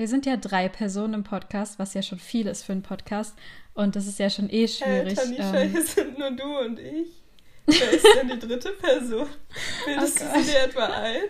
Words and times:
wir 0.00 0.08
sind 0.08 0.24
ja 0.24 0.38
drei 0.38 0.70
Personen 0.70 1.12
im 1.12 1.24
Podcast, 1.24 1.78
was 1.78 1.92
ja 1.92 2.00
schon 2.00 2.18
viel 2.18 2.46
ist 2.46 2.62
für 2.62 2.72
einen 2.72 2.82
Podcast. 2.82 3.34
Und 3.74 3.96
das 3.96 4.06
ist 4.06 4.18
ja 4.18 4.30
schon 4.30 4.48
eh 4.48 4.66
schwierig. 4.66 5.18
Hey, 5.18 5.36
Tanisha, 5.36 5.60
ähm, 5.60 5.70
hier 5.72 5.84
sind 5.84 6.18
nur 6.18 6.30
du 6.30 6.58
und 6.58 6.78
ich. 6.78 7.08
Wer 7.66 7.90
ist 7.90 8.06
denn 8.16 8.28
die 8.30 8.38
dritte 8.38 8.70
Person? 8.70 9.26
Bildest 9.84 10.22
oh 10.24 10.34
du 10.34 10.42
sie 10.42 10.52
dir 10.52 10.62
etwa 10.62 10.86
ein? 10.86 11.20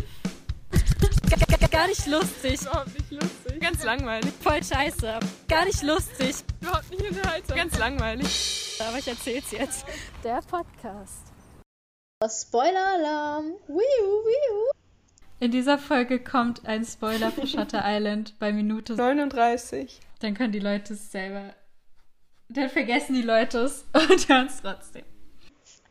Gar 1.68 1.88
nicht 1.88 2.06
lustig. 2.06 2.60
Überhaupt 2.62 2.94
nicht 2.96 3.10
lustig. 3.10 3.60
Ganz 3.60 3.82
langweilig. 3.82 4.32
Voll 4.40 4.62
scheiße. 4.62 5.18
Gar 5.48 5.64
nicht 5.64 5.82
lustig. 5.82 6.36
Überhaupt 6.60 6.90
nicht 6.90 7.10
unterhaltsam. 7.10 7.56
Ganz 7.56 7.76
langweilig. 7.76 8.78
Aber 8.86 8.98
ich 8.98 9.08
erzähl's 9.08 9.50
jetzt. 9.50 9.84
Der 10.22 10.42
Podcast. 10.48 11.26
Spoiler-Alarm. 12.24 13.46
Wiu, 13.66 13.74
wiu. 13.76 14.79
In 15.40 15.50
dieser 15.50 15.78
Folge 15.78 16.18
kommt 16.22 16.66
ein 16.66 16.84
Spoiler 16.84 17.30
für 17.30 17.46
Shutter 17.46 17.82
Island 17.84 18.38
bei 18.38 18.52
Minute 18.52 18.94
39. 18.94 19.98
Dann 20.20 20.34
können 20.34 20.52
die 20.52 20.58
Leute 20.58 20.92
es 20.92 21.10
selber. 21.10 21.54
Dann 22.50 22.68
vergessen 22.68 23.14
die 23.14 23.22
Leute 23.22 23.60
es 23.60 23.86
und 23.94 24.28
hören 24.28 24.48
es 24.48 24.60
trotzdem. 24.60 25.04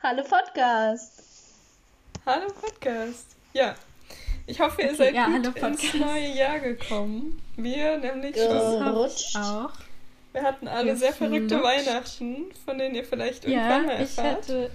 Hallo 0.04 0.24
Podcast. 0.24 1.24
Hallo 2.28 2.46
Podcast. 2.62 3.36
Ja, 3.54 3.74
ich 4.46 4.60
hoffe, 4.60 4.82
ihr 4.84 4.90
Okay, 4.90 4.98
seid 4.98 5.16
ja, 5.16 5.26
gut 5.26 5.56
hallo, 5.56 5.68
ins 5.68 5.94
neue 5.96 6.28
Jahr 6.28 6.60
gekommen. 6.60 7.42
Wir 7.56 7.98
nämlich 7.98 8.36
schon. 8.36 8.56
Auch. 9.42 9.72
Wir 10.32 10.44
hatten 10.44 10.68
alle 10.68 10.96
sehr 10.96 11.12
verrückte 11.12 11.56
Geflutscht. 11.56 11.88
Weihnachten, 11.88 12.46
von 12.66 12.78
denen 12.78 12.94
ihr 12.94 13.04
vielleicht 13.04 13.46
irgendwann 13.46 13.88
mal 13.88 13.96
Ja, 13.96 14.02
ich 14.04 14.16
erfahrt. 14.16 14.38
hatte, 14.44 14.72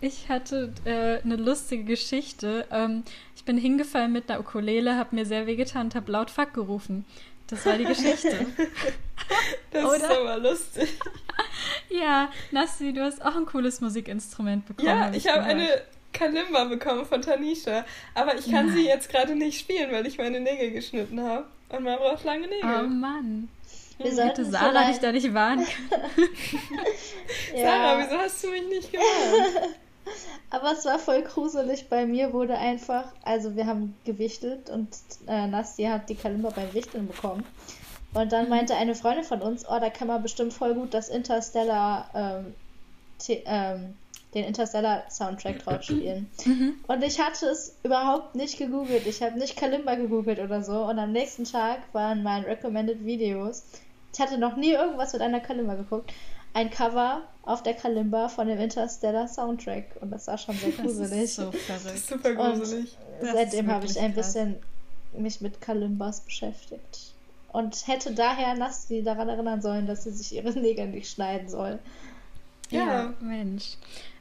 ich 0.00 0.28
hatte 0.28 0.72
äh, 0.84 1.22
eine 1.22 1.36
lustige 1.36 1.84
Geschichte. 1.84 2.66
Ähm, 2.70 3.04
ich 3.36 3.44
bin 3.44 3.58
hingefallen 3.58 4.12
mit 4.12 4.30
einer 4.30 4.40
Ukulele, 4.40 4.96
habe 4.96 5.14
mir 5.16 5.26
sehr 5.26 5.46
wehgetan 5.46 5.86
und 5.86 5.94
habe 5.94 6.10
laut 6.12 6.30
Fuck 6.30 6.54
gerufen. 6.54 7.04
Das 7.48 7.64
war 7.64 7.78
die 7.78 7.84
Geschichte. 7.84 8.46
das 9.70 9.82
ist 9.96 10.04
oder? 10.04 10.20
aber 10.20 10.38
lustig. 10.38 10.88
ja, 11.88 12.30
Nasti, 12.50 12.92
du 12.92 13.02
hast 13.02 13.24
auch 13.24 13.36
ein 13.36 13.46
cooles 13.46 13.80
Musikinstrument 13.80 14.66
bekommen. 14.66 14.86
Ja, 14.88 15.06
hab 15.06 15.14
ich 15.16 15.26
habe 15.26 15.38
gehört. 15.40 15.50
eine 15.52 15.82
Kalimba 16.12 16.64
bekommen 16.64 17.06
von 17.06 17.22
Tanisha, 17.22 17.84
aber 18.14 18.36
ich 18.38 18.50
kann 18.50 18.70
sie 18.72 18.84
jetzt 18.86 19.08
gerade 19.08 19.34
nicht 19.34 19.58
spielen, 19.60 19.90
weil 19.92 20.06
ich 20.06 20.18
meine 20.18 20.40
Nägel 20.40 20.72
geschnitten 20.72 21.20
habe. 21.22 21.46
Und 21.70 21.84
man 21.84 21.96
braucht 21.98 22.24
lange 22.24 22.46
Oh 22.46 22.50
Nägel. 22.50 22.88
Mann. 22.88 23.48
Wir 23.98 24.24
Hätte 24.24 24.44
Sarah 24.44 24.68
vielleicht- 24.70 24.90
dich 24.90 24.98
da 25.00 25.12
nicht 25.12 25.34
warnen 25.34 25.66
können. 25.90 26.28
Sarah, 27.54 27.98
Ja, 28.00 28.06
wieso 28.06 28.18
hast 28.18 28.44
du 28.44 28.48
mich 28.50 28.66
nicht 28.68 28.92
gewarnt? 28.92 29.74
Aber 30.50 30.72
es 30.72 30.84
war 30.84 30.98
voll 30.98 31.22
gruselig. 31.22 31.88
Bei 31.88 32.06
mir 32.06 32.32
wurde 32.32 32.56
einfach, 32.56 33.04
also 33.22 33.56
wir 33.56 33.66
haben 33.66 33.94
gewichtet 34.04 34.70
und 34.70 34.88
äh, 35.26 35.46
Nasti 35.46 35.84
hat 35.84 36.08
die 36.08 36.14
Kalimba 36.14 36.50
beim 36.50 36.72
Wichteln 36.74 37.06
bekommen. 37.06 37.44
Und 38.14 38.32
dann 38.32 38.48
meinte 38.48 38.74
eine 38.74 38.94
Freundin 38.94 39.24
von 39.24 39.42
uns, 39.42 39.66
oh, 39.68 39.78
da 39.78 39.90
kann 39.90 40.08
man 40.08 40.22
bestimmt 40.22 40.52
voll 40.52 40.74
gut 40.74 40.94
das 40.94 41.08
Interstellar, 41.08 42.08
ähm, 42.14 42.54
ähm, 43.28 43.94
den 44.34 44.44
Interstellar-Soundtrack 44.44 45.64
drauf 45.64 45.82
spielen. 45.82 46.30
Und 46.86 47.02
ich 47.02 47.20
hatte 47.20 47.46
es 47.46 47.76
überhaupt 47.82 48.34
nicht 48.34 48.58
gegoogelt. 48.58 49.06
Ich 49.06 49.22
habe 49.22 49.38
nicht 49.38 49.56
Kalimba 49.56 49.94
gegoogelt 49.94 50.38
oder 50.38 50.62
so. 50.62 50.84
Und 50.84 50.98
am 50.98 51.12
nächsten 51.12 51.44
Tag 51.44 51.80
waren 51.92 52.22
mein 52.22 52.44
Recommended 52.44 53.04
Videos. 53.04 53.64
Ich 54.12 54.20
hatte 54.20 54.38
noch 54.38 54.56
nie 54.56 54.72
irgendwas 54.72 55.12
mit 55.12 55.22
einer 55.22 55.40
Kalimba 55.40 55.74
geguckt. 55.74 56.12
Ein 56.58 56.70
Cover 56.70 57.22
auf 57.42 57.62
der 57.62 57.74
Kalimba 57.74 58.28
von 58.28 58.48
dem 58.48 58.58
Interstellar 58.58 59.28
Soundtrack. 59.28 59.84
Und 60.00 60.10
das 60.10 60.26
war 60.26 60.36
schon 60.38 60.56
sehr 60.56 60.70
Das 60.70 60.80
gruselig. 60.80 61.22
ist 61.22 61.36
so 61.36 61.50
Das 61.68 61.84
ist 61.84 62.08
verrückt. 62.08 62.24
super 62.24 62.34
gruselig. 62.34 62.96
Seitdem 63.22 63.70
habe 63.70 63.86
ich 63.86 63.98
ein 63.98 64.12
krass. 64.14 64.26
bisschen 64.34 64.56
mich 65.12 65.40
mit 65.40 65.60
Kalimbas 65.60 66.20
beschäftigt. 66.22 67.14
Und 67.52 67.86
hätte 67.86 68.12
daher 68.12 68.54
Nasti 68.56 69.02
daran 69.04 69.28
erinnern 69.28 69.62
sollen, 69.62 69.86
dass 69.86 70.02
sie 70.04 70.10
sich 70.10 70.34
ihre 70.34 70.50
Nägel 70.58 70.88
nicht 70.88 71.10
schneiden 71.10 71.48
soll. 71.48 71.78
Ja. 72.70 72.86
Ja. 72.86 73.14
Mensch. 73.20 73.76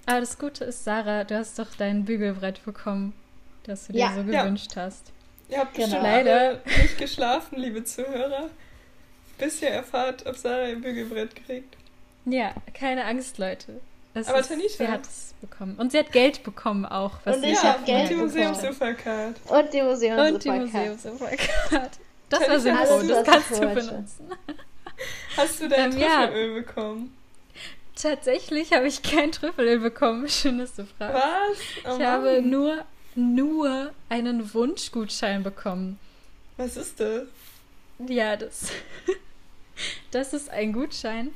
Aber 0.05 0.19
das 0.21 0.37
Gute 0.37 0.63
ist, 0.65 0.83
Sarah, 0.83 1.23
du 1.25 1.35
hast 1.37 1.57
doch 1.59 1.67
dein 1.77 2.05
Bügelbrett 2.05 2.63
bekommen, 2.63 3.13
das 3.63 3.87
du 3.87 3.93
dir 3.93 3.99
Ja. 3.99 4.13
so 4.13 4.21
Ja. 4.31 4.43
gewünscht 4.43 4.75
hast. 4.75 5.11
Ihr 5.49 5.57
habt 5.59 5.73
Genau. 5.73 6.01
Leider. 6.01 6.61
nicht 6.65 6.97
geschlafen, 6.99 7.57
liebe 7.59 7.83
Zuhörer, 7.83 8.49
bis 9.39 9.61
ihr 9.61 9.69
erfahrt, 9.69 10.25
ob 10.27 10.37
Sarah 10.37 10.67
ihr 10.67 10.79
Bügelbrett 10.79 11.35
kriegt. 11.35 11.75
Ja, 12.29 12.53
keine 12.73 13.05
Angst, 13.05 13.37
Leute. 13.37 13.79
Es 14.13 14.27
Aber 14.27 14.39
ist, 14.39 14.51
Tanisha- 14.51 14.77
Sie 14.77 14.87
hat 14.87 15.05
es 15.05 15.33
bekommen. 15.41 15.75
Und 15.77 15.91
sie 15.91 15.99
hat 15.99 16.11
Geld 16.11 16.43
bekommen 16.43 16.85
auch. 16.85 17.19
Was 17.23 17.35
Und 17.37 17.43
sie 17.43 17.49
ich 17.51 17.55
ja 17.61 17.69
hab 17.69 17.79
und 17.79 17.85
Geld 17.85 18.09
die 18.09 18.13
bekommen. 18.15 18.33
Museumsufercard. 18.49 19.35
Und 19.47 19.73
die 19.73 19.81
Museum 19.81 20.19
Und 20.19 20.43
die 20.43 20.49
Museumsufercard. 20.51 21.91
Das 22.29 22.49
war 22.49 22.59
sinnvoll, 22.59 22.85
alles, 22.87 23.07
das 23.07 23.17
was 23.19 23.25
kannst 23.33 23.51
du 23.51 23.59
benutzen. 23.73 24.29
Hast 25.37 25.61
du 25.61 25.69
dein 25.69 25.91
Ähm, 25.93 25.97
ja. 25.99 26.25
Trüffelöl 26.27 26.63
bekommen? 26.63 27.17
Tatsächlich 27.95 28.73
habe 28.73 28.87
ich 28.87 29.01
kein 29.01 29.31
Trüffelöl 29.31 29.79
bekommen. 29.79 30.27
Schön, 30.29 30.57
dass 30.57 30.75
du 30.75 30.85
fragst. 30.85 31.15
Was? 31.15 31.57
Oh 31.93 31.97
Ich 31.97 32.05
habe 32.05 32.41
nur, 32.41 32.83
nur 33.15 33.93
einen 34.09 34.53
Wunschgutschein 34.53 35.43
bekommen. 35.43 35.99
Was 36.57 36.75
ist 36.75 36.99
das? 36.99 37.23
Ja, 38.07 38.35
das, 38.35 38.71
das 40.11 40.33
ist 40.33 40.49
ein 40.49 40.73
Gutschein. 40.73 41.31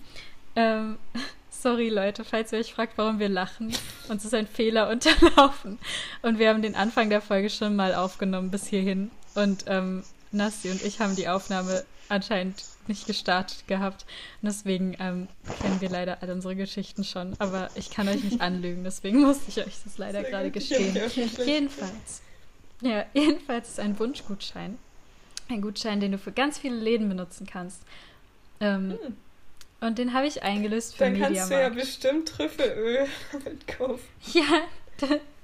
Ähm, 0.56 0.98
sorry, 1.50 1.90
Leute, 1.90 2.24
falls 2.24 2.52
ihr 2.52 2.60
euch 2.60 2.74
fragt, 2.74 2.98
warum 2.98 3.20
wir 3.20 3.30
lachen. 3.30 3.74
Uns 4.10 4.26
ist 4.26 4.34
ein 4.34 4.48
Fehler 4.48 4.90
unterlaufen. 4.92 5.80
Und 6.22 6.40
wir 6.40 6.50
haben 6.50 6.62
den 6.62 6.76
Anfang 6.76 7.10
der 7.10 7.22
Folge 7.22 7.50
schon 7.50 7.76
mal 7.76 7.94
aufgenommen 7.94 8.52
bis 8.52 8.68
hierhin. 8.68 9.12
Und 9.36 9.66
ähm, 9.68 10.04
Nasti 10.32 10.70
und 10.70 10.84
ich 10.84 11.00
haben 11.00 11.16
die 11.16 11.28
Aufnahme 11.28 11.84
anscheinend 12.10 12.64
nicht 12.88 13.08
gestartet 13.08 13.68
gehabt. 13.68 14.06
Und 14.42 14.48
deswegen 14.48 14.96
ähm, 15.00 15.28
kennen 15.62 15.80
wir 15.80 15.90
leider 15.90 16.22
alle 16.22 16.34
unsere 16.34 16.56
Geschichten 16.56 17.04
schon. 17.04 17.36
Aber 17.40 17.70
ich 17.76 17.90
kann 17.90 18.08
euch 18.08 18.24
nicht 18.24 18.42
anlügen, 18.42 18.84
deswegen 18.84 19.22
musste 19.22 19.46
ich 19.50 19.66
euch 19.66 19.78
das 19.84 19.98
leider 19.98 20.22
Sehr 20.22 20.30
gerade 20.30 20.52
gestehen. 20.52 20.98
Jedenfalls. 21.46 22.22
Ja, 22.82 23.06
jedenfalls 23.14 23.70
ist 23.70 23.80
ein 23.80 23.98
Wunschgutschein. 24.00 24.78
Ein 25.50 25.62
Gutschein, 25.62 26.00
den 26.00 26.14
du 26.14 26.18
für 26.18 26.32
ganz 26.32 26.58
viele 26.58 26.76
Läden 26.76 27.08
benutzen 27.08 27.46
kannst. 27.46 27.82
Ähm, 28.60 28.98
Hm. 29.02 29.16
Und 29.82 29.98
den 29.98 30.14
habe 30.14 30.28
ich 30.28 30.44
eingelöst 30.44 30.96
für 30.96 31.06
Dann 31.06 31.20
kannst 31.20 31.32
du 31.32 31.36
ja 31.36 31.46
Mediamarkt. 31.46 31.76
bestimmt 31.76 32.28
Trüffelöl 32.30 33.08
damit 33.32 33.68
kaufen. 33.68 34.08
Ja, 34.32 34.62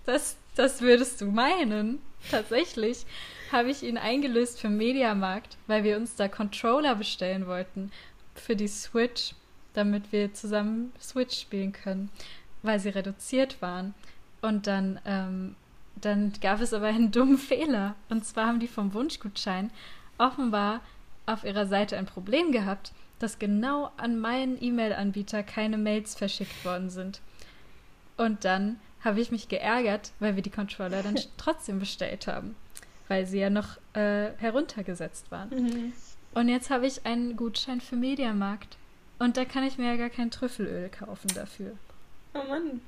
das, 0.05 0.37
das 0.55 0.81
würdest 0.81 1.19
du 1.21 1.25
meinen. 1.25 1.99
Tatsächlich 2.31 3.05
habe 3.51 3.71
ich 3.71 3.83
ihn 3.83 3.97
eingelöst 3.97 4.59
für 4.59 4.69
Mediamarkt, 4.69 5.57
weil 5.67 5.83
wir 5.83 5.97
uns 5.97 6.15
da 6.15 6.27
Controller 6.27 6.95
bestellen 6.95 7.47
wollten 7.47 7.91
für 8.35 8.55
die 8.55 8.67
Switch, 8.67 9.33
damit 9.73 10.11
wir 10.11 10.33
zusammen 10.33 10.93
Switch 11.01 11.39
spielen 11.39 11.71
können, 11.73 12.09
weil 12.61 12.79
sie 12.79 12.89
reduziert 12.89 13.61
waren. 13.61 13.95
Und 14.41 14.67
dann, 14.67 14.99
ähm, 15.05 15.55
dann 15.95 16.33
gab 16.41 16.61
es 16.61 16.73
aber 16.73 16.87
einen 16.87 17.11
dummen 17.11 17.37
Fehler. 17.39 17.95
Und 18.09 18.25
zwar 18.25 18.47
haben 18.47 18.59
die 18.59 18.67
vom 18.67 18.93
Wunschgutschein 18.93 19.71
offenbar 20.19 20.81
auf 21.25 21.43
ihrer 21.43 21.65
Seite 21.65 21.97
ein 21.97 22.05
Problem 22.05 22.51
gehabt, 22.51 22.91
dass 23.19 23.39
genau 23.39 23.91
an 23.97 24.19
meinen 24.19 24.61
E-Mail-Anbieter 24.61 25.43
keine 25.43 25.77
Mails 25.77 26.15
verschickt 26.15 26.63
worden 26.65 26.89
sind. 26.89 27.21
Und 28.17 28.45
dann 28.45 28.79
habe 29.03 29.21
ich 29.21 29.31
mich 29.31 29.47
geärgert, 29.47 30.11
weil 30.19 30.35
wir 30.35 30.43
die 30.43 30.49
Controller 30.49 31.03
dann 31.03 31.17
trotzdem 31.37 31.79
bestellt 31.79 32.27
haben, 32.27 32.55
weil 33.07 33.25
sie 33.25 33.39
ja 33.39 33.49
noch 33.49 33.77
äh, 33.93 34.31
heruntergesetzt 34.37 35.31
waren. 35.31 35.93
Und 36.33 36.49
jetzt 36.49 36.69
habe 36.69 36.85
ich 36.85 37.05
einen 37.05 37.35
Gutschein 37.35 37.81
für 37.81 37.95
Mediamarkt. 37.95 38.77
Und 39.19 39.37
da 39.37 39.45
kann 39.45 39.63
ich 39.63 39.77
mir 39.77 39.87
ja 39.87 39.95
gar 39.95 40.09
kein 40.09 40.29
Trüffelöl 40.29 40.89
kaufen 40.89 41.29
dafür. 41.33 41.71
Oh 42.33 42.47
Mann. 42.47 42.81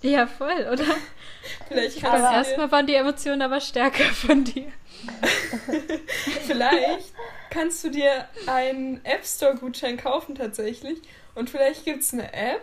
Ja, 0.00 0.26
voll, 0.26 0.68
oder? 0.72 0.84
Vielleicht 1.68 2.00
kannst 2.00 2.24
du 2.24 2.30
dir, 2.30 2.36
erstmal 2.36 2.70
waren 2.70 2.86
die 2.86 2.94
Emotionen 2.94 3.42
aber 3.42 3.60
stärker 3.60 4.04
von 4.04 4.44
dir. 4.44 4.66
vielleicht 6.46 7.12
kannst 7.50 7.82
du 7.84 7.90
dir 7.90 8.28
einen 8.46 9.04
App 9.04 9.24
Store 9.24 9.54
Gutschein 9.56 9.96
kaufen 9.96 10.34
tatsächlich. 10.34 10.98
Und 11.34 11.50
vielleicht 11.50 11.84
gibt 11.84 12.02
es 12.02 12.12
eine 12.12 12.32
App, 12.32 12.62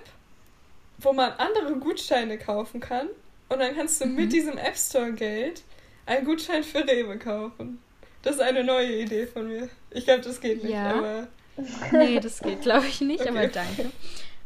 wo 0.97 1.13
man 1.13 1.31
andere 1.33 1.75
Gutscheine 1.77 2.37
kaufen 2.37 2.79
kann. 2.79 3.07
Und 3.49 3.59
dann 3.59 3.75
kannst 3.75 4.01
du 4.01 4.05
Mhm. 4.05 4.15
mit 4.15 4.33
diesem 4.33 4.57
App 4.57 4.75
Store 4.77 5.11
Geld 5.13 5.63
einen 6.05 6.25
Gutschein 6.25 6.63
für 6.63 6.79
Rewe 6.87 7.17
kaufen. 7.17 7.79
Das 8.21 8.35
ist 8.35 8.41
eine 8.41 8.63
neue 8.63 9.01
Idee 9.01 9.27
von 9.27 9.47
mir. 9.47 9.69
Ich 9.91 10.05
glaube, 10.05 10.21
das 10.21 10.41
geht 10.41 10.63
nicht, 10.63 10.73
Ja. 10.73 10.95
aber 10.95 11.27
Nee, 11.91 12.19
das 12.19 12.41
geht, 12.41 12.61
glaube 12.63 12.87
ich, 12.87 12.99
nicht, 13.01 13.21
aber 13.27 13.39
Okay. 13.43 13.51
danke. 13.53 13.91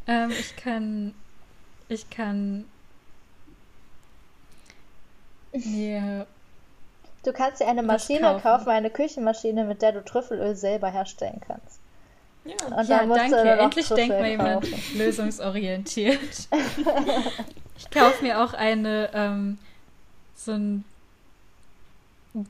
Ähm, 0.06 0.32
ich 0.32 0.56
kann. 0.58 1.14
Ich 1.88 2.10
kann. 2.10 2.66
Mir. 5.54 6.28
Du 7.24 7.34
kannst 7.34 7.60
dir 7.62 7.68
eine 7.68 7.84
Maschine 7.84 8.22
kaufen. 8.22 8.42
kaufen, 8.44 8.70
eine 8.70 8.90
Küchenmaschine, 8.90 9.66
mit 9.66 9.82
der 9.82 9.92
du 9.92 10.04
Trüffelöl 10.04 10.56
selber 10.56 10.90
herstellen 10.90 11.42
kannst. 11.46 11.80
ja. 12.46 12.54
Und 12.78 12.88
Ja, 12.88 13.00
dann 13.00 13.08
musst 13.10 13.20
danke. 13.22 13.38
Endlich 13.38 13.88
denkt 13.90 14.08
Trüffel 14.16 14.20
mal 14.22 14.30
jemand 14.30 14.62
kaufen. 14.72 14.98
lösungsorientiert. 14.98 16.20
ich 17.78 17.90
kaufe 17.92 18.24
mir 18.24 18.42
auch 18.44 18.54
eine. 18.54 19.10
Ähm, 19.14 19.58
so 20.36 20.54
ein. 20.54 20.86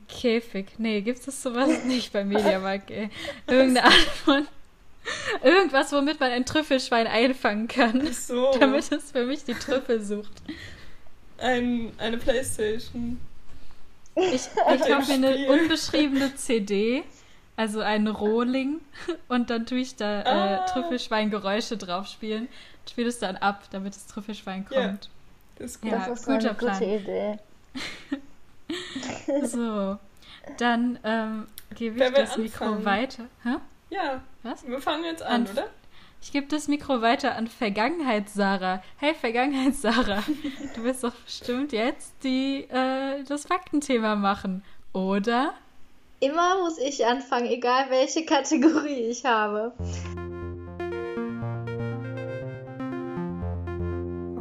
Käfig. 0.08 0.66
Nee, 0.78 1.00
gibt 1.00 1.26
es 1.26 1.42
sowas 1.42 1.84
nicht 1.84 2.12
beim 2.12 2.28
Mediamarkt, 2.28 2.90
ey. 2.90 3.10
Irgendeine 3.46 3.86
Art 3.86 3.94
von. 4.24 4.46
Irgendwas, 5.42 5.90
womit 5.92 6.20
man 6.20 6.30
ein 6.30 6.44
Trüffelschwein 6.44 7.06
einfangen 7.06 7.66
kann. 7.66 8.06
Ach 8.08 8.12
so. 8.12 8.52
Damit 8.60 8.92
es 8.92 9.10
für 9.10 9.24
mich 9.24 9.42
die 9.44 9.54
Trüffel 9.54 10.02
sucht. 10.02 10.30
Ein, 11.38 11.92
eine 11.98 12.18
Playstation. 12.18 13.18
Ich, 14.16 14.32
ich 14.34 14.48
Ein 14.66 14.80
habe 14.94 15.06
mir 15.06 15.28
eine 15.28 15.48
unbeschriebene 15.52 16.34
CD, 16.34 17.04
also 17.56 17.80
einen 17.80 18.08
Rohling, 18.08 18.80
und 19.28 19.50
dann 19.50 19.66
tue 19.66 19.78
ich 19.78 19.96
da 19.96 20.22
Ah. 20.22 20.54
äh, 20.64 20.66
Trüffelschwein-Geräusche 20.70 21.76
drauf 21.76 22.06
spielen. 22.06 22.48
Spiele 22.88 23.08
es 23.08 23.18
dann 23.20 23.36
ab, 23.36 23.62
damit 23.70 23.94
das 23.94 24.06
Trüffelschwein 24.08 24.64
kommt. 24.66 25.08
Das 25.56 25.72
ist 25.72 25.80
gut. 25.82 25.92
Ja, 25.92 26.08
das 26.08 26.20
ist 26.20 26.26
guter 26.26 26.54
gute 26.54 26.54
Plan. 26.54 26.82
Idee. 26.82 27.38
So, 29.44 29.98
dann 30.58 30.98
ähm, 31.04 31.46
gebe 31.74 32.04
ich 32.04 32.12
das 32.12 32.36
Mikro 32.36 32.64
anfangen? 32.66 32.84
weiter. 32.84 33.24
Hä? 33.42 33.56
Ja, 33.90 34.22
Was? 34.42 34.66
wir 34.66 34.80
fangen 34.80 35.04
jetzt 35.04 35.22
an, 35.22 35.46
An- 35.46 35.48
oder? 35.52 35.68
Ich 36.22 36.32
gebe 36.32 36.46
das 36.46 36.68
Mikro 36.68 37.00
weiter 37.00 37.34
an 37.34 37.46
Vergangenheits-Sarah. 37.46 38.82
Hey, 38.98 39.14
Vergangenheits-Sarah, 39.14 40.22
du 40.74 40.84
wirst 40.84 41.02
doch 41.02 41.14
bestimmt 41.14 41.72
jetzt 41.72 42.12
die, 42.22 42.64
äh, 42.68 43.24
das 43.24 43.46
Faktenthema 43.46 44.16
machen, 44.16 44.62
oder? 44.92 45.54
Immer 46.20 46.60
muss 46.62 46.78
ich 46.78 47.06
anfangen, 47.06 47.46
egal 47.46 47.86
welche 47.88 48.26
Kategorie 48.26 49.08
ich 49.08 49.24
habe. 49.24 49.72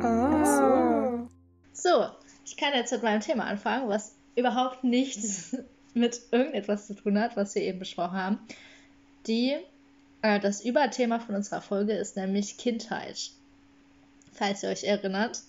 Ah. 0.04 1.26
So, 1.72 2.08
ich 2.46 2.58
kann 2.58 2.74
jetzt 2.74 2.92
mit 2.92 3.04
meinem 3.04 3.22
Thema 3.22 3.46
anfangen, 3.46 3.88
was 3.88 4.18
überhaupt 4.36 4.84
nichts 4.84 5.56
mit 5.94 6.20
irgendetwas 6.31 6.88
zu 6.88 6.96
tun 6.96 7.18
hat, 7.18 7.38
was 7.38 7.56
wir 7.56 7.62
eben 7.62 7.80
besprochen 7.80 8.18
haben. 8.18 8.40
Die, 9.28 9.56
das 10.21 10.63
Überthema 10.63 11.19
von 11.19 11.36
unserer 11.36 11.62
Folge 11.62 11.94
ist 11.94 12.16
nämlich 12.16 12.57
Kindheit. 12.57 13.31
Falls 14.33 14.63
ihr 14.63 14.69
euch 14.69 14.83
erinnert 14.83 15.44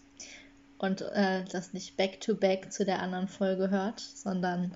und 0.79 1.03
äh, 1.03 1.45
das 1.45 1.73
nicht 1.73 1.97
back-to-back 1.97 2.73
zu 2.73 2.85
der 2.85 3.01
anderen 3.01 3.29
Folge 3.29 3.71
hört, 3.71 4.01
sondern 4.01 4.75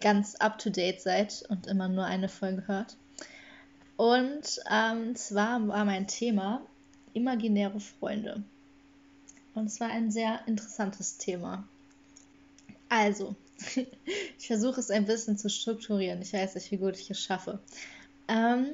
ganz 0.00 0.34
up-to-date 0.36 1.00
seid 1.00 1.44
und 1.48 1.66
immer 1.66 1.88
nur 1.88 2.04
eine 2.04 2.28
Folge 2.28 2.66
hört. 2.66 2.96
Und 3.96 4.60
ähm, 4.70 5.14
zwar 5.14 5.66
war 5.68 5.84
mein 5.84 6.08
Thema 6.08 6.62
imaginäre 7.12 7.80
Freunde. 7.80 8.42
Und 9.54 9.66
es 9.66 9.78
war 9.80 9.88
ein 9.88 10.10
sehr 10.10 10.40
interessantes 10.46 11.16
Thema. 11.16 11.66
Also, 12.88 13.36
ich 14.38 14.46
versuche 14.46 14.80
es 14.80 14.90
ein 14.90 15.06
bisschen 15.06 15.38
zu 15.38 15.48
strukturieren. 15.48 16.20
Ich 16.22 16.32
weiß 16.32 16.56
nicht, 16.56 16.70
wie 16.72 16.76
gut 16.76 16.98
ich 16.98 17.10
es 17.10 17.20
schaffe. 17.20 17.60
Ähm, 18.26 18.66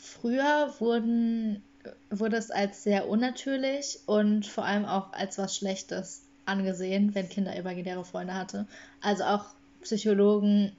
früher 0.00 0.74
wurden, 0.78 1.62
wurde 2.10 2.36
es 2.36 2.50
als 2.50 2.82
sehr 2.82 3.08
unnatürlich 3.08 4.00
und 4.06 4.46
vor 4.46 4.64
allem 4.64 4.84
auch 4.84 5.12
als 5.12 5.38
was 5.38 5.56
Schlechtes 5.56 6.22
angesehen, 6.46 7.14
wenn 7.14 7.28
Kinder 7.28 7.54
imaginäre 7.54 8.04
Freunde 8.04 8.34
hatte. 8.34 8.66
Also 9.00 9.24
auch 9.24 9.46
Psychologen 9.82 10.72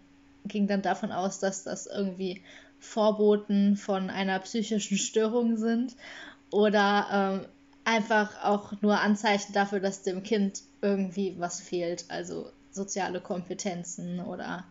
gingen 0.46 0.68
dann 0.68 0.82
davon 0.82 1.12
aus, 1.12 1.40
dass 1.40 1.64
das 1.64 1.88
irgendwie 1.88 2.42
Vorboten 2.80 3.78
von 3.78 4.10
einer 4.10 4.40
psychischen 4.40 4.98
Störung 4.98 5.58
sind 5.58 5.96
oder 6.50 7.08
ähm, 7.12 7.46
einfach 7.86 8.44
auch 8.44 8.74
nur 8.82 9.00
Anzeichen 9.00 9.54
dafür, 9.54 9.80
dass 9.80 10.04
dem 10.04 10.24
Kind 10.24 10.62
irgendwie 10.82 11.36
was 11.38 11.62
fehlt, 11.62 12.06
also 12.10 12.52
soziale 12.72 13.22
Kompetenzen 13.22 14.20
oder 14.20 14.66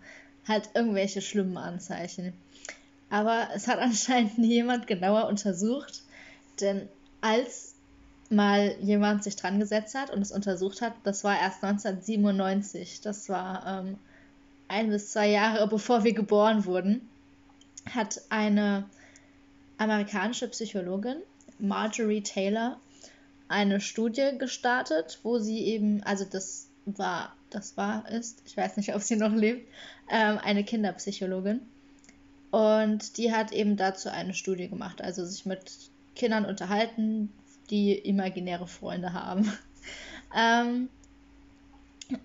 halt 0.46 0.70
irgendwelche 0.74 1.20
schlimmen 1.20 1.56
Anzeichen. 1.56 2.32
Aber 3.10 3.48
es 3.54 3.68
hat 3.68 3.78
anscheinend 3.80 4.38
jemand 4.38 4.86
genauer 4.86 5.28
untersucht, 5.28 6.02
denn 6.60 6.88
als 7.20 7.74
mal 8.30 8.76
jemand 8.80 9.24
sich 9.24 9.36
dran 9.36 9.58
gesetzt 9.58 9.94
hat 9.96 10.10
und 10.10 10.22
es 10.22 10.30
untersucht 10.30 10.80
hat, 10.80 10.94
das 11.02 11.24
war 11.24 11.38
erst 11.38 11.64
1997, 11.64 13.00
das 13.00 13.28
war 13.28 13.66
ähm, 13.66 13.98
ein 14.68 14.88
bis 14.88 15.10
zwei 15.10 15.28
Jahre 15.28 15.68
bevor 15.68 16.04
wir 16.04 16.14
geboren 16.14 16.64
wurden, 16.64 17.08
hat 17.92 18.22
eine 18.28 18.84
amerikanische 19.78 20.48
Psychologin, 20.48 21.16
Marjorie 21.58 22.22
Taylor, 22.22 22.78
eine 23.48 23.80
Studie 23.80 24.30
gestartet, 24.38 25.18
wo 25.24 25.38
sie 25.38 25.64
eben, 25.64 26.02
also 26.04 26.24
das 26.24 26.68
war, 26.86 27.34
das 27.50 27.76
war, 27.76 28.08
ist, 28.08 28.42
ich 28.46 28.56
weiß 28.56 28.76
nicht, 28.76 28.94
ob 28.94 29.02
sie 29.02 29.16
noch 29.16 29.32
lebt, 29.32 29.68
ähm, 30.08 30.38
eine 30.38 30.62
Kinderpsychologin. 30.62 31.60
Und 32.50 33.16
die 33.16 33.32
hat 33.32 33.52
eben 33.52 33.76
dazu 33.76 34.08
eine 34.10 34.34
Studie 34.34 34.68
gemacht, 34.68 35.00
also 35.00 35.24
sich 35.24 35.46
mit 35.46 35.72
Kindern 36.14 36.44
unterhalten, 36.44 37.32
die 37.70 37.92
imaginäre 37.92 38.66
Freunde 38.66 39.12
haben. 39.12 39.52
ähm, 40.36 40.88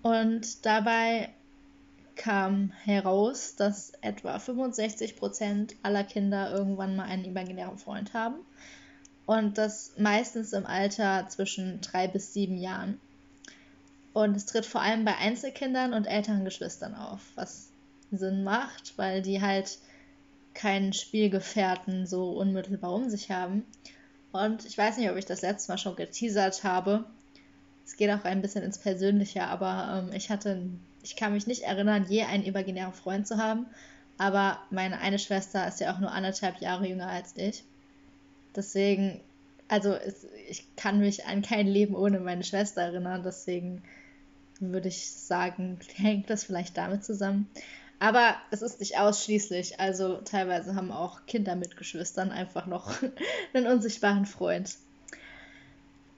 und 0.02 0.66
dabei 0.66 1.30
kam 2.16 2.72
heraus, 2.84 3.54
dass 3.56 3.92
etwa 4.00 4.36
65% 4.36 5.74
aller 5.82 6.02
Kinder 6.02 6.50
irgendwann 6.50 6.96
mal 6.96 7.04
einen 7.04 7.24
imaginären 7.24 7.78
Freund 7.78 8.14
haben. 8.14 8.36
Und 9.26 9.58
das 9.58 9.92
meistens 9.98 10.52
im 10.52 10.66
Alter 10.66 11.28
zwischen 11.28 11.80
drei 11.80 12.08
bis 12.08 12.32
sieben 12.32 12.56
Jahren. 12.56 13.00
Und 14.12 14.36
es 14.36 14.46
tritt 14.46 14.64
vor 14.64 14.80
allem 14.80 15.04
bei 15.04 15.16
Einzelkindern 15.16 15.92
und 15.92 16.06
älteren 16.06 16.44
Geschwistern 16.44 16.94
auf, 16.94 17.20
was 17.34 17.68
Sinn 18.10 18.44
macht, 18.44 18.96
weil 18.96 19.20
die 19.20 19.42
halt 19.42 19.78
keinen 20.56 20.92
Spielgefährten 20.92 22.06
so 22.06 22.30
unmittelbar 22.30 22.92
um 22.92 23.08
sich 23.08 23.30
haben. 23.30 23.64
Und 24.32 24.64
ich 24.64 24.76
weiß 24.76 24.96
nicht, 24.96 25.10
ob 25.10 25.16
ich 25.16 25.26
das 25.26 25.42
letzte 25.42 25.70
Mal 25.70 25.78
schon 25.78 25.96
geteasert 25.96 26.64
habe. 26.64 27.04
Es 27.84 27.96
geht 27.96 28.10
auch 28.10 28.24
ein 28.24 28.42
bisschen 28.42 28.64
ins 28.64 28.78
Persönliche, 28.78 29.44
aber 29.44 30.02
ähm, 30.08 30.14
ich 30.14 30.30
hatte, 30.30 30.68
ich 31.02 31.14
kann 31.14 31.32
mich 31.32 31.46
nicht 31.46 31.62
erinnern, 31.62 32.06
je 32.08 32.22
einen 32.22 32.44
imaginären 32.44 32.92
Freund 32.92 33.26
zu 33.26 33.36
haben. 33.36 33.66
Aber 34.18 34.58
meine 34.70 34.98
eine 34.98 35.18
Schwester 35.18 35.68
ist 35.68 35.80
ja 35.80 35.94
auch 35.94 36.00
nur 36.00 36.10
anderthalb 36.10 36.60
Jahre 36.60 36.88
jünger 36.88 37.08
als 37.08 37.34
ich. 37.36 37.62
Deswegen, 38.54 39.20
also 39.68 39.92
es, 39.92 40.26
ich 40.48 40.64
kann 40.76 40.98
mich 40.98 41.26
an 41.26 41.42
kein 41.42 41.66
Leben 41.66 41.94
ohne 41.94 42.18
meine 42.18 42.44
Schwester 42.44 42.82
erinnern. 42.82 43.22
Deswegen 43.22 43.82
würde 44.58 44.88
ich 44.88 45.10
sagen, 45.10 45.78
hängt 45.96 46.30
das 46.30 46.44
vielleicht 46.44 46.76
damit 46.76 47.04
zusammen. 47.04 47.48
Aber 47.98 48.36
es 48.50 48.62
ist 48.62 48.80
nicht 48.80 48.98
ausschließlich. 48.98 49.80
Also 49.80 50.16
teilweise 50.18 50.74
haben 50.74 50.92
auch 50.92 51.24
Kinder 51.26 51.56
mit 51.56 51.76
Geschwistern 51.76 52.30
einfach 52.30 52.66
noch 52.66 52.92
einen 53.54 53.66
unsichtbaren 53.66 54.26
Freund. 54.26 54.76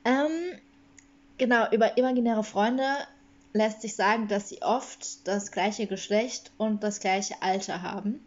Ähm, 0.05 0.59
genau, 1.37 1.71
über 1.71 1.97
imaginäre 1.97 2.45
Freunde 2.45 2.85
lässt 3.53 3.83
sich 3.83 3.95
sagen, 3.95 4.29
dass 4.29 4.49
sie 4.49 4.63
oft 4.63 5.27
das 5.27 5.53
gleiche 5.53 5.87
Geschlecht 5.87 6.53
und 6.59 6.83
das 6.83 7.01
gleiche 7.01 7.43
Alter 7.43 7.83
haben. 7.83 8.25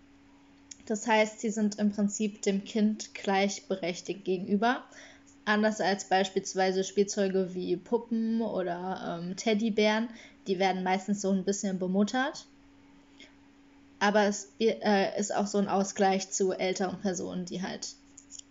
Das 0.86 1.08
heißt, 1.08 1.40
sie 1.40 1.52
sind 1.52 1.78
im 1.80 1.92
Prinzip 1.92 2.42
dem 2.42 2.64
Kind 2.64 3.14
gleichberechtigt 3.14 4.26
gegenüber. 4.26 4.84
Anders 5.46 5.82
als 5.82 6.06
beispielsweise 6.06 6.84
Spielzeuge 6.84 7.54
wie 7.54 7.78
Puppen 7.78 8.42
oder 8.42 9.20
ähm, 9.22 9.36
Teddybären, 9.36 10.10
die 10.48 10.60
werden 10.60 10.84
meistens 10.84 11.22
so 11.22 11.32
ein 11.32 11.44
bisschen 11.44 11.80
bemuttert. 11.80 12.46
Aber 14.02 14.24
es 14.24 14.52
äh, 14.60 15.20
ist 15.20 15.34
auch 15.34 15.46
so 15.46 15.60
ein 15.60 15.68
Ausgleich 15.68 16.32
zu 16.32 16.54
älteren 16.54 17.00
Personen, 17.02 17.46
die 17.46 17.62
halt 17.62 17.90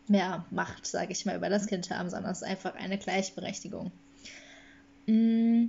mehr 0.06 0.44
Macht, 0.52 0.86
sage 0.86 1.10
ich 1.10 1.26
mal, 1.26 1.36
über 1.36 1.48
das 1.48 1.66
Kind 1.66 1.90
haben, 1.90 2.08
sondern 2.08 2.30
es 2.30 2.42
ist 2.42 2.48
einfach 2.48 2.76
eine 2.76 2.98
Gleichberechtigung. 2.98 3.90
Mm, 5.06 5.64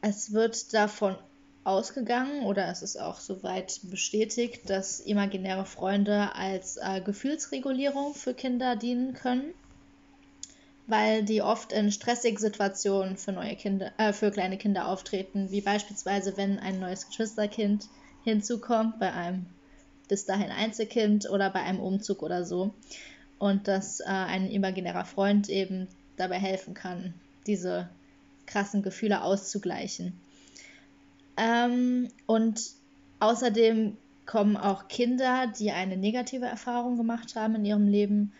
Es 0.00 0.32
wird 0.32 0.72
davon 0.74 1.16
ausgegangen 1.64 2.44
oder 2.44 2.68
es 2.68 2.82
ist 2.82 3.00
auch 3.00 3.18
soweit 3.18 3.80
bestätigt, 3.82 4.70
dass 4.70 5.00
imaginäre 5.00 5.64
Freunde 5.66 6.32
als 6.36 6.76
äh, 6.76 7.00
Gefühlsregulierung 7.00 8.14
für 8.14 8.32
Kinder 8.32 8.76
dienen 8.76 9.14
können, 9.14 9.54
weil 10.86 11.24
die 11.24 11.42
oft 11.42 11.72
in 11.72 11.90
stressigen 11.90 12.38
Situationen 12.38 13.16
für 13.16 13.32
neue 13.32 13.56
Kinder, 13.56 13.90
äh, 13.98 14.12
für 14.12 14.30
kleine 14.30 14.56
Kinder 14.56 14.86
auftreten, 14.86 15.50
wie 15.50 15.62
beispielsweise 15.62 16.36
wenn 16.36 16.60
ein 16.60 16.78
neues 16.78 17.08
Geschwisterkind 17.08 17.88
hinzukommt 18.24 18.98
bei 18.98 19.12
einem 19.12 19.46
bis 20.08 20.24
dahin 20.26 20.50
Einzelkind 20.50 21.30
oder 21.30 21.50
bei 21.50 21.62
einem 21.62 21.80
Umzug 21.80 22.22
oder 22.22 22.44
so 22.44 22.72
und 23.38 23.66
dass 23.66 24.00
äh, 24.00 24.04
ein 24.04 24.50
imaginärer 24.50 25.04
Freund 25.04 25.48
eben 25.48 25.88
dabei 26.16 26.38
helfen 26.38 26.74
kann, 26.74 27.14
diese 27.46 27.88
krassen 28.46 28.82
Gefühle 28.82 29.22
auszugleichen. 29.22 30.12
Ähm, 31.36 32.08
und 32.26 32.60
außerdem 33.20 33.96
kommen 34.26 34.56
auch 34.56 34.88
Kinder, 34.88 35.52
die 35.58 35.72
eine 35.72 35.96
negative 35.96 36.46
Erfahrung 36.46 36.96
gemacht 36.96 37.34
haben 37.34 37.56
in 37.56 37.64
ihrem 37.64 37.88
Leben, 37.88 38.32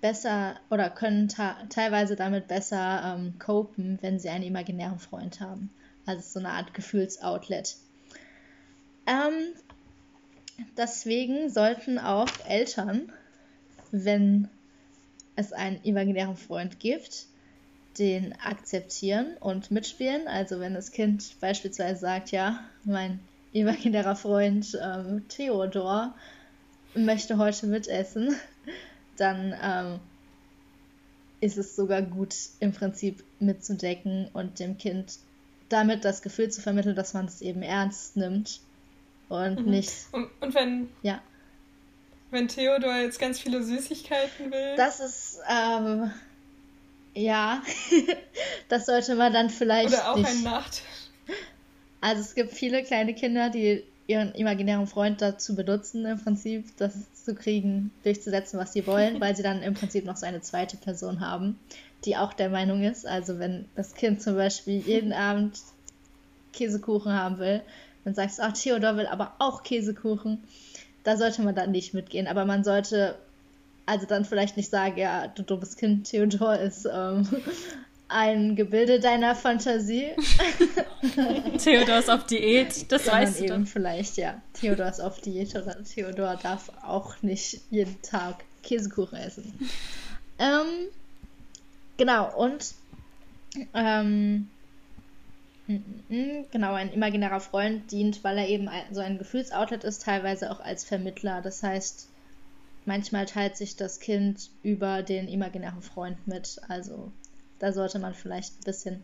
besser 0.00 0.56
oder 0.70 0.90
können 0.90 1.28
teilweise 1.28 2.16
damit 2.16 2.48
besser 2.48 3.16
ähm, 3.16 3.38
copen, 3.38 3.98
wenn 4.00 4.18
sie 4.18 4.28
einen 4.28 4.44
imaginären 4.44 4.98
Freund 4.98 5.40
haben. 5.40 5.70
Also 6.06 6.22
so 6.22 6.38
eine 6.38 6.50
Art 6.50 6.72
Gefühlsoutlet. 6.74 7.76
Ähm, 9.08 9.54
deswegen 10.76 11.48
sollten 11.48 11.98
auch 11.98 12.28
Eltern, 12.46 13.10
wenn 13.90 14.48
es 15.34 15.54
einen 15.54 15.82
imaginären 15.82 16.36
Freund 16.36 16.78
gibt, 16.78 17.26
den 17.98 18.34
akzeptieren 18.34 19.36
und 19.40 19.70
mitspielen. 19.70 20.28
Also 20.28 20.60
wenn 20.60 20.74
das 20.74 20.92
Kind 20.92 21.40
beispielsweise 21.40 22.00
sagt, 22.00 22.32
ja, 22.32 22.60
mein 22.84 23.18
imaginärer 23.52 24.14
Freund 24.14 24.78
ähm, 24.80 25.26
Theodor 25.28 26.14
möchte 26.94 27.38
heute 27.38 27.66
mitessen, 27.66 28.36
dann 29.16 29.54
ähm, 29.62 30.00
ist 31.40 31.56
es 31.56 31.76
sogar 31.76 32.02
gut, 32.02 32.34
im 32.60 32.72
Prinzip 32.72 33.24
mitzudecken 33.40 34.28
und 34.34 34.58
dem 34.58 34.76
Kind 34.76 35.18
damit 35.70 36.04
das 36.04 36.20
Gefühl 36.20 36.50
zu 36.50 36.60
vermitteln, 36.60 36.96
dass 36.96 37.14
man 37.14 37.24
es 37.24 37.40
eben 37.40 37.62
ernst 37.62 38.16
nimmt 38.16 38.60
und 39.28 39.64
mhm. 39.64 39.70
nicht. 39.70 39.92
Und, 40.12 40.28
und 40.40 40.54
wenn. 40.54 40.88
Ja. 41.02 41.20
Wenn 42.30 42.48
Theodor 42.48 42.96
jetzt 42.96 43.18
ganz 43.18 43.38
viele 43.40 43.62
Süßigkeiten 43.62 44.50
will. 44.50 44.76
Das 44.76 45.00
ist, 45.00 45.40
ähm, 45.48 46.10
ja, 47.14 47.62
das 48.68 48.86
sollte 48.86 49.14
man 49.14 49.32
dann 49.32 49.50
vielleicht. 49.50 49.94
Oder 49.94 50.12
auch 50.12 50.16
nicht. 50.16 50.28
ein 50.28 50.42
Nachteil. 50.42 50.84
Also 52.00 52.20
es 52.22 52.34
gibt 52.34 52.52
viele 52.52 52.82
kleine 52.84 53.14
Kinder, 53.14 53.50
die 53.50 53.82
ihren 54.06 54.32
imaginären 54.34 54.86
Freund 54.86 55.20
dazu 55.20 55.54
benutzen, 55.54 56.06
im 56.06 56.22
Prinzip 56.22 56.64
das 56.78 56.94
zu 57.24 57.34
kriegen, 57.34 57.90
durchzusetzen, 58.04 58.58
was 58.58 58.72
sie 58.72 58.86
wollen, 58.86 59.20
weil 59.20 59.36
sie 59.36 59.42
dann 59.42 59.62
im 59.62 59.74
Prinzip 59.74 60.04
noch 60.04 60.16
so 60.16 60.26
eine 60.26 60.40
zweite 60.40 60.76
Person 60.76 61.20
haben, 61.20 61.58
die 62.04 62.16
auch 62.16 62.32
der 62.32 62.50
Meinung 62.50 62.82
ist. 62.82 63.06
Also 63.06 63.38
wenn 63.38 63.66
das 63.76 63.94
Kind 63.94 64.22
zum 64.22 64.34
Beispiel 64.34 64.78
jeden 64.78 65.12
Abend 65.14 65.58
Käsekuchen 66.52 67.12
haben 67.12 67.38
will, 67.38 67.62
dann 68.08 68.14
sagst 68.14 68.38
du, 68.38 68.42
ach, 68.42 68.52
Theodor 68.52 68.96
will 68.96 69.06
aber 69.06 69.34
auch 69.38 69.62
Käsekuchen. 69.62 70.42
Da 71.04 71.16
sollte 71.16 71.42
man 71.42 71.54
dann 71.54 71.70
nicht 71.70 71.94
mitgehen. 71.94 72.26
Aber 72.26 72.44
man 72.44 72.64
sollte 72.64 73.16
also 73.88 74.06
dann 74.06 74.26
vielleicht 74.26 74.58
nicht 74.58 74.70
sagen, 74.70 74.98
ja, 74.98 75.28
du 75.28 75.42
dummes 75.42 75.76
Kind, 75.76 76.10
Theodor 76.10 76.56
ist 76.58 76.86
ähm, 76.92 77.26
ein 78.08 78.54
Gebilde 78.54 79.00
deiner 79.00 79.34
Fantasie. 79.34 80.10
Theodor 81.58 81.98
ist 81.98 82.10
auf 82.10 82.24
Diät, 82.26 82.92
das 82.92 83.06
Sondern 83.06 83.22
weißt 83.22 83.40
du. 83.40 83.44
eben 83.44 83.66
vielleicht, 83.66 84.18
ja. 84.18 84.42
Theodor 84.52 84.88
ist 84.88 85.00
auf 85.00 85.20
Diät 85.20 85.56
oder 85.56 85.82
Theodor 85.84 86.36
darf 86.42 86.70
auch 86.82 87.22
nicht 87.22 87.62
jeden 87.70 88.00
Tag 88.02 88.44
Käsekuchen 88.62 89.18
essen. 89.18 89.52
Ähm, 90.40 90.86
genau, 91.96 92.32
und 92.36 92.74
ähm, 93.74 94.48
genau, 95.68 96.72
ein 96.72 96.92
imaginärer 96.92 97.40
Freund 97.40 97.90
dient, 97.92 98.24
weil 98.24 98.38
er 98.38 98.48
eben 98.48 98.70
so 98.90 99.00
ein 99.00 99.18
Gefühlsoutlet 99.18 99.84
ist, 99.84 100.02
teilweise 100.02 100.50
auch 100.50 100.60
als 100.60 100.84
Vermittler. 100.84 101.42
Das 101.42 101.62
heißt, 101.62 102.08
manchmal 102.86 103.26
teilt 103.26 103.56
sich 103.56 103.76
das 103.76 104.00
Kind 104.00 104.50
über 104.62 105.02
den 105.02 105.28
imaginären 105.28 105.82
Freund 105.82 106.26
mit. 106.26 106.60
Also 106.68 107.12
da 107.58 107.72
sollte 107.72 107.98
man 107.98 108.14
vielleicht 108.14 108.54
ein 108.58 108.64
bisschen 108.64 109.02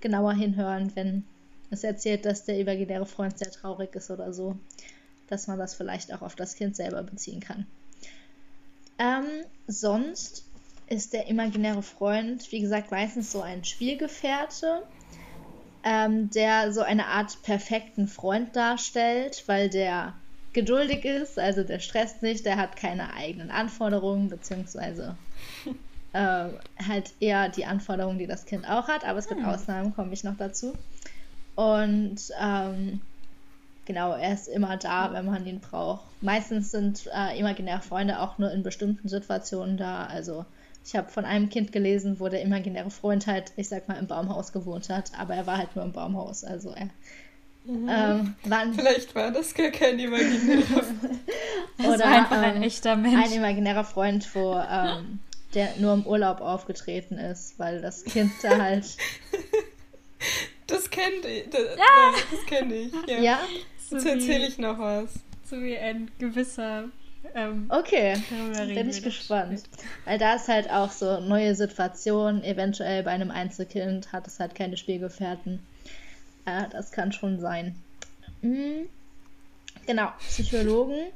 genauer 0.00 0.34
hinhören, 0.34 0.94
wenn 0.94 1.24
es 1.70 1.82
erzählt, 1.84 2.26
dass 2.26 2.44
der 2.44 2.58
imaginäre 2.58 3.06
Freund 3.06 3.38
sehr 3.38 3.50
traurig 3.50 3.94
ist 3.96 4.10
oder 4.10 4.32
so, 4.32 4.56
dass 5.28 5.46
man 5.48 5.58
das 5.58 5.74
vielleicht 5.74 6.12
auch 6.14 6.22
auf 6.22 6.36
das 6.36 6.54
Kind 6.54 6.76
selber 6.76 7.02
beziehen 7.02 7.40
kann. 7.40 7.66
Ähm, 8.98 9.24
sonst 9.66 10.44
ist 10.86 11.12
der 11.12 11.26
imaginäre 11.26 11.82
Freund, 11.82 12.52
wie 12.52 12.60
gesagt, 12.60 12.90
meistens 12.90 13.32
so 13.32 13.40
ein 13.40 13.64
Spielgefährte, 13.64 14.82
ähm, 15.84 16.30
der 16.30 16.72
so 16.72 16.80
eine 16.82 17.06
Art 17.06 17.42
perfekten 17.42 18.08
Freund 18.08 18.54
darstellt, 18.54 19.44
weil 19.46 19.68
der 19.68 20.14
geduldig 20.52 21.04
ist, 21.04 21.38
also 21.38 21.64
der 21.64 21.78
stresst 21.80 22.22
nicht, 22.22 22.44
der 22.44 22.56
hat 22.56 22.76
keine 22.76 23.14
eigenen 23.14 23.50
Anforderungen, 23.50 24.28
beziehungsweise 24.28 25.16
äh, 26.12 26.48
halt 26.86 27.12
eher 27.20 27.48
die 27.48 27.64
Anforderungen, 27.64 28.18
die 28.18 28.26
das 28.26 28.44
Kind 28.44 28.68
auch 28.68 28.88
hat, 28.88 29.04
aber 29.04 29.18
es 29.18 29.28
gibt 29.28 29.40
hm. 29.40 29.48
Ausnahmen, 29.48 29.94
komme 29.94 30.12
ich 30.12 30.24
noch 30.24 30.36
dazu. 30.36 30.76
Und 31.54 32.20
ähm, 32.40 33.00
genau, 33.84 34.12
er 34.12 34.34
ist 34.34 34.48
immer 34.48 34.76
da, 34.76 35.12
wenn 35.12 35.26
man 35.26 35.46
ihn 35.46 35.60
braucht. 35.60 36.04
Meistens 36.22 36.70
sind 36.70 37.08
äh, 37.14 37.38
imaginäre 37.38 37.82
Freunde 37.82 38.20
auch 38.20 38.38
nur 38.38 38.50
in 38.52 38.62
bestimmten 38.62 39.08
Situationen 39.08 39.76
da. 39.76 40.06
Also 40.06 40.44
ich 40.84 40.96
habe 40.96 41.10
von 41.10 41.24
einem 41.24 41.48
Kind 41.48 41.72
gelesen, 41.72 42.18
wo 42.18 42.28
der 42.28 42.42
imaginäre 42.42 42.90
Freund 42.90 43.26
halt, 43.26 43.52
ich 43.56 43.68
sag 43.68 43.88
mal, 43.88 43.98
im 43.98 44.06
Baumhaus 44.06 44.52
gewohnt 44.52 44.88
hat, 44.88 45.12
aber 45.18 45.34
er 45.34 45.46
war 45.46 45.58
halt 45.58 45.76
nur 45.76 45.84
im 45.84 45.92
Baumhaus. 45.92 46.44
Also 46.44 46.70
er 46.70 46.90
Mhm. 47.64 47.88
Ähm, 47.88 48.34
Vielleicht 48.76 49.14
war 49.14 49.30
das 49.30 49.54
gar 49.54 49.70
kein 49.70 49.98
imaginärer 49.98 50.64
Freund. 50.66 51.20
Oder 51.78 52.06
einfach 52.06 52.38
ein 52.38 52.56
ähm, 52.56 52.62
echter 52.62 52.96
Mensch. 52.96 53.24
Ein 53.24 53.32
imaginärer 53.32 53.84
Freund, 53.84 54.34
wo 54.34 54.54
ähm, 54.54 55.20
der 55.54 55.76
nur 55.78 55.94
im 55.94 56.06
Urlaub 56.06 56.40
aufgetreten 56.40 57.18
ist, 57.18 57.58
weil 57.58 57.80
das 57.80 58.04
Kind 58.04 58.32
da 58.42 58.58
halt. 58.58 58.86
Das 60.68 60.88
kennt 60.88 61.26
ich. 61.26 61.50
Das, 61.50 61.76
ja. 61.76 62.14
das 62.30 62.46
kenne 62.46 62.74
ich. 62.74 62.92
Ja. 63.06 63.18
ja? 63.18 63.40
Jetzt 63.90 64.06
erzähle 64.06 64.46
ich 64.46 64.56
noch 64.56 64.78
was. 64.78 65.12
So 65.44 65.60
wie 65.60 65.76
ein 65.76 66.10
gewisser. 66.18 66.84
Ähm, 67.34 67.66
okay, 67.70 68.16
bin 68.74 68.90
ich 68.90 69.02
gespannt. 69.02 69.62
Weil 70.04 70.18
da 70.18 70.34
ist 70.34 70.48
halt 70.48 70.70
auch 70.70 70.90
so 70.90 71.20
neue 71.20 71.54
Situationen. 71.54 72.44
Eventuell 72.44 73.02
bei 73.02 73.10
einem 73.10 73.30
Einzelkind 73.30 74.12
hat 74.12 74.26
es 74.26 74.38
halt 74.38 74.54
keine 74.54 74.76
Spielgefährten. 74.76 75.60
Ja, 76.46 76.66
das 76.66 76.92
kann 76.92 77.12
schon 77.12 77.40
sein. 77.40 77.74
Mhm. 78.42 78.88
Genau, 79.86 80.12
Psychologen 80.28 81.12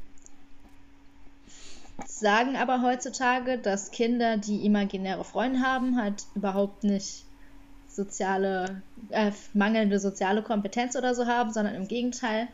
sagen 2.07 2.57
aber 2.57 2.83
heutzutage, 2.83 3.59
dass 3.59 3.91
Kinder, 3.91 4.37
die 4.37 4.65
imaginäre 4.65 5.25
Freunde 5.25 5.61
haben, 5.61 6.01
halt 6.01 6.25
überhaupt 6.35 6.85
nicht 6.85 7.25
soziale, 7.89 8.83
äh, 9.11 9.33
mangelnde 9.55 9.99
soziale 9.99 10.43
Kompetenz 10.43 10.97
oder 10.97 11.15
so 11.15 11.27
haben, 11.27 11.53
sondern 11.53 11.75
im 11.75 11.89
Gegenteil. 11.89 12.49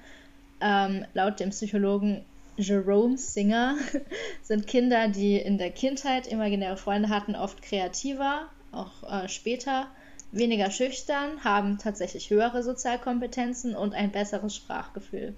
Ähm, 0.60 1.04
laut 1.14 1.40
dem 1.40 1.50
Psychologen 1.50 2.24
Jerome 2.56 3.16
Singer 3.16 3.76
sind 4.42 4.66
Kinder, 4.66 5.08
die 5.08 5.36
in 5.36 5.58
der 5.58 5.70
Kindheit 5.70 6.26
imaginäre 6.26 6.76
Freunde 6.76 7.08
hatten, 7.08 7.34
oft 7.34 7.62
kreativer, 7.62 8.48
auch 8.72 9.02
äh, 9.10 9.28
später 9.28 9.88
weniger 10.32 10.70
schüchtern, 10.70 11.44
haben 11.44 11.78
tatsächlich 11.78 12.30
höhere 12.30 12.62
Sozialkompetenzen 12.62 13.74
und 13.74 13.94
ein 13.94 14.10
besseres 14.10 14.56
Sprachgefühl. 14.56 15.34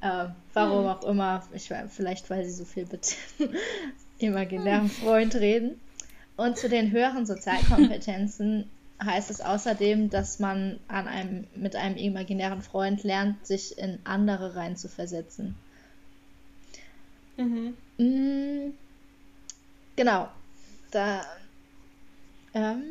Äh, 0.00 0.26
warum 0.54 0.84
hm. 0.84 0.90
auch 0.90 1.04
immer, 1.04 1.42
ich 1.52 1.72
vielleicht 1.88 2.30
weil 2.30 2.44
sie 2.44 2.52
so 2.52 2.64
viel 2.64 2.86
mit 2.90 3.16
imaginärem 4.18 4.84
hm. 4.84 4.90
Freund 4.90 5.34
reden. 5.34 5.80
Und 6.36 6.56
zu 6.56 6.68
den 6.68 6.90
höheren 6.90 7.26
Sozialkompetenzen 7.26 8.70
heißt 9.04 9.30
es 9.30 9.40
außerdem, 9.40 10.10
dass 10.10 10.38
man 10.38 10.78
an 10.88 11.06
einem, 11.06 11.46
mit 11.54 11.76
einem 11.76 11.96
imaginären 11.96 12.62
Freund 12.62 13.02
lernt, 13.02 13.46
sich 13.46 13.78
in 13.78 13.98
andere 14.04 14.56
reinzuversetzen. 14.56 15.54
Mhm. 17.40 17.74
Mm, 17.96 18.74
genau. 19.96 20.28
Da 20.90 21.24
ähm, 22.52 22.82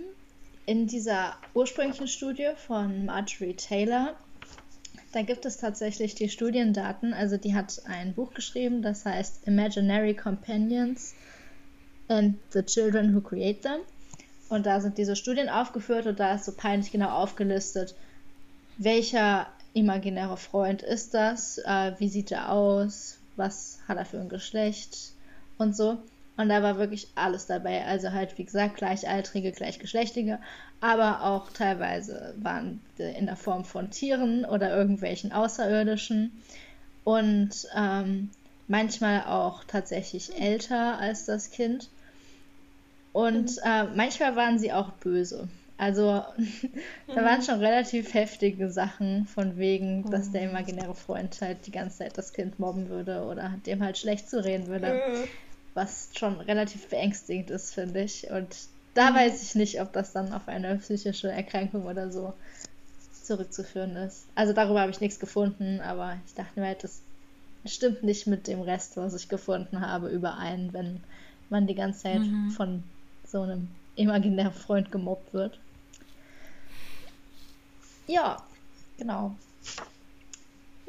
in 0.66 0.88
dieser 0.88 1.38
ursprünglichen 1.54 2.08
Studie 2.08 2.50
von 2.56 3.06
Marjorie 3.06 3.54
Taylor, 3.54 4.16
da 5.12 5.22
gibt 5.22 5.46
es 5.46 5.58
tatsächlich 5.58 6.16
die 6.16 6.30
Studiendaten. 6.30 7.14
Also 7.14 7.38
die 7.38 7.54
hat 7.54 7.82
ein 7.86 8.14
Buch 8.14 8.34
geschrieben, 8.34 8.82
das 8.82 9.06
heißt 9.06 9.48
Imaginary 9.48 10.16
Companions 10.16 11.14
and 12.08 12.40
the 12.52 12.64
Children 12.64 13.14
Who 13.14 13.22
Create 13.22 13.62
Them. 13.62 13.82
Und 14.50 14.66
da 14.66 14.82
sind 14.82 14.98
diese 14.98 15.16
Studien 15.16 15.48
aufgeführt 15.48 16.08
und 16.08 16.20
da 16.20 16.34
ist 16.34 16.46
so 16.46 16.54
peinlich 16.54 16.92
genau 16.92 17.10
aufgelistet, 17.10 17.94
welcher 18.78 19.46
imaginäre 19.76 20.38
Freund 20.38 20.82
ist 20.82 21.14
das, 21.14 21.60
äh, 21.60 21.94
wie 22.00 22.10
sieht 22.10 22.32
er 22.32 22.52
aus, 22.52 23.19
was 23.40 23.80
hat 23.88 23.98
er 23.98 24.06
für 24.06 24.20
ein 24.20 24.30
Geschlecht 24.30 25.14
und 25.58 25.76
so. 25.76 25.98
Und 26.38 26.48
da 26.48 26.62
war 26.62 26.78
wirklich 26.78 27.10
alles 27.16 27.48
dabei. 27.48 27.86
Also 27.86 28.14
halt, 28.14 28.38
wie 28.38 28.46
gesagt, 28.46 28.78
Gleichaltrige, 28.78 29.52
Gleichgeschlechtige, 29.52 30.40
aber 30.80 31.24
auch 31.24 31.52
teilweise 31.52 32.34
waren 32.38 32.80
in 32.98 33.26
der 33.26 33.36
Form 33.36 33.66
von 33.66 33.90
Tieren 33.90 34.46
oder 34.46 34.70
irgendwelchen 34.70 35.34
Außerirdischen. 35.34 36.42
Und 37.04 37.68
ähm, 37.76 38.30
manchmal 38.68 39.26
auch 39.26 39.64
tatsächlich 39.66 40.40
älter 40.40 40.98
als 41.00 41.26
das 41.26 41.52
Kind. 41.52 41.90
Und 43.12 43.58
mhm. 43.58 43.62
äh, 43.66 43.84
manchmal 43.96 44.36
waren 44.38 44.60
sie 44.60 44.72
auch 44.72 44.92
böse. 44.92 45.50
Also 45.80 46.04
da 47.08 47.16
waren 47.16 47.40
mhm. 47.40 47.44
schon 47.44 47.60
relativ 47.60 48.14
heftige 48.14 48.70
Sachen 48.70 49.26
von 49.26 49.58
wegen, 49.58 50.10
dass 50.12 50.32
der 50.32 50.44
mhm. 50.44 50.50
imaginäre 50.50 50.94
Freund 50.94 51.40
halt 51.42 51.66
die 51.66 51.72
ganze 51.72 52.00
Zeit 52.00 52.18
das 52.18 52.34
Kind 52.34 52.60
mobben 52.60 52.90
würde 52.90 53.24
oder 53.24 53.56
dem 53.66 53.84
halt 53.84 53.98
schlecht 53.98 54.30
zu 54.30 54.44
reden 54.44 54.68
würde 54.68 55.02
was 55.74 56.10
schon 56.18 56.40
relativ 56.42 56.88
beängstigend 56.88 57.50
ist, 57.52 57.74
finde 57.74 58.02
ich. 58.02 58.30
Und 58.30 58.56
da 58.94 59.12
mhm. 59.12 59.16
weiß 59.16 59.44
ich 59.44 59.56
nicht, 59.56 59.82
ob 59.82 59.94
das 59.94 60.12
dann 60.12 60.34
auf 60.34 60.48
eine 60.48 60.76
psychische 60.78 61.32
Erkrankung 61.32 61.86
oder 61.86 62.12
so 62.12 62.34
zurückzuführen 63.24 63.96
ist. 63.96 64.26
Also 64.36 64.54
darüber 64.54 64.82
habe 64.82 64.92
ich 64.92 65.02
nichts 65.02 65.20
gefunden, 65.20 65.80
aber 65.82 66.18
ich 66.26 66.34
dachte 66.34 66.60
mir 66.60 66.68
halt, 66.68 66.84
das 66.84 67.02
stimmt 67.66 68.04
nicht 68.04 68.28
mit 68.28 68.48
dem 68.48 68.62
Rest, 68.62 68.98
was 68.98 69.14
ich 69.14 69.30
gefunden 69.30 69.82
habe, 69.82 70.10
überein, 70.10 70.74
wenn 70.74 71.02
man 71.50 71.68
die 71.68 71.76
ganze 71.76 72.04
Zeit 72.04 72.20
mhm. 72.20 72.52
von 72.52 72.84
so 73.26 73.42
einem 73.42 73.70
imaginären 73.96 74.54
Freund 74.54 74.92
gemobbt 74.92 75.34
wird. 75.34 75.60
Ja, 78.10 78.44
genau. 78.98 79.38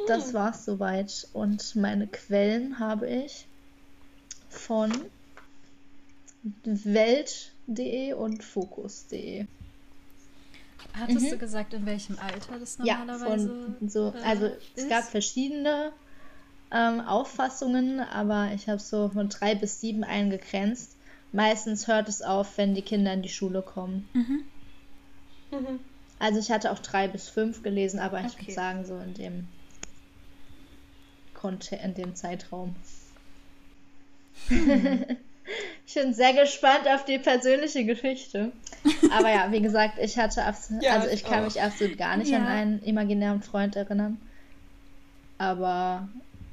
Das 0.07 0.29
hm. 0.29 0.33
war's 0.33 0.65
soweit. 0.65 1.29
Und 1.35 1.77
meine 1.77 2.07
Quellen 2.07 2.79
habe 2.79 3.07
ich 3.09 3.47
von 4.49 4.91
Welt.de 6.65 8.15
und 8.15 8.43
Fokus.de. 8.43 9.47
Hattest 10.95 11.27
mhm. 11.27 11.31
du 11.31 11.39
gesagt, 11.39 11.75
in 11.75 11.85
welchem 11.85 12.19
Alter 12.19 12.59
das 12.59 12.79
normalerweise 12.79 13.49
ja, 13.49 13.75
von 13.79 13.89
so, 13.89 14.15
also 14.25 14.47
äh, 14.47 14.57
es 14.75 14.89
gab 14.89 15.05
verschiedene 15.05 15.93
ähm, 16.71 17.01
Auffassungen, 17.03 18.01
aber 18.01 18.53
ich 18.55 18.67
habe 18.67 18.81
so 18.81 19.11
von 19.11 19.29
drei 19.29 19.55
bis 19.55 19.79
sieben 19.79 20.05
eingegrenzt. 20.05 20.97
Meistens 21.33 21.87
hört 21.87 22.09
es 22.09 22.23
auf, 22.23 22.57
wenn 22.57 22.75
die 22.75 22.83
Kinder 22.83 23.13
in 23.13 23.23
die 23.23 23.29
Schule 23.29 23.61
kommen. 23.61 24.09
Mhm. 24.15 24.45
Mhm. 25.51 25.90
Also 26.21 26.39
ich 26.39 26.51
hatte 26.53 26.71
auch 26.71 26.79
drei 26.79 27.09
bis 27.09 27.29
fünf 27.29 27.65
gelesen, 27.65 27.99
aber 27.99 28.21
ich 28.21 28.35
okay. 28.35 28.43
würde 28.43 28.53
sagen, 28.53 28.85
so 28.85 28.97
in 28.99 29.15
dem 29.15 29.49
in 31.83 31.95
dem 31.95 32.15
Zeitraum. 32.15 32.77
Ich 35.87 35.95
bin 35.95 36.15
sehr 36.15 36.33
gespannt 36.33 36.87
auf 36.87 37.05
die 37.05 37.19
persönliche 37.19 37.85
Geschichte. 37.85 38.53
Aber 39.11 39.31
ja, 39.31 39.51
wie 39.51 39.61
gesagt, 39.61 39.99
ich 40.01 40.17
hatte 40.19 40.45
absolut, 40.45 40.83
ja, 40.85 40.93
also 40.93 41.09
ich 41.09 41.25
kann 41.25 41.41
auch. 41.41 41.45
mich 41.47 41.61
absolut 41.61 41.99
gar 41.99 42.17
nicht 42.17 42.31
ja. 42.31 42.39
an 42.39 42.47
einen 42.47 42.83
imaginären 42.85 43.43
Freund 43.43 43.75
erinnern. 43.75 44.19
Aber 45.39 46.09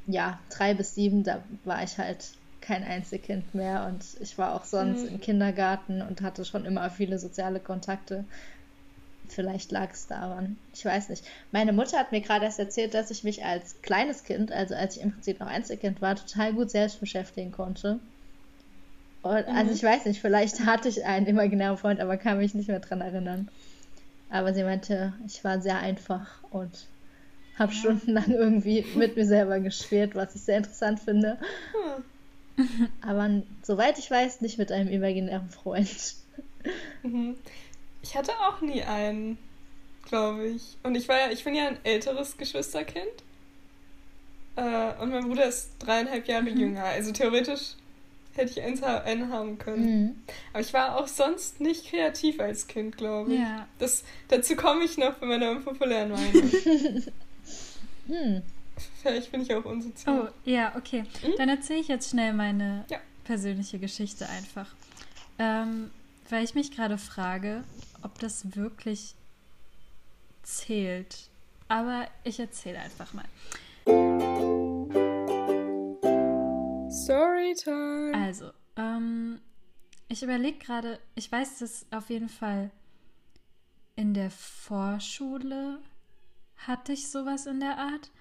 ja, 0.07 0.39
drei 0.50 0.74
bis 0.74 0.95
sieben, 0.95 1.24
da 1.24 1.43
war 1.65 1.83
ich 1.83 2.00
halt 2.00 2.31
kein 2.62 2.83
Einzelkind 2.83 3.53
mehr 3.53 3.86
und 3.86 4.03
ich 4.21 4.38
war 4.39 4.55
auch 4.55 4.65
sonst 4.65 5.03
mhm. 5.03 5.09
im 5.09 5.21
Kindergarten 5.21 6.01
und 6.01 6.21
hatte 6.21 6.43
schon 6.43 6.65
immer 6.65 6.89
viele 6.89 7.19
soziale 7.19 7.59
Kontakte. 7.59 8.25
Vielleicht 9.29 9.72
lag 9.72 9.91
es 9.91 10.07
daran. 10.07 10.57
Ich 10.74 10.84
weiß 10.86 11.10
nicht. 11.10 11.24
Meine 11.51 11.74
Mutter 11.74 11.98
hat 11.98 12.12
mir 12.12 12.22
gerade 12.22 12.46
erst 12.46 12.60
erzählt, 12.60 12.93
dass 12.93 13.12
ich 13.12 13.24
mich 13.24 13.43
als 13.43 13.81
kleines 13.81 14.24
Kind, 14.24 14.51
also 14.51 14.75
als 14.75 14.98
ich 14.98 15.03
im 15.03 15.12
Prinzip 15.12 15.39
noch 15.39 15.48
Einzelkind 15.48 16.01
war, 16.01 16.15
total 16.15 16.53
gut 16.53 16.72
selbst 16.72 17.00
beschäftigen 17.00 17.51
konnte. 17.51 18.00
Und, 19.22 19.31
also 19.31 19.51
mhm. 19.51 19.57
Also 19.57 19.74
ich 19.74 19.84
weiß 19.84 20.05
nicht, 20.05 20.22
vielleicht 20.22 20.65
hatte 20.65 20.89
ich 20.89 21.05
einen 21.05 21.25
imaginären 21.25 21.77
Freund, 21.77 22.00
aber 22.00 22.17
kann 22.17 22.38
mich 22.38 22.53
nicht 22.53 22.69
mehr 22.69 22.79
dran 22.79 23.01
erinnern. 23.01 23.50
Aber 24.29 24.53
sie 24.53 24.63
meinte, 24.63 25.13
ich 25.25 25.43
war 25.43 25.62
sehr 25.62 25.79
einfach 25.79 26.43
und 26.50 26.88
habe 27.57 27.72
ja. 27.72 27.79
stundenlang 27.79 28.31
irgendwie 28.31 28.86
mit 28.96 29.15
mir 29.15 29.25
selber 29.25 29.60
gespielt, 29.60 30.15
was 30.15 30.36
ich 30.36 30.41
sehr 30.41 30.57
interessant 30.57 31.00
finde. 31.00 31.38
Hm. 31.74 32.03
Aber 33.01 33.43
soweit 33.63 34.00
ich 34.00 34.10
weiß, 34.10 34.41
nicht 34.41 34.57
mit 34.57 34.72
einem 34.72 34.89
imaginären 34.89 35.50
Freund. 35.50 36.15
Mhm. 37.03 37.36
Ich 38.08 38.16
hatte 38.16 38.32
auch 38.48 38.62
nie 38.62 38.84
einen, 38.84 39.38
glaube 40.08 40.48
ich. 40.48 40.78
Und 40.84 40.96
ich 40.96 41.10
war 41.10 41.20
ja, 41.20 41.30
ich 41.30 41.44
bin 41.44 41.54
ja 41.54 41.68
ein 41.68 41.78
älteres 41.84 42.38
Geschwisterkind. 42.38 43.06
Äh, 44.56 44.94
und 45.02 45.12
mein 45.12 45.28
Bruder 45.28 45.46
ist 45.46 45.72
dreieinhalb 45.80 46.26
Jahre 46.26 46.50
mhm. 46.50 46.58
jünger. 46.58 46.86
Also 46.86 47.12
theoretisch 47.12 47.74
hätte 48.34 48.52
ich 48.52 48.62
eins, 48.62 48.82
einen 48.82 49.30
haben 49.30 49.58
können. 49.58 50.04
Mhm. 50.04 50.24
Aber 50.54 50.62
ich 50.62 50.74
war 50.74 50.96
auch 50.98 51.08
sonst 51.08 51.60
nicht 51.60 51.90
kreativ 51.90 52.40
als 52.40 52.68
Kind, 52.68 52.96
glaube 52.96 53.34
ich. 53.34 53.40
Ja. 53.42 53.68
Das, 53.78 54.06
dazu 54.30 54.56
komme 54.56 54.86
ich 54.86 54.98
noch 54.98 55.16
bei 55.16 55.26
meiner 55.26 55.52
unpopulären 55.52 56.12
Meinung. 56.12 56.52
hm. 58.08 58.42
Vielleicht 59.02 59.32
bin 59.34 59.42
ich 59.42 59.54
auch 59.54 59.66
unsozial. 59.66 60.28
Oh, 60.28 60.50
ja, 60.50 60.74
okay. 60.78 61.04
Mhm. 61.24 61.34
Dann 61.38 61.50
erzähle 61.50 61.82
ich 61.82 61.90
jetzt 61.90 62.12
schnell 62.12 62.32
meine 62.32 62.86
ja. 62.90 63.00
persönliche 63.26 63.80
Geschichte 63.80 64.30
einfach. 64.30 64.74
Ähm, 65.39 65.91
weil 66.30 66.43
ich 66.43 66.56
mich 66.56 66.72
gerade 66.72 66.98
frage, 66.98 67.63
ob 68.08 68.20
das 68.20 68.56
wirklich 68.56 69.15
zählt. 70.41 71.30
Aber 71.67 72.08
ich 72.24 72.39
erzähle 72.39 72.80
einfach 72.80 73.13
mal. 73.13 73.26
Storytime. 76.89 78.13
Also, 78.15 78.52
ähm, 78.78 79.41
ich 80.08 80.24
überlege 80.24 80.58
gerade, 80.58 81.00
ich 81.15 81.30
weiß, 81.30 81.60
dass 81.60 81.86
auf 81.91 82.10
jeden 82.10 82.30
Fall 82.30 82.72
in 83.98 84.13
der 84.13 84.32
Vorschule 84.32 85.80
hatte 86.56 86.93
ich 86.93 87.10
sowas 87.10 87.46
in 87.46 87.60
der 87.60 87.78
Art. 87.78 88.12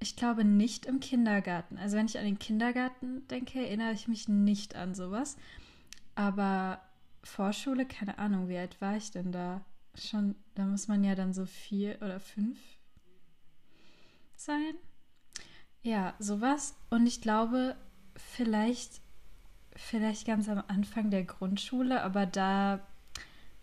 Ich 0.00 0.16
glaube 0.16 0.44
nicht 0.44 0.86
im 0.86 0.98
Kindergarten. 0.98 1.78
Also 1.78 1.96
wenn 1.96 2.06
ich 2.06 2.18
an 2.18 2.24
den 2.24 2.38
Kindergarten 2.40 3.26
denke, 3.28 3.60
erinnere 3.60 3.92
ich 3.92 4.08
mich 4.08 4.28
nicht 4.28 4.74
an 4.74 4.94
sowas. 4.94 5.36
Aber 6.16 6.80
Vorschule, 7.28 7.86
keine 7.86 8.18
Ahnung, 8.18 8.48
wie 8.48 8.58
alt 8.58 8.80
war 8.80 8.96
ich 8.96 9.10
denn 9.10 9.30
da? 9.32 9.60
Schon, 9.94 10.34
da 10.54 10.64
muss 10.64 10.88
man 10.88 11.04
ja 11.04 11.14
dann 11.14 11.32
so 11.32 11.46
vier 11.46 11.98
oder 12.00 12.20
fünf 12.20 12.58
sein. 14.34 14.74
Ja, 15.82 16.14
sowas. 16.18 16.74
Und 16.90 17.06
ich 17.06 17.20
glaube, 17.20 17.76
vielleicht, 18.16 19.00
vielleicht 19.76 20.26
ganz 20.26 20.48
am 20.48 20.62
Anfang 20.68 21.10
der 21.10 21.24
Grundschule, 21.24 22.02
aber 22.02 22.26
da 22.26 22.80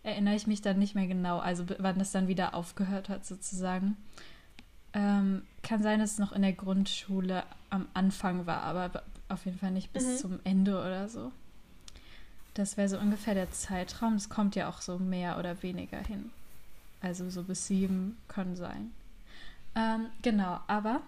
erinnere 0.04 0.36
ich 0.36 0.48
mich 0.48 0.62
dann 0.62 0.78
nicht 0.78 0.96
mehr 0.96 1.08
genau, 1.08 1.40
also 1.40 1.66
wann 1.80 2.00
es 2.00 2.12
dann 2.12 2.28
wieder 2.28 2.54
aufgehört 2.54 3.10
hat 3.10 3.26
sozusagen. 3.26 3.98
Ähm, 4.94 5.42
kann 5.64 5.82
sein, 5.82 6.00
dass 6.00 6.14
es 6.14 6.20
noch 6.20 6.32
in 6.32 6.44
der 6.44 6.54
Grundschule 6.54 7.44
am 7.70 7.88
Anfang 7.94 8.46
war, 8.46 8.62
aber 8.62 9.04
auf 9.28 9.46
jeden 9.46 9.58
Fall 9.58 9.72
nicht 9.72 9.92
bis 9.92 10.06
mhm. 10.06 10.18
zum 10.18 10.40
Ende 10.44 10.80
oder 10.80 11.10
so. 11.10 11.32
Das 12.56 12.78
wäre 12.78 12.90
so 12.90 12.98
ungefähr 12.98 13.36
der 13.36 13.52
Zeitraum. 13.52 14.16
Es 14.16 14.30
kommt 14.30 14.56
ja 14.56 14.68
auch 14.70 14.82
so 14.82 14.98
mehr 14.98 15.38
oder 15.38 15.62
weniger 15.62 16.00
hin. 16.00 16.32
Also 17.02 17.30
so 17.30 17.44
bis 17.44 17.68
sieben 17.68 18.18
können 18.28 18.56
sein. 18.56 18.92
Ähm, 19.76 20.08
genau, 20.22 20.60
aber 20.68 21.02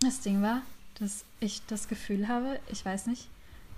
das 0.00 0.20
Ding 0.20 0.42
war, 0.42 0.62
dass 0.98 1.24
ich 1.40 1.62
das 1.66 1.88
Gefühl 1.88 2.28
habe, 2.28 2.60
ich 2.70 2.84
weiß 2.84 3.06
nicht, 3.06 3.28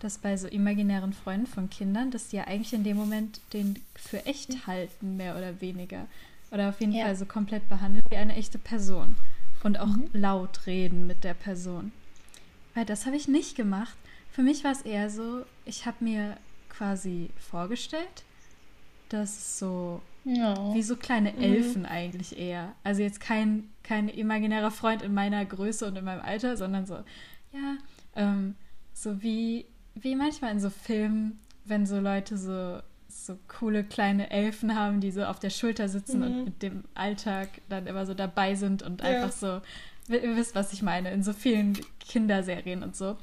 dass 0.01 0.18
bei 0.18 0.37
so 0.37 0.49
imaginären 0.49 1.12
Freunden 1.12 1.47
von 1.47 1.71
Kindern, 1.71 2.11
dass 2.11 2.29
die 2.29 2.37
ja 2.37 2.45
eigentlich 2.45 2.73
in 2.73 2.83
dem 2.83 2.97
Moment 2.97 3.40
den 3.53 3.81
für 3.95 4.27
echt 4.27 4.66
halten, 4.66 5.16
mehr 5.16 5.37
oder 5.37 5.61
weniger. 5.61 6.07
Oder 6.51 6.68
auf 6.68 6.81
jeden 6.81 6.92
ja. 6.92 7.05
Fall 7.05 7.16
so 7.16 7.25
komplett 7.25 7.68
behandeln 7.68 8.05
wie 8.11 8.16
eine 8.16 8.35
echte 8.35 8.59
Person. 8.59 9.14
Und 9.62 9.79
auch 9.79 9.87
mhm. 9.87 10.09
laut 10.12 10.66
reden 10.66 11.07
mit 11.07 11.23
der 11.23 11.35
Person. 11.35 11.92
Weil 12.75 12.85
das 12.85 13.07
habe 13.07 13.16
ich 13.16 13.29
nicht 13.29 13.55
gemacht. 13.55 13.97
Für 14.33 14.42
mich 14.42 14.64
war 14.64 14.73
es 14.73 14.83
eher 14.83 15.09
so, 15.09 15.45
ich 15.64 15.87
habe 15.87 16.05
mir 16.05 16.37
quasi 16.72 17.30
vorgestellt. 17.37 18.24
Das 19.08 19.58
so 19.58 20.00
ja. 20.24 20.74
wie 20.74 20.82
so 20.82 20.96
kleine 20.96 21.32
mhm. 21.32 21.42
Elfen 21.42 21.82
mhm. 21.82 21.88
eigentlich 21.88 22.38
eher. 22.38 22.74
Also 22.82 23.02
jetzt 23.02 23.20
kein, 23.20 23.68
kein 23.82 24.08
imaginärer 24.08 24.70
Freund 24.70 25.02
in 25.02 25.14
meiner 25.14 25.44
Größe 25.44 25.87
und 25.87 25.96
in 25.96 26.04
meinem 26.04 26.22
Alter, 26.22 26.56
sondern 26.56 26.87
so, 26.87 26.94
ja, 27.52 27.76
ähm, 28.16 28.54
so 28.92 29.22
wie, 29.22 29.66
wie 29.94 30.16
manchmal 30.16 30.52
in 30.52 30.61
so 30.61 30.70
Filmen, 30.70 31.38
wenn 31.64 31.87
so 31.87 32.00
Leute 32.00 32.37
so, 32.37 32.80
so 33.08 33.38
coole 33.48 33.85
kleine 33.85 34.30
Elfen 34.30 34.74
haben, 34.74 35.00
die 35.00 35.11
so 35.11 35.24
auf 35.24 35.38
der 35.38 35.50
Schulter 35.50 35.88
sitzen 35.88 36.20
mhm. 36.20 36.24
und 36.24 36.44
mit 36.44 36.62
dem 36.62 36.85
Alltag 36.94 37.48
dann 37.68 37.87
immer 37.87 38.06
so 38.06 38.14
dabei 38.14 38.54
sind 38.54 38.82
und 38.82 39.02
ja. 39.02 39.08
einfach 39.08 39.32
so, 39.32 39.61
ihr 40.08 40.37
wisst, 40.37 40.54
was 40.54 40.72
ich 40.72 40.82
meine, 40.82 41.11
in 41.11 41.22
so 41.22 41.32
vielen 41.32 41.78
Kinderserien 42.00 42.82
und 42.82 42.96
so. 42.96 43.16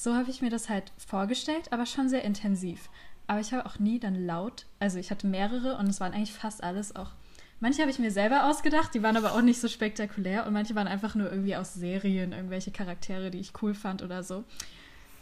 So 0.00 0.14
habe 0.14 0.30
ich 0.30 0.42
mir 0.42 0.48
das 0.48 0.68
halt 0.68 0.92
vorgestellt, 0.96 1.72
aber 1.72 1.84
schon 1.84 2.08
sehr 2.08 2.22
intensiv. 2.22 2.88
Aber 3.26 3.40
ich 3.40 3.52
habe 3.52 3.66
auch 3.66 3.80
nie 3.80 3.98
dann 3.98 4.26
laut, 4.26 4.64
also 4.78 4.96
ich 4.96 5.10
hatte 5.10 5.26
mehrere 5.26 5.76
und 5.76 5.88
es 5.88 5.98
waren 5.98 6.12
eigentlich 6.12 6.32
fast 6.32 6.62
alles 6.62 6.94
auch. 6.94 7.10
Manche 7.58 7.80
habe 7.80 7.90
ich 7.90 7.98
mir 7.98 8.12
selber 8.12 8.48
ausgedacht, 8.48 8.94
die 8.94 9.02
waren 9.02 9.16
aber 9.16 9.32
auch 9.32 9.42
nicht 9.42 9.60
so 9.60 9.66
spektakulär 9.66 10.46
und 10.46 10.52
manche 10.52 10.76
waren 10.76 10.86
einfach 10.86 11.16
nur 11.16 11.28
irgendwie 11.28 11.56
aus 11.56 11.74
Serien, 11.74 12.30
irgendwelche 12.30 12.70
Charaktere, 12.70 13.32
die 13.32 13.40
ich 13.40 13.60
cool 13.60 13.74
fand 13.74 14.00
oder 14.00 14.22
so. 14.22 14.44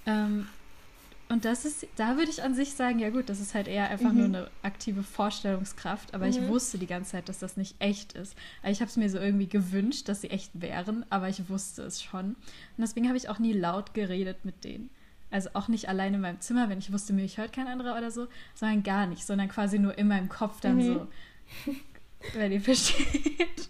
Ähm, 0.05 0.47
und 1.29 1.45
das 1.45 1.65
ist, 1.65 1.87
da 1.97 2.17
würde 2.17 2.31
ich 2.31 2.43
an 2.43 2.55
sich 2.55 2.75
sagen, 2.75 3.01
ja 3.01 3.11
gut, 3.11 3.29
das 3.29 3.41
ist 3.41 3.55
halt 3.55 3.67
eher 3.67 3.91
einfach 3.91 4.13
mhm. 4.13 4.19
nur 4.19 4.27
eine 4.27 4.51
aktive 4.63 5.03
Vorstellungskraft, 5.03 6.15
aber 6.15 6.27
mhm. 6.27 6.31
ich 6.31 6.47
wusste 6.47 6.79
die 6.79 6.87
ganze 6.87 7.13
Zeit, 7.13 7.29
dass 7.29 7.41
das 7.41 7.57
nicht 7.57 7.75
echt 7.81 8.13
ist. 8.13 8.37
Also 8.63 8.73
ich 8.73 8.81
habe 8.81 8.91
es 8.91 8.97
mir 8.97 9.11
so 9.11 9.19
irgendwie 9.19 9.49
gewünscht, 9.49 10.09
dass 10.09 10.21
sie 10.21 10.31
echt 10.31 10.53
wären, 10.55 11.05
aber 11.11 11.29
ich 11.29 11.49
wusste 11.49 11.83
es 11.83 12.01
schon. 12.01 12.27
Und 12.27 12.37
deswegen 12.79 13.09
habe 13.09 13.17
ich 13.17 13.29
auch 13.29 13.41
nie 13.41 13.53
laut 13.53 13.93
geredet 13.93 14.45
mit 14.45 14.63
denen. 14.63 14.89
Also 15.33 15.51
auch 15.55 15.67
nicht 15.67 15.89
allein 15.89 16.15
in 16.15 16.21
meinem 16.21 16.41
Zimmer, 16.41 16.69
wenn 16.69 16.79
ich 16.79 16.93
wusste, 16.93 17.13
mich 17.13 17.39
hört 17.39 17.53
kein 17.53 17.67
anderer 17.67 17.97
oder 17.97 18.13
so, 18.13 18.29
sondern 18.55 18.85
gar 18.85 19.07
nicht, 19.07 19.27
sondern 19.27 19.49
quasi 19.49 19.81
nur 19.81 19.99
in 19.99 20.07
meinem 20.07 20.29
Kopf 20.29 20.61
dann 20.61 20.77
mhm. 20.77 20.83
so, 20.83 21.09
wenn 22.35 22.53
ihr 22.53 22.61
versteht, 22.61 23.69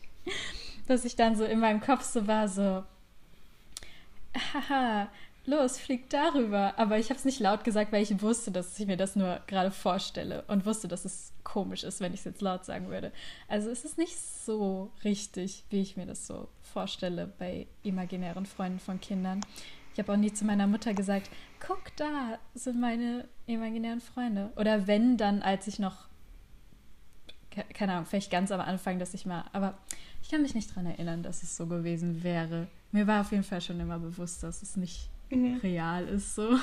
dass 0.86 1.06
ich 1.06 1.16
dann 1.16 1.36
so 1.36 1.44
in 1.44 1.60
meinem 1.60 1.80
Kopf 1.80 2.02
so 2.02 2.26
war, 2.26 2.48
so, 2.48 2.84
haha, 4.52 5.08
los, 5.46 5.78
flieg 5.78 6.10
darüber. 6.10 6.78
Aber 6.78 6.98
ich 6.98 7.10
habe 7.10 7.18
es 7.18 7.24
nicht 7.24 7.40
laut 7.40 7.64
gesagt, 7.64 7.92
weil 7.92 8.02
ich 8.02 8.22
wusste, 8.22 8.50
dass 8.50 8.78
ich 8.78 8.86
mir 8.86 8.96
das 8.96 9.16
nur 9.16 9.40
gerade 9.46 9.70
vorstelle 9.70 10.44
und 10.48 10.66
wusste, 10.66 10.88
dass 10.88 11.04
es 11.04 11.32
komisch 11.44 11.84
ist, 11.84 12.00
wenn 12.00 12.12
ich 12.12 12.20
es 12.20 12.24
jetzt 12.24 12.42
laut 12.42 12.64
sagen 12.64 12.88
würde. 12.88 13.12
Also 13.48 13.70
es 13.70 13.84
ist 13.84 13.98
nicht 13.98 14.16
so 14.18 14.90
richtig, 15.04 15.64
wie 15.70 15.80
ich 15.80 15.96
mir 15.96 16.06
das 16.06 16.26
so 16.26 16.48
vorstelle 16.62 17.32
bei 17.38 17.66
imaginären 17.82 18.46
Freunden 18.46 18.80
von 18.80 19.00
Kindern. 19.00 19.40
Ich 19.92 19.98
habe 19.98 20.12
auch 20.12 20.16
nie 20.16 20.32
zu 20.32 20.44
meiner 20.44 20.66
Mutter 20.66 20.92
gesagt, 20.92 21.30
guck 21.66 21.96
da 21.96 22.38
sind 22.54 22.80
meine 22.80 23.26
imaginären 23.46 24.00
Freunde. 24.00 24.52
Oder 24.56 24.86
wenn 24.86 25.16
dann, 25.16 25.40
als 25.40 25.66
ich 25.68 25.78
noch, 25.78 26.08
keine 27.72 27.92
Ahnung, 27.92 28.04
vielleicht 28.04 28.30
ganz 28.30 28.52
am 28.52 28.60
Anfang, 28.60 28.98
dass 28.98 29.14
ich 29.14 29.24
mal, 29.24 29.44
aber 29.54 29.78
ich 30.22 30.28
kann 30.28 30.42
mich 30.42 30.54
nicht 30.54 30.70
daran 30.70 30.86
erinnern, 30.86 31.22
dass 31.22 31.42
es 31.42 31.56
so 31.56 31.66
gewesen 31.66 32.22
wäre. 32.22 32.66
Mir 32.92 33.06
war 33.06 33.22
auf 33.22 33.30
jeden 33.30 33.44
Fall 33.44 33.60
schon 33.60 33.80
immer 33.80 33.98
bewusst, 33.98 34.42
dass 34.42 34.60
es 34.60 34.76
nicht 34.76 35.08
mhm. 35.30 35.58
real 35.62 36.06
ist 36.08 36.34
so. 36.34 36.58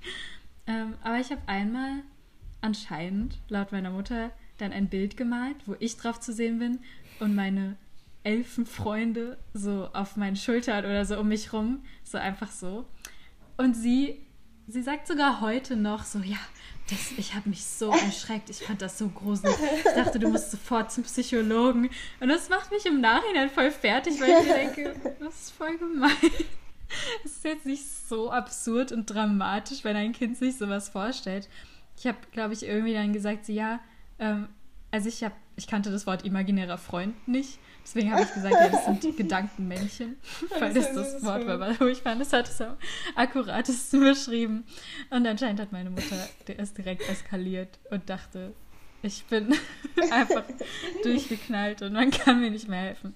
ähm, 0.66 0.94
aber 1.02 1.18
ich 1.18 1.30
habe 1.30 1.42
einmal 1.46 2.02
anscheinend, 2.60 3.38
laut 3.48 3.72
meiner 3.72 3.90
Mutter, 3.90 4.30
dann 4.58 4.72
ein 4.72 4.88
Bild 4.88 5.16
gemalt, 5.16 5.56
wo 5.66 5.76
ich 5.78 5.96
drauf 5.96 6.20
zu 6.20 6.32
sehen 6.32 6.58
bin 6.58 6.78
und 7.20 7.34
meine 7.34 7.76
Elfenfreunde 8.22 9.38
so 9.52 9.88
auf 9.92 10.16
meinen 10.16 10.36
Schultern 10.36 10.84
oder 10.84 11.04
so 11.04 11.18
um 11.18 11.28
mich 11.28 11.52
rum, 11.52 11.82
so 12.02 12.18
einfach 12.18 12.50
so. 12.50 12.86
Und 13.56 13.74
sie, 13.74 14.20
sie 14.66 14.82
sagt 14.82 15.06
sogar 15.06 15.40
heute 15.40 15.76
noch 15.76 16.04
so, 16.04 16.20
ja, 16.20 16.38
das, 16.90 17.12
ich 17.16 17.34
habe 17.34 17.48
mich 17.48 17.64
so 17.64 17.90
erschreckt, 18.04 18.50
ich 18.50 18.58
fand 18.58 18.82
das 18.82 18.98
so 18.98 19.08
gruselig. 19.08 19.54
Ich 19.78 19.92
dachte, 19.92 20.18
du 20.18 20.28
musst 20.28 20.50
sofort 20.50 20.90
zum 20.90 21.04
Psychologen. 21.04 21.90
Und 22.20 22.28
das 22.28 22.48
macht 22.48 22.70
mich 22.70 22.86
im 22.86 23.00
Nachhinein 23.00 23.50
voll 23.50 23.70
fertig, 23.70 24.20
weil 24.20 24.30
ich 24.30 24.48
mir 24.48 24.54
denke, 24.54 24.94
das 25.20 25.42
ist 25.42 25.50
voll 25.50 25.76
gemein. 25.76 26.10
Es 27.24 27.32
ist 27.32 27.44
jetzt 27.44 27.66
nicht 27.66 27.84
so 28.08 28.30
absurd 28.30 28.92
und 28.92 29.06
dramatisch, 29.06 29.84
wenn 29.84 29.96
ein 29.96 30.12
Kind 30.12 30.36
sich 30.36 30.56
sowas 30.56 30.88
vorstellt. 30.88 31.48
Ich 31.96 32.06
habe, 32.06 32.18
glaube 32.32 32.54
ich, 32.54 32.64
irgendwie 32.64 32.94
dann 32.94 33.12
gesagt, 33.12 33.48
ja, 33.48 33.80
ähm, 34.18 34.48
also 34.90 35.08
ich 35.08 35.24
habe, 35.24 35.34
ich 35.56 35.66
kannte 35.66 35.90
das 35.90 36.06
Wort 36.06 36.24
imaginärer 36.24 36.78
Freund 36.78 37.26
nicht. 37.26 37.58
Deswegen 37.84 38.12
habe 38.12 38.22
ich 38.22 38.32
gesagt, 38.32 38.54
ja, 38.54 38.68
das 38.68 38.84
sind 38.86 39.16
Gedankenmännchen, 39.16 40.16
weil 40.58 40.72
das 40.72 40.92
das 40.94 41.22
Wort 41.22 41.46
war, 41.46 41.80
wo 41.80 41.86
ich 41.86 41.98
fand, 41.98 42.20
das 42.20 42.32
hat 42.32 42.48
es 42.48 42.60
am 42.60 42.76
akkuratesten 43.14 44.00
beschrieben. 44.04 44.64
Und 45.10 45.26
anscheinend 45.26 45.60
hat 45.60 45.72
meine 45.72 45.90
Mutter 45.90 46.16
ist 46.56 46.78
direkt 46.78 47.08
eskaliert 47.08 47.78
und 47.90 48.08
dachte, 48.08 48.54
ich 49.02 49.24
bin 49.24 49.54
einfach 50.10 50.44
durchgeknallt 51.02 51.82
und 51.82 51.92
man 51.92 52.10
kann 52.10 52.40
mir 52.40 52.50
nicht 52.50 52.68
mehr 52.68 52.80
helfen. 52.80 53.14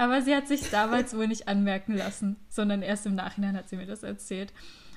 Aber 0.00 0.22
sie 0.22 0.34
hat 0.34 0.48
sich 0.48 0.70
damals 0.70 1.14
wohl 1.14 1.28
nicht 1.28 1.46
anmerken 1.46 1.94
lassen, 1.94 2.36
sondern 2.48 2.80
erst 2.80 3.04
im 3.04 3.14
Nachhinein 3.14 3.54
hat 3.54 3.68
sie 3.68 3.76
mir 3.76 3.84
das 3.84 4.02
erzählt. 4.02 4.50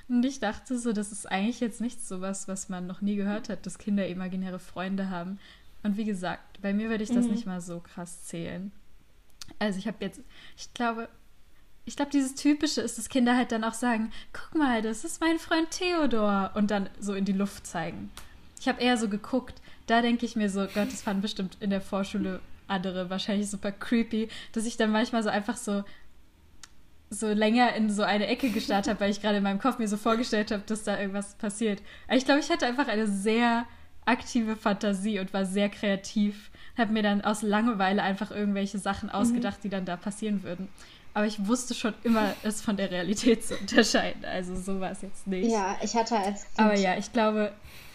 Und 0.08 0.24
ich 0.24 0.40
dachte 0.40 0.80
so, 0.80 0.94
das 0.94 1.12
ist 1.12 1.30
eigentlich 1.30 1.60
jetzt 1.60 1.82
nicht 1.82 2.00
so 2.08 2.22
was, 2.22 2.48
was 2.48 2.70
man 2.70 2.88
noch 2.88 3.02
nie 3.02 3.18
gehört 3.18 3.50
hat, 3.50 3.66
dass 3.66 3.78
Kinder 3.78 4.08
imaginäre 4.08 4.60
Freunde 4.60 5.10
haben. 5.10 5.40
Und 5.84 5.98
wie 5.98 6.06
gesagt, 6.06 6.62
bei 6.62 6.74
mir 6.74 6.90
würde 6.90 7.04
ich 7.04 7.12
das 7.12 7.26
mhm. 7.26 7.32
nicht 7.32 7.46
mal 7.46 7.60
so 7.60 7.82
krass 7.82 8.24
zählen. 8.24 8.72
Also 9.60 9.78
ich 9.78 9.88
habe 9.88 9.98
jetzt, 10.00 10.22
ich 10.56 10.74
glaube, 10.74 11.10
ich 11.84 11.98
glaube, 11.98 12.12
dieses 12.12 12.36
Typische 12.36 12.80
ist, 12.80 12.98
dass 12.98 13.10
Kinder 13.10 13.36
halt 13.36 13.52
dann 13.52 13.66
auch 13.66 13.74
sagen, 13.74 14.10
guck 14.32 14.56
mal, 14.58 14.82
das 14.82 15.04
ist 15.04 15.20
mein 15.20 15.38
Freund 15.38 15.70
Theodor 15.72 16.52
und 16.54 16.72
dann 16.72 16.90
so 16.98 17.14
in 17.14 17.26
die 17.26 17.34
Luft 17.34 17.68
zeigen. 17.68 18.10
Ich 18.58 18.70
habe 18.70 18.80
eher 18.80 18.96
so 18.96 19.10
geguckt, 19.10 19.62
da 19.86 20.02
denke 20.02 20.26
ich 20.26 20.38
mir 20.38 20.50
so, 20.50 20.62
Gott, 20.62 20.94
das 20.94 21.02
fanden 21.02 21.24
bestimmt 21.24 21.58
in 21.60 21.72
der 21.72 21.82
Vorschule 21.82 22.40
andere 22.74 23.10
wahrscheinlich 23.10 23.50
super 23.50 23.72
creepy, 23.72 24.30
dass 24.52 24.66
ich 24.66 24.78
dann 24.78 24.92
manchmal 24.92 25.24
so 25.24 25.30
einfach 25.30 25.58
so 25.58 25.84
so 27.10 27.32
länger 27.32 27.76
in 27.76 27.90
so 27.90 28.04
eine 28.04 28.28
Ecke 28.28 28.50
gestarrt 28.50 28.88
habe, 28.88 29.00
weil 29.00 29.12
ich 29.12 29.22
gerade 29.22 29.38
in 29.38 29.44
meinem 29.44 29.60
Kopf 29.60 29.78
mir 29.78 29.88
so 29.88 29.98
vorgestellt 29.98 30.52
habe, 30.52 30.64
dass 30.66 30.84
da 30.84 31.00
irgendwas 31.00 31.36
passiert. 31.36 31.82
Aber 32.08 32.18
ich 32.18 32.26
glaube, 32.26 32.40
ich 32.40 32.50
hatte 32.50 32.66
einfach 32.66 32.88
eine 32.88 33.08
sehr 33.08 33.66
aktive 34.06 34.56
Fantasie 34.56 35.20
und 35.20 35.34
war 35.34 35.46
sehr 35.46 35.70
kreativ. 35.70 36.52
Habe 36.78 36.92
mir 36.92 37.04
dann 37.04 37.22
aus 37.22 37.42
Langeweile 37.42 38.02
einfach 38.02 38.32
irgendwelche 38.32 38.80
Sachen 38.80 39.10
mhm. 39.10 39.16
ausgedacht, 39.16 39.60
mhm. 39.60 39.62
die 39.62 39.70
dann 39.70 39.86
da 39.86 39.96
passieren 39.96 40.44
würden. 40.44 40.68
Aber 41.14 41.28
ich 41.28 41.46
wusste 41.46 41.76
schon 41.76 41.94
immer, 42.04 42.34
es 42.42 42.62
von 42.62 42.76
der 42.76 42.90
Realität 42.90 43.46
zu 43.46 43.56
unterscheiden. 43.56 44.26
Also 44.26 44.56
so 44.56 44.80
war 44.80 44.92
es 44.92 45.04
jetzt 45.04 45.28
nicht. 45.28 45.52
Ja, 45.52 45.78
ich 45.84 45.96
hatte 45.96 46.18
als 46.18 46.44
Kind 46.44 46.60
Aber 46.60 46.76
ja, 46.76 46.98
ich 46.98 47.14
glaube, 47.14 47.52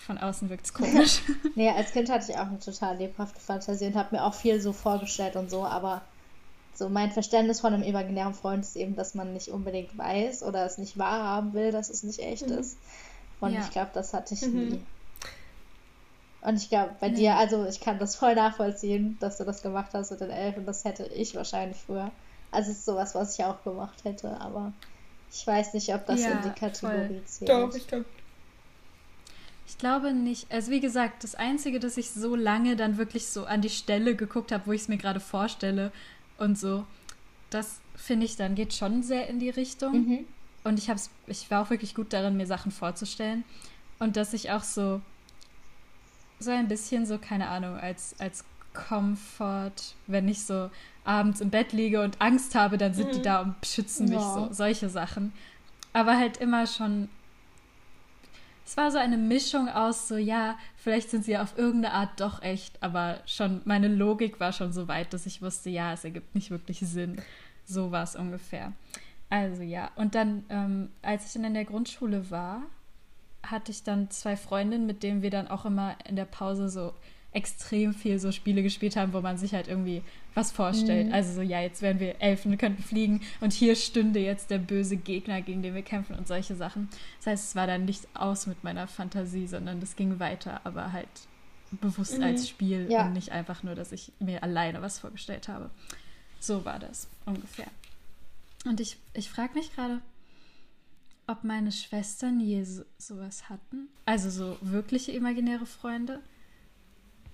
von 0.09 0.17
außen 0.17 0.49
wirkt 0.49 0.65
es 0.65 0.73
komisch. 0.73 1.21
nee, 1.55 1.69
als 1.69 1.93
Kind 1.93 2.09
hatte 2.11 2.33
ich 2.33 2.39
auch 2.39 2.47
eine 2.47 2.59
total 2.59 2.97
lebhafte 2.97 3.39
Fantasie 3.41 3.89
und 3.89 3.95
habe 3.95 4.17
mir 4.17 4.25
auch 4.25 4.33
viel 4.33 4.59
so 4.59 4.73
vorgestellt 4.73 5.37
und 5.37 5.51
so, 5.51 5.67
aber 5.67 6.01
so 6.75 6.89
mein 6.89 7.13
Verständnis 7.13 7.61
von 7.61 7.75
einem 7.75 7.83
imaginären 7.83 8.33
Freund 8.33 8.65
ist 8.65 8.75
eben, 8.75 8.97
dass 8.97 9.15
man 9.15 9.35
nicht 9.35 9.49
unbedingt 9.49 9.99
weiß 9.99 10.45
oder 10.45 10.65
es 10.65 10.79
nicht 10.79 10.97
wahrhaben 10.97 11.53
will, 11.53 11.73
dass 11.73 11.91
es 11.91 12.05
nicht 12.05 12.21
echt 12.21 12.49
mhm. 12.49 12.57
ist. 12.57 12.79
Und 13.41 13.53
ja. 13.53 13.61
ich 13.61 13.71
glaube, 13.71 13.91
das 13.93 14.15
hatte 14.15 14.33
ich 14.33 14.41
mhm. 14.47 14.69
nie. 14.69 14.81
Und 16.41 16.57
ich 16.57 16.71
glaube, 16.71 16.95
bei 17.01 17.11
nee. 17.11 17.17
dir, 17.17 17.37
also 17.37 17.67
ich 17.67 17.81
kann 17.81 17.99
das 17.99 18.17
voll 18.17 18.35
nachvollziehen, 18.35 19.19
dass 19.21 19.37
du 19.37 19.45
das 19.45 19.61
gemacht 19.61 19.91
hast 19.93 20.11
mit 20.11 20.21
den 20.21 20.31
Elfen. 20.31 20.65
Das 20.65 20.87
hätte 20.87 21.05
ich 21.05 21.35
wahrscheinlich 21.35 21.77
früher. 21.77 22.11
Also 22.51 22.71
es 22.71 22.79
ist 22.79 22.87
sowas, 22.87 23.15
was 23.15 23.39
ich 23.39 23.45
auch 23.45 23.63
gemacht 23.63 24.05
hätte, 24.05 24.41
aber 24.41 24.73
ich 25.31 25.47
weiß 25.47 25.75
nicht, 25.75 25.93
ob 25.95 26.07
das 26.07 26.23
ja, 26.23 26.31
in 26.31 26.43
die 26.45 26.59
Kategorie 26.59 27.09
voll. 27.09 27.25
zählt. 27.27 27.51
Doch, 27.51 27.75
ich 27.75 27.87
glaube, 27.87 28.07
ich 29.69 29.77
glaube 29.77 30.15
nicht. 30.15 30.51
Also 30.51 30.71
wie 30.71 30.81
gesagt, 30.81 31.23
das 31.25 31.35
Einzige, 31.35 31.79
dass 31.79 31.99
ich 31.99 32.11
so 32.11 32.35
lange 32.35 32.75
dann 32.75 32.97
wirklich 32.97 33.27
so 33.27 33.45
an 33.45 33.61
die 33.61 33.69
Stelle 33.69 34.17
geguckt 34.17 34.51
habe, 34.51 34.67
wo 34.67 34.73
ich 34.73 34.83
es 34.83 34.89
mir 34.89 34.97
gerade 34.97 35.21
vorstelle 35.21 35.93
und 36.39 36.59
so, 36.59 36.87
das 37.51 37.81
finde 37.95 38.25
ich 38.25 38.37
dann 38.37 38.55
geht 38.55 38.73
schon 38.73 39.03
sehr 39.03 39.29
in 39.29 39.39
die 39.39 39.51
Richtung. 39.51 39.93
Mhm. 39.93 40.25
Und 40.65 40.79
ich, 40.79 40.89
hab's, 40.89 41.11
ich 41.27 41.51
war 41.51 41.63
auch 41.63 41.71
wirklich 41.71 41.95
gut 41.95 42.13
darin, 42.15 42.37
mir 42.37 42.47
Sachen 42.47 42.73
vorzustellen. 42.73 43.45
Und 43.99 44.17
dass 44.17 44.33
ich 44.33 44.51
auch 44.51 44.63
so, 44.63 45.03
so 46.41 46.51
ein 46.51 46.69
bisschen 46.69 47.05
so, 47.05 47.19
keine 47.19 47.49
Ahnung, 47.49 47.77
als, 47.77 48.15
als 48.19 48.45
Comfort, 48.73 49.75
wenn 50.07 50.29
ich 50.29 50.45
so 50.45 50.71
abends 51.05 51.41
im 51.41 51.51
Bett 51.51 51.73
liege 51.73 52.03
und 52.03 52.21
Angst 52.23 52.55
habe, 52.55 52.79
dann 52.79 52.95
sind 52.95 53.09
mhm. 53.09 53.13
die 53.13 53.23
da 53.23 53.43
und 53.43 53.55
schützen 53.67 54.09
mich 54.09 54.21
ja. 54.21 54.35
so. 54.35 54.49
Solche 54.51 54.89
Sachen. 54.89 55.33
Aber 55.93 56.17
halt 56.17 56.39
immer 56.39 56.67
schon 56.67 57.09
es 58.69 58.77
war 58.77 58.91
so 58.91 58.99
eine 58.99 59.17
Mischung 59.17 59.71
aus 59.71 60.09
so, 60.09 60.19
ja, 60.19 60.59
vielleicht 60.77 61.09
sind 61.09 61.25
sie 61.25 61.39
auf 61.39 61.57
irgendeine 61.57 61.95
Art 61.95 62.21
doch 62.21 62.43
echt, 62.43 62.83
aber 62.83 63.21
schon 63.25 63.63
meine 63.65 63.89
Logik 63.89 64.41
war 64.41 64.53
schon 64.53 64.75
so 64.75 64.89
weit, 64.89 65.15
dass 65.15 65.25
ich 65.25 65.41
wusste, 65.41 65.71
ja, 65.71 65.95
es 65.95 66.05
ergibt 66.05 66.35
nicht 66.35 66.51
wirklich 66.51 66.81
Sinn. 66.81 67.23
So 67.65 67.93
war 67.93 68.03
es 68.03 68.15
ungefähr. 68.15 68.75
Also 69.31 69.63
ja, 69.63 69.91
und 69.97 70.15
dann, 70.15 70.45
ähm, 70.51 70.91
als 71.01 71.25
ich 71.25 71.33
dann 71.33 71.45
in 71.45 71.55
der 71.55 71.65
Grundschule 71.65 72.31
war, 72.31 72.61
hatte 73.43 73.73
ich 73.73 73.85
dann 73.85 74.11
zwei 74.11 74.37
Freundinnen, 74.37 74.85
mit 74.85 75.03
denen 75.03 75.23
wir 75.23 75.31
dann 75.31 75.49
auch 75.49 75.65
immer 75.65 75.97
in 76.07 76.17
der 76.17 76.27
Pause 76.27 76.69
so 76.69 76.93
extrem 77.39 77.95
viel 77.95 78.19
so 78.19 78.33
Spiele 78.33 78.65
gespielt 78.65 78.97
haben, 78.97 79.13
wo 79.13 79.21
man 79.21 79.39
sich 79.39 79.55
halt 79.55 79.69
irgendwie 79.69 80.03
was 80.35 80.51
vorstellt. 80.51 81.07
Mhm. 81.07 81.15
Also 81.15 81.35
so, 81.35 81.41
ja, 81.41 81.61
jetzt 81.61 81.83
wären 81.83 82.01
wir 82.01 82.21
Elfen, 82.21 82.59
könnten 82.59 82.83
fliegen 82.83 83.21
und 83.41 83.53
hier 83.53 83.77
stünde 83.77 84.19
jetzt 84.19 84.51
der 84.51 84.59
böse 84.59 84.97
Gegner, 84.97 85.41
gegen 85.41 85.63
den 85.63 85.75
wir 85.75 85.83
kämpfen 85.83 86.17
und 86.17 86.27
solche 86.27 86.57
Sachen. 86.57 86.89
Das 87.19 87.29
heißt, 87.29 87.45
es 87.51 87.57
war 87.57 87.69
dann 87.69 87.85
nicht 87.85 88.09
aus 88.15 88.49
mit 88.49 88.65
meiner 88.65 88.89
Fantasie, 88.89 89.47
sondern 89.47 89.79
das 89.79 89.95
ging 89.95 90.19
weiter, 90.19 90.61
aber 90.65 90.93
halt 90.93 91.09
bewusst 91.71 92.19
mhm. 92.19 92.25
als 92.25 92.49
Spiel 92.49 92.91
ja. 92.91 93.07
und 93.07 93.13
nicht 93.13 93.31
einfach 93.31 93.63
nur, 93.63 93.77
dass 93.77 93.93
ich 93.93 94.11
mir 94.19 94.43
alleine 94.43 94.83
was 94.83 94.99
vorgestellt 94.99 95.47
habe. 95.47 95.71
So 96.41 96.65
war 96.65 96.81
das 96.81 97.09
ungefähr. 97.25 97.69
Und 98.65 98.81
ich, 98.81 98.97
ich 99.15 99.31
frage 99.31 99.55
mich 99.55 99.73
gerade, 99.77 100.01
ob 101.29 101.45
meine 101.45 101.71
Schwestern 101.71 102.41
je 102.41 102.65
so, 102.65 102.83
sowas 102.97 103.49
hatten. 103.49 103.89
Also 104.07 104.29
so 104.29 104.57
wirkliche 104.61 105.13
imaginäre 105.13 105.67
Freunde. 105.67 106.21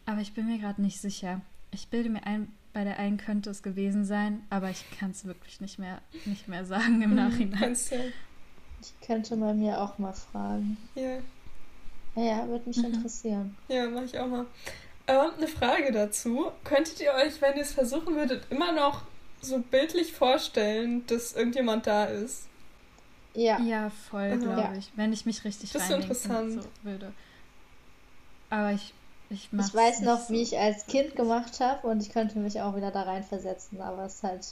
Aber 0.06 0.20
ich 0.20 0.34
bin 0.34 0.46
mir 0.46 0.58
gerade 0.58 0.82
nicht 0.82 1.00
sicher. 1.00 1.40
Ich 1.70 1.88
bilde 1.88 2.10
mir 2.10 2.24
ein, 2.26 2.52
bei 2.72 2.84
der 2.84 2.98
einen 2.98 3.16
könnte 3.16 3.50
es 3.50 3.62
gewesen 3.62 4.04
sein, 4.04 4.42
aber 4.50 4.70
ich 4.70 4.84
kann 4.98 5.10
es 5.10 5.24
wirklich 5.24 5.60
nicht 5.60 5.78
mehr, 5.78 6.00
nicht 6.24 6.48
mehr 6.48 6.64
sagen 6.64 7.02
im 7.02 7.10
mhm, 7.10 7.16
Nachhinein. 7.16 7.60
Kannst 7.60 7.92
du. 7.92 8.12
Ich 8.80 9.06
könnte 9.06 9.36
bei 9.36 9.54
mir 9.54 9.80
auch 9.80 9.98
mal 9.98 10.12
fragen. 10.12 10.76
Ja. 10.94 11.18
Ja, 12.16 12.46
würde 12.46 12.68
mich 12.68 12.76
mhm. 12.76 12.86
interessieren. 12.86 13.56
Ja, 13.68 13.88
mache 13.88 14.04
ich 14.04 14.18
auch 14.18 14.28
mal. 14.28 14.46
Ähm, 15.06 15.30
eine 15.36 15.48
Frage 15.48 15.90
dazu. 15.92 16.52
Könntet 16.64 17.00
ihr 17.00 17.12
euch, 17.12 17.40
wenn 17.40 17.56
ihr 17.56 17.62
es 17.62 17.72
versuchen 17.72 18.14
würdet, 18.14 18.46
immer 18.50 18.72
noch 18.72 19.02
so 19.40 19.58
bildlich 19.58 20.12
vorstellen, 20.12 21.06
dass 21.06 21.34
irgendjemand 21.34 21.86
da 21.86 22.04
ist? 22.04 22.48
Ja. 23.34 23.60
Ja, 23.60 23.90
voll, 23.90 24.38
glaube 24.38 24.60
ja. 24.60 24.74
ich. 24.74 24.92
Wenn 24.96 25.12
ich 25.12 25.26
mich 25.26 25.44
richtig 25.44 25.72
das 25.72 25.84
ist 25.84 25.90
interessant. 25.90 26.62
So 26.62 26.68
würde. 26.82 27.12
Aber 28.48 28.72
ich 28.72 28.94
ich, 29.30 29.48
ich 29.52 29.74
weiß 29.74 30.00
noch, 30.00 30.20
so. 30.20 30.34
wie 30.34 30.42
ich 30.42 30.58
als 30.58 30.86
Kind 30.86 31.16
gemacht 31.16 31.60
habe 31.60 31.86
und 31.86 32.02
ich 32.02 32.10
könnte 32.10 32.38
mich 32.38 32.60
auch 32.60 32.76
wieder 32.76 32.90
da 32.90 33.02
reinversetzen, 33.02 33.80
aber 33.80 34.04
es 34.04 34.16
ist 34.16 34.22
halt. 34.22 34.46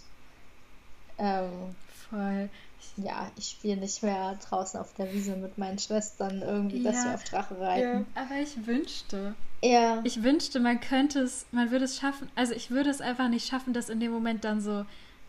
Ähm, 1.18 1.74
Voll. 2.08 2.48
Ja, 2.96 3.30
ich 3.36 3.50
spiele 3.50 3.76
nicht 3.76 4.02
mehr 4.02 4.38
draußen 4.48 4.78
auf 4.78 4.92
der 4.94 5.12
Wiese 5.12 5.36
mit 5.36 5.56
meinen 5.56 5.78
Schwestern 5.78 6.42
irgendwie, 6.42 6.82
ja, 6.82 6.90
dass 6.90 7.04
wir 7.04 7.14
auf 7.14 7.24
Drache 7.24 7.58
reiten. 7.58 8.06
Ja. 8.14 8.22
Aber 8.22 8.34
ich 8.36 8.66
wünschte. 8.66 9.34
Ja. 9.62 10.00
Ich 10.04 10.22
wünschte, 10.22 10.60
man 10.60 10.80
könnte 10.80 11.20
es, 11.20 11.46
man 11.52 11.70
würde 11.70 11.84
es 11.84 11.96
schaffen. 11.98 12.28
Also 12.34 12.52
ich 12.52 12.70
würde 12.70 12.90
es 12.90 13.00
einfach 13.00 13.28
nicht 13.28 13.48
schaffen, 13.48 13.72
das 13.72 13.88
in 13.88 14.00
dem 14.00 14.10
Moment 14.10 14.44
dann 14.44 14.60
so 14.60 14.84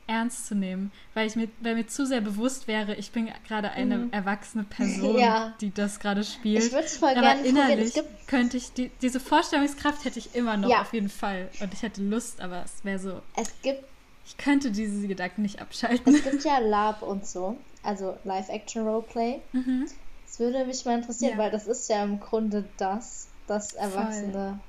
ernst 0.07 0.47
zu 0.47 0.55
nehmen, 0.55 0.91
weil 1.13 1.27
ich 1.27 1.35
mir, 1.35 1.47
weil 1.61 1.75
mir 1.75 1.87
zu 1.87 2.05
sehr 2.05 2.21
bewusst 2.21 2.67
wäre, 2.67 2.95
ich 2.95 3.11
bin 3.11 3.29
gerade 3.47 3.71
eine 3.71 3.97
Mhm. 3.99 4.11
erwachsene 4.11 4.63
Person, 4.69 5.17
Ja. 5.17 5.53
die 5.61 5.71
das 5.73 5.99
gerade 5.99 6.23
spielt. 6.23 6.63
Ich 6.65 6.71
würde 6.73 6.85
es 6.85 6.97
voll 6.97 7.11
Aber 7.11 7.21
gerne 7.21 7.41
innerlich 7.47 7.93
könnte 8.27 8.57
ich 8.57 8.73
die, 8.73 8.89
diese 9.01 9.19
Vorstellungskraft 9.19 10.03
hätte 10.05 10.19
ich 10.19 10.35
immer 10.35 10.57
noch 10.57 10.69
Ja. 10.69 10.81
auf 10.81 10.93
jeden 10.93 11.09
Fall 11.09 11.49
und 11.61 11.73
ich 11.73 11.81
hätte 11.83 12.01
Lust, 12.03 12.41
aber 12.41 12.63
es 12.65 12.83
wäre 12.83 12.99
so, 12.99 13.21
es 13.35 13.53
gibt 13.61 13.83
ich 14.25 14.37
könnte 14.37 14.71
diese 14.71 15.05
Gedanken 15.07 15.41
nicht 15.41 15.61
abschalten. 15.61 16.15
Es 16.15 16.23
gibt 16.23 16.45
ja 16.45 16.57
Lab 16.59 17.01
und 17.01 17.25
so, 17.27 17.57
also 17.83 18.17
Live-Action-Roleplay. 18.23 19.41
Mhm. 19.51 19.85
Das 20.25 20.39
würde 20.39 20.65
mich 20.65 20.85
mal 20.85 20.97
interessieren, 20.97 21.33
Ja. 21.33 21.37
weil 21.37 21.51
das 21.51 21.67
ist 21.67 21.89
ja 21.89 22.01
im 22.03 22.21
Grunde 22.21 22.63
das, 22.77 23.27
dass 23.47 23.73
Erwachsene 23.73 24.59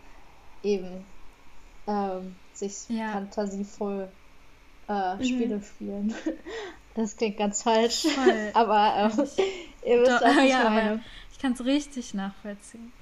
eben 0.64 1.04
ähm, 1.86 2.34
sich 2.52 2.88
fantasievoll 3.12 4.08
äh, 4.88 5.16
Mhm. 5.16 5.24
Spiele 5.24 5.62
spielen. 5.62 6.14
Das 6.96 7.16
klingt 7.16 7.38
ganz 7.38 7.64
falsch, 7.64 8.02
Voll. 8.02 8.50
aber 8.54 9.10
ähm, 9.18 9.18
ihr 9.84 10.00
wisst, 10.00 10.12
Doch, 10.12 10.20
was 10.22 10.36
ich 10.44 10.50
ja, 10.50 10.70
meine. 10.70 11.00
ich 11.32 11.38
kann 11.40 11.52
es 11.54 11.64
richtig 11.64 12.14
nachvollziehen. 12.14 12.92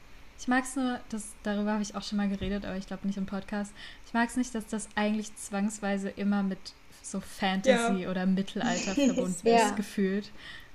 Ich 0.40 0.48
mag 0.48 0.64
es 0.64 0.74
nur, 0.76 0.98
das, 1.10 1.28
darüber 1.42 1.72
habe 1.72 1.82
ich 1.82 1.94
auch 1.94 2.02
schon 2.02 2.16
mal 2.16 2.26
geredet, 2.28 2.64
aber 2.64 2.76
ich 2.78 2.86
glaube 2.86 3.06
nicht 3.06 3.18
im 3.18 3.26
Podcast. 3.26 3.70
Ich 4.06 4.14
mag 4.14 4.30
es 4.30 4.36
nicht, 4.38 4.54
dass 4.54 4.66
das 4.66 4.88
eigentlich 4.94 5.36
zwangsweise 5.36 6.08
immer 6.08 6.42
mit 6.42 6.58
so 7.02 7.20
Fantasy 7.20 8.06
oder 8.06 8.24
Mittelalter 8.24 8.94
verbunden 8.94 9.36
Ja. 9.46 9.56
ist, 9.66 9.76
gefühlt. 9.76 10.30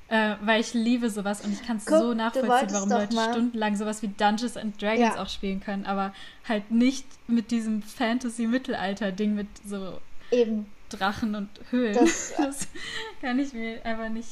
Äh, 0.10 0.36
weil 0.44 0.62
ich 0.62 0.74
liebe 0.76 1.10
sowas 1.10 1.42
und 1.42 1.52
ich 1.54 1.66
kann 1.66 1.78
es 1.78 1.86
so 1.86 2.14
nachvollziehen, 2.14 2.48
warum 2.72 2.90
Leute 2.90 3.16
mal- 3.16 3.32
stundenlang 3.34 3.76
sowas 3.76 4.04
wie 4.04 4.10
Dungeons 4.10 4.56
and 4.58 4.80
Dragons 4.80 5.16
Ja. 5.16 5.22
auch 5.24 5.28
spielen 5.30 5.60
können, 5.60 5.88
aber 5.88 6.14
halt 6.48 6.70
nicht 6.70 7.06
mit 7.28 7.50
diesem 7.50 7.82
Fantasy-Mittelalter-Ding 7.82 9.34
mit 9.36 9.48
so 9.66 10.00
Eben, 10.32 10.66
Drachen 10.90 11.36
und 11.36 11.50
Höhlen. 11.72 11.94
Das- 11.94 12.34
Das, 12.38 12.68
kann 13.22 13.40
ich 13.40 13.54
mir 13.54 13.84
einfach 13.86 14.10
nicht. 14.10 14.30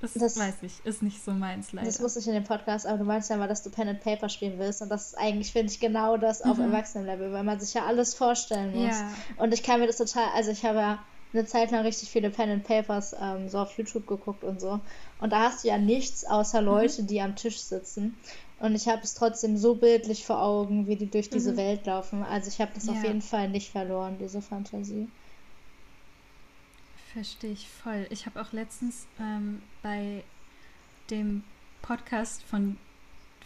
Das, 0.00 0.14
Das- 0.14 0.38
weiß 0.38 0.54
ich, 0.62 0.74
ist 0.84 1.02
nicht 1.02 1.24
so 1.24 1.32
meins 1.32 1.72
leider. 1.72 1.86
das 1.86 2.00
wusste 2.00 2.20
ich 2.20 2.28
in 2.28 2.34
dem 2.34 2.44
Podcast, 2.44 2.86
aber 2.86 2.98
du 2.98 3.04
meinst 3.04 3.30
ja 3.30 3.36
mal, 3.36 3.48
dass 3.48 3.62
du 3.64 3.70
Pen 3.70 3.88
and 3.88 4.00
Paper 4.00 4.28
spielen 4.28 4.56
willst 4.58 4.80
und 4.80 4.88
das 4.90 5.08
ist 5.08 5.18
eigentlich, 5.18 5.50
finde 5.52 5.72
ich, 5.72 5.80
genau 5.80 6.16
das 6.16 6.42
auf 6.42 6.56
Mhm. 6.58 6.64
Erwachsenenlevel, 6.72 7.32
weil 7.32 7.42
man 7.42 7.58
sich 7.58 7.74
ja 7.74 7.84
alles 7.84 8.14
vorstellen 8.14 8.74
muss. 8.76 8.94
ja. 8.96 9.10
Und 9.38 9.52
ich 9.52 9.62
kann 9.64 9.80
mir 9.80 9.88
das 9.88 9.96
total, 9.96 10.28
also 10.34 10.52
ich 10.52 10.64
habe 10.64 10.78
ja 10.78 10.98
eine 11.32 11.44
Zeit 11.46 11.72
lang 11.72 11.84
richtig 11.84 12.10
viele 12.10 12.30
Pen 12.30 12.48
and 12.48 12.64
Papers 12.64 13.14
ähm, 13.20 13.48
so 13.48 13.58
auf 13.58 13.76
YouTube 13.76 14.06
geguckt 14.06 14.44
und 14.44 14.60
so. 14.60 14.78
Und 15.20 15.32
da 15.32 15.40
hast 15.50 15.64
du 15.64 15.68
ja 15.68 15.78
nichts 15.78 16.24
außer 16.24 16.62
Leute, 16.62 17.02
die 17.02 17.20
am 17.20 17.34
Tisch 17.34 17.58
sitzen. 17.58 18.16
Und 18.60 18.74
ich 18.76 18.88
habe 18.88 19.02
es 19.02 19.14
trotzdem 19.14 19.56
so 19.56 19.74
bildlich 19.74 20.24
vor 20.24 20.40
Augen, 20.40 20.86
wie 20.86 20.96
die 20.96 21.10
durch 21.10 21.28
diese 21.28 21.52
Mhm. 21.52 21.56
Welt 21.56 21.86
laufen. 21.86 22.22
Also 22.24 22.48
ich 22.48 22.60
habe 22.60 22.70
das 22.74 22.88
auf 22.88 22.96
Ja. 23.02 23.08
jeden 23.08 23.20
Fall 23.22 23.48
nicht 23.48 23.70
verloren, 23.72 24.16
diese 24.20 24.40
Fantasie. 24.40 25.08
Verstehe 27.18 27.50
ich 27.50 27.68
voll. 27.68 28.06
Ich 28.10 28.26
habe 28.26 28.40
auch 28.40 28.52
letztens 28.52 29.08
ähm, 29.18 29.60
bei 29.82 30.22
dem 31.10 31.42
Podcast, 31.82 32.44
von, 32.44 32.76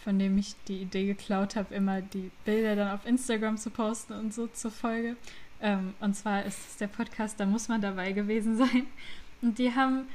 von 0.04 0.18
dem 0.18 0.36
ich 0.36 0.56
die 0.68 0.82
Idee 0.82 1.06
geklaut 1.06 1.56
habe, 1.56 1.74
immer 1.74 2.02
die 2.02 2.30
Bilder 2.44 2.76
dann 2.76 2.90
auf 2.90 3.06
Instagram 3.06 3.56
zu 3.56 3.70
posten 3.70 4.12
und 4.12 4.34
so 4.34 4.46
zur 4.46 4.72
Folge. 4.72 5.16
Ähm, 5.62 5.94
und 6.00 6.14
zwar 6.14 6.44
ist 6.44 6.58
es 6.68 6.76
der 6.76 6.88
Podcast, 6.88 7.40
da 7.40 7.46
muss 7.46 7.68
man 7.68 7.80
dabei 7.80 8.12
gewesen 8.12 8.56
sein. 8.58 8.86
Und 9.40 9.58
die 9.58 9.74
haben, 9.74 10.06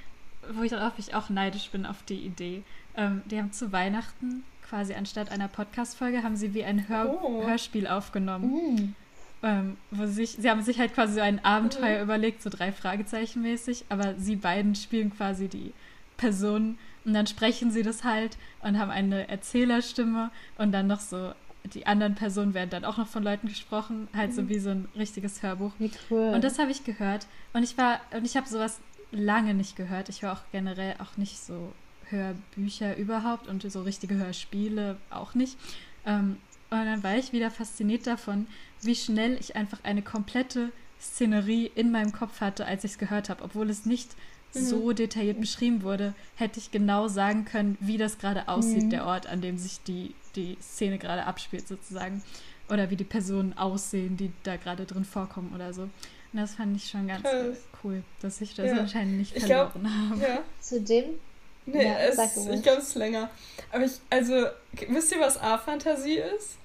wo 0.52 0.62
ich 0.62 0.70
darauf 0.70 0.94
ich 1.00 1.16
auch 1.16 1.32
neidisch 1.32 1.72
bin 1.72 1.88
auf 1.88 2.04
die 2.04 2.28
Idee, 2.28 2.62
ähm, 2.96 3.24
die 3.26 3.40
haben 3.40 3.54
zu 3.54 3.72
Weihnachten 3.72 4.44
quasi 4.70 4.94
anstatt 4.94 5.32
einer 5.32 5.48
Podcast-Folge 5.48 6.22
haben 6.22 6.36
sie 6.36 6.54
wie 6.54 6.64
ein 6.64 6.88
Hör 6.90 7.24
Oh. 7.24 7.44
Hörspiel 7.44 7.88
aufgenommen. 7.88 8.52
Mhm. 8.76 8.96
Ähm, 9.44 9.78
wo 9.92 10.06
sie, 10.08 10.14
sich, 10.14 10.32
sie 10.40 10.50
haben 10.50 10.62
sich 10.64 10.80
halt 10.80 10.94
quasi 10.94 11.14
so 11.16 11.22
ein 11.22 11.44
Abenteuer 11.46 11.98
Mhm. 11.98 12.04
überlegt, 12.04 12.42
so 12.42 12.50
drei 12.50 12.72
Fragezeichen 12.72 13.42
mäßig, 13.44 13.86
aber 13.90 14.16
sie 14.18 14.36
beiden 14.36 14.74
spielen 14.74 15.12
quasi 15.16 15.48
die 15.48 15.74
Personen 16.18 16.80
und 17.06 17.14
dann 17.14 17.28
sprechen 17.28 17.70
sie 17.72 17.84
das 17.84 18.04
halt 18.04 18.38
und 18.62 18.80
haben 18.80 18.90
eine 18.90 19.28
Erzählerstimme 19.30 20.32
und 20.58 20.72
dann 20.72 20.88
noch 20.88 21.00
so, 21.00 21.34
die 21.66 21.86
anderen 21.86 22.16
Personen 22.16 22.54
werden 22.56 22.72
dann 22.72 22.84
auch 22.86 22.98
noch 22.98 23.08
von 23.08 23.22
Leuten 23.24 23.48
gesprochen, 23.48 24.08
halt 24.16 24.34
so 24.34 24.42
Mhm. 24.42 24.50
wie 24.50 24.60
so 24.60 24.70
ein 24.72 24.88
richtiges 24.96 25.44
Hörbuch. 25.44 25.74
Wie 25.78 25.92
cool. 26.10 26.32
Und 26.34 26.44
das 26.44 26.58
habe 26.58 26.72
ich 26.72 26.84
gehört 26.84 27.28
und 27.54 27.62
ich 27.62 27.78
war, 27.78 28.02
und 28.16 28.26
ich 28.26 28.36
habe 28.38 28.48
sowas 28.48 28.80
lange 29.12 29.54
nicht 29.54 29.76
gehört. 29.76 30.10
Ich 30.10 30.24
höre 30.24 30.34
auch 30.34 30.42
generell 30.52 30.96
auch 31.00 31.16
nicht 31.18 31.40
so 31.40 31.72
Hörbücher 32.10 32.98
überhaupt 32.98 33.48
und 33.48 33.70
so 33.72 33.82
richtige 33.84 34.16
Hörspiele 34.16 34.98
auch 35.12 35.36
nicht. 35.36 35.58
Ähm, 36.06 36.38
und 36.70 36.86
dann 36.86 37.04
war 37.04 37.16
ich 37.18 37.32
wieder 37.34 37.50
fasziniert 37.52 38.08
davon, 38.08 38.48
wie 38.82 38.96
schnell 38.96 39.38
ich 39.40 39.56
einfach 39.56 39.80
eine 39.84 40.02
komplette 40.02 40.72
Szenerie 41.00 41.72
in 41.76 41.92
meinem 41.92 42.12
Kopf 42.12 42.42
hatte, 42.42 42.66
als 42.66 42.84
ich 42.84 42.92
es 42.92 42.98
gehört 42.98 43.30
habe. 43.30 43.44
Obwohl 43.44 43.70
es 43.70 43.86
nicht 43.86 44.10
so 44.52 44.92
detailliert 44.94 45.40
beschrieben 45.40 45.84
wurde, 45.84 46.14
hätte 46.36 46.60
ich 46.60 46.72
genau 46.72 47.08
sagen 47.08 47.46
können, 47.46 47.78
wie 47.80 47.98
das 47.98 48.18
gerade 48.18 48.48
aussieht, 48.48 48.86
Mhm. 48.86 48.90
der 48.90 49.06
Ort, 49.06 49.28
an 49.28 49.42
dem 49.42 49.58
sich 49.58 49.82
die, 49.84 50.16
die 50.36 50.58
Szene 50.62 50.98
gerade 50.98 51.26
abspielt, 51.26 51.68
sozusagen. 51.68 52.24
Oder 52.70 52.90
wie 52.90 52.96
die 52.96 53.04
Personen 53.04 53.58
aussehen, 53.58 54.18
die 54.18 54.32
da 54.44 54.58
gerade 54.58 54.86
drin 54.86 55.06
vorkommen 55.06 55.52
oder 55.54 55.74
so. 55.74 55.84
Und 55.84 55.92
das 56.34 56.56
fand 56.56 56.76
ich 56.76 56.90
schon 56.90 57.08
ganz 57.08 57.22
Krass. 57.24 57.58
cool, 57.84 58.04
dass 58.22 58.42
ich 58.42 58.56
das 58.56 58.68
Ja. 58.72 58.80
anscheinend 58.80 59.18
nicht 59.18 59.36
Ich 59.36 59.46
glaub- 59.46 59.72
verloren 59.74 60.10
habe. 60.10 60.22
Ja. 60.22 60.40
Zudem, 60.60 61.06
Nee, 61.68 61.84
Ja, 61.86 61.98
es, 62.00 62.18
ich 62.48 62.64
glaube, 62.64 62.80
es 62.82 62.88
ist 62.90 62.96
länger. 62.96 63.30
Aber 63.72 63.84
ich, 63.84 63.92
also, 64.10 64.48
wisst 64.88 65.12
ihr, 65.12 65.20
was 65.20 65.38
A-Fantasie 65.38 66.18
ist? 66.18 66.58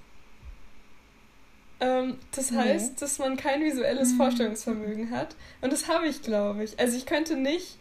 Ähm, 1.81 2.17
das 2.33 2.51
Nee. 2.51 2.57
heißt, 2.59 3.01
dass 3.01 3.19
man 3.19 3.35
kein 3.35 3.61
visuelles 3.63 4.13
Mhm. 4.13 4.17
Vorstellungsvermögen 4.17 5.11
hat. 5.11 5.35
Und 5.61 5.73
das 5.73 5.87
habe 5.89 6.07
ich, 6.07 6.21
glaube 6.21 6.63
ich. 6.63 6.79
Also 6.79 6.95
ich 6.97 7.05
könnte 7.05 7.35
nicht 7.35 7.77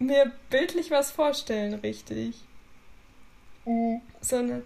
mir 0.00 0.32
bildlich 0.50 0.90
was 0.90 1.12
vorstellen, 1.12 1.74
richtig. 1.74 2.34
äh, 3.66 3.98
Sondern 4.20 4.64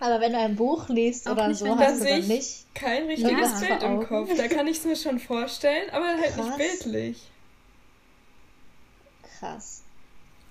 aber 0.00 0.20
wenn 0.20 0.32
du 0.32 0.38
ein 0.38 0.56
Buch 0.56 0.88
liest 0.88 1.28
oder 1.28 1.46
nicht, 1.48 1.58
so, 1.58 1.66
du- 1.66 1.70
hast 1.72 1.78
du 1.78 1.84
Dann 1.84 1.96
dann 1.98 2.00
sehe 2.00 2.18
ich- 2.18 2.26
nicht. 2.28 2.66
kein 2.74 3.06
richtiges 3.06 3.60
Ja. 3.62 3.66
Bild 3.68 3.82
im. 3.84 4.06
Kopf. 4.06 4.30
Da 4.36 4.48
kann 4.48 4.66
ich 4.66 4.78
es 4.78 4.84
mir 4.84 4.96
schon 4.96 5.18
vorstellen, 5.20 5.90
aber 5.90 6.06
halt 6.06 6.34
Krass. 6.34 6.46
nicht 6.46 6.58
bildlich. 6.58 7.22
Krass. 9.38 9.82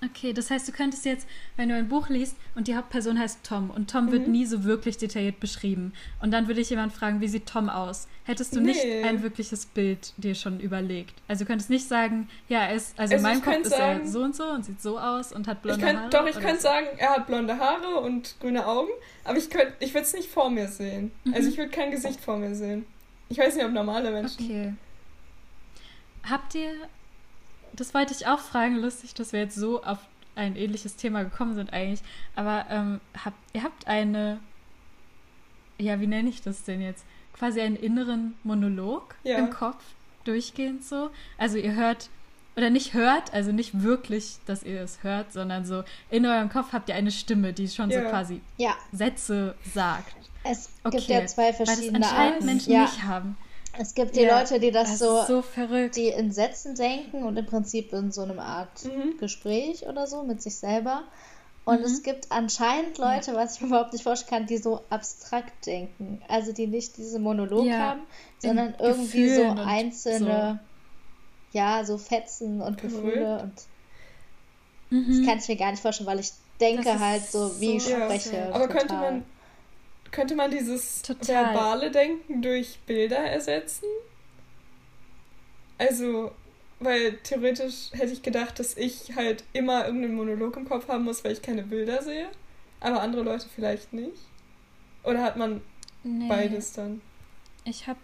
Okay, 0.06 0.32
das 0.32 0.52
heißt, 0.52 0.68
du 0.68 0.72
könntest 0.72 1.06
jetzt, 1.06 1.28
wenn 1.56 1.70
du 1.70 1.76
ein 1.76 1.88
Buch 1.88 2.08
liest 2.10 2.36
und 2.54 2.68
die 2.68 2.76
Hauptperson 2.76 3.18
heißt 3.18 3.40
Tom 3.44 3.72
und 3.72 3.90
Tom 3.90 4.12
wird 4.12 4.28
Mhm. 4.28 4.32
nie 4.32 4.46
so 4.46 4.64
wirklich 4.64 4.98
detailliert 4.98 5.40
beschrieben 5.40 5.92
und 6.22 6.30
dann 6.30 6.48
würde 6.48 6.62
ich 6.62 6.70
jemand 6.70 6.94
fragen, 6.94 7.20
wie 7.20 7.28
sieht 7.28 7.48
Tom 7.48 7.68
aus? 7.68 8.08
Hättest 8.24 8.56
du 8.56 8.62
nicht 8.62 8.84
Nee. 8.84 9.02
ein 9.04 9.24
wirkliches 9.24 9.66
Bild 9.66 10.14
dir 10.18 10.36
schon 10.36 10.60
überlegt? 10.60 11.16
Also 11.28 11.46
du 11.46 11.48
könntest 11.48 11.72
nicht 11.72 11.88
sagen, 11.88 12.30
ja, 12.48 12.60
er 12.68 12.76
ist, 12.76 12.98
also, 13.00 13.16
in 13.16 13.26
Also 13.26 13.28
meinem 13.28 13.40
ich 13.40 13.44
Kopf 13.44 13.66
ist 13.66 13.72
er 13.72 13.78
sagen- 13.96 14.08
so 14.08 14.22
und 14.22 14.36
so 14.36 14.44
und 14.46 14.66
sieht 14.66 14.82
so 14.84 15.00
aus 15.00 15.32
und 15.32 15.48
hat 15.48 15.64
blonde 15.64 15.84
könnt, 15.84 16.00
Haare. 16.00 16.10
doch, 16.12 16.28
ich 16.28 16.36
könnte 16.40 16.58
so. 16.58 16.62
sagen, 16.68 16.86
er 17.00 17.10
hat 17.16 17.26
blonde 17.26 17.58
Haare 17.58 17.96
und 18.00 18.36
grüne 18.40 18.68
Augen, 18.68 18.92
aber 19.24 19.38
ich, 19.40 19.46
ich 19.80 19.94
würde 19.96 20.06
es 20.06 20.14
nicht 20.14 20.30
vor 20.30 20.52
mir 20.52 20.68
sehen. 20.68 21.12
Also 21.34 21.48
Mhm. 21.48 21.54
ich 21.54 21.58
würde 21.58 21.72
kein 21.72 21.90
Gesicht 21.90 22.22
vor 22.22 22.38
mir 22.38 22.54
sehen. 22.54 22.86
Ich 23.30 23.40
weiß 23.40 23.56
nicht, 23.56 23.66
ob 23.66 23.72
normale 23.72 24.12
Menschen. 24.12 24.46
Okay. 24.46 24.74
Habt 26.30 26.54
ihr, 26.56 26.72
das 27.78 27.94
wollte 27.94 28.14
ich 28.14 28.28
auch 28.28 28.40
fragen, 28.40 28.76
lustig, 28.76 29.14
dass 29.14 29.32
wir 29.34 29.40
jetzt 29.40 29.56
so 29.56 29.84
auf 29.84 30.00
ein 30.36 30.56
ähnliches 30.56 30.96
Thema 30.98 31.24
gekommen 31.24 31.56
sind 31.56 31.74
eigentlich, 31.74 32.02
aber 32.36 32.66
ähm, 32.70 33.00
habt, 33.24 33.38
ihr 33.54 33.64
habt 33.64 33.88
eine, 33.88 34.40
ja, 35.80 36.00
wie 36.00 36.08
nenne 36.08 36.30
ich 36.30 36.42
das 36.42 36.64
denn 36.64 36.82
jetzt? 36.82 37.06
Quasi 37.34 37.62
einen 37.62 37.76
inneren 37.76 38.36
Monolog 38.44 39.16
Ja. 39.24 39.38
im 39.38 39.50
Kopf, 39.50 39.84
durchgehend 40.26 40.84
so. 40.84 41.10
Also 41.38 41.58
ihr 41.58 41.76
hört, 41.76 42.10
oder 42.56 42.70
nicht 42.72 42.94
hört, 42.94 43.34
also 43.34 43.52
nicht 43.52 43.82
wirklich, 43.84 44.38
dass 44.48 44.64
ihr 44.64 44.82
es 44.82 45.04
hört, 45.04 45.32
sondern 45.34 45.66
so 45.66 45.84
in 46.10 46.26
eurem 46.26 46.50
Kopf 46.50 46.74
habt 46.74 46.90
ihr 46.90 46.96
eine 46.96 47.12
Stimme, 47.12 47.54
die 47.54 47.68
schon 47.68 47.92
so 47.92 48.00
Ja. 48.00 48.10
quasi 48.10 48.42
Ja, 48.58 48.76
Sätze 48.92 49.56
sagt. 49.74 50.16
es 50.44 50.70
Okay, 50.84 50.98
gibt 50.98 51.10
ja 51.10 51.26
zwei 51.28 51.44
Weil 51.44 51.54
das 51.58 51.70
verschiedene 51.70 52.06
anscheinend 52.06 52.34
Arten. 52.34 52.46
Menschen 52.46 52.74
ja, 52.74 52.82
nicht 52.82 53.04
haben. 53.04 53.38
Es 53.80 53.94
gibt 53.94 54.16
die 54.16 54.22
Ja, 54.22 54.40
Leute, 54.40 54.60
die 54.60 54.72
das, 54.72 54.90
Das 54.90 55.00
so, 55.00 55.24
so 55.26 55.42
verrückt. 55.42 55.96
die 55.96 56.08
in 56.10 56.32
Sätzen 56.32 56.76
denken 56.76 57.24
und 57.24 57.38
im 57.38 57.46
Prinzip 57.46 57.94
in 57.94 58.12
so 58.12 58.22
einem 58.22 58.40
Art 58.40 58.84
Mhm. 58.86 59.18
Gespräch 59.18 59.88
oder 59.88 60.08
so 60.08 60.24
mit 60.24 60.42
sich 60.42 60.60
selber. 60.60 61.04
Und 61.66 61.80
Mhm. 61.80 61.86
es 61.86 62.02
gibt 62.04 62.32
anscheinend 62.32 62.98
Leute, 62.98 63.34
was 63.36 63.56
ich 63.56 63.62
mir 63.62 63.68
überhaupt 63.68 63.92
nicht 63.94 64.04
vorstellen 64.04 64.30
kann, 64.30 64.48
die 64.48 64.58
so 64.58 64.88
abstrakt 64.90 65.66
denken. 65.66 66.22
Also 66.30 66.54
die 66.54 66.68
nicht 66.68 66.96
diese 66.98 67.20
Monolog 67.20 67.68
Ja, 67.68 67.78
haben, 67.80 68.02
sondern 68.40 68.76
irgendwie 68.80 69.28
so 69.30 69.42
Gefühlen 69.42 69.50
und 69.52 69.60
einzelne, 69.60 70.60
ja, 71.52 71.84
so 71.84 71.98
Fetzen 71.98 72.62
und 72.62 72.80
Verrückt. 72.80 72.94
Gefühle. 72.96 73.42
Und 73.42 73.68
Mhm. 74.90 75.08
das 75.10 75.28
kann 75.28 75.40
ich 75.40 75.48
mir 75.50 75.58
gar 75.58 75.72
nicht 75.72 75.82
vorstellen, 75.82 76.08
weil 76.08 76.20
ich 76.20 76.32
denke 76.62 77.00
halt 77.00 77.24
so, 77.30 77.60
wie 77.60 77.76
ich 77.76 77.84
so 77.84 77.90
spreche. 77.90 78.44
absurd. 78.46 78.56
Aber 78.56 78.68
total. 78.68 78.78
könnte 78.80 78.94
man, 78.96 79.26
könnte 80.12 80.36
man 80.36 80.52
dieses 80.52 81.02
Total. 81.02 81.54
verbale 81.54 81.92
Denken 81.92 82.42
durch 82.42 82.80
Bilder 82.86 83.18
ersetzen? 83.18 83.86
Also, 85.78 86.32
weil 86.80 87.18
theoretisch 87.18 87.92
hätte 87.94 88.14
ich 88.14 88.22
gedacht, 88.24 88.60
dass 88.60 88.76
ich 88.78 89.16
halt 89.16 89.44
immer 89.54 89.86
irgendeinen 89.86 90.16
Monolog 90.16 90.56
im 90.58 90.68
Kopf 90.68 90.88
haben 90.88 91.04
muss, 91.04 91.24
weil 91.24 91.34
ich 91.34 91.42
keine 91.42 91.64
Bilder 91.64 92.02
sehe. 92.02 92.28
Aber 92.80 93.02
andere 93.02 93.24
Leute 93.24 93.48
vielleicht 93.54 93.94
nicht. 93.94 94.18
Oder 95.04 95.24
hat 95.24 95.38
man 95.38 95.62
Nee. 96.04 96.28
beides 96.28 96.74
dann? 96.74 97.02
Ich 97.64 97.88
habe 97.88 98.00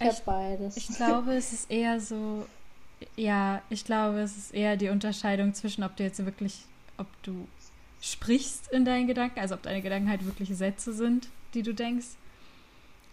Ich 0.00 0.06
habe 0.06 0.22
beides. 0.26 0.76
Ich 0.76 0.88
glaube, 0.96 1.34
es 1.34 1.52
ist 1.52 1.70
eher 1.70 2.00
so, 2.00 2.46
ja, 3.16 3.62
ich 3.70 3.84
glaube, 3.84 4.20
es 4.20 4.36
ist 4.36 4.54
eher 4.54 4.76
die 4.76 4.88
Unterscheidung 4.90 5.54
zwischen, 5.54 5.82
ob 5.82 5.96
du 5.96 6.04
jetzt 6.04 6.24
wirklich, 6.24 6.62
ob 6.98 7.06
du 7.22 7.46
sprichst 8.00 8.72
in 8.72 8.84
deinen 8.84 9.06
Gedanken, 9.06 9.40
also 9.40 9.54
ob 9.54 9.62
deine 9.62 9.82
Gedanken 9.82 10.08
halt 10.08 10.24
wirklich 10.24 10.48
Sätze 10.56 10.92
sind, 10.92 11.28
die 11.54 11.62
du 11.62 11.74
denkst, 11.74 12.16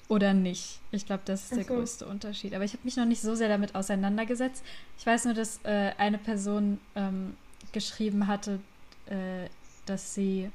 oder 0.07 0.33
nicht. 0.33 0.79
Ich 0.91 1.05
glaube, 1.05 1.23
das 1.25 1.43
ist 1.43 1.55
der 1.55 1.63
so. 1.63 1.73
größte 1.73 2.05
Unterschied. 2.05 2.53
Aber 2.53 2.63
ich 2.63 2.73
habe 2.73 2.83
mich 2.83 2.95
noch 2.95 3.05
nicht 3.05 3.21
so 3.21 3.33
sehr 3.35 3.49
damit 3.49 3.73
auseinandergesetzt. 3.73 4.63
Ich 4.99 5.05
weiß 5.05 5.25
nur, 5.25 5.33
dass 5.33 5.59
äh, 5.63 5.93
eine 5.97 6.17
Person 6.17 6.79
ähm, 6.95 7.35
geschrieben 7.71 8.27
hatte, 8.27 8.59
äh, 9.07 9.49
dass 9.85 10.13
sie, 10.13 10.51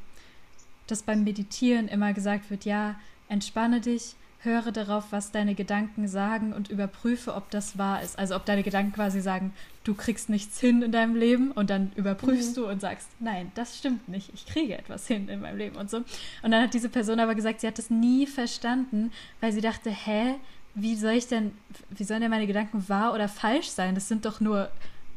dass 0.87 1.03
beim 1.03 1.25
Meditieren 1.25 1.89
immer 1.89 2.13
gesagt 2.13 2.51
wird, 2.51 2.65
ja, 2.65 2.95
entspanne 3.29 3.81
dich, 3.81 4.15
höre 4.43 4.73
darauf, 4.73 5.13
was 5.13 5.33
deine 5.33 5.55
Gedanken 5.55 6.09
sagen 6.09 6.53
und 6.55 6.71
überprüfe, 6.71 7.35
ob 7.35 7.51
das 7.51 7.77
wahr 7.77 8.03
ist. 8.03 8.19
Also 8.19 8.35
ob 8.37 8.47
deine 8.47 8.63
Gedanken 8.63 8.93
quasi 8.93 9.21
sagen, 9.21 9.53
du 9.85 9.95
kriegst 9.95 10.31
nichts 10.31 10.59
hin 10.59 10.81
in 10.83 10.93
deinem 10.93 11.15
Leben 11.15 11.51
und 11.53 11.69
dann 11.69 11.93
überprüfst 11.95 12.53
Mhm. 12.53 12.55
du 12.55 12.67
und 12.69 12.81
sagst, 12.81 13.09
nein, 13.21 13.53
das 13.55 13.77
stimmt 13.77 14.09
nicht, 14.09 14.31
ich 14.33 14.47
kriege 14.47 14.79
etwas 14.79 15.07
hin 15.07 15.29
in 15.29 15.41
meinem 15.41 15.59
Leben 15.59 15.77
und 15.77 15.91
so. 15.91 15.99
Und 15.99 16.51
dann 16.53 16.63
hat 16.63 16.73
diese 16.75 16.89
Person 16.89 17.21
aber 17.21 17.35
gesagt, 17.35 17.61
sie 17.61 17.67
hat 17.67 17.77
das 17.79 17.91
nie 17.91 18.27
verstanden, 18.27 19.13
weil 19.43 19.53
sie 19.53 19.61
dachte, 19.61 19.91
hä, 19.91 20.37
wie 20.75 20.97
soll 20.97 21.13
ich 21.13 21.27
denn, 21.27 21.53
wie 21.91 22.05
sollen 22.05 22.21
denn 22.23 22.31
meine 22.31 22.47
Gedanken 22.47 22.89
wahr 22.89 23.13
oder 23.13 23.29
falsch 23.29 23.69
sein? 23.69 23.95
Das 23.95 24.09
sind 24.09 24.25
doch 24.25 24.41
nur 24.41 24.71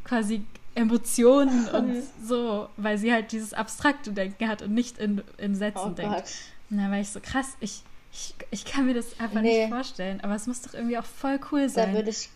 quasi 0.04 0.44
Emotionen 0.76 1.70
und 1.74 1.88
Mhm. 1.94 2.04
so, 2.26 2.68
weil 2.76 2.98
sie 2.98 3.14
halt 3.14 3.32
dieses 3.32 3.54
abstrakte 3.54 4.12
Denken 4.12 4.48
hat 4.50 4.62
und 4.64 4.74
nicht 4.74 4.98
in, 4.98 5.22
in 5.38 5.56
Sätzen 5.56 5.92
Oh 5.92 5.96
denkt. 5.96 6.24
Und 6.70 6.78
dann 6.78 6.92
war 6.92 7.00
ich 7.00 7.10
so, 7.10 7.20
krass, 7.22 7.56
ich, 7.60 7.84
ich, 8.14 8.36
ich 8.52 8.66
kann 8.66 8.86
mir 8.86 8.94
das 8.94 9.20
einfach 9.20 9.42
Nee. 9.42 9.62
nicht 9.66 9.74
vorstellen. 9.74 10.22
Aber 10.22 10.36
es 10.36 10.46
muss 10.48 10.62
doch 10.62 10.74
irgendwie 10.74 10.98
auch 10.98 11.06
voll 11.06 11.40
cool 11.52 11.68
sein. 11.68 11.94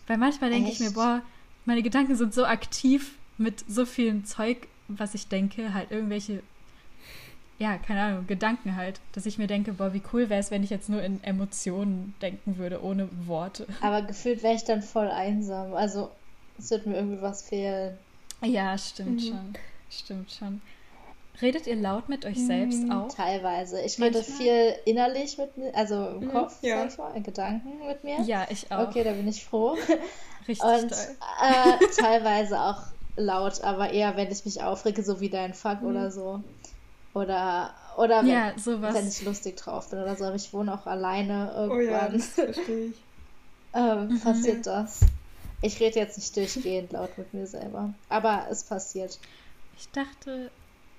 Weil 0.08 0.16
manchmal 0.18 0.50
denke 0.50 0.70
ich 0.70 0.80
mir, 0.80 0.90
boah, 0.90 1.22
meine 1.64 1.82
Gedanken 1.82 2.16
sind 2.16 2.34
so 2.34 2.44
aktiv 2.44 3.14
mit 3.36 3.64
so 3.68 3.86
vielen 3.86 4.24
Zeug, 4.24 4.66
was 4.88 5.14
ich 5.14 5.28
denke, 5.28 5.72
halt 5.74 5.90
irgendwelche, 5.92 6.42
ja, 7.60 7.76
keine 7.78 8.02
Ahnung, 8.02 8.26
Gedanken 8.26 8.74
halt, 8.74 9.00
dass 9.12 9.26
ich 9.26 9.38
mir 9.38 9.46
denke, 9.46 9.72
boah, 9.74 9.92
wie 9.94 10.02
cool 10.12 10.28
wäre 10.28 10.40
es, 10.40 10.50
wenn 10.50 10.64
ich 10.64 10.70
jetzt 10.70 10.88
nur 10.88 11.02
in 11.02 11.22
Emotionen 11.22 12.14
denken 12.22 12.56
würde, 12.58 12.82
ohne 12.82 13.08
Worte. 13.26 13.66
Aber 13.80 14.02
gefühlt 14.02 14.42
wäre 14.42 14.54
ich 14.54 14.64
dann 14.64 14.82
voll 14.82 15.08
einsam. 15.10 15.74
Also, 15.74 16.10
es 16.58 16.70
wird 16.70 16.86
mir 16.86 16.96
irgendwie 16.96 17.22
was 17.22 17.42
fehlen. 17.42 17.96
Ja, 18.42 18.76
stimmt 18.78 19.20
Mhm. 19.22 19.26
schon. 19.28 19.54
Stimmt 19.90 20.32
schon. 20.32 20.60
Redet 21.40 21.66
ihr 21.66 21.76
laut 21.76 22.08
mit 22.08 22.24
euch 22.24 22.38
selbst 22.44 22.84
Mhm, 22.84 22.90
auch? 22.92 23.14
Teilweise. 23.14 23.80
Ich 23.82 24.00
rede 24.00 24.22
viel 24.22 24.74
innerlich 24.86 25.38
mit 25.38 25.56
mir, 25.56 25.74
also 25.74 26.08
im 26.08 26.20
Mhm, 26.22 26.30
Kopf, 26.32 26.62
ja. 26.62 26.78
sag 26.82 26.92
ich 26.92 26.98
mal, 26.98 27.16
in 27.16 27.22
Gedanken 27.22 27.86
mit 27.86 28.02
mir. 28.04 28.22
Ja, 28.24 28.46
ich 28.50 28.70
auch. 28.72 28.88
Okay, 28.88 29.04
da 29.04 29.12
bin 29.12 29.28
ich 29.28 29.44
froh. 29.44 29.76
Richtig 30.48 30.64
Und 30.64 30.92
äh, 30.92 31.78
teilweise 31.96 32.60
auch 32.60 32.82
laut, 33.16 33.60
aber 33.62 33.90
eher, 33.90 34.16
wenn 34.16 34.30
ich 34.32 34.44
mich 34.44 34.62
aufrege, 34.62 35.02
so 35.02 35.20
wie 35.20 35.30
dein 35.30 35.54
Fuck 35.54 35.82
Mhm. 35.82 35.88
oder 35.88 36.10
so. 36.10 36.42
Oder, 37.14 37.74
oder 37.96 38.22
wenn, 38.22 38.30
Ja, 38.30 38.52
sowas. 38.58 38.94
wenn 38.94 39.08
ich 39.08 39.22
lustig 39.22 39.56
drauf 39.56 39.90
bin 39.90 39.98
oder 40.00 40.16
so. 40.16 40.24
Aber 40.24 40.36
ich 40.36 40.52
wohne 40.52 40.72
auch 40.74 40.86
alleine 40.86 41.52
Oh 41.56 41.78
ja, 41.78 42.08
irgendwann. 42.08 42.12
das 42.14 42.26
verstehe 42.28 42.86
ich. 42.86 42.96
ähm, 43.74 44.08
Mhm. 44.08 44.20
passiert 44.20 44.66
das. 44.66 45.00
Ich 45.62 45.80
rede 45.80 45.98
jetzt 45.98 46.16
nicht 46.18 46.36
durchgehend 46.36 46.92
laut 46.92 47.16
mit 47.18 47.32
mir 47.34 47.46
selber. 47.46 47.94
Aber 48.08 48.46
es 48.50 48.64
passiert. 48.64 49.18
Ich 49.76 49.90
dachte, 49.90 50.50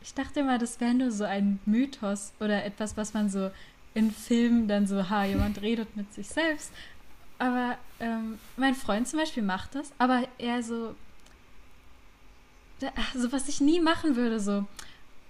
ich 0.10 0.16
dachte 0.16 0.40
immer, 0.40 0.58
das 0.58 0.80
wäre 0.80 0.96
nur 0.96 1.12
so 1.12 1.24
ein 1.24 1.60
Mythos 1.66 2.34
oder 2.40 2.66
etwas, 2.66 2.98
was 2.98 3.14
man 3.14 3.30
so 3.30 3.52
in 3.94 4.10
Filmen 4.10 4.68
dann 4.68 4.88
so, 4.88 5.08
ha, 5.08 5.24
jemand 5.24 5.62
redet 5.62 5.96
mit 5.96 6.12
sich 6.16 6.28
selbst. 6.28 6.72
Aber 7.38 7.78
ähm, 8.00 8.40
mein 8.58 8.74
Freund 8.74 9.08
zum 9.08 9.20
Beispiel 9.20 9.44
macht 9.44 9.76
das, 9.76 9.92
aber 10.00 10.24
eher 10.40 10.64
so, 10.64 10.96
so 13.14 13.32
was 13.32 13.48
ich 13.50 13.62
nie 13.62 13.80
machen 13.80 14.16
würde, 14.16 14.40
so, 14.40 14.66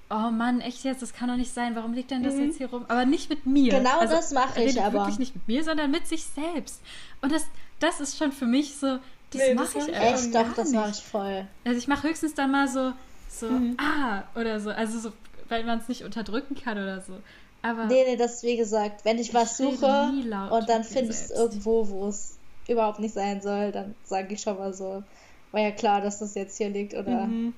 oh 0.09 0.31
Mann, 0.31 0.61
echt 0.61 0.85
jetzt, 0.85 1.01
das 1.01 1.13
kann 1.13 1.27
doch 1.27 1.35
nicht 1.35 1.53
sein, 1.53 1.75
warum 1.75 1.93
liegt 1.93 2.11
denn 2.11 2.23
das 2.23 2.35
Mhm. 2.35 2.45
jetzt 2.45 2.57
hier 2.57 2.69
rum? 2.69 2.85
Aber 2.87 3.05
nicht 3.05 3.29
mit 3.29 3.45
mir. 3.45 3.73
Genau 3.73 3.99
Also, 3.99 4.15
das 4.15 4.31
mache 4.31 4.59
er 4.61 4.65
ich 4.65 4.81
aber. 4.81 4.99
wirklich 4.99 5.19
nicht 5.19 5.35
mit 5.35 5.45
mir, 5.47 5.63
sondern 5.63 5.91
mit 5.91 6.07
sich 6.07 6.23
selbst. 6.23 6.81
Und 7.21 7.33
das, 7.33 7.45
das 7.79 7.99
ist 7.99 8.17
schon 8.17 8.31
für 8.31 8.45
mich 8.47 8.75
so, 8.75 8.97
das 9.31 9.41
Nee, 9.41 9.55
das 9.55 9.75
mache 9.75 9.77
ich 9.89 9.93
einfach 9.95 10.23
Echt, 10.23 10.33
doch, 10.35 10.53
das 10.55 10.71
mache 10.71 10.89
ich 10.91 11.01
voll. 11.03 11.45
Also 11.65 11.77
ich 11.77 11.87
mache 11.87 12.07
höchstens 12.07 12.33
dann 12.33 12.49
mal 12.51 12.67
so, 12.69 12.93
so, 13.29 13.47
Mhm. 13.49 13.77
ah, 13.79 14.23
oder 14.35 14.59
so. 14.59 14.69
Also 14.71 14.99
so, 14.99 15.11
weil 15.47 15.63
man 15.63 15.79
es 15.79 15.87
nicht 15.87 16.03
unterdrücken 16.03 16.55
kann 16.55 16.77
oder 16.77 17.01
so. 17.01 17.13
Aber 17.61 17.85
Nee, 17.85 18.03
nee, 18.05 18.15
das 18.17 18.35
ist 18.35 18.43
wie 18.43 18.57
gesagt, 18.57 19.05
wenn 19.05 19.17
ich 19.19 19.33
was 19.33 19.59
Ich 19.59 19.65
rede 19.65 19.77
suche 19.77 20.11
und 20.51 20.69
dann 20.69 20.83
finde 20.83 21.11
ich 21.11 21.17
es 21.19 21.29
irgendwo, 21.31 21.87
wo 21.89 22.07
es 22.07 22.37
überhaupt 22.67 22.99
nicht 22.99 23.13
sein 23.13 23.41
soll, 23.41 23.71
dann 23.71 23.95
sage 24.03 24.33
ich 24.33 24.41
schon 24.41 24.57
mal 24.57 24.73
so, 24.73 25.03
war 25.51 25.61
ja 25.61 25.71
klar, 25.71 26.01
dass 26.01 26.19
das 26.19 26.35
jetzt 26.35 26.57
hier 26.57 26.69
liegt 26.69 26.93
oder. 26.93 27.25
Mhm. 27.27 27.53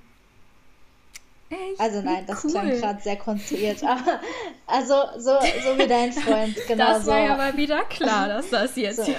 echt, 1.50 1.80
Also 1.80 2.02
nein, 2.02 2.26
das 2.26 2.44
cool. 2.44 2.52
klang 2.52 2.70
gerade 2.72 3.02
sehr 3.02 3.18
konstruiert. 3.18 3.84
Aber 3.84 4.20
also 4.68 4.96
so, 5.18 5.38
so 5.64 5.78
wie 5.78 5.88
dein 5.88 6.12
Freund, 6.14 6.56
genau 6.68 6.94
Das 6.94 7.06
so. 7.06 7.12
war 7.12 7.20
ja 7.20 7.36
mal 7.38 7.56
wieder 7.58 7.84
klar, 7.84 8.28
dass 8.30 8.50
das 8.50 8.76
jetzt 8.76 8.98
so. 9.06 9.14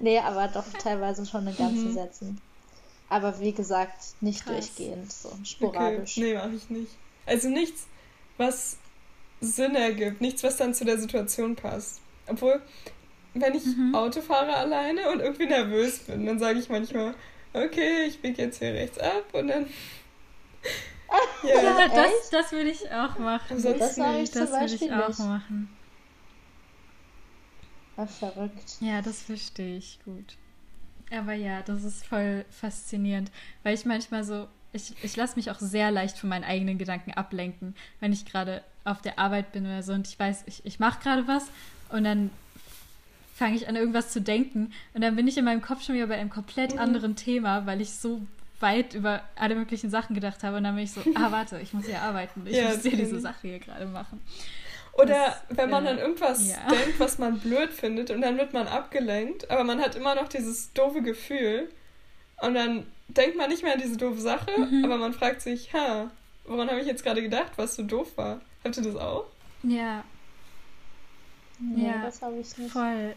nee, 0.00 0.18
aber 0.18 0.48
doch 0.48 0.64
teilweise 0.82 1.24
schon 1.26 1.46
in 1.46 1.56
ganzen 1.56 1.88
Mhm. 1.88 1.92
Sätzen. 1.94 2.40
Aber 3.12 3.40
wie 3.40 3.52
gesagt, 3.52 4.14
nicht 4.20 4.44
Krass. 4.44 4.70
durchgehend, 4.72 5.12
so 5.12 5.28
Okay. 5.30 5.44
sporadisch. 5.44 6.16
Nee, 6.16 6.34
mache 6.34 6.54
ich 6.54 6.70
nicht. 6.70 6.98
Also 7.26 7.48
nichts, 7.48 7.86
was 8.38 8.78
Sinn 9.40 9.74
ergibt, 9.74 10.20
nichts, 10.20 10.42
was 10.42 10.56
dann 10.56 10.74
zu 10.74 10.84
der 10.84 10.98
Situation 10.98 11.56
passt. 11.56 12.00
Obwohl, 12.26 12.62
wenn 13.34 13.54
ich 13.54 13.64
Mhm. 13.66 13.94
Auto 13.94 14.20
fahre 14.22 14.56
alleine 14.56 15.10
und 15.10 15.20
irgendwie 15.20 15.46
nervös 15.46 16.00
bin, 16.00 16.26
dann 16.26 16.38
sage 16.38 16.58
ich 16.58 16.68
manchmal, 16.68 17.14
okay, 17.52 18.04
ich 18.06 18.20
biege 18.22 18.42
jetzt 18.42 18.58
hier 18.58 18.74
rechts 18.74 18.98
ab 18.98 19.34
und 19.34 19.48
dann. 19.48 19.66
ja, 21.42 21.54
Ja, 21.54 21.88
das, 21.88 22.10
Echt? 22.10 22.32
das 22.32 22.52
würde 22.52 22.70
ich 22.70 22.90
auch 22.90 23.18
machen. 23.18 23.56
Ansonsten 23.56 23.78
Das 23.78 23.96
mache 23.98 24.18
ich 24.20 24.30
Das 24.30 24.50
würde 24.50 24.74
ich 24.74 24.92
auch 24.92 25.08
nicht. 25.08 25.18
machen. 25.18 25.78
Ach, 27.96 28.08
verrückt. 28.10 28.80
Ja, 28.80 29.00
das 29.00 29.22
verstehe 29.22 29.78
ich 29.78 29.98
gut. 30.04 30.36
Aber 31.16 31.34
ja, 31.34 31.62
das 31.62 31.84
ist 31.84 32.06
voll 32.06 32.44
faszinierend, 32.50 33.30
weil 33.62 33.74
ich 33.74 33.84
manchmal 33.84 34.24
so, 34.24 34.48
ich, 34.72 34.94
ich 35.02 35.14
lasse 35.16 35.36
mich 35.36 35.50
auch 35.50 35.58
sehr 35.58 35.90
leicht 35.90 36.18
von 36.18 36.28
meinen 36.30 36.44
eigenen 36.44 36.78
Gedanken 36.78 37.12
ablenken, 37.12 37.74
wenn 38.00 38.12
ich 38.12 38.24
gerade 38.24 38.62
auf 38.84 39.00
der 39.02 39.18
Arbeit 39.18 39.52
bin 39.52 39.64
oder 39.66 39.82
so 39.82 39.92
und 39.92 40.08
ich 40.08 40.18
weiß, 40.18 40.44
ich, 40.46 40.64
ich 40.64 40.78
mache 40.80 41.00
gerade 41.02 41.26
was 41.28 41.46
und 41.90 42.04
dann 42.04 42.30
fange 43.34 43.56
ich 43.56 43.68
an, 43.68 43.76
irgendwas 43.76 44.10
zu 44.10 44.20
denken 44.20 44.72
und 44.94 45.02
dann 45.02 45.14
bin 45.16 45.28
ich 45.28 45.36
in 45.36 45.44
meinem 45.44 45.62
Kopf 45.62 45.84
schon 45.84 45.94
wieder 45.94 46.06
bei 46.06 46.16
einem 46.18 46.30
komplett 46.30 46.72
Mhm. 46.72 46.78
anderen 46.78 47.16
Thema, 47.16 47.66
weil 47.66 47.80
ich 47.80 47.92
so 47.92 48.22
weit 48.60 48.94
über 48.94 49.22
alle 49.36 49.54
möglichen 49.56 49.90
Sachen 49.90 50.14
gedacht 50.14 50.42
habe 50.44 50.56
und 50.56 50.64
dann 50.64 50.76
bin 50.76 50.84
ich 50.84 50.92
so, 50.92 51.02
ah, 51.16 51.30
warte, 51.32 51.58
ich 51.60 51.72
muss 51.72 51.86
hier 51.86 52.00
arbeiten, 52.00 52.46
ich 52.46 52.56
Ja, 52.56 52.68
muss 52.72 52.82
hier 52.82 52.96
diese. 52.96 53.20
Sache 53.20 53.48
hier 53.48 53.58
gerade 53.58 53.86
machen. 53.86 54.20
Oder 54.94 55.36
Das, 55.48 55.58
wenn 55.58 55.70
man 55.70 55.84
äh, 55.84 55.88
dann 55.88 55.98
irgendwas 55.98 56.50
ja. 56.50 56.68
denkt, 56.70 57.00
was 57.00 57.18
man 57.18 57.38
blöd 57.40 57.72
findet 57.72 58.10
und 58.10 58.20
dann 58.20 58.36
wird 58.36 58.52
man 58.52 58.66
abgelenkt, 58.68 59.50
aber 59.50 59.64
man 59.64 59.80
hat 59.80 59.94
immer 59.96 60.14
noch 60.14 60.28
dieses 60.28 60.72
doofe 60.74 61.00
Gefühl 61.02 61.70
und 62.42 62.54
dann 62.54 62.86
denkt 63.08 63.36
man 63.36 63.48
nicht 63.48 63.62
mehr 63.62 63.72
an 63.74 63.80
diese 63.80 63.96
doofe 63.96 64.20
Sache, 64.20 64.50
Mhm. 64.58 64.84
aber 64.84 64.98
man 64.98 65.12
fragt 65.14 65.40
sich, 65.40 65.72
ha, 65.72 66.10
woran 66.44 66.68
habe 66.68 66.80
ich 66.80 66.86
jetzt 66.86 67.02
gerade 67.04 67.22
gedacht, 67.22 67.52
was 67.56 67.74
so 67.76 67.82
doof 67.84 68.16
war? 68.16 68.40
Habt 68.64 68.76
ihr 68.76 68.82
das 68.82 68.96
auch? 68.96 69.26
Ja, 69.62 70.04
Nee, 71.58 71.86
Ja, 71.86 72.02
das 72.02 72.20
habe 72.22 72.38
ich 72.38 72.56
nicht. 72.58 72.72
Voll. 72.72 73.14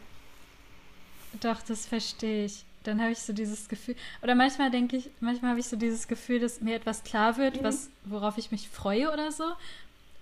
Doch, 1.41 1.61
das 1.63 1.85
verstehe 1.87 2.45
ich. 2.45 2.63
Dann 2.83 3.01
habe 3.01 3.11
ich 3.11 3.19
so 3.19 3.33
dieses 3.33 3.67
Gefühl. 3.67 3.95
Oder 4.21 4.35
manchmal 4.35 4.69
denke 4.69 4.95
ich, 4.97 5.09
manchmal 5.19 5.51
habe 5.51 5.59
ich 5.59 5.67
so 5.67 5.75
dieses 5.75 6.07
Gefühl, 6.07 6.39
dass 6.39 6.61
mir 6.61 6.75
etwas 6.75 7.03
klar 7.03 7.37
wird, 7.37 7.59
Mhm. 7.61 7.63
was, 7.65 7.89
worauf 8.03 8.37
ich 8.37 8.51
mich 8.51 8.69
freue 8.69 9.11
oder 9.11 9.31
so. 9.31 9.45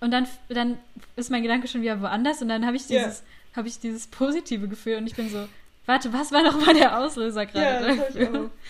Und 0.04 0.10
dann, 0.10 0.28
dann 0.48 0.78
ist 1.16 1.30
mein 1.30 1.42
Gedanke 1.42 1.66
schon 1.66 1.80
wieder 1.82 2.00
woanders 2.02 2.42
und 2.42 2.48
dann 2.48 2.66
habe 2.66 2.76
ich 2.76 2.86
dieses, 2.86 3.22
habe 3.56 3.68
ich 3.68 3.78
dieses 3.78 4.06
positive 4.06 4.68
Gefühl 4.68 4.96
und 4.98 5.06
ich 5.06 5.14
bin 5.14 5.30
so, 5.30 5.48
warte, 5.86 6.12
was 6.12 6.30
war 6.30 6.42
noch 6.42 6.64
mal 6.64 6.74
der 6.74 6.98
Auslöser 6.98 7.46
gerade 7.46 7.64
Ja, 7.64 7.80
das 7.94 7.98
hab 7.98 8.08
ich 8.10 8.14
dafür? 8.26 8.50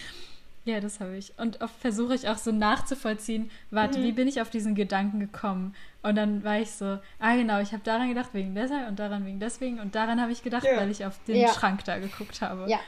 Ja, 0.67 0.81
das 0.81 0.99
habe 1.01 1.15
ich. 1.19 1.33
Und 1.39 1.61
oft 1.61 1.75
versuche 1.79 2.15
ich 2.15 2.27
auch 2.31 2.39
so 2.39 2.51
nachzuvollziehen, 2.51 3.51
warte, 3.71 3.99
Mhm. 3.99 4.03
wie 4.05 4.13
bin 4.13 4.29
ich 4.29 4.41
auf 4.41 4.49
diesen 4.49 4.75
Gedanken 4.75 5.21
gekommen? 5.21 5.75
Und 6.03 6.15
dann 6.17 6.43
war 6.43 6.59
ich 6.59 6.71
so, 6.71 6.99
ah 7.19 7.35
genau, 7.37 7.61
ich 7.61 7.73
habe 7.73 7.83
daran 7.85 8.09
gedacht 8.09 8.31
wegen 8.33 8.55
deshalb 8.55 8.89
und 8.89 8.99
daran 8.99 9.27
wegen 9.27 9.41
deswegen 9.41 9.79
und 9.81 9.95
daran 9.95 10.21
habe 10.23 10.33
ich 10.33 10.43
gedacht, 10.43 10.65
Ja. 10.65 10.77
weil 10.79 10.91
ich 10.91 11.05
auf 11.05 11.19
den 11.27 11.37
Ja. 11.37 11.53
Schrank 11.53 11.85
da 11.85 11.99
geguckt 11.99 12.41
habe. 12.41 12.65
Ja, 12.71 12.79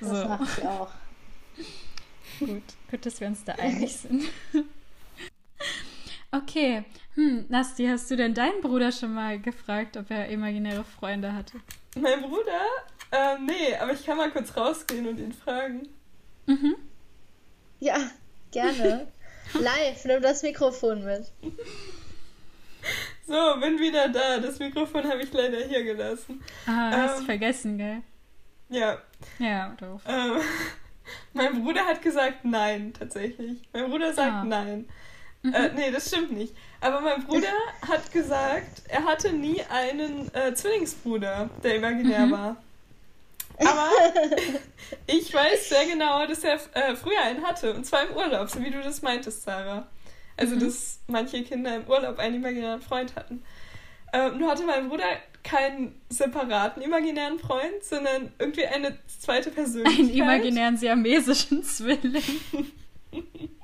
das 0.00 0.08
So. 0.08 0.28
mache 0.28 0.44
ich 0.60 0.66
auch. 0.66 0.90
Gut, 2.40 2.62
gut, 2.90 3.04
dass 3.04 3.20
wir 3.20 3.26
uns 3.28 3.44
da 3.44 3.52
einig 3.56 3.94
sind. 3.98 4.24
Okay, 6.32 6.84
hm, 7.14 7.46
Nasti, 7.48 7.86
hast 7.86 8.10
du 8.10 8.16
denn 8.16 8.34
deinen 8.34 8.60
Bruder 8.60 8.92
schon 8.92 9.14
mal 9.14 9.38
gefragt, 9.40 9.96
ob 9.96 10.10
er 10.10 10.28
imaginäre 10.28 10.84
Freunde 10.84 11.32
hatte? 11.32 11.58
Mein 11.98 12.20
Bruder? 12.20 12.60
Ähm, 13.12 13.46
nee, 13.46 13.74
aber 13.80 13.92
ich 13.92 14.04
kann 14.04 14.16
mal 14.18 14.30
kurz 14.30 14.54
rausgehen 14.56 15.06
und 15.06 15.18
ihn 15.18 15.32
fragen. 15.32 15.88
Mhm. 16.46 16.76
Ja, 17.80 17.96
gerne. 18.50 19.06
Live, 19.54 20.04
nimm 20.04 20.20
das 20.20 20.42
Mikrofon 20.42 21.04
mit. 21.04 21.30
So, 23.26 23.60
bin 23.60 23.78
wieder 23.78 24.08
da. 24.08 24.38
Das 24.38 24.58
Mikrofon 24.58 25.04
habe 25.08 25.22
ich 25.22 25.32
leider 25.32 25.58
hier 25.64 25.84
gelassen. 25.84 26.42
Ah, 26.66 26.90
hast 26.92 27.20
Ähm. 27.20 27.26
vergessen, 27.26 27.78
gell? 27.78 28.02
Ja. 28.68 28.98
Ja, 29.38 29.74
doof. 29.80 30.02
Ähm, 30.06 30.40
mein 31.32 31.62
Bruder 31.64 31.84
hat 31.86 32.02
gesagt 32.02 32.44
nein, 32.44 32.92
tatsächlich. 32.92 33.62
Mein 33.72 33.88
Bruder 33.90 34.12
sagt 34.12 34.32
Ah. 34.32 34.44
nein. 34.44 34.88
Äh, 35.52 35.70
nee, 35.74 35.90
das 35.90 36.08
stimmt 36.08 36.32
nicht. 36.32 36.54
Aber 36.80 37.00
mein 37.00 37.24
Bruder 37.24 37.48
hat 37.88 38.10
gesagt, 38.12 38.82
er 38.88 39.04
hatte 39.04 39.32
nie 39.32 39.62
einen 39.70 40.32
äh, 40.34 40.54
Zwillingsbruder, 40.54 41.48
der 41.62 41.76
imaginär 41.76 42.26
Mhm. 42.26 42.30
war. 42.32 42.56
Aber 43.58 43.90
ich 45.06 45.32
weiß 45.32 45.68
sehr 45.70 45.86
genau, 45.86 46.26
dass 46.26 46.44
er 46.44 46.54
äh, 46.74 46.94
früher 46.94 47.20
einen 47.22 47.42
hatte. 47.44 47.72
Und 47.74 47.84
zwar 47.86 48.08
im 48.08 48.14
Urlaub, 48.16 48.50
so 48.50 48.62
wie 48.62 48.70
du 48.70 48.82
das 48.82 49.02
meintest, 49.02 49.42
Sarah. 49.44 49.86
Also, 50.36 50.54
Mhm. 50.56 50.60
dass 50.60 50.98
manche 51.06 51.42
Kinder 51.42 51.76
im 51.76 51.86
Urlaub 51.86 52.18
einen 52.18 52.36
imaginären 52.36 52.82
Freund 52.82 53.16
hatten. 53.16 53.42
Ähm, 54.12 54.38
nur 54.38 54.50
hatte 54.50 54.64
mein 54.64 54.88
Bruder 54.88 55.04
keinen 55.42 56.00
separaten 56.08 56.82
imaginären 56.82 57.38
Freund, 57.38 57.82
sondern 57.82 58.32
irgendwie 58.38 58.66
eine 58.66 58.98
zweite 59.20 59.50
Persönlichkeit. 59.50 60.00
Einen 60.06 60.10
imaginären 60.14 60.76
siamesischen 60.76 61.62
Zwilling. 61.64 62.22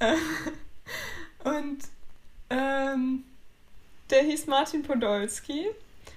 Und 1.44 1.78
ähm, 2.50 3.24
der 4.10 4.22
hieß 4.22 4.46
Martin 4.46 4.82
Podolski. 4.82 5.66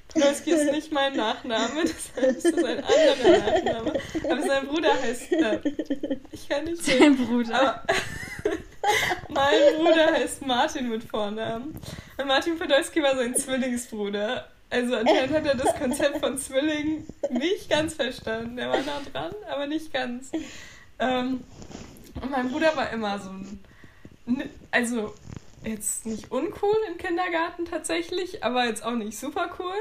Podolski 0.09 0.51
ist 0.51 0.71
nicht 0.71 0.91
mein 0.91 1.15
Nachname, 1.15 1.83
das 1.83 2.11
heißt, 2.15 2.45
das 2.45 2.45
ist 2.45 2.63
ein 2.63 2.83
anderer 2.83 3.37
Nachname. 3.37 3.93
Aber 4.29 4.41
sein 4.41 4.67
Bruder 4.67 4.93
heißt. 5.01 5.31
Äh, 5.31 5.59
ich 6.31 6.47
kann 6.47 6.65
nicht 6.65 6.83
sehen. 6.83 7.17
Sein 7.17 7.25
Bruder. 7.25 7.83
Mein 9.29 9.77
Bruder 9.77 10.13
heißt 10.13 10.45
Martin 10.45 10.89
mit 10.89 11.03
Vornamen. 11.03 11.75
Und 12.17 12.27
Martin 12.27 12.57
Podolski 12.57 13.01
war 13.01 13.15
sein 13.15 13.35
Zwillingsbruder. 13.35 14.47
Also 14.69 14.95
anscheinend 14.95 15.33
hat 15.33 15.45
er 15.45 15.55
das 15.55 15.75
Konzept 15.75 16.19
von 16.19 16.37
Zwillingen 16.37 17.07
nicht 17.29 17.69
ganz 17.69 17.93
verstanden. 17.93 18.57
Er 18.57 18.69
war 18.69 18.81
nah 18.81 19.01
dran, 19.11 19.33
aber 19.49 19.67
nicht 19.67 19.93
ganz. 19.93 20.31
Ähm, 20.99 21.43
und 22.21 22.31
mein 22.31 22.49
Bruder 22.51 22.75
war 22.75 22.89
immer 22.91 23.19
so 23.19 23.29
ein. 23.29 23.59
n- 24.27 24.49
Also 24.71 25.13
jetzt 25.63 26.05
nicht 26.05 26.31
uncool 26.31 26.75
im 26.91 26.97
Kindergarten 26.97 27.65
tatsächlich, 27.65 28.43
aber 28.43 28.65
jetzt 28.65 28.83
auch 28.85 28.91
nicht 28.93 29.17
super 29.17 29.49
cool. 29.59 29.73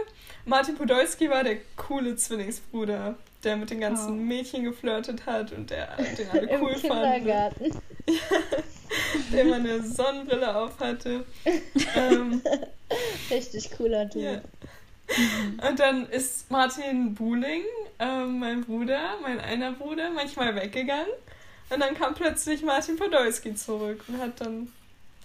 Martin 0.47 0.76
Podolski 0.76 1.28
war 1.30 1.45
der 1.45 1.59
coole 1.76 2.16
Zwillingsbruder, 2.16 3.16
der 3.43 3.57
mit 3.57 3.70
den 3.70 3.80
ganzen 3.80 4.09
Oh. 4.18 4.22
Mädchen 4.22 4.64
geflirtet 4.64 5.26
hat 5.26 5.53
und 5.53 5.70
der 5.70 5.97
den 5.97 6.30
alle 6.32 6.49
Im 6.51 6.62
cool 6.62 6.74
fanden 6.74 7.12
Kindergarten. 7.14 7.80
der 9.32 9.43
immer 9.43 9.57
eine 9.57 9.82
Sonnenbrille 9.82 10.55
auf 10.57 10.78
hatte. 10.80 11.24
ähm, 11.97 12.43
Richtig 13.30 13.70
cooler 13.76 14.09
Typ. 14.09 14.22
ja. 14.22 14.41
Und 15.68 15.78
dann 15.80 16.07
ist 16.09 16.51
Martin 16.51 17.14
Buhling, 17.14 17.62
ähm, 17.99 18.39
mein 18.39 18.64
Bruder, 18.64 19.16
mein 19.22 19.39
einer 19.39 19.72
Bruder, 19.72 20.11
manchmal 20.11 20.55
weggegangen. 20.57 21.12
Und 21.71 21.81
dann 21.81 21.95
kam 21.95 22.15
plötzlich 22.15 22.62
Martin 22.62 22.97
Podolski 22.97 23.55
zurück 23.55 24.05
und 24.09 24.19
hat 24.21 24.41
dann 24.41 24.71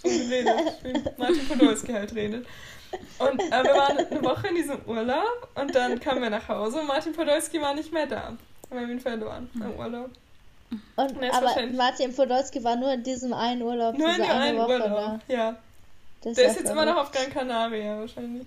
so 0.01 0.09
geredet, 0.09 0.55
wie 0.83 0.93
Martin 1.17 1.47
Podolski 1.47 1.91
halt 1.91 2.15
redet. 2.15 2.45
Und 3.19 3.39
äh, 3.39 3.63
wir 3.63 3.73
waren 3.75 3.97
eine 3.97 4.23
Woche 4.23 4.47
in 4.47 4.55
diesem 4.55 4.79
Urlaub 4.87 5.49
und 5.55 5.75
dann 5.75 5.99
kamen 5.99 6.21
wir 6.21 6.29
nach 6.31 6.47
Hause 6.47 6.79
und 6.79 6.87
Martin 6.87 7.13
Podolski 7.13 7.61
war 7.61 7.73
nicht 7.75 7.91
mehr 7.93 8.07
da. 8.07 8.35
Wir 8.71 8.81
haben 8.81 8.89
ihn 8.91 8.99
verloren 8.99 9.49
im 9.53 9.71
Urlaub. 9.79 10.09
Und, 10.95 11.11
ist 11.23 11.33
aber 11.33 11.55
Martin 11.73 12.15
Podolski 12.15 12.63
war 12.63 12.75
nur 12.75 12.93
in 12.93 13.03
diesem 13.03 13.33
einen 13.33 13.61
Urlaub, 13.63 13.97
Nur 13.97 14.07
in 14.09 14.15
diese 14.15 14.27
dem 14.27 14.31
eine 14.31 14.41
einen 14.43 14.57
Woche 14.59 14.71
Urlaub. 14.73 15.19
Ja. 15.27 15.51
da. 15.51 15.57
Das 16.21 16.35
Der 16.35 16.45
ja 16.45 16.51
ist 16.51 16.59
jetzt 16.59 16.69
immer 16.71 16.85
noch 16.85 16.97
auf 16.97 17.11
Gran 17.11 17.29
Canaria 17.31 17.99
wahrscheinlich. 17.99 18.45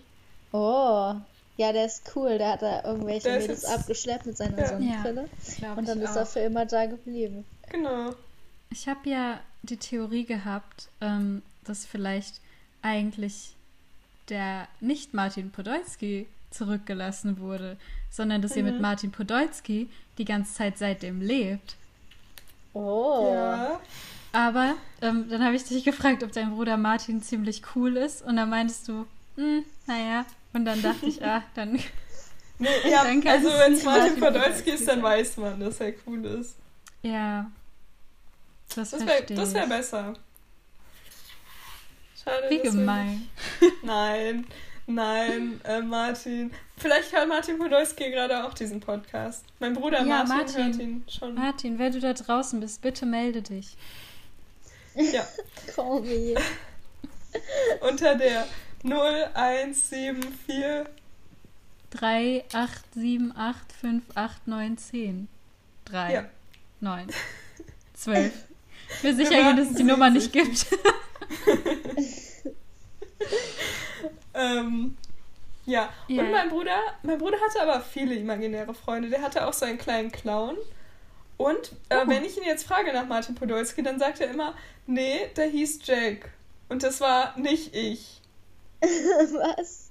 Oh, 0.52 1.14
ja, 1.56 1.72
der 1.72 1.86
ist 1.86 2.02
cool. 2.14 2.38
Der 2.38 2.52
hat 2.52 2.62
da 2.62 2.84
irgendwelche 2.84 3.24
Der 3.28 3.38
Mädels 3.40 3.62
jetzt- 3.62 3.72
abgeschleppt 3.72 4.26
mit 4.26 4.36
seiner 4.36 4.58
Ja. 4.58 4.66
Sonnenbrille. 4.68 5.28
Glaub 5.58 5.78
Und 5.78 5.88
dann 5.88 6.00
ist 6.00 6.14
er 6.16 6.22
auch. 6.22 6.26
für 6.28 6.40
immer 6.40 6.66
da 6.66 6.86
geblieben. 6.86 7.44
Genau. 7.72 8.14
Ich 8.70 8.88
habe 8.88 9.08
ja 9.08 9.40
die 9.62 9.76
Theorie 9.76 10.24
gehabt, 10.24 10.88
ähm, 11.00 11.42
dass 11.64 11.84
vielleicht 11.86 12.40
eigentlich 12.82 13.54
der 14.28 14.68
nicht 14.80 15.14
Martin 15.14 15.50
Podolski 15.50 16.26
zurückgelassen 16.50 17.38
wurde, 17.40 17.76
sondern 18.10 18.42
dass 18.42 18.56
ihr 18.56 18.62
mit 18.62 18.76
Mhm. 18.76 18.80
Martin 18.82 19.10
Podolski 19.10 19.88
die 20.18 20.24
ganze 20.24 20.54
Zeit 20.54 20.78
seitdem 20.78 21.20
lebt. 21.20 21.76
Oh. 22.74 23.32
Ja. 23.34 23.80
Aber 24.32 24.74
ähm, 25.02 25.28
dann 25.28 25.44
habe 25.44 25.54
ich 25.56 25.64
dich 25.64 25.84
gefragt, 25.84 26.22
ob 26.22 26.32
dein 26.32 26.50
Bruder 26.54 26.76
Martin 26.76 27.22
ziemlich 27.22 27.62
cool 27.74 27.96
ist 27.96 28.22
und 28.22 28.36
dann 28.36 28.48
meintest 28.48 28.88
du, 28.88 29.06
hm, 29.36 29.64
naja. 29.86 30.24
Und 30.54 30.64
dann 30.64 30.80
dachte 30.82 31.06
ich, 31.06 31.22
ah, 31.24 31.42
dann 31.54 31.78
Nee, 32.58 32.68
ja, 32.90 33.02
Dann 33.04 33.20
kann 33.22 33.32
also 33.32 33.48
wenn 33.48 33.72
es 33.72 33.82
Martin 33.84 34.20
Podolski 34.20 34.70
ist, 34.70 34.86
dann 34.88 35.02
weiß 35.02 35.36
man, 35.38 35.58
dass 35.60 35.80
er 35.80 35.94
cool 36.06 36.24
ist. 36.26 36.56
ja. 37.02 37.50
Das, 38.74 38.90
Das 38.90 39.06
wäre 39.06 39.54
wär 39.54 39.66
besser. 39.66 40.14
Schade. 42.22 42.50
Wie 42.50 42.58
gemein. 42.60 43.28
Nein, 43.82 44.46
nein, 44.86 45.60
äh, 45.64 45.80
Martin. 45.80 46.52
Vielleicht 46.76 47.12
hört 47.12 47.28
Martin 47.28 47.58
Podolski 47.58 48.10
gerade 48.10 48.44
auch 48.44 48.54
diesen 48.54 48.80
Podcast. 48.80 49.44
Mein 49.58 49.74
Bruder 49.74 50.04
Ja, 50.04 50.24
Martin, 50.24 50.36
Martin. 50.36 50.64
hört 50.64 50.76
ihn 50.80 51.04
schon. 51.08 51.34
Martin, 51.34 51.78
wenn 51.78 51.92
du 51.92 52.00
da 52.00 52.12
draußen 52.12 52.60
bist, 52.60 52.80
bitte 52.80 53.06
melde 53.06 53.42
dich. 53.42 53.76
Ja, 54.94 55.26
me. 55.76 56.34
unter 57.80 58.14
der 58.14 58.46
0174. 58.84 60.86
3, 61.90 62.44
8, 62.52 62.94
7, 62.94 63.36
8, 63.36 63.72
5, 63.72 64.02
8, 64.14 64.46
9, 64.48 64.78
10. 64.78 65.28
3, 65.84 66.12
Ja. 66.12 66.24
9, 66.80 67.08
12. 67.94 68.32
Wir 69.00 69.14
sicher 69.16 69.30
gehen, 69.30 69.56
dass 69.56 69.68
es 69.70 69.74
die 69.76 69.84
Nummer 69.84 70.10
nicht 70.10 70.32
gibt. 70.32 70.66
Ähm, 74.34 74.96
ja. 75.66 75.90
Ja. 76.08 76.22
und 76.22 76.30
mein 76.30 76.48
Bruder, 76.48 76.76
mein 77.02 77.18
Bruder 77.18 77.38
hatte 77.40 77.60
aber 77.62 77.80
viele 77.80 78.14
imaginäre 78.14 78.74
Freunde. 78.74 79.10
Der 79.10 79.22
hatte 79.22 79.46
auch 79.46 79.52
so 79.52 79.64
einen 79.66 79.78
kleinen 79.78 80.10
Clown. 80.10 80.56
Und 81.36 81.72
äh, 81.88 81.98
Oh. 82.02 82.08
wenn 82.08 82.24
ich 82.24 82.36
ihn 82.36 82.44
jetzt 82.44 82.66
frage 82.66 82.92
nach 82.92 83.06
Martin 83.06 83.34
Podolski, 83.34 83.82
dann 83.82 83.98
sagt 83.98 84.20
er 84.20 84.30
immer, 84.30 84.54
nee, 84.86 85.28
der 85.36 85.46
hieß 85.48 85.80
Jack. 85.84 86.30
Und 86.68 86.82
das 86.82 87.00
war 87.00 87.38
nicht 87.38 87.74
ich. 87.74 88.20
Was? 88.80 89.90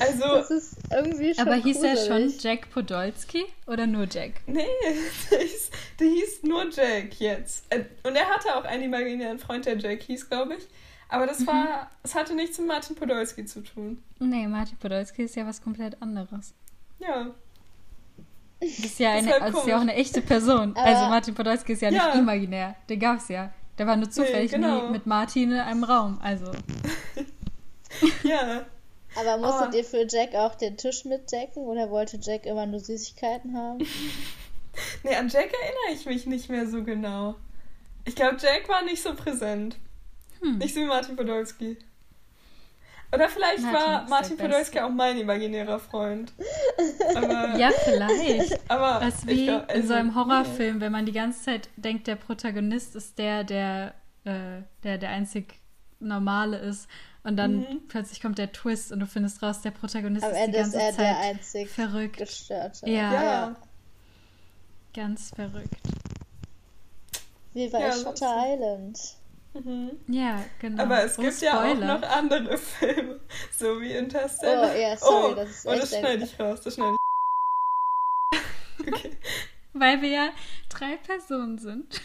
Also, 0.00 0.24
Das 0.24 0.50
ist 0.50 0.76
irgendwie 0.90 1.34
schon 1.34 1.46
Aber 1.48 1.56
hieß 1.56 1.82
er 1.82 1.96
schon 1.96 2.22
gruselig. 2.22 2.42
Jack 2.42 2.70
Podolski 2.70 3.44
oder 3.66 3.86
nur 3.86 4.06
Jack? 4.10 4.32
nee, 4.46 4.66
der 5.30 5.38
hieß, 5.38 5.70
der 5.98 6.06
hieß 6.06 6.42
nur 6.42 6.68
Jack 6.70 7.18
jetzt. 7.18 7.64
Äh, 7.70 7.84
Und 8.02 8.14
er 8.14 8.26
hatte 8.28 8.54
auch 8.56 8.64
einen 8.64 8.82
imaginären 8.84 9.38
Freund, 9.38 9.64
der 9.66 9.78
Jack 9.78 10.02
hieß, 10.02 10.28
glaube 10.28 10.54
ich. 10.56 10.66
Aber 11.08 11.26
das 11.26 11.44
war, 11.46 11.90
es 12.02 12.14
hatte 12.14 12.34
nichts 12.34 12.58
mit 12.58 12.68
Martin 12.68 12.94
Podolski 12.94 13.44
zu 13.44 13.62
tun. 13.62 14.02
Nee, 14.20 14.46
Martin 14.46 14.76
Podolski 14.76 15.22
ist 15.24 15.34
ja 15.34 15.46
was 15.46 15.60
komplett 15.62 16.00
anderes. 16.02 16.52
Ja. 16.98 17.30
Das 18.60 18.68
ist 18.78 18.98
ja, 18.98 19.14
Das 19.14 19.22
eine, 19.22 19.32
halt 19.32 19.42
also 19.42 19.58
ist 19.60 19.66
ja 19.66 19.76
auch 19.78 19.80
eine 19.80 19.94
echte 19.94 20.20
Person. 20.20 20.76
Aber- 20.76 20.84
also 20.84 21.06
Martin 21.06 21.34
Podolski 21.34 21.72
ist 21.72 21.82
ja 21.82 21.90
nicht 21.90 21.98
Ja. 22.04 22.12
imaginär. 22.12 22.76
Den 22.88 23.00
gab 23.00 23.16
es 23.18 23.28
ja. 23.28 23.52
Der 23.78 23.86
war 23.86 23.96
nur 23.96 24.10
zufällig 24.10 24.50
genau. 24.52 24.84
nie 24.86 24.90
mit 24.92 25.06
Martin 25.06 25.52
in 25.52 25.58
einem 25.58 25.84
Raum. 25.84 26.18
Also, 26.22 26.52
Ja. 28.22 28.66
Aber 29.16 29.38
musstet 29.38 29.68
Aber- 29.68 29.76
ihr 29.76 29.84
für 29.84 30.06
Jack 30.08 30.34
auch 30.34 30.54
den 30.54 30.76
Tisch 30.76 31.04
mitdecken 31.04 31.62
oder 31.64 31.90
wollte 31.90 32.18
Jack 32.20 32.46
immer 32.46 32.66
nur 32.66 32.80
Süßigkeiten 32.80 33.56
haben? 33.56 33.78
Nee, 35.02 35.16
an 35.16 35.28
Jack 35.28 35.52
erinnere 35.52 35.98
ich 35.98 36.06
mich 36.06 36.26
nicht 36.26 36.48
mehr 36.48 36.64
so 36.66 36.84
genau. 36.84 37.34
Ich 38.04 38.14
glaube, 38.14 38.36
Jack 38.40 38.68
war 38.68 38.82
nicht 38.82 39.02
so 39.02 39.14
präsent. 39.14 39.76
hm. 40.40 40.58
Nicht 40.58 40.74
so 40.74 40.80
wie 40.80 40.84
Martin 40.86 41.16
Podolski. 41.16 41.76
Oder 43.12 43.28
vielleicht 43.28 43.62
Martin 43.64 43.74
war 43.80 44.08
Martin 44.08 44.36
Podolski 44.36 44.78
auch 44.78 44.88
mein 44.90 45.18
imaginärer 45.18 45.80
Freund. 45.80 46.32
Aber, 47.16 47.54
ja, 47.58 47.70
vielleicht. 47.84 48.60
aber 48.70 49.04
Das 49.04 49.16
ist 49.16 49.28
ich 49.28 49.38
wie 49.38 49.44
glaub, 49.46 49.62
in 49.72 49.82
so 49.86 49.92
also, 49.92 49.94
einem 49.94 50.14
Horrorfilm, 50.14 50.80
wenn 50.80 50.92
man 50.92 51.04
die 51.04 51.12
ganze 51.12 51.42
Zeit 51.42 51.68
denkt, 51.76 52.06
der 52.06 52.14
Protagonist 52.16 52.94
ist 52.94 53.18
der, 53.18 53.42
der, 53.42 53.94
äh, 54.24 54.62
der, 54.84 54.98
der 54.98 55.08
einzig 55.10 55.58
Normale 55.98 56.58
ist. 56.58 56.88
Und 57.22 57.36
dann 57.36 57.58
Mhm. 57.60 57.82
plötzlich 57.88 58.20
kommt 58.22 58.38
der 58.38 58.50
Twist 58.52 58.92
und 58.92 59.00
du 59.00 59.06
findest 59.06 59.42
raus, 59.42 59.60
der 59.60 59.72
Protagonist 59.72 60.24
Am 60.24 60.30
ist 60.30 60.36
die 60.38 60.42
Ende 60.42 60.58
ist 60.58 60.72
ganze 60.72 60.80
er 60.80 60.90
Zeit 60.92 60.98
der 61.00 61.18
einzig 61.18 61.68
verrückt. 61.70 62.16
Gestörte. 62.16 62.88
Ja. 62.88 63.12
Ja. 63.22 63.56
Ganz 64.94 65.30
verrückt. 65.34 65.74
Wie 67.52 67.68
bei 67.68 67.80
Ja, 67.80 67.92
Shutter 67.92 68.14
so- 68.14 68.54
Island. 68.54 68.98
Mhm. 69.52 69.90
Ja, 70.08 70.42
genau. 70.60 70.82
Aber 70.84 71.02
es 71.04 71.18
Oh, 71.18 71.22
gibt 71.22 71.40
ja 71.42 71.58
auch 71.60 71.64
Spoiler. 71.68 71.98
noch 71.98 72.08
andere 72.08 72.56
Filme, 72.58 73.20
so 73.58 73.80
wie 73.80 73.92
Interstellar. 73.92 74.70
Oh, 74.72 74.78
ja, 74.78 74.96
sorry, 74.96 75.32
oh, 75.32 75.34
das 75.34 75.50
ist 75.50 75.66
oh, 75.66 75.70
das 75.72 75.82
echt 75.84 75.94
ein- 75.94 76.00
schneide 76.00 76.24
ich 76.24 76.40
raus, 76.40 76.60
das 76.62 76.74
schneide 76.74 76.92
ich. 76.94 77.00
Okay. 78.94 79.10
Weil 79.74 80.00
wir 80.00 80.08
ja 80.08 80.30
drei 80.68 80.96
Personen 80.96 81.58
sind. 81.58 82.00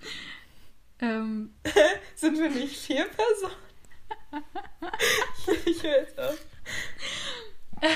ähm, 1.00 1.54
Sind 2.14 2.38
wir 2.38 2.50
nicht 2.50 2.76
vier 2.76 3.04
Personen? 3.04 3.65
ich 5.66 5.82
höre 5.82 6.00
jetzt 6.00 6.18
auf. 6.18 6.38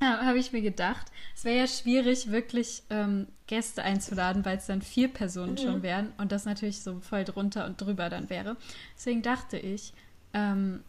ja, 0.00 0.24
habe 0.24 0.38
ich 0.38 0.52
mir 0.52 0.62
gedacht, 0.62 1.06
es 1.34 1.44
wäre 1.44 1.58
ja 1.58 1.66
schwierig, 1.66 2.30
wirklich 2.30 2.82
ähm, 2.90 3.28
Gäste 3.46 3.82
einzuladen, 3.82 4.44
weil 4.44 4.58
es 4.58 4.66
dann 4.66 4.82
vier 4.82 5.08
Personen 5.08 5.52
Mhm. 5.52 5.58
schon 5.58 5.82
wären 5.82 6.12
und 6.18 6.32
das 6.32 6.44
natürlich 6.44 6.82
so 6.82 7.00
voll 7.00 7.24
drunter 7.24 7.66
und 7.66 7.80
drüber 7.80 8.08
dann 8.08 8.30
wäre. 8.30 8.56
Deswegen 8.96 9.22
dachte 9.22 9.58
ich, 9.58 9.92
ähm, 10.32 10.82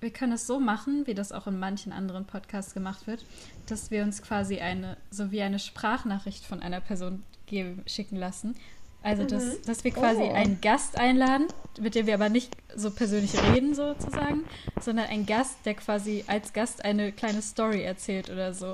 wir 0.00 0.10
können 0.10 0.32
es 0.32 0.46
so 0.48 0.58
machen, 0.58 1.06
wie 1.06 1.14
das 1.14 1.30
auch 1.30 1.46
in 1.46 1.58
manchen 1.60 1.92
anderen 1.92 2.26
Podcasts 2.26 2.74
gemacht 2.74 3.06
wird, 3.06 3.24
dass 3.66 3.92
wir 3.92 4.02
uns 4.02 4.20
quasi 4.22 4.58
eine, 4.58 4.96
so 5.10 5.30
wie 5.30 5.42
eine 5.42 5.60
Sprachnachricht 5.60 6.44
von 6.44 6.60
einer 6.60 6.80
Person 6.80 7.22
geben, 7.46 7.84
schicken 7.86 8.16
lassen. 8.16 8.56
Also, 9.02 9.24
dass, 9.24 9.60
dass 9.62 9.82
wir 9.84 9.90
quasi 9.90 10.22
Oh. 10.22 10.32
einen 10.32 10.60
Gast 10.60 10.96
einladen, 10.98 11.46
mit 11.80 11.94
dem 11.94 12.06
wir 12.06 12.14
aber 12.14 12.28
nicht 12.28 12.52
so 12.76 12.90
persönlich 12.90 13.32
reden, 13.52 13.74
sozusagen, 13.74 14.44
sondern 14.80 15.06
einen 15.06 15.26
Gast, 15.26 15.56
der 15.64 15.74
quasi 15.74 16.24
als 16.26 16.52
Gast 16.52 16.84
eine 16.84 17.12
kleine 17.12 17.42
Story 17.42 17.82
erzählt 17.82 18.30
oder 18.30 18.52
so. 18.54 18.72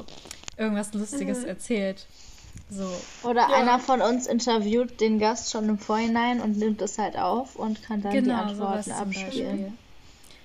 Irgendwas 0.57 0.93
Lustiges 0.93 1.45
erzählt. 1.45 2.07
So. 2.71 2.91
Oder 3.23 3.43
Ja. 3.49 3.57
einer 3.57 3.79
von 3.79 4.03
uns 4.03 4.27
interviewt 4.27 5.01
den 5.01 5.19
Gast 5.19 5.51
schon 5.51 5.69
im 5.69 5.79
Vorhinein 5.79 6.41
und 6.41 6.59
nimmt 6.59 6.83
es 6.83 6.99
halt 6.99 7.17
auf 7.17 7.57
und 7.57 7.83
kann 7.83 8.03
dann 8.03 8.13
die 8.13 8.19
Genau, 8.23 8.53
sowas 8.53 8.89
Antworten 8.89 9.15
zum 9.15 9.25
abspielen. 9.25 9.49
Beispiel. 9.51 9.73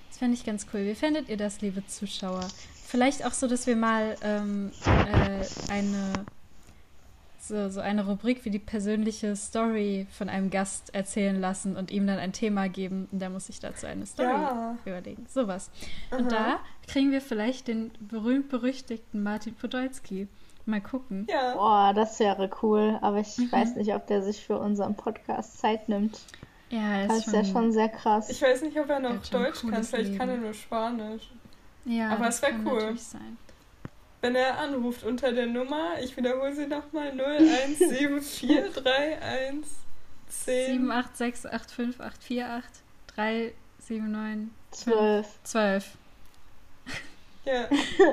Das 0.08 0.18
fände 0.18 0.34
ich 0.34 0.44
ganz 0.46 0.66
cool. 0.72 0.84
Wie 0.86 0.94
fändet 0.94 1.28
ihr 1.28 1.36
das, 1.36 1.60
liebe 1.60 1.84
Zuschauer? 1.86 2.46
Vielleicht 2.86 3.26
auch 3.26 3.32
so, 3.32 3.48
dass 3.48 3.66
wir 3.66 3.74
mal 3.76 4.16
ähm, 4.22 4.70
äh, 4.86 5.44
eine 5.72 6.12
so, 7.48 7.68
so 7.68 7.80
eine 7.80 8.06
Rubrik 8.06 8.44
wie 8.44 8.50
die 8.50 8.58
persönliche 8.58 9.36
Story 9.36 10.06
von 10.10 10.28
einem 10.28 10.50
Gast 10.50 10.94
erzählen 10.94 11.40
lassen 11.40 11.76
und 11.76 11.90
ihm 11.90 12.06
dann 12.06 12.18
ein 12.18 12.32
Thema 12.32 12.68
geben 12.68 13.08
und 13.12 13.18
der 13.20 13.30
muss 13.30 13.46
sich 13.46 13.60
dazu 13.60 13.86
eine 13.86 14.06
Story 14.06 14.28
Ja. 14.30 14.76
überlegen. 14.84 15.26
Sowas. 15.28 15.70
Und 16.10 16.32
da 16.32 16.58
kriegen 16.88 17.12
wir 17.12 17.20
vielleicht 17.20 17.68
den 17.68 17.90
berühmt-berüchtigten 18.00 19.22
Martin 19.22 19.54
Podolski. 19.54 20.28
Mal 20.66 20.80
gucken. 20.80 21.26
Ja. 21.30 21.54
Boah, 21.54 21.92
das 21.94 22.18
wäre 22.20 22.48
cool, 22.62 22.98
aber 23.02 23.18
ich 23.20 23.36
Mhm. 23.38 23.52
weiß 23.52 23.76
nicht, 23.76 23.94
ob 23.94 24.06
der 24.06 24.22
sich 24.22 24.44
für 24.44 24.58
unseren 24.58 24.94
Podcast 24.94 25.58
Zeit 25.58 25.88
nimmt. 25.88 26.18
Ja, 26.70 27.06
Das 27.06 27.18
ist 27.18 27.26
ist 27.28 27.34
ja 27.34 27.44
schon 27.44 27.72
sehr 27.72 27.90
krass. 27.90 28.30
Ich 28.30 28.40
weiß 28.40 28.62
nicht, 28.62 28.78
ob 28.78 28.88
er 28.88 28.98
noch 29.00 29.22
schon 29.24 29.42
Deutsch 29.42 29.60
kann. 29.68 29.84
Vielleicht 29.84 30.16
kann 30.18 30.28
er 30.30 30.38
nur 30.38 30.54
Spanisch. 30.54 31.30
ja, 31.84 32.08
aber 32.10 32.24
das 32.26 32.36
es 32.36 32.42
wär 32.42 32.50
kann 32.52 32.66
cool. 32.66 32.74
natürlich 32.80 33.02
sein. 33.02 33.36
Wenn 34.24 34.36
er 34.36 34.58
anruft 34.58 35.04
unter 35.04 35.32
der 35.32 35.44
Nummer, 35.44 36.00
ich 36.02 36.16
wiederhole 36.16 36.54
sie 36.54 36.66
nochmal, 36.66 37.10
0174311 37.10 39.66
10. 40.30 40.90
78685848379 43.18 44.46
Zwölf. 44.70 45.26
12. 45.42 45.90
Ja. 47.44 47.68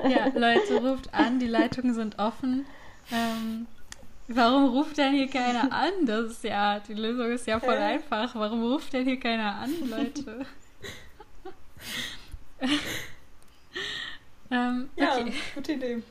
Ja, 0.10 0.26
Leute, 0.36 0.86
ruft 0.86 1.14
an, 1.14 1.40
die 1.40 1.48
Leitungen 1.48 1.94
sind 1.94 2.20
offen. 2.20 2.66
Ähm, 3.10 3.68
warum 4.28 4.66
ruft 4.66 4.98
denn 4.98 5.14
hier 5.14 5.30
keiner 5.30 5.72
an? 5.72 6.06
Das 6.06 6.26
ist 6.26 6.44
ja, 6.44 6.82
die 6.82 6.94
Lösung 6.94 7.32
ist 7.32 7.48
ja 7.48 7.62
voll 7.62 7.78
Hä? 7.78 7.94
einfach. 7.94 8.36
Warum 8.36 8.64
ruft 8.64 8.92
denn 8.92 9.06
hier 9.06 9.18
keiner 9.18 9.56
an, 9.56 9.74
Leute? 9.90 10.46
ähm, 14.52 14.90
Ja, 14.96 15.18
okay. 15.18 15.34
gute 15.56 15.72
Idee. 15.74 16.04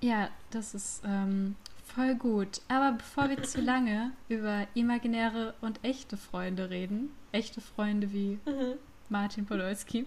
Ja, 0.00 0.28
das 0.50 0.74
ist 0.74 1.02
ähm, 1.06 1.54
voll 1.94 2.14
gut. 2.16 2.60
Aber 2.68 2.92
bevor 2.92 3.28
wir 3.28 3.42
zu 3.42 3.60
lange 3.60 4.10
über 4.28 4.66
imaginäre 4.74 5.54
und 5.60 5.78
echte 5.84 6.16
Freunde 6.16 6.70
reden, 6.70 7.10
echte 7.32 7.60
Freunde 7.60 8.12
wie 8.12 8.38
Mhm. 8.44 8.74
Martin 9.08 9.46
Podolski, 9.46 10.06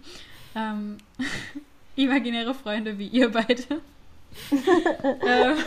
ähm, 0.56 0.98
imaginäre 1.96 2.54
Freunde 2.54 2.98
wie 2.98 3.08
ihr 3.08 3.32
beide, 3.32 3.64
ähm, 4.52 5.58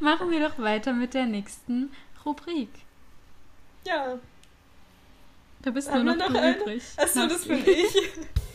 machen 0.00 0.30
wir 0.30 0.40
doch 0.48 0.58
weiter 0.58 0.92
mit 0.92 1.14
der 1.14 1.26
nächsten 1.26 1.90
Rubrik. 2.24 2.70
Ja. 3.86 4.18
Da 5.62 5.70
bist 5.70 5.90
Haben 5.90 6.04
nur 6.06 6.14
wir 6.16 6.24
noch 6.24 6.30
noch 6.30 6.40
du 6.40 6.60
übrig. 6.60 6.82
Achso, 6.96 7.26
das 7.28 7.46
bin 7.46 7.58
ich. 7.58 7.94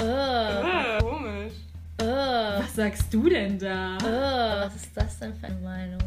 Äh, 0.00 0.04
Ah, 0.04 0.98
komisch. 1.00 1.52
äh, 2.00 2.04
Was 2.04 2.74
sagst 2.74 3.12
du 3.12 3.28
denn 3.28 3.58
da? 3.58 3.96
äh, 3.98 4.66
was 4.66 4.76
ist 4.76 4.96
das 4.96 5.18
denn 5.18 5.34
für 5.34 5.46
eine 5.46 5.60
Meinung? 5.60 6.00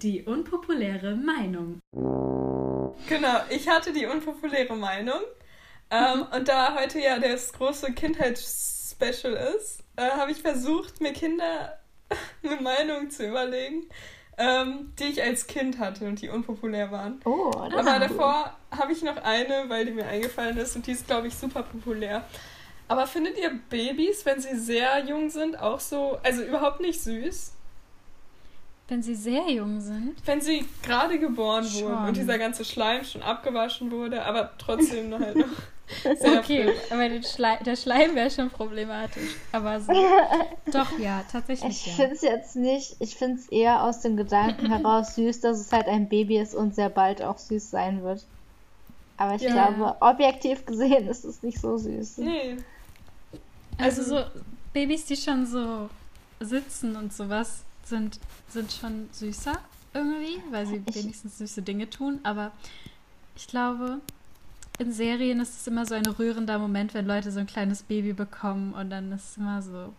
Die 0.00 0.22
unpopuläre 0.22 1.14
Meinung. 1.16 1.78
Genau, 3.08 3.40
ich 3.50 3.68
hatte 3.68 3.92
die 3.92 4.06
unpopuläre 4.06 4.74
Meinung. 4.76 5.20
Ähm, 5.90 6.26
und 6.34 6.48
da 6.48 6.76
heute 6.80 6.98
ja 7.00 7.18
das 7.18 7.52
große 7.52 7.92
Kindheitsspecial 7.92 9.34
ist, 9.56 9.84
äh, 9.96 10.10
habe 10.10 10.30
ich 10.32 10.38
versucht, 10.42 11.00
mir 11.00 11.12
Kinder 11.12 11.78
eine 12.42 12.60
Meinung 12.60 13.10
zu 13.10 13.26
überlegen, 13.28 13.84
ähm, 14.38 14.92
die 14.98 15.04
ich 15.04 15.22
als 15.22 15.46
Kind 15.46 15.78
hatte 15.78 16.06
und 16.06 16.20
die 16.20 16.28
unpopulär 16.28 16.90
waren. 16.90 17.20
Oh, 17.24 17.50
das 17.70 17.86
Aber 17.86 17.98
davor 17.98 18.56
habe 18.70 18.92
ich 18.92 19.02
noch 19.02 19.16
eine, 19.16 19.64
weil 19.68 19.86
die 19.86 19.92
mir 19.92 20.06
eingefallen 20.06 20.56
ist 20.58 20.76
und 20.76 20.86
die 20.86 20.92
ist, 20.92 21.06
glaube 21.06 21.28
ich, 21.28 21.34
super 21.34 21.62
populär. 21.62 22.24
Aber 22.88 23.06
findet 23.06 23.38
ihr 23.38 23.50
Babys, 23.68 24.24
wenn 24.26 24.40
sie 24.40 24.56
sehr 24.58 25.04
jung 25.04 25.30
sind, 25.30 25.58
auch 25.58 25.80
so, 25.80 26.18
also 26.22 26.42
überhaupt 26.42 26.80
nicht 26.80 27.00
süß? 27.00 27.52
Wenn 28.88 29.02
sie 29.02 29.16
sehr 29.16 29.50
jung 29.50 29.80
sind. 29.80 30.14
Wenn 30.24 30.40
sie 30.40 30.64
gerade 30.82 31.18
geboren 31.18 31.64
wurden 31.64 31.80
Schon. 31.96 32.08
und 32.08 32.16
dieser 32.16 32.38
ganze 32.38 32.64
Schleim 32.64 33.02
schon 33.04 33.22
abgewaschen 33.22 33.90
wurde, 33.90 34.24
aber 34.24 34.50
trotzdem 34.58 35.10
noch 35.10 35.18
halt 35.18 35.36
noch 35.36 35.46
sehr 36.20 36.38
Okay, 36.38 36.64
frisch. 36.64 36.92
aber 36.92 37.08
den 37.08 37.22
Schlei 37.24 37.56
der 37.64 37.74
Schleim 37.74 38.14
wäre 38.14 38.30
schon 38.30 38.48
problematisch. 38.50 39.34
Aber 39.50 39.80
so. 39.80 39.92
Doch, 40.72 40.98
ja, 41.00 41.24
tatsächlich. 41.30 41.70
Ich 41.72 41.86
ja. 41.86 41.92
finde 41.94 42.14
es 42.14 42.22
jetzt 42.22 42.54
nicht, 42.56 42.96
ich 43.00 43.16
finde 43.16 43.38
es 43.40 43.48
eher 43.48 43.82
aus 43.82 44.00
dem 44.02 44.16
Gedanken 44.16 44.66
heraus 44.72 45.16
süß, 45.16 45.40
dass 45.40 45.58
es 45.58 45.72
halt 45.72 45.88
ein 45.88 46.08
Baby 46.08 46.38
ist 46.38 46.54
und 46.54 46.74
sehr 46.76 46.88
bald 46.88 47.22
auch 47.22 47.38
süß 47.38 47.70
sein 47.70 48.04
wird. 48.04 48.24
Aber 49.16 49.34
ich 49.34 49.42
Ja. 49.42 49.50
glaube, 49.70 49.96
objektiv 50.00 50.64
gesehen 50.64 51.08
ist 51.08 51.24
es 51.24 51.42
nicht 51.42 51.60
so 51.60 51.76
süß. 51.76 52.18
Nee. 52.18 52.56
Also 53.78 54.02
Also- 54.02 54.16
so 54.18 54.24
Babys, 54.72 55.06
die 55.06 55.16
schon 55.16 55.44
so 55.46 55.88
sitzen 56.38 56.94
und 56.96 57.12
sowas, 57.12 57.62
sind, 57.86 58.18
sind 58.48 58.72
schon 58.72 59.08
süßer 59.12 59.54
irgendwie, 59.94 60.42
weil 60.50 60.66
sie 60.66 60.82
Ich- 60.86 60.94
wenigstens 60.96 61.38
süße 61.38 61.62
Dinge 61.62 61.88
tun. 61.88 62.20
Aber 62.22 62.52
ich 63.36 63.46
glaube, 63.46 64.00
in 64.78 64.92
Serien 64.92 65.40
ist 65.40 65.60
es 65.60 65.66
immer 65.66 65.86
so 65.86 65.94
ein 65.94 66.06
rührender 66.06 66.58
Moment, 66.58 66.92
wenn 66.94 67.06
Leute 67.06 67.30
so 67.30 67.40
ein 67.40 67.46
kleines 67.46 67.82
Baby 67.82 68.12
bekommen 68.12 68.74
und 68.74 68.90
dann 68.90 69.10
ist 69.12 69.30
es 69.30 69.36
immer 69.38 69.62
so. 69.62 69.92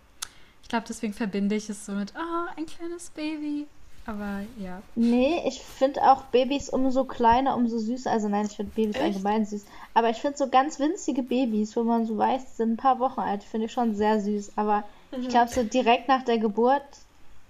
Ich 0.62 0.70
glaube, 0.70 0.86
deswegen 0.88 1.14
verbinde 1.14 1.56
ich 1.56 1.70
es 1.70 1.86
so 1.86 1.94
mit, 1.94 2.14
oh, 2.16 2.50
ein 2.58 2.66
kleines 2.66 3.10
Baby. 3.10 3.68
Aber 4.06 4.42
ja. 4.58 4.82
Nee, 4.96 5.42
ich 5.46 5.62
finde 5.62 6.02
auch 6.04 6.24
Babys 6.26 6.70
umso 6.70 7.04
kleiner, 7.04 7.56
umso 7.58 7.78
süßer. 7.78 8.10
Also 8.10 8.30
nein, 8.30 8.46
ich 8.50 8.56
finde 8.56 8.72
Babys 8.74 8.96
Echt? 8.96 9.04
allgemein 9.04 9.46
süß. 9.46 9.66
Aber 9.94 10.10
ich 10.10 10.18
finde 10.18 10.38
so 10.38 10.48
ganz 10.48 10.80
winzige 10.80 11.24
Babys, 11.24 11.76
wo 11.76 11.84
man 11.84 12.06
so 12.06 12.18
weiß, 12.18 12.56
sind 12.56 12.74
ein 12.74 12.78
paar 12.78 13.00
Wochen 13.00 13.20
alt, 13.20 13.44
finde 13.44 13.66
ich 13.66 13.74
schon 13.74 13.96
sehr 13.96 14.22
süß. 14.22 14.54
Aber 14.58 14.86
Mhm. 15.12 15.22
ich 15.24 15.30
glaube, 15.30 15.50
so 15.52 15.64
direkt 15.64 16.08
nach 16.08 16.24
der 16.24 16.38
Geburt 16.38 16.84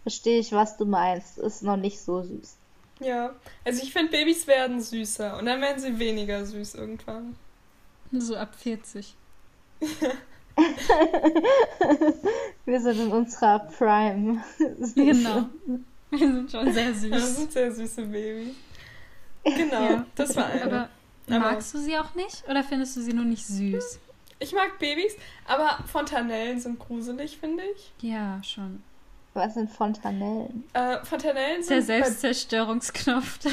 verstehe 0.08 0.40
ich, 0.40 0.54
was 0.54 0.78
du 0.78 0.86
meinst. 0.86 1.38
Ist 1.38 1.64
noch 1.64 1.76
nicht 1.76 2.00
so 2.00 2.22
süß. 2.24 2.56
Ja. 3.02 3.36
Also 3.66 3.84
ich 3.84 3.92
finde, 3.92 4.10
Babys 4.12 4.48
werden 4.48 4.80
süßer 4.82 5.38
und 5.38 5.46
dann 5.48 5.60
werden 5.60 5.80
sie 5.82 6.00
weniger 6.00 6.46
süß 6.46 6.76
irgendwann. 6.76 7.36
So 8.14 8.38
ab 8.38 8.56
40. 8.56 9.14
Wir 12.66 12.80
sind 12.82 13.00
in 13.00 13.12
unserer 13.12 13.60
Prime. 13.60 14.42
Genau. 14.96 15.46
Wir 16.10 16.20
sind 16.20 16.50
schon 16.52 16.72
sehr 16.72 16.92
Das 16.92 17.02
süß. 17.02 17.36
sind 17.36 17.52
sehr 17.52 17.72
süße 17.72 18.02
Babys. 18.06 18.56
Genau, 19.44 19.82
Ja. 19.84 20.06
das 20.16 20.36
war 20.38 20.46
eine. 20.48 20.64
Aber 20.64 20.90
Aber- 21.28 21.40
magst 21.40 21.74
du 21.74 21.80
sie 21.80 21.98
auch 21.98 22.16
nicht 22.16 22.48
oder 22.50 22.64
findest 22.64 22.96
du 22.96 23.02
sie 23.02 23.12
nur 23.12 23.26
nicht 23.26 23.46
süß? 23.46 24.00
Ich 24.40 24.54
mag 24.54 24.80
Babys, 24.80 25.16
aber 25.46 25.84
Fontanellen 25.86 26.60
sind 26.62 26.80
gruselig, 26.80 27.38
finde 27.40 27.64
ich. 27.76 27.92
Ja, 28.02 28.42
schon. 28.44 28.82
Was 29.38 29.54
sind 29.54 29.72
Fontanellen? 29.72 30.64
Äh, 30.74 30.98
Fontanellen 31.06 31.64
Der 31.68 31.82
sind, 31.84 32.00
bei, 32.00 32.04
Selbstzerstörungsknopf. 32.04 33.38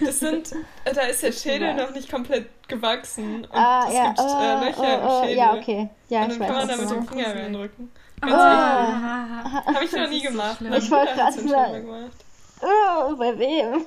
das 0.00 0.20
sind, 0.20 0.52
äh, 0.84 0.94
da 0.94 1.00
ist 1.02 1.24
der 1.24 1.32
Schädel 1.32 1.74
noch 1.74 1.92
nicht 1.92 2.08
komplett 2.08 2.48
gewachsen 2.68 3.44
und 3.44 3.52
ah, 3.52 3.86
es 3.88 3.94
ja, 3.94 4.06
gibt 4.06 4.20
äh, 4.20 4.22
äh, 4.22 4.64
Löcher 4.68 4.84
äh, 4.84 4.94
im 4.94 5.00
äh, 5.02 5.20
Schädel. 5.22 5.36
ja, 5.36 5.54
okay. 5.54 5.88
Ja, 6.08 6.22
und 6.22 6.30
ich 6.30 6.38
dann 6.38 6.46
kann 6.46 6.56
man 6.56 6.68
da 6.68 6.76
mit 6.76 6.84
dem 6.84 6.88
so 6.88 6.94
Finger 6.94 7.24
gruselig. 7.24 7.44
reindrücken. 7.44 7.90
Oh. 8.24 8.28
Habe 8.28 9.84
ich 9.84 9.92
noch 9.92 10.08
nie 10.08 10.20
so 10.20 10.28
gemacht. 10.30 10.60
Mein 10.60 10.74
Ich 10.74 10.88
wollte 10.88 11.16
mal 11.16 11.32
sagen. 11.32 11.84
gemacht. 11.84 12.24
Oh, 12.60 13.16
bei 13.16 13.36
wem? 13.36 13.86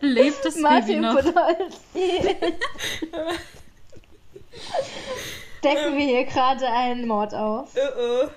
Lebt 0.00 0.44
das 0.44 0.54
Baby 0.54 0.62
Martin 0.64 1.00
noch? 1.02 1.14
Podolski. 1.14 2.36
Decken 5.64 5.96
wir 5.96 6.04
hier 6.04 6.24
gerade 6.24 6.66
einen 6.68 7.06
Mord 7.06 7.34
auf. 7.34 7.74
Uh 7.74 7.78
-oh. 7.78 8.28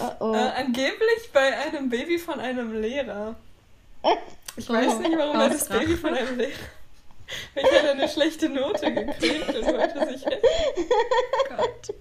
Oh, 0.00 0.10
oh. 0.20 0.34
Äh, 0.34 0.50
angeblich 0.60 1.30
bei 1.32 1.56
einem 1.58 1.88
Baby 1.88 2.18
von 2.18 2.38
einem 2.40 2.80
Lehrer. 2.80 3.34
Ich 4.56 4.68
weiß 4.68 4.94
Oh, 4.96 4.98
nicht, 5.00 5.16
warum 5.16 5.40
er 5.40 5.48
das. 5.48 5.68
Baby 5.68 5.96
von 5.96 6.14
einem 6.14 6.36
Lehrer. 6.38 6.50
Ich 7.54 7.64
hatte 7.64 7.90
eine 7.92 8.06
schlechte 8.06 8.50
Note 8.50 8.92
gekriegt 8.92 9.48
und 9.48 9.66
wollte 9.66 10.06
sich 10.12 10.22
jetzt. 10.26 10.44
Gott. 11.48 11.94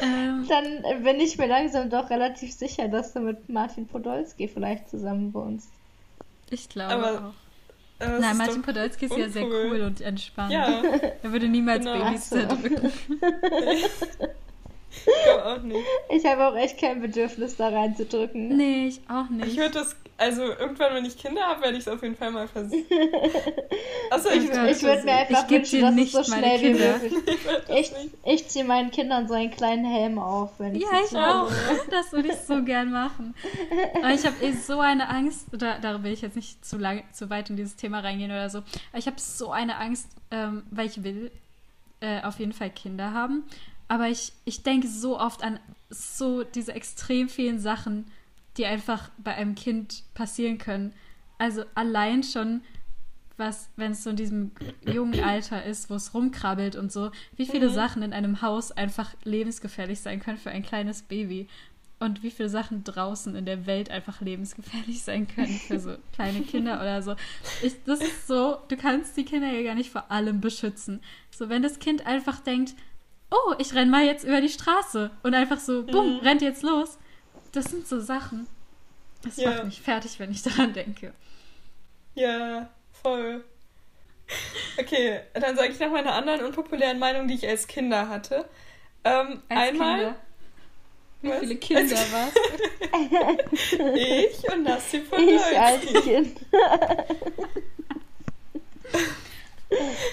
Ähm, 0.00 0.46
Dann 0.48 1.02
bin 1.02 1.18
ich 1.20 1.36
mir 1.38 1.48
langsam 1.48 1.90
doch 1.90 2.08
relativ 2.08 2.52
sicher, 2.54 2.86
dass 2.86 3.12
du 3.12 3.20
mit 3.20 3.48
Martin 3.48 3.88
Podolski 3.88 4.46
vielleicht 4.46 4.88
zusammen 4.88 5.34
wohnst. 5.34 5.68
ich 6.50 6.68
glaube 6.68 6.94
Aber- 6.94 7.28
auch. 7.28 7.43
Aber 7.98 8.14
es 8.14 8.20
Nein, 8.20 8.36
Martin 8.36 8.62
Podolski 8.62 9.06
ist 9.06 9.16
ja 9.16 9.28
sehr 9.28 9.44
cool 9.44 9.82
und 9.82 10.00
entspannt. 10.00 10.52
Ja, 10.52 10.82
Er 11.22 11.32
würde 11.32 11.48
niemals 11.48 11.84
Genau. 11.84 12.04
Babys 12.04 12.28
zerdrücken. 12.28 12.92
ich 15.06 15.24
glaube 15.24 15.44
auch 15.46 15.62
nicht. 15.62 15.84
Ich 16.10 16.24
habe 16.26 16.46
auch 16.46 16.56
echt 16.56 16.78
kein 16.78 17.00
Bedürfnis, 17.00 17.56
da 17.56 17.68
reinzudrücken. 17.68 18.56
Nee, 18.56 18.86
ich 18.88 19.00
auch 19.08 19.24
Ich 19.24 19.30
nicht. 19.30 19.56
würde 19.56 19.70
das, 19.80 19.96
also 20.16 20.42
irgendwann, 20.44 20.94
wenn 20.94 21.04
ich 21.04 21.18
Kinder 21.18 21.42
habe, 21.42 21.62
werde 21.62 21.74
ich 21.76 21.80
es 21.80 21.88
auf 21.88 22.02
jeden 22.02 22.16
Fall 22.16 22.30
mal 22.30 22.46
versuchen. 22.46 22.84
Achso, 24.10 24.28
Ich, 24.30 24.44
ich, 24.44 24.50
ich 24.50 24.82
würde 24.82 25.02
mir 25.04 25.12
einfach 25.12 25.44
Ich 25.44 25.50
wünschen, 25.50 25.78
dir 25.78 25.80
dass 25.82 25.90
es 25.90 25.96
nicht 25.96 26.12
so 26.12 26.30
meine 26.30 26.46
schnell 26.46 26.60
wie 26.60 26.78
Kinder. 26.78 26.98
möglich 26.98 27.12
ich 27.68 27.76
Ich, 27.92 27.92
ich 28.24 28.48
ziehe 28.48 28.64
meinen 28.64 28.90
Kindern 28.90 29.26
so 29.28 29.34
einen 29.34 29.50
kleinen 29.50 29.84
Helm 29.84 30.18
auf, 30.18 30.50
wenn 30.58 30.74
ich 30.76 30.82
Ja, 30.82 30.88
ich 31.04 31.16
auch. 31.16 31.50
Hause 31.50 31.80
Das 31.90 32.12
würde 32.12 32.28
ich 32.28 32.36
so 32.36 32.62
gern 32.62 32.90
machen. 32.90 33.34
Aber 33.96 34.12
ich 34.12 34.24
habe 34.24 34.36
eh 34.44 34.52
so 34.52 34.80
eine 34.80 35.08
Angst, 35.08 35.46
da, 35.52 35.78
da 35.78 36.02
will 36.02 36.12
ich 36.12 36.22
jetzt 36.22 36.36
nicht 36.36 36.64
zu, 36.64 36.78
lang, 36.78 37.02
zu 37.12 37.28
weit 37.30 37.50
in 37.50 37.56
dieses 37.56 37.76
Thema 37.76 38.00
reingehen 38.00 38.30
oder 38.30 38.48
so, 38.50 38.58
aber 38.58 38.98
ich 38.98 39.06
habe 39.06 39.16
so 39.18 39.50
eine 39.50 39.76
Angst, 39.78 40.08
ähm, 40.30 40.62
weil 40.70 40.86
ich 40.86 41.02
will 41.02 41.30
äh, 42.00 42.22
auf 42.22 42.38
jeden 42.38 42.52
Fall 42.52 42.70
Kinder 42.70 43.12
haben. 43.12 43.44
Aber 43.94 44.08
ich, 44.08 44.32
ich 44.44 44.64
denke 44.64 44.88
so 44.88 45.20
oft 45.20 45.44
an 45.44 45.60
so 45.88 46.42
diese 46.42 46.72
extrem 46.74 47.28
vielen 47.28 47.60
Sachen, 47.60 48.06
die 48.56 48.66
einfach 48.66 49.08
bei 49.18 49.36
einem 49.36 49.54
Kind 49.54 50.02
passieren 50.14 50.58
können. 50.58 50.92
Also 51.38 51.62
allein 51.76 52.24
schon, 52.24 52.62
was, 53.36 53.68
wenn 53.76 53.92
es 53.92 54.02
so 54.02 54.10
in 54.10 54.16
diesem 54.16 54.50
jungen 54.84 55.22
Alter 55.22 55.64
ist, 55.64 55.90
wo 55.90 55.94
es 55.94 56.12
rumkrabbelt 56.12 56.74
und 56.74 56.90
so, 56.90 57.12
wie 57.36 57.46
viele 57.46 57.68
Mhm. 57.68 57.74
Sachen 57.74 58.02
in 58.02 58.12
einem 58.12 58.42
Haus 58.42 58.72
einfach 58.72 59.14
lebensgefährlich 59.22 60.00
sein 60.00 60.18
können 60.18 60.38
für 60.38 60.50
ein 60.50 60.64
kleines 60.64 61.02
Baby. 61.02 61.46
Und 62.00 62.24
wie 62.24 62.32
viele 62.32 62.48
Sachen 62.48 62.82
draußen 62.82 63.36
in 63.36 63.46
der 63.46 63.66
Welt 63.66 63.92
einfach 63.92 64.20
lebensgefährlich 64.20 65.02
sein 65.04 65.28
können 65.28 65.54
für 65.68 65.78
so 65.78 65.94
kleine 66.12 66.40
Kinder 66.42 66.80
oder 66.80 67.00
so. 67.00 67.14
Ich, 67.62 67.76
das 67.84 68.00
ist 68.00 68.26
so, 68.26 68.56
du 68.66 68.76
kannst 68.76 69.16
die 69.16 69.24
Kinder 69.24 69.52
ja 69.52 69.62
gar 69.62 69.76
nicht 69.76 69.90
vor 69.92 70.10
allem 70.10 70.40
beschützen. 70.40 71.00
So, 71.30 71.48
wenn 71.48 71.62
das 71.62 71.78
Kind 71.78 72.04
einfach 72.06 72.40
denkt, 72.40 72.74
oh, 73.34 73.54
ich 73.58 73.74
renn 73.74 73.90
mal 73.90 74.04
jetzt 74.04 74.24
über 74.24 74.40
die 74.40 74.48
Straße 74.48 75.10
und 75.22 75.34
einfach 75.34 75.58
so, 75.58 75.82
bumm, 75.84 76.14
Mhm. 76.14 76.20
rennt 76.20 76.42
jetzt 76.42 76.62
los. 76.62 76.98
Das 77.52 77.66
sind 77.66 77.86
so 77.88 78.00
Sachen. 78.00 78.46
Das 79.22 79.36
Ja. 79.36 79.50
macht 79.50 79.64
mich 79.64 79.80
fertig, 79.82 80.18
wenn 80.20 80.30
ich 80.30 80.42
daran 80.42 80.72
denke. 80.72 81.12
Ja, 82.14 82.68
voll. 83.02 83.44
Okay, 84.78 85.20
dann 85.34 85.56
sage 85.56 85.72
ich 85.72 85.78
noch 85.80 85.90
meine 85.90 86.12
anderen 86.12 86.44
unpopulären 86.44 86.98
Meinungen, 86.98 87.28
die 87.28 87.34
ich 87.34 87.46
als 87.46 87.66
Kinder 87.66 88.08
hatte. 88.08 88.44
Ähm, 89.04 89.42
Als 89.48 89.70
einmal 89.70 89.98
Kinder. 89.98 90.16
Wie 91.22 91.28
Was? 91.30 91.38
viele 91.40 91.56
Kinder 91.56 91.96
Als- 91.98 92.12
war's? 92.12 92.34
ich 93.96 94.52
und 94.52 94.62
Nassi 94.62 95.00
von 95.02 95.28
Ich 95.28 95.40
als 95.58 95.80
Dolski. 95.86 96.00
Kind. 96.10 96.40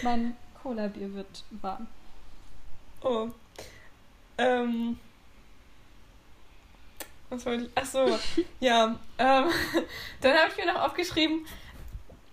Mein 0.03 0.36
Cola-Bier 0.61 1.13
wird 1.13 1.43
warm. 1.61 1.88
Oh. 3.04 3.28
Ähm. 4.38 4.97
Was 7.30 7.45
wollte 7.45 7.64
ich? 7.66 7.70
Ach 7.76 7.86
so, 7.86 8.06
ja. 8.60 8.95
Ähm, 9.18 9.45
dann 10.22 10.34
habe 10.38 10.52
ich 10.52 10.58
mir 10.58 10.72
noch 10.74 10.82
aufgeschrieben, 10.84 11.45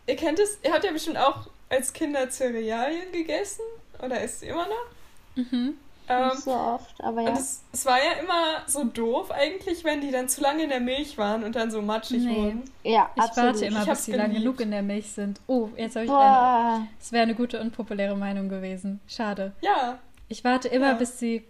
ihr 0.07 0.17
kennt 0.17 0.39
es, 0.41 0.59
ihr 0.65 0.73
habt 0.73 0.85
ja 0.85 0.93
bestimmt 0.93 1.19
auch 1.19 1.47
als 1.71 1.93
Kinder 1.93 2.29
Cerealien 2.31 3.13
gegessen 3.13 3.63
oder 4.03 4.21
isst 4.23 4.43
ihr 4.43 4.51
immer 4.51 4.67
noch? 4.67 5.45
Mhm. 5.45 5.75
Ähm, 6.11 6.29
Nicht 6.29 6.39
so 6.43 6.53
oft, 6.53 7.05
aber 7.05 7.21
ja. 7.21 7.29
Und 7.31 7.39
es, 7.39 7.63
es 7.71 7.85
war 7.85 7.99
ja 7.99 8.13
immer 8.23 8.63
so 8.67 8.83
doof 8.85 9.31
eigentlich, 9.31 9.85
wenn 9.85 10.01
die 10.01 10.11
dann 10.11 10.27
zu 10.29 10.41
lange 10.41 10.63
in 10.63 10.71
der 10.71 10.81
Milch 10.81 11.19
waren 11.19 11.45
und 11.45 11.55
dann 11.55 11.71
so 11.71 11.83
matschig 11.83 12.25
Nee. 12.25 12.35
wurden. 12.35 12.71
Ja, 12.83 13.11
Ich 13.15 13.23
absolut. 13.23 13.53
warte 13.53 13.67
immer, 13.67 13.83
Ich 13.83 13.89
bis 13.91 14.05
sie 14.07 14.13
lang 14.13 14.29
geliebt. 14.31 14.43
genug 14.43 14.61
in 14.63 14.71
der 14.71 14.83
Milch 14.83 15.13
sind. 15.13 15.39
Oh, 15.47 15.69
jetzt 15.77 15.97
habe 15.97 16.07
ich 16.07 16.11
eine. 16.11 16.19
Boah. 16.19 16.87
Es 16.99 17.13
wäre 17.13 17.25
eine 17.25 17.35
gute 17.35 17.61
unpopuläre 17.61 18.17
Meinung 18.17 18.49
gewesen. 18.49 19.01
Schade. 19.07 19.53
Ja, 19.61 19.99
Ich 20.29 20.45
warte 20.45 20.69
immer, 20.69 20.89
Ja. 20.89 20.93
bis 20.95 21.19
sie 21.19 21.45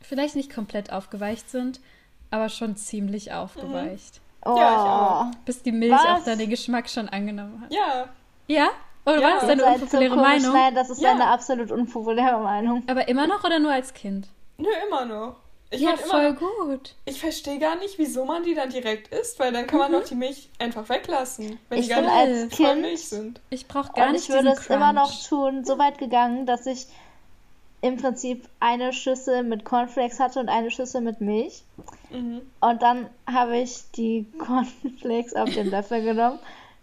vielleicht 0.00 0.36
nicht 0.36 0.52
komplett 0.52 0.92
aufgeweicht 0.92 1.50
sind, 1.50 1.80
aber 2.30 2.48
schon 2.48 2.76
ziemlich 2.76 3.32
aufgeweicht. 3.32 4.20
Oh. 4.44 4.56
Ja, 4.58 4.70
ich 5.30 5.36
auch. 5.36 5.44
Bis 5.44 5.62
die 5.62 5.72
Milch 5.72 5.92
Was? 5.92 6.04
auch 6.20 6.24
dann 6.24 6.38
den 6.38 6.50
Geschmack 6.50 6.88
schon 6.90 7.08
angenommen 7.08 7.60
hat. 7.62 7.72
ja. 7.72 8.08
Ja? 8.46 8.68
Oder 9.06 9.20
Ja. 9.20 9.22
war 9.28 9.34
das 9.36 9.46
deine 9.46 9.64
unpopuläre 9.64 10.10
so 10.10 10.16
komisch. 10.16 10.28
Meinung? 10.42 10.52
Nein, 10.54 10.74
das 10.74 10.90
ist 10.90 11.00
Ja. 11.00 11.10
eine 11.12 11.26
absolut 11.28 11.70
unpopuläre 11.70 12.38
Meinung. 12.40 12.82
Aber 12.86 13.06
immer 13.08 13.26
noch 13.26 13.42
oder 13.44 13.58
nur 13.58 13.72
als 13.72 13.92
Kind? 13.94 14.28
Nö, 14.58 14.68
immer 14.86 15.04
noch. 15.06 15.36
Ich 15.70 15.80
ja, 15.80 15.96
voll 15.96 16.26
immer, 16.26 16.32
gut. 16.34 16.94
ich 17.06 17.18
verstehe 17.20 17.58
gar 17.58 17.76
nicht, 17.76 17.98
wieso 17.98 18.24
man 18.24 18.42
die 18.44 18.54
dann 18.54 18.68
direkt 18.70 19.08
isst, 19.08 19.38
weil 19.40 19.50
dann 19.52 19.66
kann 19.66 19.78
man 19.78 19.92
doch 19.92 20.04
die 20.04 20.14
Milch 20.14 20.48
einfach 20.58 20.88
weglassen, 20.88 21.58
wenn 21.68 21.78
Ich 21.78 21.86
die 21.86 21.90
gar 21.92 22.02
bin 22.02 22.10
nicht 22.10 22.18
als 22.44 22.48
Kind 22.54 22.80
Milch 22.82 23.08
sind. 23.08 23.40
Ich 23.50 23.66
brauche 23.66 23.92
gar 23.92 24.06
und 24.06 24.12
nicht 24.12 24.28
ich 24.28 24.34
würde 24.34 24.50
es 24.50 24.66
immer 24.68 24.92
noch 24.92 25.10
tun, 25.28 25.64
so 25.64 25.78
weit 25.78 25.98
gegangen, 25.98 26.46
dass 26.46 26.64
ich 26.66 26.86
im 27.84 27.98
Prinzip 27.98 28.48
eine 28.60 28.94
Schüssel 28.94 29.42
mit 29.42 29.66
Cornflakes 29.66 30.18
hatte 30.18 30.40
und 30.40 30.48
eine 30.48 30.70
Schüssel 30.70 31.02
mit 31.02 31.20
Milch. 31.20 31.64
Mhm. 32.10 32.40
Und 32.60 32.80
dann 32.80 33.10
habe 33.30 33.58
ich 33.58 33.90
die 33.94 34.26
Cornflakes 34.38 35.34
auf 35.34 35.50
den 35.50 35.70
Löffel 35.70 36.02
genommen, 36.02 36.38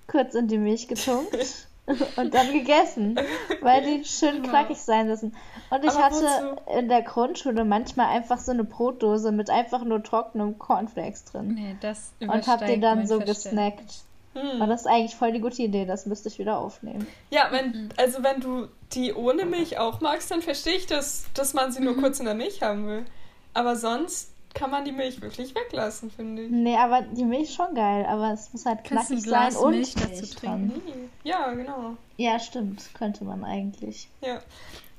kurz 0.05 0.35
in 0.35 0.47
die 0.47 0.59
Milch 0.59 0.87
getunkt 0.87 1.67
und 2.17 2.33
dann 2.35 2.53
gegessen, 2.53 3.19
weil 3.61 3.81
die 3.81 4.03
schön 4.07 4.43
knackig 4.43 4.77
sein 4.77 5.07
müssen. 5.07 5.35
Und 5.71 5.83
ich 5.83 5.89
Aber 5.89 6.03
hatte 6.03 6.57
in 6.77 6.87
der 6.87 7.01
Grundschule 7.01 7.65
manchmal 7.65 8.15
einfach 8.15 8.37
so 8.37 8.51
eine 8.51 8.63
Brotdose 8.63 9.31
mit 9.31 9.49
einfach 9.49 9.83
nur 9.83 10.03
trockenem 10.03 10.59
Cornflakes 10.59 11.25
drin. 11.25 11.55
Nee, 11.55 11.75
das 11.81 12.11
Und 12.19 12.29
hab 12.29 12.59
die 12.59 12.75
übersteigt 12.75 12.83
dann 12.83 13.07
so 13.07 13.17
gesnackt. 13.17 14.03
Hm. 14.33 14.61
Und 14.61 14.69
das 14.69 14.81
ist 14.81 14.87
eigentlich 14.87 15.15
voll 15.15 15.31
die 15.33 15.41
gute 15.41 15.61
Idee, 15.61 15.85
das 15.85 16.05
müsste 16.05 16.29
ich 16.29 16.39
wieder 16.39 16.57
aufnehmen. 16.57 17.05
Ja, 17.31 17.47
wenn, 17.51 17.89
also 17.97 18.23
wenn 18.23 18.39
du 18.39 18.67
die 18.93 19.13
ohne 19.13 19.45
Milch 19.45 19.77
auch 19.77 19.99
magst, 20.01 20.31
dann 20.31 20.41
verstehe 20.41 20.75
ich 20.75 20.85
das, 20.87 21.25
dass 21.33 21.53
man 21.53 21.71
sie 21.71 21.81
nur 21.81 21.97
kurz 21.97 22.19
in 22.19 22.25
der 22.25 22.35
Milch 22.35 22.61
haben 22.61 22.87
will. 22.87 23.05
Aber 23.53 23.75
sonst 23.75 24.31
kann 24.53 24.71
man 24.71 24.83
die 24.85 24.91
Milch 24.91 25.21
wirklich 25.21 25.53
weglassen, 25.55 26.11
finde 26.11 26.43
ich. 26.43 26.51
Nee, 26.51 26.75
aber 26.77 27.01
die 27.01 27.23
Milch 27.25 27.43
ist 27.43 27.55
schon 27.55 27.73
geil, 27.75 28.05
aber 28.05 28.31
es 28.33 28.51
muss 28.53 28.65
halt 28.65 28.83
Kannst 28.83 29.07
knackig 29.07 29.25
sein 29.25 29.55
und 29.55 29.71
Milch 29.71 29.95
Milch, 29.95 30.19
dazu 30.21 30.35
dran. 30.39 30.67
Nee. 30.85 31.09
Ja, 31.29 31.51
genau. 31.53 31.95
Ja, 32.17 32.39
stimmt, 32.39 32.89
könnte 32.93 33.23
man 33.23 33.43
eigentlich. 33.43 34.09
Ja. 34.21 34.41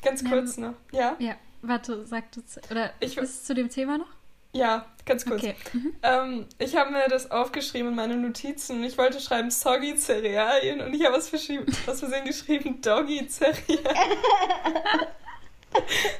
Ganz 0.02 0.24
kurz 0.24 0.56
noch. 0.56 0.74
Ja? 0.90 1.16
Ja, 1.18 1.34
warte, 1.62 2.04
sag 2.06 2.32
du 2.32 2.40
oder 2.70 2.90
Ich- 3.00 3.16
ist 3.16 3.30
es 3.30 3.44
zu 3.44 3.54
dem 3.54 3.68
Thema 3.68 3.98
noch? 3.98 4.06
Ja, 4.54 4.84
ganz 5.06 5.24
kurz. 5.24 5.42
Okay. 5.42 5.54
Mhm. 5.72 5.94
Ähm, 6.02 6.46
ich 6.58 6.76
habe 6.76 6.90
mir 6.90 7.08
das 7.08 7.30
aufgeschrieben 7.30 7.88
in 7.88 7.94
meine 7.94 8.16
Notizen. 8.16 8.84
Ich 8.84 8.98
wollte 8.98 9.18
schreiben 9.20 9.50
Soggy 9.50 9.96
Cerealien 9.96 10.80
und 10.82 10.92
ich 10.94 11.04
habe 11.04 11.16
was, 11.16 11.28
verschrieben- 11.30 11.66
was 11.86 12.00
Versehen 12.00 12.24
geschrieben 12.26 12.80
Doggy 12.82 13.26
Cerealien. 13.28 13.78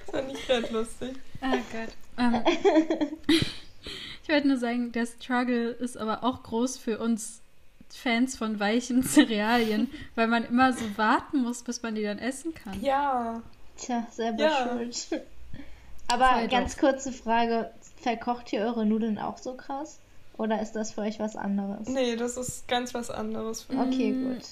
das 0.06 0.14
war 0.14 0.22
nicht 0.22 0.46
gerade 0.46 0.72
lustig. 0.72 1.12
Ah 1.40 1.52
Gott. 1.72 1.92
Ähm, 2.18 2.42
ich 4.22 4.28
wollte 4.28 4.48
nur 4.48 4.56
sagen, 4.56 4.92
der 4.92 5.06
Struggle 5.06 5.70
ist 5.70 5.96
aber 5.96 6.24
auch 6.24 6.42
groß 6.42 6.78
für 6.78 6.98
uns 6.98 7.40
Fans 7.94 8.36
von 8.36 8.58
weichen 8.58 9.02
Cerealien, 9.02 9.90
weil 10.14 10.26
man 10.26 10.44
immer 10.44 10.72
so 10.72 10.84
warten 10.96 11.42
muss, 11.42 11.62
bis 11.62 11.82
man 11.82 11.94
die 11.94 12.02
dann 12.02 12.18
essen 12.18 12.54
kann. 12.54 12.80
Ja. 12.82 13.42
Tja, 13.76 14.06
selber 14.10 14.44
Ja. 14.44 14.68
schuld. 14.70 15.22
Aber 16.08 16.28
Voll 16.30 16.48
ganz 16.48 16.76
kurze 16.78 17.12
Frage, 17.12 17.70
verkocht 18.02 18.52
ihr 18.52 18.60
eure 18.62 18.84
Nudeln 18.86 19.18
auch 19.18 19.38
so 19.38 19.54
krass? 19.54 19.98
Oder 20.38 20.60
ist 20.62 20.72
das 20.72 20.92
für 20.92 21.02
euch 21.02 21.18
was 21.20 21.36
anderes? 21.36 21.88
Nee, 21.88 22.16
das 22.16 22.36
ist 22.36 22.66
ganz 22.68 22.94
was 22.94 23.10
anderes 23.10 23.62
für 23.62 23.74
mich. 23.74 23.94
Okay, 23.94 24.12
Mm. 24.12 24.28
gut. 24.34 24.42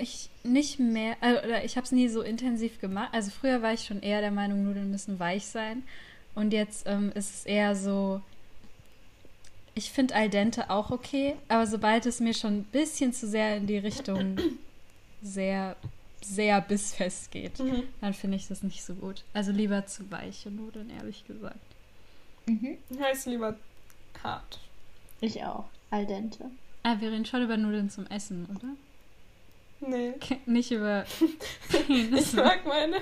Ich 0.00 0.30
nicht 0.42 0.78
mehr, 0.80 1.16
äh, 1.20 1.44
oder 1.46 1.64
ich 1.64 1.76
habe 1.76 1.84
es 1.84 1.92
nie 1.92 2.08
so 2.08 2.22
intensiv 2.22 2.80
gemacht. 2.80 3.10
Also 3.12 3.30
früher 3.30 3.60
war 3.60 3.74
ich 3.74 3.84
schon 3.84 4.00
eher 4.00 4.22
der 4.22 4.30
Meinung, 4.30 4.64
Nudeln 4.64 4.90
müssen 4.90 5.18
weich 5.20 5.44
sein. 5.46 5.82
Und 6.34 6.54
jetzt 6.54 6.86
ähm, 6.86 7.12
ist 7.14 7.34
es 7.34 7.44
eher 7.46 7.76
so, 7.76 8.22
ich 9.74 9.92
finde 9.92 10.14
al 10.14 10.30
dente 10.30 10.70
auch 10.70 10.90
okay, 10.90 11.34
aber 11.48 11.66
sobald 11.66 12.06
es 12.06 12.20
mir 12.20 12.32
schon 12.32 12.58
ein 12.60 12.64
bisschen 12.64 13.12
zu 13.12 13.26
sehr 13.28 13.56
in 13.58 13.66
die 13.66 13.76
Richtung 13.78 14.38
sehr, 15.22 15.76
sehr 16.22 16.62
bissfest 16.62 17.30
geht, 17.30 17.58
Mhm. 17.58 17.82
dann 18.00 18.14
finde 18.14 18.38
ich 18.38 18.48
das 18.48 18.62
nicht 18.62 18.82
so 18.82 18.94
gut. 18.94 19.24
Also 19.34 19.52
lieber 19.52 19.84
zu 19.86 20.10
weiche 20.10 20.50
Nudeln, 20.50 20.88
ehrlich 20.88 21.26
gesagt. 21.26 21.58
Mhm. 22.46 22.78
Ich 22.90 23.00
heiße 23.00 23.30
lieber 23.30 23.56
hart. 24.22 24.58
Ich 25.20 25.42
auch. 25.44 25.64
Al 25.90 26.06
dente. 26.06 26.50
Ah, 26.82 26.96
wir 26.98 27.10
reden 27.12 27.24
schon 27.24 27.42
über 27.42 27.56
Nudeln 27.56 27.90
zum 27.90 28.06
Essen, 28.06 28.46
oder? 28.54 28.68
Nee. 29.88 30.14
Nicht 30.46 30.70
über 30.72 31.04
Ich 31.88 32.32
mag 32.34 32.66
meine 32.66 32.96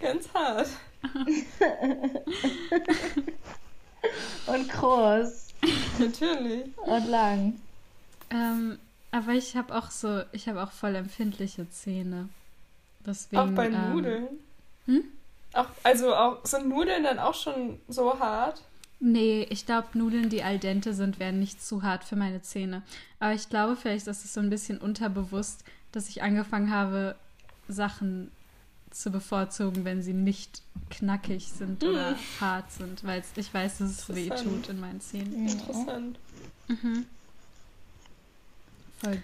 ganz 0.00 0.32
hart. 0.32 0.68
Und 4.46 4.68
groß. 4.70 5.48
Natürlich. 5.98 6.64
Und 6.78 7.08
lang. 7.08 7.60
Ähm, 8.30 8.78
Aber 9.10 9.32
ich 9.32 9.56
habe 9.56 9.74
auch 9.76 9.90
so, 9.90 10.22
ich 10.32 10.48
habe 10.48 10.62
auch 10.62 10.70
voll 10.72 10.94
empfindliche 10.94 11.68
Zähne. 11.70 12.28
Deswegen, 13.06 13.40
auch 13.42 13.50
bei 13.50 13.66
ähm, 13.66 13.90
Nudeln. 13.92 14.28
hm? 14.86 15.04
Auch, 15.52 15.66
also 15.82 16.14
auch, 16.14 16.44
sind 16.44 16.68
Nudeln 16.68 17.04
dann 17.04 17.18
auch 17.18 17.34
schon 17.34 17.80
so 17.88 18.18
hart? 18.18 18.62
Nee, 19.00 19.46
ich 19.50 19.64
glaube, 19.64 19.86
Nudeln, 19.94 20.28
die 20.28 20.42
al 20.42 20.58
dente 20.58 20.92
sind, 20.92 21.20
wären 21.20 21.38
nicht 21.38 21.62
zu 21.62 21.82
hart 21.82 22.04
für 22.04 22.16
meine 22.16 22.42
Zähne. 22.42 22.82
Aber 23.20 23.32
ich 23.32 23.48
glaube, 23.48 23.76
vielleicht 23.76 24.08
ist 24.08 24.24
es 24.24 24.34
so 24.34 24.40
ein 24.40 24.50
bisschen 24.50 24.78
unterbewusst, 24.78 25.64
dass 25.92 26.08
ich 26.08 26.22
angefangen 26.22 26.72
habe, 26.72 27.14
Sachen 27.68 28.30
zu 28.90 29.10
bevorzugen, 29.10 29.84
wenn 29.84 30.02
sie 30.02 30.14
nicht 30.14 30.62
knackig 30.90 31.52
sind 31.52 31.84
oder 31.84 32.16
hart 32.40 32.70
sind, 32.72 33.04
weil 33.04 33.22
ich 33.36 33.52
weiß, 33.52 33.78
dass 33.78 33.90
es 33.90 34.14
weh 34.14 34.30
tut 34.30 34.68
in 34.68 34.80
meinen 34.80 35.00
Zähnen. 35.00 35.46
Ja. 35.46 35.52
Interessant. 35.52 36.18
Mhm. 36.68 37.06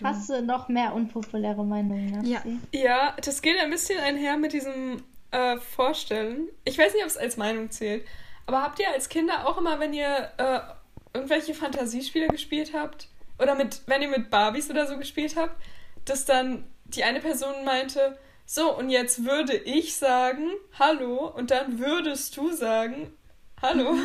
Hast 0.04 0.28
du 0.28 0.40
noch 0.42 0.68
mehr 0.68 0.94
unpopuläre 0.94 1.64
Meinungen? 1.64 2.24
Ja. 2.24 2.42
Ja, 2.72 3.16
das 3.24 3.42
geht 3.42 3.58
ein 3.58 3.70
bisschen 3.70 3.98
einher 3.98 4.36
mit 4.36 4.52
diesem 4.52 5.02
äh, 5.34 5.58
Vorstellen. 5.58 6.48
Ich 6.64 6.78
weiß 6.78 6.94
nicht, 6.94 7.02
ob 7.02 7.10
es 7.10 7.16
als 7.16 7.36
Meinung 7.36 7.70
zählt, 7.70 8.06
aber 8.46 8.62
habt 8.62 8.78
ihr 8.78 8.88
als 8.90 9.08
Kinder 9.08 9.46
auch 9.46 9.58
immer, 9.58 9.80
wenn 9.80 9.92
ihr 9.92 10.30
äh, 10.36 10.60
irgendwelche 11.12 11.54
Fantasiespiele 11.54 12.28
gespielt 12.28 12.72
habt 12.72 13.08
oder 13.38 13.54
mit, 13.54 13.82
wenn 13.86 14.02
ihr 14.02 14.08
mit 14.08 14.30
Barbies 14.30 14.70
oder 14.70 14.86
so 14.86 14.96
gespielt 14.96 15.36
habt, 15.36 15.56
dass 16.04 16.24
dann 16.24 16.64
die 16.84 17.02
eine 17.02 17.20
Person 17.20 17.64
meinte, 17.64 18.16
so 18.46 18.76
und 18.76 18.90
jetzt 18.90 19.24
würde 19.24 19.56
ich 19.56 19.96
sagen, 19.96 20.50
hallo 20.78 21.26
und 21.28 21.50
dann 21.50 21.78
würdest 21.78 22.36
du 22.36 22.52
sagen, 22.52 23.12
hallo. 23.60 23.96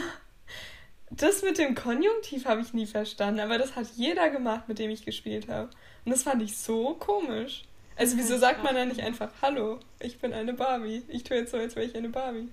Das 1.11 1.41
mit 1.41 1.57
dem 1.57 1.73
Konjunktiv 1.73 2.45
habe 2.45 2.61
ich 2.61 2.73
nie 2.73 2.85
verstanden, 2.85 3.39
aber 3.39 3.57
das 3.57 3.75
hat 3.75 3.87
jeder 3.95 4.29
gemacht, 4.29 4.67
mit 4.67 4.77
dem 4.77 4.91
ich 4.91 5.05
gespielt 5.05 5.47
habe. 5.49 5.69
Und 6.05 6.11
das 6.11 6.21
fand 6.21 6.43
ich 6.43 6.55
so 6.55 6.93
komisch. 6.93 7.63
Also 7.99 8.17
wieso 8.17 8.37
sagt 8.37 8.63
man 8.63 8.75
dann 8.75 8.87
nicht 8.87 9.01
einfach, 9.01 9.29
hallo, 9.41 9.77
ich 9.99 10.19
bin 10.19 10.33
eine 10.33 10.53
Barbie. 10.53 11.03
Ich 11.09 11.23
tue 11.25 11.35
jetzt 11.37 11.51
so, 11.51 11.57
als 11.57 11.75
wäre 11.75 11.85
ich 11.85 11.95
eine 11.95 12.07
Barbie. 12.09 12.47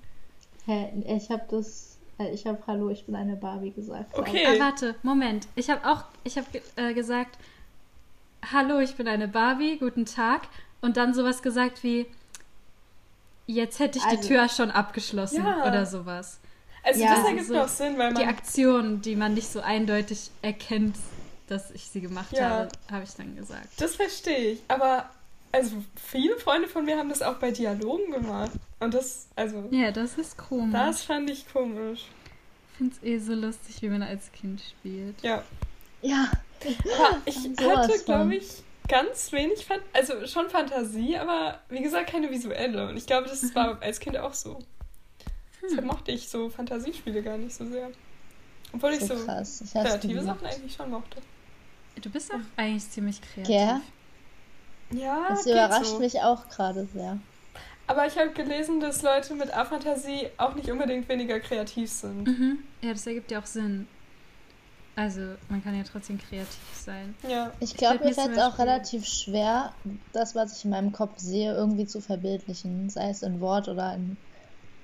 Hä, 0.66 0.88
ich 1.06 1.30
habe 1.30 1.44
das, 1.48 1.98
äh, 2.18 2.30
ich 2.32 2.46
habe 2.46 2.58
Hallo, 2.66 2.90
ich 2.90 3.06
bin 3.06 3.14
eine 3.14 3.36
Barbie 3.36 3.70
gesagt. 3.70 4.18
Okay. 4.18 4.44
Ah, 4.44 4.58
warte, 4.58 4.96
Moment. 5.04 5.46
Ich 5.54 5.70
habe 5.70 5.88
auch, 5.88 6.04
ich 6.24 6.36
habe 6.36 6.46
äh, 6.74 6.92
gesagt, 6.94 7.38
hallo, 8.52 8.80
ich 8.80 8.96
bin 8.96 9.06
eine 9.06 9.28
Barbie, 9.28 9.78
guten 9.78 10.04
Tag. 10.04 10.42
Und 10.80 10.96
dann 10.96 11.14
sowas 11.14 11.42
gesagt 11.42 11.84
wie, 11.84 12.06
jetzt 13.46 13.78
hätte 13.78 13.98
ich 13.98 14.04
die 14.04 14.16
Also- 14.16 14.28
Tür 14.28 14.48
schon 14.48 14.72
abgeschlossen 14.72 15.44
Ja. 15.44 15.66
oder 15.68 15.86
sowas. 15.86 16.40
Also 16.82 17.00
Ja, 17.02 17.14
das 17.16 17.24
ergibt 17.26 17.46
so 17.46 17.54
noch 17.54 17.68
Sinn, 17.68 17.96
weil 17.98 18.12
Die 18.14 18.20
man... 18.24 18.28
Aktion, 18.28 19.00
die 19.00 19.14
man 19.16 19.34
nicht 19.34 19.48
so 19.48 19.60
eindeutig 19.60 20.30
erkennt, 20.42 20.96
dass 21.46 21.70
ich 21.70 21.88
sie 21.88 22.00
gemacht 22.00 22.32
Ja. 22.32 22.48
habe, 22.50 22.68
habe 22.90 23.04
ich 23.04 23.14
dann 23.14 23.36
gesagt. 23.36 23.68
Das 23.80 23.94
verstehe 23.94 24.52
ich, 24.52 24.62
aber 24.68 25.08
also 25.52 25.82
viele 25.96 26.36
Freunde 26.36 26.68
von 26.68 26.84
mir 26.84 26.98
haben 26.98 27.08
das 27.08 27.22
auch 27.22 27.36
bei 27.36 27.50
Dialogen 27.50 28.10
gemacht. 28.12 28.52
Und 28.80 28.94
das, 28.94 29.28
also, 29.36 29.68
Ja, 29.70 29.90
das 29.90 30.18
ist 30.18 30.36
komisch. 30.36 30.72
das 30.72 31.02
fand 31.02 31.30
ich 31.30 31.50
komisch. 31.52 32.06
Ich 32.72 32.76
finde 32.78 32.94
es 32.94 33.02
eh 33.02 33.18
so 33.18 33.34
lustig, 33.34 33.80
wie 33.80 33.88
man 33.88 34.02
als 34.02 34.30
Kind 34.32 34.60
spielt. 34.60 35.20
Ja. 35.22 35.42
Ja, 36.02 36.30
Aber 36.98 37.22
ich 37.24 37.36
hatte, 37.36 37.98
glaube 38.04 38.36
ich, 38.36 38.62
ganz 38.86 39.32
wenig, 39.32 39.64
Fan 39.64 39.80
also 39.92 40.26
schon 40.26 40.48
Fantasie, 40.50 41.16
aber 41.16 41.60
wie 41.68 41.82
gesagt, 41.82 42.10
keine 42.10 42.30
visuelle. 42.30 42.88
Und 42.88 42.96
ich 42.96 43.06
glaube, 43.06 43.28
das 43.28 43.54
war 43.54 43.80
als 43.82 43.98
Kind 43.98 44.16
auch 44.18 44.34
so. 44.34 44.58
Deshalb 45.62 45.86
mochte 45.86 46.12
ich 46.12 46.28
so 46.28 46.48
Fantasiespiele 46.50 47.22
gar 47.22 47.38
nicht 47.38 47.54
so 47.56 47.64
sehr. 47.66 47.90
Obwohl 48.72 48.92
ich 48.92 49.00
so 49.00 49.16
so 49.16 49.24
krass. 49.24 49.64
Kreative. 49.72 50.22
Sachen 50.22 50.46
eigentlich 50.46 50.74
schon 50.74 50.90
mochte. 50.90 51.20
Du 52.00 52.10
bist 52.10 52.32
auch 52.32 52.38
eigentlich 52.56 52.88
ziemlich 52.90 53.20
kreativ. 53.22 53.54
Ja. 53.54 53.80
Ja, 54.92 55.26
Das 55.28 55.46
überrascht 55.46 55.86
so. 55.86 55.98
mich 55.98 56.20
auch 56.20 56.48
gerade 56.48 56.86
sehr. 56.86 57.18
Aber 57.88 58.06
ich 58.06 58.16
habe 58.18 58.30
gelesen, 58.30 58.80
dass 58.80 59.02
Leute 59.02 59.34
mit 59.34 59.52
A-Fantasie 59.56 60.28
auch 60.38 60.54
nicht 60.54 60.70
unbedingt 60.70 61.08
weniger 61.08 61.38
kreativ 61.40 61.90
sind. 61.90 62.26
Mhm. 62.26 62.58
Ja, 62.82 62.92
das 62.92 63.06
ergibt 63.06 63.30
ja 63.30 63.40
auch 63.40 63.46
Sinn. 63.46 63.86
Also, 64.96 65.20
man 65.50 65.62
kann 65.62 65.76
ja 65.76 65.84
trotzdem 65.84 66.18
kreativ 66.18 66.58
sein. 66.74 67.14
Ja. 67.28 67.52
Ich 67.60 67.76
glaube, 67.76 68.02
mir 68.04 68.14
fällt 68.14 68.32
es 68.32 68.38
auch 68.42 68.58
relativ 68.58 69.06
schwer, 69.06 69.72
das, 70.12 70.34
was 70.34 70.56
ich 70.56 70.64
in 70.64 70.70
meinem 70.70 70.92
Kopf 70.92 71.18
sehe, 71.18 71.52
irgendwie 71.54 71.86
zu 71.86 72.00
verbildlichen. 72.00 72.88
Sei 72.88 73.10
es 73.10 73.22
in 73.22 73.40
Wort 73.40 73.68
oder 73.68 73.94
in, 73.94 74.16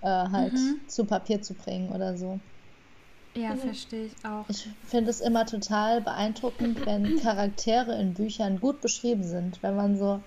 äh, 0.02 0.06
halt 0.06 0.52
Mhm. 0.52 0.80
zu 0.86 1.06
Papier 1.06 1.40
zu 1.40 1.54
bringen 1.54 1.90
oder 1.90 2.16
so. 2.16 2.38
Ja, 3.36 3.54
Mhm. 3.54 3.58
verstehe 3.60 4.06
ich 4.06 4.24
auch. 4.24 4.48
Ich 4.48 4.68
finde 4.84 5.10
es 5.10 5.20
immer 5.20 5.46
total 5.46 6.02
beeindruckend, 6.02 6.78
wenn 6.86 7.16
Charaktere 7.16 7.98
in 8.00 8.14
Büchern 8.14 8.60
gut 8.60 8.80
beschrieben 8.80 9.24
sind. 9.24 9.62
Wenn 9.62 9.76
man 9.76 9.96
so, 9.96 10.24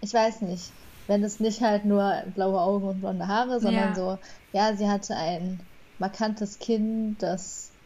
ich 0.00 0.12
weiß 0.14 0.42
nicht, 0.42 0.72
wenn 1.06 1.22
es 1.22 1.40
nicht 1.40 1.60
halt 1.60 1.84
nur 1.84 2.12
blaue 2.34 2.60
Augen 2.60 2.88
und 2.88 3.00
blonde 3.00 3.28
Haare, 3.28 3.60
sondern 3.60 3.90
Ja. 3.90 3.94
so, 3.94 4.18
ja, 4.52 4.76
sie 4.76 4.88
hatte 4.88 5.14
ein 5.16 5.68
markantes 5.98 6.58
Kinn, 6.58 7.16
das 7.18 7.76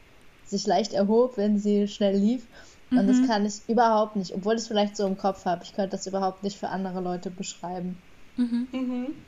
sich 0.44 0.66
leicht 0.66 0.92
erhob, 0.92 1.36
wenn 1.36 1.58
sie 1.58 1.88
schnell 1.88 2.16
lief. 2.16 2.48
Und 2.90 3.06
das 3.06 3.20
Mhm. 3.20 3.26
kann 3.26 3.44
ich 3.46 3.68
überhaupt 3.68 4.16
nicht, 4.16 4.34
obwohl 4.34 4.54
ich 4.54 4.62
es 4.62 4.68
vielleicht 4.68 4.96
so 4.96 5.06
im 5.06 5.16
Kopf 5.16 5.44
habe. 5.44 5.64
Ich 5.64 5.72
könnte 5.74 5.90
das 5.90 6.06
überhaupt 6.06 6.42
nicht 6.42 6.58
für 6.58 6.68
andere 6.70 7.00
Leute 7.00 7.30
beschreiben. 7.30 8.02
Mhm. 8.36 8.68
Mhm. 8.72 9.27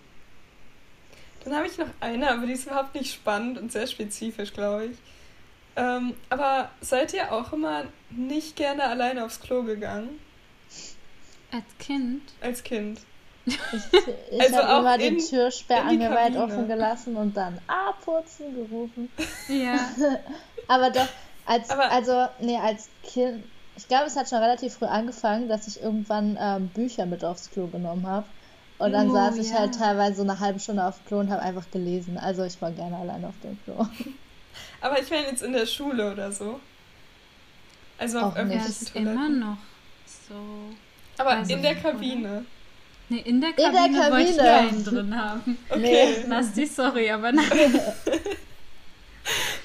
Dann 1.44 1.54
habe 1.56 1.66
ich 1.66 1.78
noch 1.78 1.86
eine, 2.00 2.30
aber 2.30 2.46
die 2.46 2.52
ist 2.52 2.66
überhaupt 2.66 2.94
nicht 2.94 3.12
spannend 3.14 3.58
und 3.58 3.72
sehr 3.72 3.86
spezifisch, 3.86 4.52
glaube 4.52 4.86
ich. 4.86 4.96
Ähm, 5.76 6.14
aber 6.28 6.70
seid 6.80 7.14
ihr 7.14 7.32
auch 7.32 7.52
immer 7.52 7.84
nicht 8.10 8.56
gerne 8.56 8.84
alleine 8.84 9.24
aufs 9.24 9.40
Klo 9.40 9.62
gegangen 9.62 10.18
Als 11.52 11.64
Kind? 11.78 12.22
als 12.40 12.62
Kind? 12.62 13.00
Ich, 13.46 13.54
ich 14.32 14.40
Also 14.40 14.56
habe 14.56 14.74
auch 14.74 14.78
immer 14.80 14.94
in- 14.96 15.00
die 15.16 15.98
die 15.98 16.00
weit 16.10 16.36
offen 16.36 16.68
gelassen 16.68 17.16
und 17.16 17.36
dann 17.36 17.58
abputzen 17.68 18.54
gerufen. 18.54 19.10
Ja. 19.48 19.78
Aber 20.68 20.90
doch, 20.90 21.08
als, 21.46 21.70
Aber- 21.70 21.90
also, 21.90 22.26
nee, 22.40 22.58
als 22.58 22.88
Kind, 23.04 23.44
ich 23.76 23.88
glaube, 23.88 24.06
es 24.06 24.16
hat 24.16 24.28
schon 24.28 24.38
relativ 24.38 24.74
früh 24.74 24.84
angefangen, 24.86 25.48
dass 25.48 25.66
ich 25.68 25.80
irgendwann 25.82 26.36
ähm, 26.40 26.68
Bücher 26.68 27.06
mit 27.06 27.24
aufs 27.24 27.50
Klo 27.50 27.66
genommen 27.68 28.06
habe. 28.06 28.26
Und 28.80 28.92
dann 28.92 29.10
Oh, 29.10 29.14
saß 29.14 29.36
ich 29.38 29.50
ja. 29.50 29.58
halt 29.60 29.74
teilweise 29.78 30.16
so 30.16 30.22
eine 30.22 30.40
halbe 30.40 30.58
Stunde 30.58 30.84
auf 30.84 30.96
dem 30.98 31.06
Klo 31.06 31.18
und 31.20 31.30
habe 31.30 31.42
einfach 31.42 31.70
gelesen. 31.70 32.18
Also 32.18 32.44
ich 32.44 32.60
war 32.62 32.70
gerne 32.72 32.96
allein 32.96 33.24
auf 33.24 33.34
dem 33.42 33.58
Klo. 33.64 33.86
Aber 34.80 35.00
ich 35.00 35.10
meine 35.10 35.26
jetzt 35.28 35.42
in 35.42 35.52
der 35.52 35.66
Schule 35.66 36.10
oder 36.12 36.32
so. 36.32 36.58
Also 37.98 38.18
auf 38.20 38.36
Auch 38.36 38.42
nicht. 38.44 38.54
Ja, 38.54 38.60
öffentlichen 38.60 38.82
ist 38.86 38.96
immer 38.96 39.28
noch 39.28 39.56
so. 40.28 40.34
Aber 41.18 41.30
Also, 41.30 41.52
in 41.54 41.62
der 41.62 41.72
oder? 41.72 41.80
Kabine. 41.80 42.44
Nee, 43.10 43.18
in 43.18 43.40
der 43.40 43.52
der 43.52 43.70
Kabine, 43.72 44.10
wollte 44.10 44.30
ich 44.30 44.36
Kabine. 44.38 44.68
keinen 44.70 44.84
drin 44.84 45.16
haben. 45.18 45.58
Okay, 45.68 46.24
Nasti, 46.26 46.64
sorry, 46.66 47.10
aber 47.10 47.32
nein. 47.32 47.50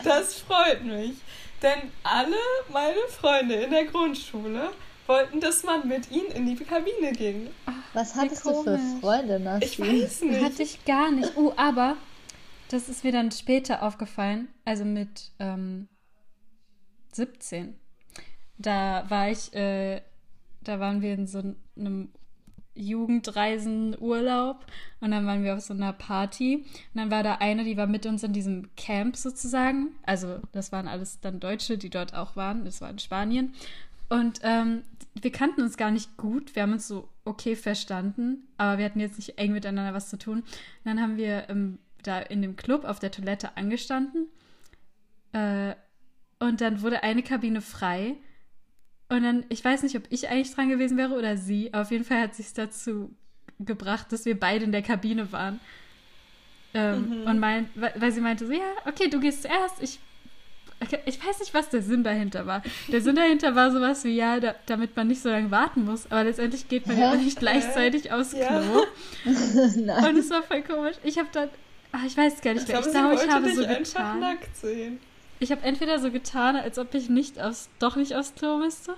das 0.03 0.35
freut 0.39 0.83
mich. 0.83 1.13
Denn 1.61 1.91
alle 2.03 2.35
meine 2.69 2.99
Freunde 3.09 3.55
in 3.55 3.71
der 3.71 3.85
Grundschule 3.85 4.71
wollten, 5.07 5.39
dass 5.39 5.63
man 5.63 5.87
mit 5.87 6.11
ihnen 6.11 6.31
in 6.31 6.45
die 6.45 6.55
Kabine 6.55 7.11
ging. 7.11 7.49
Was 7.93 8.15
Wie 8.15 8.19
hattest 8.19 8.45
du 8.45 8.63
für. 8.63 8.79
Freunde, 8.99 9.39
Nasti? 9.39 9.65
Ich 9.65 9.79
weiß 9.79 10.21
nicht. 10.23 10.43
Hatte 10.43 10.63
ich 10.63 10.83
gar 10.85 11.11
nicht. 11.11 11.35
Uh, 11.37 11.53
aber 11.55 11.97
das 12.69 12.89
ist 12.89 13.03
mir 13.03 13.11
dann 13.11 13.31
später 13.31 13.83
aufgefallen, 13.83 14.47
also 14.65 14.85
mit 14.85 15.31
ähm, 15.39 15.87
17. 17.13 17.75
Da 18.57 19.05
war 19.09 19.29
ich, 19.29 19.53
äh, 19.53 20.01
da 20.61 20.79
waren 20.79 21.01
wir 21.01 21.13
in 21.13 21.27
so 21.27 21.43
einem 21.77 22.09
Jugendreisen-Urlaub 22.75 24.65
und 24.99 25.11
dann 25.11 25.25
waren 25.25 25.43
wir 25.43 25.55
auf 25.55 25.61
so 25.61 25.73
einer 25.73 25.93
Party 25.93 26.65
und 26.93 26.95
dann 26.95 27.11
war 27.11 27.23
da 27.23 27.35
eine, 27.35 27.63
die 27.63 27.77
war 27.77 27.87
mit 27.87 28.05
uns 28.05 28.23
in 28.23 28.33
diesem 28.33 28.75
Camp 28.75 29.15
sozusagen. 29.15 29.95
Also 30.03 30.39
das 30.51 30.71
waren 30.71 30.87
alles 30.87 31.19
dann 31.21 31.39
Deutsche, 31.39 31.77
die 31.77 31.89
dort 31.89 32.13
auch 32.13 32.35
waren. 32.35 32.65
Das 32.65 32.81
war 32.81 32.89
in 32.89 32.99
Spanien. 32.99 33.53
Und 34.09 34.39
ähm, 34.43 34.83
wir 35.21 35.31
kannten 35.31 35.61
uns 35.61 35.77
gar 35.77 35.91
nicht 35.91 36.17
gut. 36.17 36.55
Wir 36.55 36.63
haben 36.63 36.73
uns 36.73 36.87
so 36.87 37.09
okay 37.23 37.55
verstanden, 37.55 38.47
aber 38.57 38.77
wir 38.77 38.85
hatten 38.85 38.99
jetzt 38.99 39.17
nicht 39.17 39.37
eng 39.37 39.53
miteinander 39.53 39.93
was 39.93 40.09
zu 40.09 40.17
tun. 40.17 40.39
Und 40.39 40.45
dann 40.83 41.01
haben 41.01 41.17
wir 41.17 41.49
ähm, 41.49 41.79
da 42.03 42.19
in 42.19 42.41
dem 42.41 42.55
Club 42.55 42.83
auf 42.83 42.99
der 42.99 43.11
Toilette 43.11 43.55
angestanden. 43.57 44.27
Äh, 45.31 45.75
und 46.39 46.61
dann 46.61 46.81
wurde 46.81 47.03
eine 47.03 47.23
Kabine 47.23 47.61
frei. 47.61 48.15
Und 49.07 49.23
dann, 49.23 49.45
ich 49.49 49.63
weiß 49.63 49.83
nicht, 49.83 49.95
ob 49.95 50.03
ich 50.09 50.29
eigentlich 50.29 50.53
dran 50.53 50.69
gewesen 50.69 50.97
wäre 50.97 51.15
oder 51.15 51.37
sie. 51.37 51.73
Aber 51.73 51.83
auf 51.83 51.91
jeden 51.91 52.03
Fall 52.03 52.21
hat 52.21 52.35
sich 52.35 52.53
dazu 52.53 53.15
gebracht, 53.59 54.11
dass 54.11 54.25
wir 54.25 54.39
beide 54.39 54.65
in 54.65 54.71
der 54.71 54.81
Kabine 54.81 55.31
waren. 55.31 55.59
Ähm, 56.73 57.21
Mhm. 57.21 57.27
Und 57.27 57.39
mein, 57.39 57.69
weil 57.75 57.93
weil 57.95 58.11
sie 58.11 58.19
meinte 58.21 58.45
so, 58.45 58.51
ja, 58.51 58.69
okay, 58.85 59.09
du 59.09 59.19
gehst 59.21 59.43
zuerst. 59.43 59.81
Ich, 59.81 59.99
ich 61.05 61.25
weiß 61.25 61.39
nicht, 61.39 61.53
was 61.53 61.69
der 61.69 61.81
Sinn 61.81 62.03
dahinter 62.03 62.45
war. 62.45 62.61
Der 62.89 63.01
Sinn 63.01 63.15
dahinter 63.15 63.55
war 63.55 63.71
sowas 63.71 64.03
wie, 64.03 64.15
ja, 64.15 64.39
da, 64.39 64.55
damit 64.65 64.95
man 64.95 65.07
nicht 65.07 65.21
so 65.21 65.29
lange 65.29 65.49
warten 65.51 65.85
muss. 65.85 66.05
Aber 66.11 66.23
letztendlich 66.23 66.67
geht 66.67 66.85
man 66.87 66.97
ja 66.97 67.11
Hä? 67.13 67.17
nicht 67.17 67.39
gleichzeitig 67.39 68.11
aufs 68.11 68.33
Ja. 68.33 68.47
Klo. 68.61 68.85
Nein. 69.77 70.05
Und 70.09 70.17
es 70.17 70.29
war 70.29 70.43
voll 70.43 70.61
komisch. 70.61 70.97
Ich 71.03 71.17
habe 71.17 71.29
dann, 71.31 71.49
ach, 71.91 72.03
ich 72.05 72.15
weiß 72.17 72.41
gar 72.41 72.53
nicht 72.53 72.63
Ich 72.63 72.67
mehr. 72.69 72.81
Ich 72.81 72.91
glaube, 72.91 73.15
ich 73.15 73.29
habe 73.29 73.53
so 73.55 73.65
getan. 73.65 74.19
nackt 74.19 74.55
sehen. 74.57 74.99
Ich 75.39 75.51
habe 75.51 75.63
entweder 75.63 75.99
so 75.99 76.11
getan, 76.11 76.55
als 76.55 76.77
ob 76.79 76.93
ich 76.93 77.09
nicht 77.09 77.41
aufs, 77.41 77.69
doch 77.79 77.95
nicht 77.95 78.15
aufs 78.15 78.35
Klo 78.35 78.57
müsste, 78.57 78.95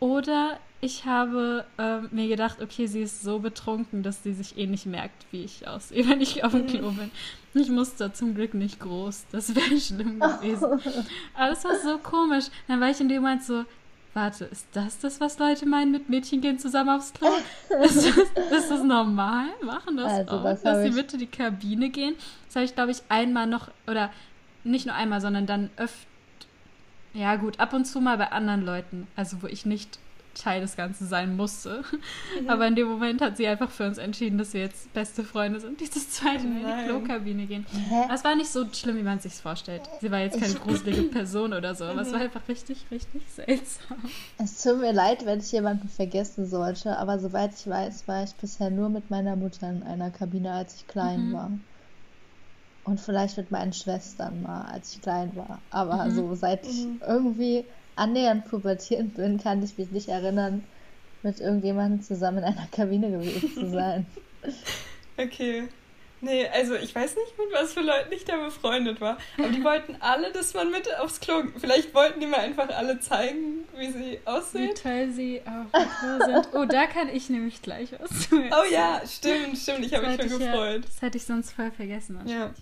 oder 0.00 0.58
ich 0.84 1.06
habe 1.06 1.64
ähm, 1.78 2.08
mir 2.10 2.28
gedacht, 2.28 2.60
okay, 2.60 2.86
sie 2.86 3.00
ist 3.00 3.22
so 3.22 3.38
betrunken, 3.38 4.02
dass 4.02 4.22
sie 4.22 4.34
sich 4.34 4.58
eh 4.58 4.66
nicht 4.66 4.84
merkt, 4.84 5.24
wie 5.30 5.42
ich 5.42 5.66
aussehe, 5.66 6.06
wenn 6.06 6.20
ich 6.20 6.44
auf 6.44 6.52
dem 6.52 6.66
Klo 6.66 6.90
bin. 6.90 7.10
Ich 7.54 7.70
musste 7.70 8.12
zum 8.12 8.34
Glück 8.34 8.52
nicht 8.52 8.80
groß. 8.80 9.26
Das 9.32 9.54
wäre 9.54 9.80
schlimm 9.80 10.20
gewesen. 10.20 10.64
Aber 11.34 11.48
das 11.48 11.64
war 11.64 11.76
so 11.82 11.98
komisch. 11.98 12.46
Dann 12.68 12.80
war 12.80 12.90
ich 12.90 13.00
in 13.00 13.08
dem 13.08 13.22
Moment 13.22 13.42
so, 13.42 13.64
warte, 14.12 14.44
ist 14.44 14.66
das 14.72 14.98
das, 14.98 15.20
was 15.20 15.38
Leute 15.38 15.64
meinen 15.64 15.90
mit 15.90 16.10
Mädchen 16.10 16.42
gehen 16.42 16.58
zusammen 16.58 16.90
aufs 16.90 17.14
Klo? 17.14 17.28
ist, 17.82 18.04
das, 18.04 18.16
ist 18.52 18.70
das 18.70 18.82
normal? 18.82 19.46
Machen 19.64 19.96
das 19.96 20.12
Also, 20.12 20.30
auch, 20.32 20.44
das 20.44 20.62
dass 20.62 20.82
sie 20.82 21.00
in 21.00 21.18
die 21.18 21.26
Kabine 21.26 21.88
gehen? 21.88 22.14
Das 22.46 22.56
habe 22.56 22.66
ich, 22.66 22.74
glaube 22.74 22.90
ich, 22.90 22.98
einmal 23.08 23.46
noch, 23.46 23.70
oder 23.86 24.12
nicht 24.64 24.84
nur 24.84 24.94
einmal, 24.94 25.22
sondern 25.22 25.46
dann 25.46 25.70
öfter, 25.78 26.06
ja 27.14 27.36
gut, 27.36 27.58
ab 27.58 27.72
und 27.72 27.86
zu 27.86 28.02
mal 28.02 28.18
bei 28.18 28.32
anderen 28.32 28.66
Leuten, 28.66 29.06
also 29.16 29.40
wo 29.40 29.46
ich 29.46 29.64
nicht 29.64 29.98
Teil 30.34 30.60
des 30.60 30.76
Ganzen 30.76 31.06
sein 31.06 31.36
musste. 31.36 31.82
Mhm. 32.40 32.50
Aber 32.50 32.66
in 32.66 32.74
dem 32.74 32.88
Moment 32.88 33.20
hat 33.22 33.36
sie 33.36 33.46
einfach 33.46 33.70
für 33.70 33.86
uns 33.86 33.98
entschieden, 33.98 34.38
dass 34.38 34.52
wir 34.52 34.60
jetzt 34.60 34.92
beste 34.92 35.24
Freunde 35.24 35.60
sind, 35.60 35.80
die 35.80 35.88
zu 35.88 36.00
zweit 36.00 36.42
in 36.42 36.56
die. 36.56 36.84
Klokabine 36.84 37.46
gehen. 37.46 37.66
Aber 38.04 38.14
es 38.14 38.24
war 38.24 38.34
nicht 38.36 38.50
so 38.50 38.66
schlimm, 38.72 38.96
wie 38.96 39.02
man 39.02 39.20
sich 39.20 39.34
vorstellt. 39.34 39.82
Sie 40.00 40.10
war 40.10 40.18
jetzt 40.20 40.40
keine 40.40 40.54
gruselige 40.64 41.04
Person 41.04 41.52
oder 41.52 41.74
so, 41.74 41.84
aber 41.84 42.02
es 42.02 42.12
war 42.12 42.20
einfach 42.20 42.46
richtig, 42.48 42.90
richtig 42.90 43.30
seltsam. 43.32 43.98
Es 44.38 44.60
tut 44.62 44.80
mir 44.80 44.92
leid, 44.92 45.24
wenn 45.24 45.40
ich 45.40 45.52
jemanden 45.52 45.88
vergessen 45.88 46.46
sollte, 46.46 46.98
aber 46.98 47.18
soweit 47.18 47.54
ich 47.54 47.66
weiß, 47.66 48.06
war 48.08 48.24
ich 48.24 48.34
bisher 48.34 48.70
nur 48.70 48.88
mit 48.88 49.10
meiner 49.10 49.36
Mutter 49.36 49.68
in 49.70 49.82
einer 49.82 50.10
Kabine, 50.10 50.52
als 50.52 50.74
ich 50.74 50.86
klein 50.86 51.28
Mhm. 51.28 51.32
war. 51.32 51.58
Und 52.86 53.00
vielleicht 53.00 53.38
mit 53.38 53.50
meinen 53.50 53.72
Schwestern 53.72 54.42
mal, 54.42 54.62
als 54.62 54.94
ich 54.94 55.00
klein 55.00 55.34
war. 55.34 55.62
Aber 55.70 56.04
Mhm. 56.04 56.10
so 56.10 56.34
seit 56.34 56.66
ich 56.66 56.86
irgendwie 57.00 57.66
annähernd 57.96 58.46
pubertierend 58.48 59.14
bin, 59.14 59.38
kann 59.42 59.62
ich 59.62 59.76
mich 59.78 59.90
nicht 59.90 60.08
erinnern, 60.08 60.64
mit 61.22 61.40
irgendjemandem 61.40 62.02
zusammen 62.02 62.38
in 62.38 62.44
einer 62.44 62.66
Kabine 62.72 63.10
gewesen 63.10 63.52
zu 63.54 63.70
sein. 63.70 64.06
Okay. 65.16 65.68
Nee, 66.20 66.48
also 66.48 66.74
ich 66.74 66.94
weiß 66.94 67.16
nicht, 67.16 67.38
mit 67.38 67.48
was 67.52 67.74
für 67.74 67.82
Leuten 67.82 68.12
ich 68.12 68.24
da 68.24 68.36
befreundet 68.38 69.00
war. 69.00 69.18
Aber 69.38 69.48
die 69.48 69.62
wollten 69.62 69.96
alle, 70.00 70.32
dass 70.32 70.54
man 70.54 70.70
mit 70.70 70.88
aufs 70.98 71.20
Klo. 71.20 71.42
Vielleicht 71.58 71.94
wollten 71.94 72.18
die 72.18 72.26
mir 72.26 72.38
einfach 72.38 72.68
alle 72.70 72.98
zeigen, 72.98 73.64
wie 73.76 73.92
sie 73.92 74.00
Wie 74.12 74.18
aussehen. 74.26 74.74
toll 74.74 75.10
sie 75.12 75.42
auf 75.44 75.70
dem 75.70 75.88
Klo 76.18 76.26
sind. 76.32 76.48
Oh, 76.54 76.64
da 76.64 76.86
kann 76.86 77.08
ich 77.10 77.28
nämlich 77.28 77.60
gleich 77.62 77.90
was 78.00 78.28
zu 78.28 78.36
erzählen. 78.36 78.52
Oh 78.54 78.72
ja, 78.72 79.02
stimmt, 79.06 79.58
stimmt. 79.58 79.84
Ich 79.86 79.94
habe 79.94 80.06
mich 80.06 80.16
schon 80.16 80.24
hatte 80.24 80.34
ich 80.34 80.40
Ja, 80.40 80.50
gefreut. 80.52 80.84
das 80.86 81.02
hätte 81.02 81.18
ich 81.18 81.24
sonst 81.26 81.52
voll 81.52 81.70
vergessen. 81.70 82.18
Ja. 82.26 82.54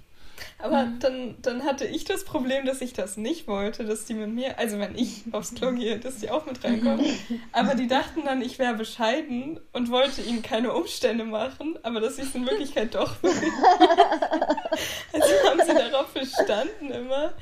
Aber 0.58 0.84
Mhm. 0.84 0.98
dann, 1.00 1.34
dann 1.42 1.64
hatte 1.64 1.84
ich 1.86 2.04
das 2.04 2.24
Problem, 2.24 2.64
dass 2.66 2.80
ich 2.80 2.92
das 2.92 3.16
nicht 3.16 3.46
wollte, 3.48 3.84
dass 3.84 4.04
die 4.04 4.14
mit 4.14 4.30
mir, 4.30 4.58
also 4.58 4.78
wenn 4.78 4.96
ich 4.96 5.22
aufs 5.32 5.54
Klo 5.54 5.72
gehe, 5.72 5.98
dass 5.98 6.18
die 6.18 6.30
auch 6.30 6.46
mit 6.46 6.62
reinkommen. 6.64 7.04
Aber 7.52 7.74
die 7.74 7.86
dachten 7.88 8.22
dann, 8.24 8.42
ich 8.42 8.58
wäre 8.58 8.74
bescheiden 8.74 9.58
und 9.72 9.90
wollte 9.90 10.22
ihnen 10.22 10.42
keine 10.42 10.72
Umstände 10.72 11.24
machen, 11.24 11.78
aber 11.82 12.00
dass 12.00 12.18
ich 12.18 12.24
es 12.24 12.34
in 12.34 12.46
Wirklichkeit 12.46 12.94
doch 12.94 13.22
will. 13.22 13.30
also 15.12 15.26
haben 15.48 15.60
sie 15.66 15.74
darauf 15.74 16.12
bestanden 16.14 16.90
immer, 16.90 17.32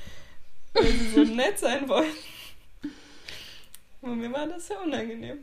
weil 0.74 0.84
sie 0.86 1.10
so 1.10 1.24
nett 1.24 1.58
sein 1.58 1.88
wollten. 1.88 2.16
Und 4.02 4.18
mir 4.18 4.32
war 4.32 4.46
das 4.46 4.68
ja 4.68 4.78
unangenehm. 4.80 5.38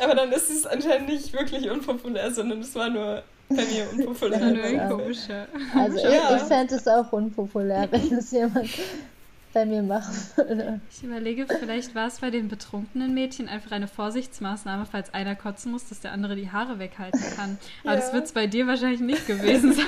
Aber 0.00 0.14
dann 0.14 0.32
ist 0.32 0.48
es 0.48 0.64
anscheinend 0.64 1.08
nicht 1.08 1.32
wirklich 1.34 1.68
unpopulär, 1.68 2.30
sondern 2.32 2.60
es 2.60 2.74
war 2.74 2.88
nur 2.88 3.22
bei 3.48 3.54
mir 3.64 3.86
unpopulär. 3.92 4.38
Das 4.38 4.48
war 4.48 4.54
nur 4.54 4.64
ein 4.64 4.74
Ja. 4.76 4.88
komischer. 4.88 5.46
Also 5.74 5.96
ich, 5.98 6.04
ich 6.04 6.42
fände 6.42 6.74
es 6.74 6.86
auch 6.88 7.12
unpopulär, 7.12 7.88
wenn 7.90 8.12
es 8.18 8.30
jemand 8.30 8.68
bei 9.52 9.64
mir 9.64 9.82
machen 9.82 10.14
würde. 10.36 10.80
Ich 10.90 11.02
überlege, 11.02 11.46
vielleicht 11.46 11.94
war 11.94 12.08
es 12.08 12.18
bei 12.20 12.30
den 12.30 12.48
betrunkenen 12.48 13.14
Mädchen 13.14 13.48
einfach 13.48 13.70
eine 13.72 13.88
Vorsichtsmaßnahme, 13.88 14.84
falls 14.90 15.14
einer 15.14 15.34
kotzen 15.34 15.72
muss, 15.72 15.88
dass 15.88 16.00
der 16.00 16.12
andere 16.12 16.36
die 16.36 16.50
Haare 16.50 16.78
weghalten 16.78 17.22
kann. 17.36 17.56
Aber 17.84 17.94
Ja. 17.94 18.00
das 18.00 18.12
wird 18.12 18.26
es 18.26 18.32
bei 18.32 18.46
dir 18.46 18.66
wahrscheinlich 18.66 19.00
nicht 19.00 19.26
gewesen 19.26 19.72
sein. 19.72 19.86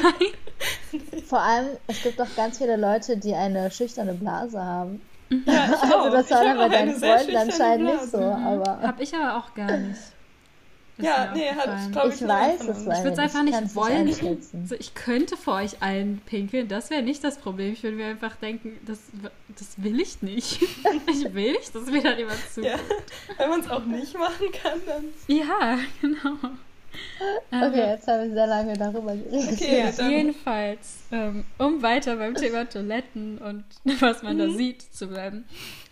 Vor 1.26 1.40
allem, 1.42 1.66
es 1.86 2.02
gibt 2.02 2.18
doch 2.18 2.34
ganz 2.36 2.56
viele 2.58 2.76
Leute, 2.76 3.16
die 3.18 3.34
eine 3.34 3.70
schüchterne 3.70 4.14
Blase 4.14 4.58
haben. 4.64 5.02
Ja, 5.30 5.66
ich 5.66 5.92
auch. 5.92 6.04
Also 6.06 6.16
das 6.16 6.30
war 6.30 6.44
dann 6.44 6.56
bei 6.56 6.68
deinen 6.70 6.94
Freunden 6.96 7.36
anscheinend 7.36 7.84
nicht 7.84 7.96
Blase. 7.98 8.10
so, 8.10 8.22
aber 8.22 8.80
Hab 8.80 8.98
ich 9.00 9.14
aber 9.14 9.36
auch 9.36 9.52
gar 9.54 9.76
nicht. 9.76 10.00
Ja, 10.98 11.32
nee, 11.34 11.48
hat, 11.48 11.68
aufgefallen. 11.68 11.92
glaub 11.92 12.12
ich 12.12 12.20
niemand 12.20 12.40
weiß 12.40 12.68
es 12.68 12.80
Ich 12.80 12.86
würde 12.86 13.10
es 13.12 13.18
einfach 13.18 13.42
nicht 13.42 13.74
wollen. 13.74 14.08
Also 14.08 14.74
ich 14.78 14.94
könnte 14.94 15.36
vor 15.36 15.54
euch 15.54 15.80
allen 15.82 16.20
pinkeln, 16.26 16.68
das 16.68 16.90
wäre 16.90 17.02
nicht 17.02 17.22
das 17.22 17.38
Problem. 17.38 17.72
Ich 17.72 17.82
würde 17.82 17.96
mir 17.96 18.06
einfach 18.06 18.36
denken, 18.36 18.78
das, 18.86 18.98
das 19.56 19.82
will 19.82 20.00
ich 20.00 20.22
nicht. 20.22 20.60
Ich 21.10 21.32
will 21.34 21.52
nicht, 21.52 21.74
dass 21.74 21.86
mir 21.86 22.02
dann 22.02 22.18
jemand 22.18 22.38
zu. 22.52 22.62
Ja, 22.62 22.76
wenn 23.36 23.48
man 23.48 23.60
es 23.60 23.70
auch 23.70 23.84
nicht 23.84 24.14
machen 24.18 24.46
kann, 24.62 24.80
dann. 24.86 25.04
Ja, 25.26 25.78
genau. 26.00 26.36
Okay, 27.50 27.90
jetzt 27.90 28.06
haben 28.06 28.28
wir 28.28 28.34
sehr 28.34 28.46
lange 28.46 28.74
darüber 28.76 29.14
geredet. 29.14 29.52
Okay, 29.52 29.92
Ja, 29.96 30.08
jedenfalls, 30.08 30.98
ähm, 31.10 31.44
um 31.58 31.82
weiter 31.82 32.16
beim 32.16 32.34
Thema 32.34 32.68
Toiletten 32.68 33.38
und 33.38 33.64
was 34.00 34.22
man 34.22 34.38
da 34.38 34.48
sieht 34.50 34.82
zu 34.82 35.08
bleiben, 35.08 35.46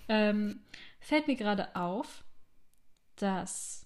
ähm, 0.08 0.60
fällt 1.00 1.26
mir 1.26 1.36
gerade 1.36 1.68
auf, 1.74 2.24
dass, 3.16 3.85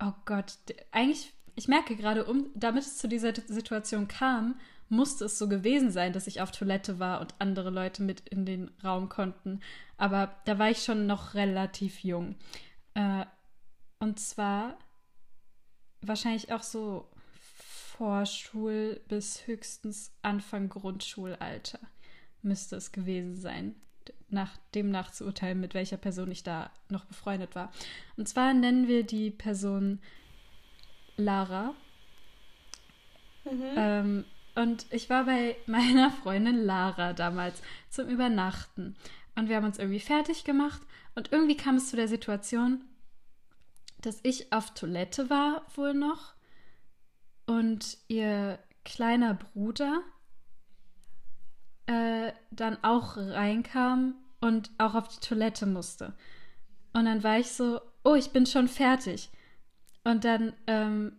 oh 0.00 0.12
Gott, 0.24 0.58
eigentlich, 0.90 1.32
ich 1.54 1.68
merke 1.68 1.96
gerade, 1.96 2.24
um, 2.24 2.50
damit 2.54 2.84
es 2.84 2.98
zu 2.98 3.08
dieser 3.08 3.34
Situation 3.34 4.08
kam, 4.08 4.58
musste 4.88 5.26
es 5.26 5.38
so 5.38 5.48
gewesen 5.48 5.90
sein, 5.90 6.12
dass 6.12 6.26
ich 6.26 6.40
auf 6.40 6.50
Toilette 6.50 6.98
war 6.98 7.20
und 7.20 7.34
andere 7.38 7.70
Leute 7.70 8.02
mit 8.02 8.20
in 8.28 8.46
den 8.46 8.70
Raum 8.82 9.08
konnten. 9.08 9.60
Aber 9.96 10.34
da 10.46 10.58
war 10.58 10.70
ich 10.70 10.82
schon 10.82 11.06
noch 11.06 11.34
relativ 11.34 12.04
jung. 12.04 12.36
Äh, 12.94 13.26
und 13.98 14.18
zwar 14.18 14.78
wahrscheinlich 16.00 16.52
auch 16.52 16.62
so 16.62 17.10
Vorschul- 17.98 19.00
bis 19.08 19.46
höchstens 19.46 20.12
Anfang 20.22 20.68
Grundschulalter 20.68 21.80
müsste 22.42 22.76
es 22.76 22.92
gewesen 22.92 23.36
sein, 23.36 23.74
nach 24.30 24.56
dem 24.74 24.90
nachzuurteilen, 24.90 25.60
mit 25.60 25.74
welcher 25.74 25.96
Person 25.96 26.30
ich 26.30 26.42
da 26.42 26.70
noch 26.88 27.04
befreundet 27.04 27.54
war. 27.54 27.72
Und 28.16 28.28
zwar 28.28 28.52
nennen 28.52 28.88
wir 28.88 29.04
die 29.04 29.30
Person 29.30 30.00
Lara. 31.16 31.74
Mhm. 33.44 33.62
Ähm, 33.76 34.24
und 34.54 34.86
ich 34.90 35.08
war 35.08 35.24
bei 35.24 35.56
meiner 35.66 36.10
Freundin 36.10 36.64
Lara 36.64 37.12
damals 37.12 37.62
zum 37.90 38.08
Übernachten. 38.08 38.96
Und 39.34 39.48
wir 39.48 39.56
haben 39.56 39.64
uns 39.64 39.78
irgendwie 39.78 40.00
fertig 40.00 40.44
gemacht. 40.44 40.82
Und 41.14 41.32
irgendwie 41.32 41.56
kam 41.56 41.76
es 41.76 41.90
zu 41.90 41.96
der 41.96 42.08
Situation, 42.08 42.84
dass 44.00 44.20
ich 44.22 44.52
auf 44.52 44.74
Toilette 44.74 45.30
war, 45.30 45.64
wohl 45.74 45.94
noch. 45.94 46.34
Und 47.46 47.98
ihr 48.08 48.58
kleiner 48.84 49.34
Bruder 49.34 50.02
äh, 51.88 52.32
dann 52.50 52.78
auch 52.84 53.16
reinkam 53.16 54.14
und 54.40 54.70
auch 54.78 54.94
auf 54.94 55.08
die 55.08 55.26
Toilette 55.26 55.66
musste. 55.66 56.12
Und 56.92 57.06
dann 57.06 57.24
war 57.24 57.38
ich 57.38 57.50
so, 57.50 57.80
oh, 58.04 58.14
ich 58.14 58.30
bin 58.30 58.46
schon 58.46 58.68
fertig. 58.68 59.30
Und 60.04 60.24
dann, 60.24 60.52
ähm, 60.66 61.12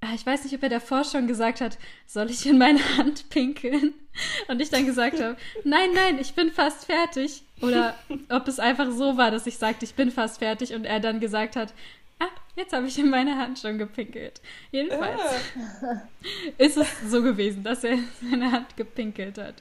ah, 0.00 0.14
ich 0.14 0.24
weiß 0.24 0.44
nicht, 0.44 0.54
ob 0.54 0.62
er 0.62 0.68
davor 0.68 1.04
schon 1.04 1.26
gesagt 1.26 1.60
hat, 1.60 1.76
soll 2.06 2.30
ich 2.30 2.46
in 2.46 2.56
meine 2.56 2.80
Hand 2.96 3.30
pinkeln? 3.30 3.94
Und 4.48 4.62
ich 4.62 4.70
dann 4.70 4.86
gesagt 4.86 5.20
habe, 5.20 5.36
nein, 5.64 5.90
nein, 5.94 6.18
ich 6.18 6.34
bin 6.34 6.50
fast 6.50 6.86
fertig. 6.86 7.42
Oder 7.60 7.94
ob 8.28 8.46
es 8.48 8.58
einfach 8.58 8.90
so 8.92 9.16
war, 9.16 9.30
dass 9.30 9.46
ich 9.46 9.58
sagte, 9.58 9.84
ich 9.84 9.94
bin 9.94 10.10
fast 10.10 10.38
fertig 10.38 10.72
und 10.72 10.84
er 10.84 11.00
dann 11.00 11.20
gesagt 11.20 11.56
hat, 11.56 11.74
ah, 12.20 12.28
jetzt 12.56 12.72
habe 12.72 12.86
ich 12.86 12.98
in 12.98 13.10
meine 13.10 13.36
Hand 13.36 13.58
schon 13.58 13.78
gepinkelt. 13.78 14.40
Jedenfalls 14.70 15.20
Ah, 15.82 16.02
ist 16.58 16.76
es 16.76 16.88
so 17.08 17.22
gewesen, 17.22 17.62
dass 17.64 17.84
er 17.84 17.92
in 17.92 18.08
seine 18.22 18.52
Hand 18.52 18.76
gepinkelt 18.76 19.38
hat. 19.38 19.54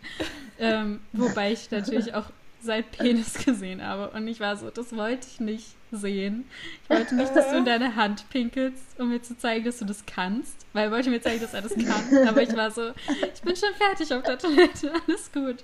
Ähm, 0.59 1.01
wobei 1.13 1.51
ich 1.53 1.71
natürlich 1.71 2.13
auch 2.13 2.25
sein 2.61 2.83
Penis 2.83 3.33
gesehen 3.45 3.81
habe. 3.83 4.09
Und 4.11 4.27
ich 4.27 4.39
war 4.39 4.57
so, 4.57 4.69
das 4.69 4.95
wollte 4.95 5.27
ich 5.31 5.39
nicht 5.39 5.75
sehen. 5.91 6.45
Ich 6.83 6.89
wollte 6.89 7.15
nicht, 7.15 7.33
dass 7.35 7.49
du 7.49 7.57
in 7.57 7.65
deine 7.65 7.95
Hand 7.95 8.29
pinkelst, 8.29 8.99
um 8.99 9.09
mir 9.09 9.21
zu 9.21 9.37
zeigen, 9.37 9.63
dass 9.65 9.79
du 9.79 9.85
das 9.85 10.05
kannst. 10.05 10.65
Weil 10.73 10.87
er 10.87 10.91
wollte 10.91 11.09
mir 11.09 11.21
zeigen, 11.21 11.39
dass 11.39 11.53
er 11.53 11.61
das 11.61 11.73
kann. 11.73 12.27
Aber 12.27 12.41
ich 12.41 12.53
war 12.55 12.69
so, 12.69 12.91
ich 13.33 13.41
bin 13.41 13.55
schon 13.55 13.73
fertig 13.75 14.13
auf 14.13 14.23
der 14.23 14.37
Toilette, 14.37 14.91
alles 15.07 15.31
gut. 15.31 15.63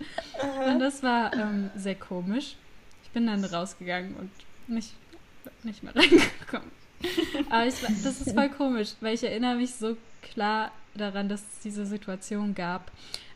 Und 0.66 0.80
das 0.80 1.04
war 1.04 1.34
ähm, 1.34 1.70
sehr 1.76 1.96
komisch. 1.96 2.56
Ich 3.04 3.10
bin 3.12 3.28
dann 3.28 3.44
rausgegangen 3.44 4.16
und 4.16 4.32
nicht, 4.68 4.94
nicht 5.64 5.84
mehr 5.84 5.96
reingekommen. 5.96 6.72
Aber 7.50 7.66
ich, 7.68 7.76
das 8.04 8.22
ist 8.22 8.34
voll 8.34 8.50
komisch, 8.50 8.94
weil 9.02 9.14
ich 9.16 9.24
erinnere 9.24 9.56
mich 9.56 9.76
so 9.76 9.98
klar 10.22 10.72
daran, 10.96 11.30
dass 11.30 11.42
es 11.42 11.60
diese 11.64 11.86
Situation 11.86 12.56
gab. 12.56 12.92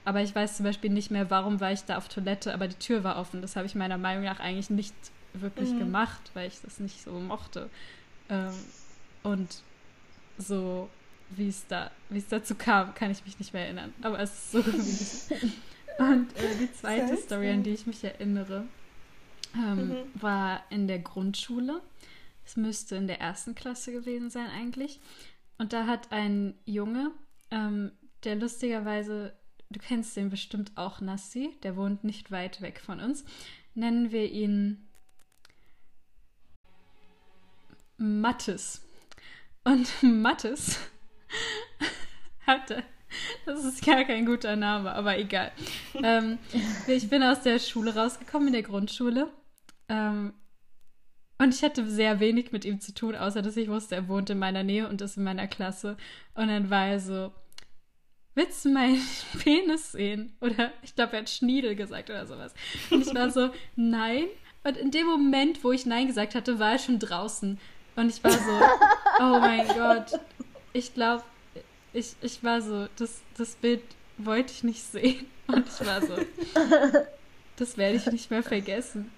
Aber 0.05 0.21
ich 0.21 0.33
weiß 0.33 0.57
zum 0.57 0.63
Beispiel 0.65 0.89
nicht 0.89 1.11
mehr, 1.11 1.29
warum 1.29 1.59
war 1.59 1.71
ich 1.71 1.81
da 1.83 1.97
auf 1.97 2.07
Toilette, 2.07 2.53
aber 2.53 2.67
die 2.67 2.75
Tür 2.79 3.03
war 3.03 3.17
offen. 3.17 3.41
Das 3.41 3.55
habe 3.55 3.67
ich 3.67 3.75
meiner 3.75 3.97
Meinung 3.97 4.23
nach 4.23 4.39
eigentlich 4.39 4.69
nicht 4.69 4.95
wirklich 5.33 5.71
Mhm. 5.73 5.79
gemacht, 5.79 6.31
weil 6.33 6.47
ich 6.47 6.59
das 6.61 6.79
nicht 6.79 7.03
so 7.03 7.11
mochte. 7.19 7.69
Ähm, 8.29 8.53
und 9.23 9.61
so, 10.37 10.89
wie 11.29 11.49
es 11.49 11.67
da, 11.67 11.91
wie 12.09 12.17
es 12.17 12.27
dazu 12.27 12.55
kam, 12.55 12.95
kann 12.95 13.11
ich 13.11 13.23
mich 13.25 13.37
nicht 13.37 13.53
mehr 13.53 13.65
erinnern. 13.65 13.93
Aber 14.01 14.19
es 14.19 14.31
ist 14.31 14.51
so 14.53 14.63
gewesen. 14.63 15.33
Und 15.99 16.35
äh, 16.37 16.55
die 16.59 16.71
zweite. 16.79 17.17
Story, 17.17 17.51
an 17.51 17.61
die 17.63 17.71
ich 17.71 17.85
mich 17.85 18.03
erinnere, 18.03 18.63
ähm, 19.55 19.89
Mhm. 19.89 19.95
war 20.21 20.63
in 20.69 20.87
der 20.87 20.99
Grundschule. 20.99 21.81
Es 22.49 22.55
müsste 22.55 22.95
in 22.95 23.05
der 23.05 23.21
ersten 23.21 23.53
Klasse 23.53 23.91
gewesen 23.91 24.31
sein 24.31 24.49
eigentlich. 24.49 24.99
Und 25.59 25.71
da 25.71 25.85
hat 25.85 26.11
ein 26.11 26.55
Junge, 26.65 27.11
ähm, 27.51 27.91
der 28.23 28.35
lustigerweise, 28.35 29.37
du 29.69 29.79
kennst 29.79 30.17
den 30.17 30.31
bestimmt 30.31 30.71
auch, 30.75 30.99
Nassi, 30.99 31.55
der 31.61 31.75
wohnt 31.75 32.03
nicht 32.03 32.31
weit 32.31 32.61
weg 32.61 32.81
von 32.83 32.99
uns, 33.01 33.23
nennen 33.75 34.11
wir 34.11 34.31
ihn 34.31 34.87
Mattes. 37.97 38.81
Und 39.63 39.91
Mattes 40.01 40.79
hatte, 42.47 42.83
das 43.45 43.63
ist 43.63 43.85
gar 43.85 44.05
kein 44.05 44.25
guter 44.25 44.55
Name, 44.55 44.91
aber 44.91 45.19
egal. 45.19 45.51
ähm, 46.01 46.39
ich 46.87 47.11
bin 47.11 47.21
aus 47.21 47.43
der 47.43 47.59
Schule 47.59 47.93
rausgekommen, 47.93 48.47
in 48.47 48.53
der 48.53 48.63
Grundschule. 48.63 49.31
Ähm, 49.87 50.33
und 51.39 51.55
ich 51.55 51.63
hatte 51.63 51.89
sehr 51.89 52.19
wenig 52.19 52.51
mit 52.51 52.65
ihm 52.65 52.81
zu 52.81 52.93
tun, 52.93 53.15
außer 53.15 53.41
dass 53.41 53.55
ich 53.55 53.69
wusste, 53.69 53.95
er 53.95 54.07
wohnt 54.09 54.29
in 54.29 54.39
meiner 54.39 54.63
Nähe 54.63 54.89
und 54.89 55.01
ist 55.01 55.15
in 55.15 55.23
meiner 55.23 55.47
Klasse. 55.47 55.95
Und 56.35 56.49
dann 56.49 56.69
war 56.69 56.87
er 56.87 56.99
so, 56.99 57.31
willst 58.35 58.65
du 58.65 58.69
meinen 58.69 59.01
Penis 59.39 59.93
sehen? 59.93 60.33
Oder 60.41 60.73
ich 60.83 60.95
glaube, 60.95 61.13
er 61.13 61.19
hat 61.19 61.29
Schniedel 61.29 61.75
gesagt 61.75 62.09
oder 62.09 62.27
sowas. 62.27 62.53
Und 62.91 63.07
ich 63.07 63.15
war 63.15 63.31
so, 63.31 63.51
nein. 63.77 64.25
Und 64.65 64.75
in 64.75 64.91
dem 64.91 65.07
Moment, 65.07 65.63
wo 65.63 65.71
ich 65.71 65.85
Nein 65.85 66.07
gesagt 66.07 66.35
hatte, 66.35 66.59
war 66.59 66.73
er 66.73 66.79
schon 66.79 66.99
draußen. 66.99 67.57
Und 67.95 68.09
ich 68.09 68.21
war 68.21 68.31
so, 68.31 68.59
oh 69.21 69.39
mein 69.39 69.65
Gott. 69.65 70.19
Ich 70.73 70.93
glaube, 70.93 71.23
ich, 71.93 72.17
ich 72.21 72.43
war 72.43 72.61
so, 72.61 72.87
das, 72.97 73.21
das 73.37 73.55
Bild 73.55 73.81
wollte 74.17 74.51
ich 74.51 74.65
nicht 74.65 74.83
sehen. 74.83 75.25
Und 75.47 75.65
ich 75.67 75.87
war 75.87 76.01
so, 76.01 76.17
das 77.55 77.77
werde 77.77 77.95
ich 77.95 78.05
nicht 78.07 78.29
mehr 78.29 78.43
vergessen. 78.43 79.09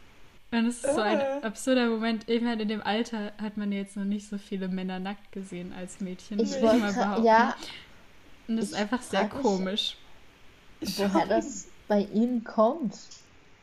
Und 0.51 0.65
es 0.65 0.83
ist 0.83 0.93
so 0.93 1.01
ein 1.01 1.19
äh. 1.19 1.39
absurder 1.43 1.87
Moment. 1.87 2.27
Ich 2.27 2.41
meine, 2.41 2.63
in 2.63 2.67
dem 2.67 2.81
Alter 2.81 3.31
hat 3.41 3.55
man 3.55 3.71
jetzt 3.71 3.95
noch 3.95 4.03
nicht 4.03 4.27
so 4.27 4.37
viele 4.37 4.67
Männer 4.67 4.99
nackt 4.99 5.31
gesehen 5.31 5.73
als 5.73 6.01
Mädchen. 6.01 6.39
Ich 6.39 6.61
wollte, 6.61 7.23
ja. 7.23 7.55
Und 8.47 8.57
das 8.57 8.65
ist 8.65 8.73
einfach 8.73 9.01
sehr 9.01 9.29
komisch. 9.29 9.95
Woher 10.81 11.25
das 11.25 11.67
bei 11.87 12.01
ihnen 12.13 12.43
kommt. 12.43 12.97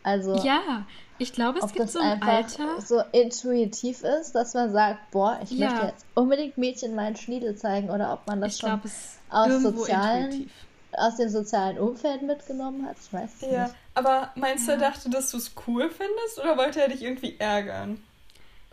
Also. 0.03 0.37
Ja, 0.43 0.87
ich 1.19 1.33
glaube, 1.33 1.59
es 1.63 1.73
gibt 1.73 1.91
so 1.91 1.99
ein 1.99 2.23
Alter. 2.23 2.81
so 2.81 3.03
intuitiv 3.13 4.03
ist, 4.03 4.33
dass 4.33 4.55
man 4.55 4.73
sagt, 4.73 5.11
boah, 5.11 5.39
ich 5.43 5.51
ja. 5.51 5.69
möchte 5.69 5.87
jetzt 5.89 6.07
unbedingt 6.15 6.57
Mädchen 6.57 6.95
meinen 6.95 7.17
Schniedel 7.17 7.57
zeigen 7.57 7.91
oder 7.91 8.15
ob 8.15 8.27
man 8.27 8.41
das 8.41 8.55
ich 8.55 8.61
schon 8.61 8.81
glaub, 8.81 8.85
aus 9.29 9.63
sozialen 9.63 10.25
intuitiv 10.25 10.53
aus 10.93 11.17
dem 11.17 11.29
sozialen 11.29 11.79
Umfeld 11.79 12.23
mitgenommen 12.23 12.87
hat. 12.87 12.97
Ich 13.01 13.13
weiß 13.13 13.31
es 13.43 13.51
ja, 13.51 13.65
nicht. 13.65 13.75
Aber 13.99 14.31
meinst 14.37 14.69
du, 14.69 14.73
er 14.73 14.79
dachte, 14.79 15.11
dass 15.11 15.33
du 15.33 15.39
es 15.39 15.51
cool 15.67 15.91
findest 15.91 16.39
oder 16.39 16.57
wollte 16.57 16.81
er 16.81 16.89
dich 16.89 17.03
irgendwie 17.03 17.35
ärgern? 17.41 18.01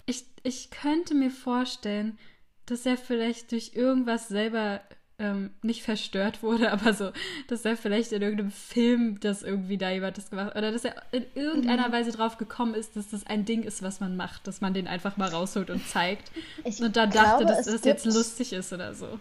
Ich, 0.06 0.24
ich 0.44 0.70
könnte 0.70 1.16
mir 1.16 1.32
vorstellen, 1.32 2.20
dass 2.68 2.86
er 2.86 2.96
vielleicht 2.96 3.52
durch 3.52 3.72
irgendwas 3.74 4.28
selber 4.28 4.82
ähm, 5.18 5.50
nicht 5.64 5.82
verstört 5.82 6.44
wurde, 6.44 6.72
aber 6.72 6.94
so, 6.94 7.12
dass 7.48 7.66
er 7.66 7.76
vielleicht 7.76 8.12
in 8.12 8.22
irgendeinem 8.22 8.52
Film, 8.52 9.20
dass 9.20 9.42
irgendwie 9.42 9.80
da 9.80 9.90
jemand 9.90 10.16
das 10.20 10.30
gemacht 10.30 10.50
hat, 10.50 10.58
oder 10.58 10.72
dass 10.72 10.86
er 10.86 10.94
in 11.12 11.26
irgendeiner 11.34 11.88
mhm. 11.88 11.94
Weise 11.94 12.12
drauf 12.12 12.38
gekommen 12.38 12.76
ist, 12.76 12.96
dass 12.96 13.10
das 13.10 13.26
ein 13.26 13.46
Ding 13.46 13.64
ist, 13.64 13.82
was 13.82 14.00
man 14.00 14.16
macht, 14.16 14.46
dass 14.46 14.62
man 14.62 14.76
den 14.76 14.88
einfach 14.88 15.18
mal 15.18 15.30
rausholt 15.30 15.72
und 15.72 15.88
zeigt. 15.88 16.32
Ich 16.64 16.80
und 16.82 16.96
dann 16.96 17.10
glaube, 17.10 17.46
dachte, 17.46 17.46
dass 17.46 17.66
das 17.66 17.84
jetzt 17.84 18.06
lustig 18.06 18.54
ist 18.54 18.72
oder 18.72 18.94
so. 18.94 19.20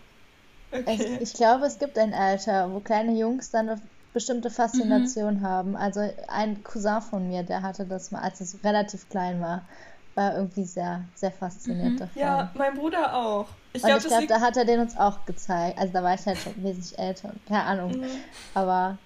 Okay. 0.70 1.16
Ich, 1.16 1.22
ich, 1.22 1.32
glaube, 1.32 1.64
es 1.64 1.78
gibt 1.78 1.96
ein 1.96 2.12
Alter, 2.12 2.70
wo 2.72 2.80
kleine 2.80 3.18
Jungs 3.18 3.50
dann 3.50 3.80
bestimmte 4.14 4.48
Faszination 4.48 5.40
mhm. 5.40 5.42
haben. 5.42 5.76
Also 5.76 6.00
ein 6.28 6.64
Cousin 6.64 7.02
von 7.02 7.28
mir, 7.28 7.42
der 7.42 7.60
hatte 7.60 7.84
das 7.84 8.10
mal, 8.10 8.20
als 8.20 8.40
es 8.40 8.64
relativ 8.64 9.10
klein 9.10 9.42
war, 9.42 9.66
war 10.14 10.36
irgendwie 10.36 10.64
sehr, 10.64 11.04
sehr 11.14 11.32
fasziniert 11.32 11.92
mhm. 11.92 11.96
davon. 11.98 12.22
Ja, 12.22 12.50
mein 12.54 12.74
Bruder 12.74 13.14
auch. 13.14 13.48
Ich 13.74 13.82
glaube, 13.82 14.06
glaub, 14.06 14.28
da 14.28 14.40
hat 14.40 14.56
er 14.56 14.64
den 14.64 14.80
uns 14.80 14.96
auch 14.96 15.26
gezeigt. 15.26 15.78
Also 15.78 15.92
da 15.92 16.02
war 16.02 16.14
ich 16.14 16.24
halt 16.24 16.38
schon 16.38 16.54
wesentlich 16.62 16.98
älter. 16.98 17.32
Keine 17.46 17.64
Ahnung. 17.64 17.90
Mhm. 17.98 18.06
Aber. 18.54 18.96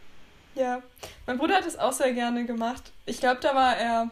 Ja, 0.55 0.83
mein 1.27 1.39
Bruder 1.39 1.57
hat 1.57 1.67
es 1.67 1.79
auch 1.79 1.93
sehr 1.93 2.13
gerne 2.13 2.45
gemacht. 2.45 2.93
Ich 3.07 3.21
glaube, 3.21 3.41
da 3.41 3.55
war 3.55 3.77
er 3.77 4.11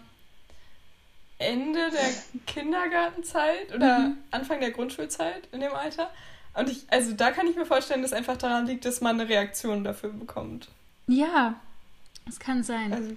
Ende 1.38 1.90
der 1.90 2.40
Kindergartenzeit 2.46 3.74
oder 3.74 3.98
mhm. 3.98 4.16
Anfang 4.30 4.60
der 4.60 4.70
Grundschulzeit 4.70 5.48
in 5.52 5.60
dem 5.60 5.74
Alter. 5.74 6.10
Und 6.54 6.70
ich, 6.70 6.86
also 6.88 7.12
da 7.12 7.32
kann 7.32 7.46
ich 7.46 7.56
mir 7.56 7.66
vorstellen, 7.66 8.00
dass 8.00 8.14
einfach 8.14 8.38
daran 8.38 8.66
liegt, 8.66 8.86
dass 8.86 9.02
man 9.02 9.20
eine 9.20 9.28
Reaktion 9.28 9.84
dafür 9.84 10.10
bekommt. 10.10 10.68
Ja, 11.06 11.54
es 12.28 12.38
kann 12.38 12.62
sein. 12.62 12.92
Also, 12.92 13.16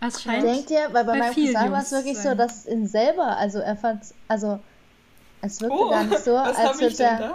es 0.00 0.22
scheint 0.22 0.44
Denkt 0.44 0.70
ihr, 0.70 0.88
weil 0.92 1.04
bei, 1.04 1.12
bei 1.12 1.18
meinem 1.18 1.34
Cousin 1.34 1.72
war 1.72 1.80
es 1.80 1.92
wirklich 1.92 2.18
sein. 2.18 2.32
so, 2.32 2.42
dass 2.42 2.66
ihn 2.66 2.86
selber, 2.86 3.36
also 3.36 3.58
er 3.58 3.76
fand, 3.76 4.02
also 4.28 4.60
es 5.40 5.60
wirkte 5.60 5.76
oh, 5.78 5.90
gar 5.90 6.04
nicht 6.04 6.20
so, 6.20 6.34
was 6.34 6.56
als 6.56 6.80
würde 6.80 7.02
er. 7.02 7.34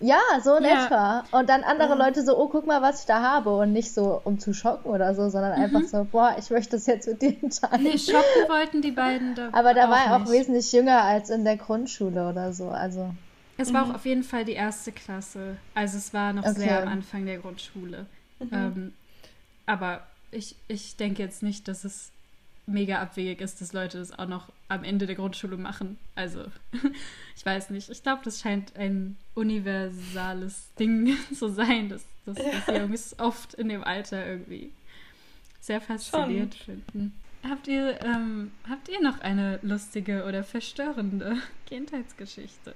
Ja, 0.00 0.20
so 0.42 0.56
in 0.56 0.64
ja. 0.64 0.84
etwa. 0.84 1.24
Und 1.30 1.48
dann 1.48 1.62
andere 1.62 1.90
ja. 1.90 2.06
Leute 2.06 2.22
so, 2.22 2.36
oh, 2.36 2.48
guck 2.48 2.66
mal, 2.66 2.82
was 2.82 3.00
ich 3.00 3.06
da 3.06 3.22
habe. 3.22 3.56
Und 3.56 3.72
nicht 3.72 3.94
so, 3.94 4.20
um 4.24 4.38
zu 4.38 4.52
schocken 4.52 4.90
oder 4.90 5.14
so, 5.14 5.28
sondern 5.28 5.56
mhm. 5.56 5.64
einfach 5.64 5.88
so, 5.88 6.06
boah, 6.10 6.36
ich 6.38 6.50
möchte 6.50 6.72
das 6.72 6.86
jetzt 6.86 7.06
mit 7.06 7.22
dir 7.22 7.36
entscheiden. 7.40 7.84
Nee, 7.84 7.96
schocken 7.96 8.48
wollten 8.48 8.82
die 8.82 8.90
beiden 8.90 9.34
da 9.34 9.48
Aber 9.52 9.72
da 9.72 9.88
war 9.88 10.04
er 10.06 10.16
auch 10.16 10.30
wesentlich 10.30 10.72
jünger 10.72 11.02
als 11.02 11.30
in 11.30 11.44
der 11.44 11.56
Grundschule 11.56 12.28
oder 12.28 12.52
so. 12.52 12.68
Also. 12.68 13.14
Es 13.56 13.72
war 13.72 13.84
mhm. 13.84 13.92
auch 13.92 13.94
auf 13.96 14.04
jeden 14.04 14.24
Fall 14.24 14.44
die 14.44 14.52
erste 14.52 14.92
Klasse. 14.92 15.56
Also 15.74 15.96
es 15.96 16.12
war 16.12 16.32
noch 16.32 16.44
okay. 16.44 16.60
sehr 16.60 16.82
am 16.82 16.88
Anfang 16.88 17.24
der 17.24 17.38
Grundschule. 17.38 18.06
Mhm. 18.40 18.48
Ähm, 18.52 18.92
aber 19.66 20.06
ich, 20.30 20.56
ich 20.68 20.96
denke 20.96 21.22
jetzt 21.22 21.42
nicht, 21.42 21.68
dass 21.68 21.84
es 21.84 22.10
mega 22.66 23.00
abwegig 23.00 23.40
ist, 23.40 23.60
dass 23.60 23.72
Leute 23.72 23.98
das 23.98 24.18
auch 24.18 24.26
noch 24.26 24.50
am 24.68 24.84
Ende 24.84 25.06
der 25.06 25.16
Grundschule 25.16 25.56
machen. 25.56 25.98
Also, 26.14 26.44
ich 27.36 27.44
weiß 27.44 27.70
nicht. 27.70 27.90
Ich 27.90 28.02
glaube, 28.02 28.22
das 28.24 28.40
scheint 28.40 28.76
ein 28.76 29.16
universales 29.34 30.68
Ding 30.78 31.16
zu 31.34 31.48
sein, 31.48 31.88
dass, 31.88 32.04
dass, 32.26 32.38
ja. 32.38 32.44
dass 32.66 32.78
Jungs 32.78 33.18
oft 33.18 33.54
in 33.54 33.68
dem 33.68 33.84
Alter 33.84 34.26
irgendwie 34.26 34.72
sehr 35.60 35.80
fasziniert 35.80 36.54
Schon. 36.54 36.64
finden. 36.64 37.14
Habt 37.48 37.68
ihr, 37.68 38.00
ähm, 38.02 38.52
habt 38.68 38.88
ihr 38.88 39.02
noch 39.02 39.20
eine 39.20 39.58
lustige 39.62 40.24
oder 40.24 40.42
verstörende 40.44 41.36
Kindheitsgeschichte? 41.66 42.74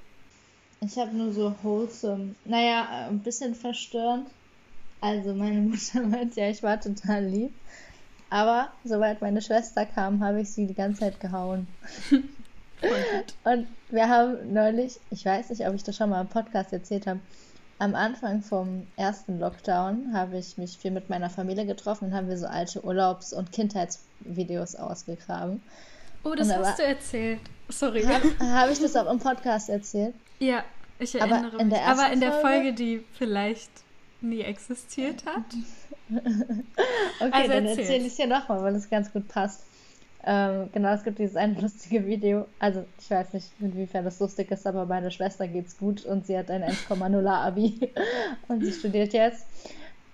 Ich 0.81 0.97
habe 0.97 1.17
nur 1.17 1.33
so 1.33 1.55
wholesome, 1.63 2.35
naja, 2.45 3.09
ein 3.09 3.21
bisschen 3.21 3.55
verstörend. 3.55 4.29
Also 5.01 5.35
meine 5.35 5.61
Mutter 5.69 6.03
meint 6.03 6.37
ja, 6.37 6.49
ich 6.49 6.63
war 6.63 6.81
total 6.81 7.25
lieb. 7.25 7.53
Aber 8.31 8.71
sobald 8.85 9.23
meine 9.23 9.41
Schwester 9.41 9.87
kam, 9.87 10.23
habe 10.23 10.41
ich 10.41 10.51
sie 10.51 10.67
die 10.67 10.75
ganze 10.75 11.01
Zeit 11.01 11.21
gehauen. 11.21 11.67
Und 13.45 13.67
wir 13.89 14.09
haben 14.09 14.53
neulich, 14.53 15.01
ich 15.11 15.25
weiß 15.25 15.51
nicht, 15.51 15.67
ob 15.67 15.75
ich 15.75 15.83
das 15.83 15.97
schon 15.97 16.11
mal 16.11 16.21
im 16.21 16.29
Podcast 16.29 16.73
erzählt 16.73 17.07
habe, 17.07 17.21
am 17.81 17.95
Anfang 17.95 18.43
vom 18.43 18.87
ersten 18.97 19.39
Lockdown 19.39 20.13
habe 20.13 20.39
ich 20.39 20.59
mich 20.59 20.77
viel 20.79 20.91
mit 20.91 21.09
meiner 21.09 21.31
Familie 21.31 21.65
getroffen 21.65 22.07
und 22.07 22.15
haben 22.15 22.29
wir 22.29 22.37
so 22.37 22.47
alte 22.47 22.85
Urlaubs- 22.85 23.33
und 23.33 23.53
Kindheitsvideos 23.53 24.75
ausgegraben. 24.75 25.63
Oh, 26.25 26.35
das 26.35 26.49
und 26.49 26.57
hast 26.57 26.79
du 26.79 26.83
erzählt. 26.83 27.41
Sorry. 27.69 28.03
Habe 28.05 28.29
hab 28.41 28.71
ich 28.71 28.81
das 28.81 28.97
auch 28.97 29.11
im 29.11 29.21
Podcast 29.21 29.69
erzählt? 29.69 30.15
Ja, 30.41 30.65
ich 30.99 31.15
erinnere 31.15 31.53
aber 31.55 31.65
mich. 31.65 31.81
aber 31.81 32.13
in 32.13 32.21
der 32.21 32.33
Folge, 32.33 32.49
Folge, 32.49 32.73
die 32.73 33.05
vielleicht 33.13 33.71
nie 34.21 34.41
existiert 34.41 35.25
hat. 35.27 35.45
okay, 37.21 37.31
also 37.31 37.53
dann 37.53 37.67
erzähle 37.67 37.99
ich 37.99 38.09
es 38.09 38.17
dir 38.17 38.27
nochmal, 38.27 38.63
weil 38.63 38.75
es 38.75 38.89
ganz 38.91 39.13
gut 39.13 39.29
passt. 39.29 39.63
Ähm, 40.25 40.69
genau, 40.73 40.93
es 40.93 41.05
gibt 41.05 41.19
dieses 41.19 41.37
eine 41.37 41.61
lustige 41.61 42.05
Video. 42.05 42.47
Also, 42.59 42.85
ich 43.01 43.11
weiß 43.11 43.33
nicht, 43.35 43.51
inwiefern 43.61 44.05
das 44.05 44.19
lustig 44.21 44.51
ist, 44.51 44.67
aber 44.67 44.85
meiner 44.85 45.11
Schwester 45.11 45.47
geht's 45.47 45.79
gut 45.79 46.05
und 46.05 46.27
sie 46.27 46.37
hat 46.37 46.51
ein 46.51 46.65
1,0 46.65 47.27
Abi 47.27 47.93
und 48.49 48.65
sie 48.65 48.73
studiert 48.73 49.13
jetzt. 49.13 49.47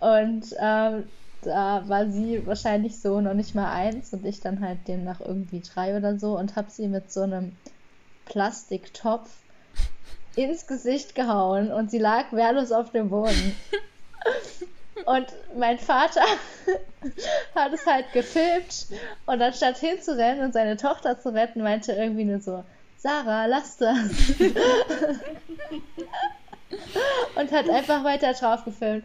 Und 0.01 0.55
ähm, 0.61 1.05
da 1.43 1.83
war 1.89 2.11
sie 2.11 2.47
wahrscheinlich 2.47 3.01
so 3.01 3.21
noch 3.21 3.35
nicht 3.35 3.55
mal 3.55 3.73
eins 3.73 4.13
und 4.13 4.25
ich 4.25 4.41
dann 4.41 4.61
halt 4.61 4.87
demnach 4.89 5.21
irgendwie 5.21 5.61
drei 5.61 5.97
oder 5.97 6.19
so 6.19 6.39
und 6.39 6.57
habe 6.57 6.71
sie 6.71 6.89
mit 6.89 7.13
so 7.13 7.23
einem 7.23 7.53
Plastiktopf 8.27 9.31
ins 10.37 10.67
Gesicht 10.67 11.15
gehauen 11.15 11.71
und 11.73 11.91
sie 11.91 11.99
lag 11.99 12.33
wehrlos 12.33 12.73
auf 12.73 12.91
dem 12.91 13.11
Boden. 13.11 13.55
Und 15.07 15.27
mein 15.57 15.79
Vater 15.79 16.25
hat 17.55 17.73
es 17.73 17.87
halt 17.87 18.13
gefilmt 18.13 18.87
und 19.27 19.43
anstatt 19.43 19.79
hinzurennen 19.79 20.45
und 20.45 20.53
seine 20.53 20.77
Tochter 20.77 21.19
zu 21.19 21.35
retten, 21.35 21.63
meinte 21.63 21.93
irgendwie 21.93 22.25
nur 22.25 22.41
so, 22.41 22.65
Sarah, 22.97 23.47
lass 23.47 23.77
das. 23.77 23.99
und 27.37 27.53
hat 27.53 27.69
einfach 27.69 28.05
weiter 28.05 28.33
drauf 28.33 28.65
gefilmt. 28.65 29.05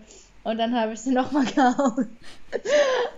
Und 0.50 0.58
dann 0.58 0.76
habe 0.76 0.94
ich 0.94 1.02
sie 1.02 1.12
nochmal 1.12 1.46
gehauen. 1.56 2.18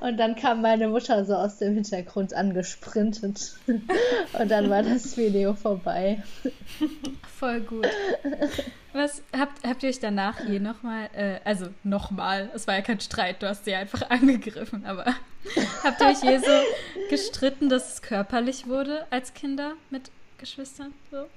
Und 0.01 0.17
dann 0.17 0.35
kam 0.35 0.61
meine 0.61 0.89
Mutter 0.89 1.23
so 1.23 1.33
aus 1.33 1.59
dem 1.59 1.75
Hintergrund 1.75 2.33
angesprintet. 2.33 3.53
Und 3.67 4.51
dann 4.51 4.69
war 4.69 4.83
das 4.83 5.15
Video 5.15 5.53
vorbei. 5.53 6.21
Voll 7.39 7.61
gut. 7.61 7.87
Was 8.91 9.23
habt, 9.33 9.65
habt 9.65 9.81
ihr 9.83 9.89
euch 9.89 10.01
danach 10.01 10.41
je 10.41 10.59
nochmal, 10.59 11.09
äh, 11.13 11.39
also 11.45 11.67
nochmal, 11.85 12.49
es 12.53 12.67
war 12.67 12.75
ja 12.75 12.81
kein 12.81 12.99
Streit, 12.99 13.41
du 13.41 13.47
hast 13.47 13.63
sie 13.63 13.75
einfach 13.75 14.09
angegriffen, 14.09 14.85
aber 14.85 15.05
habt 15.85 16.01
ihr 16.01 16.07
euch 16.07 16.21
je 16.23 16.37
so 16.37 16.51
gestritten, 17.09 17.69
dass 17.69 17.93
es 17.93 18.01
körperlich 18.01 18.67
wurde 18.67 19.07
als 19.09 19.33
Kinder 19.33 19.75
mit 19.89 20.11
Geschwistern? 20.37 20.93
So? 21.09 21.27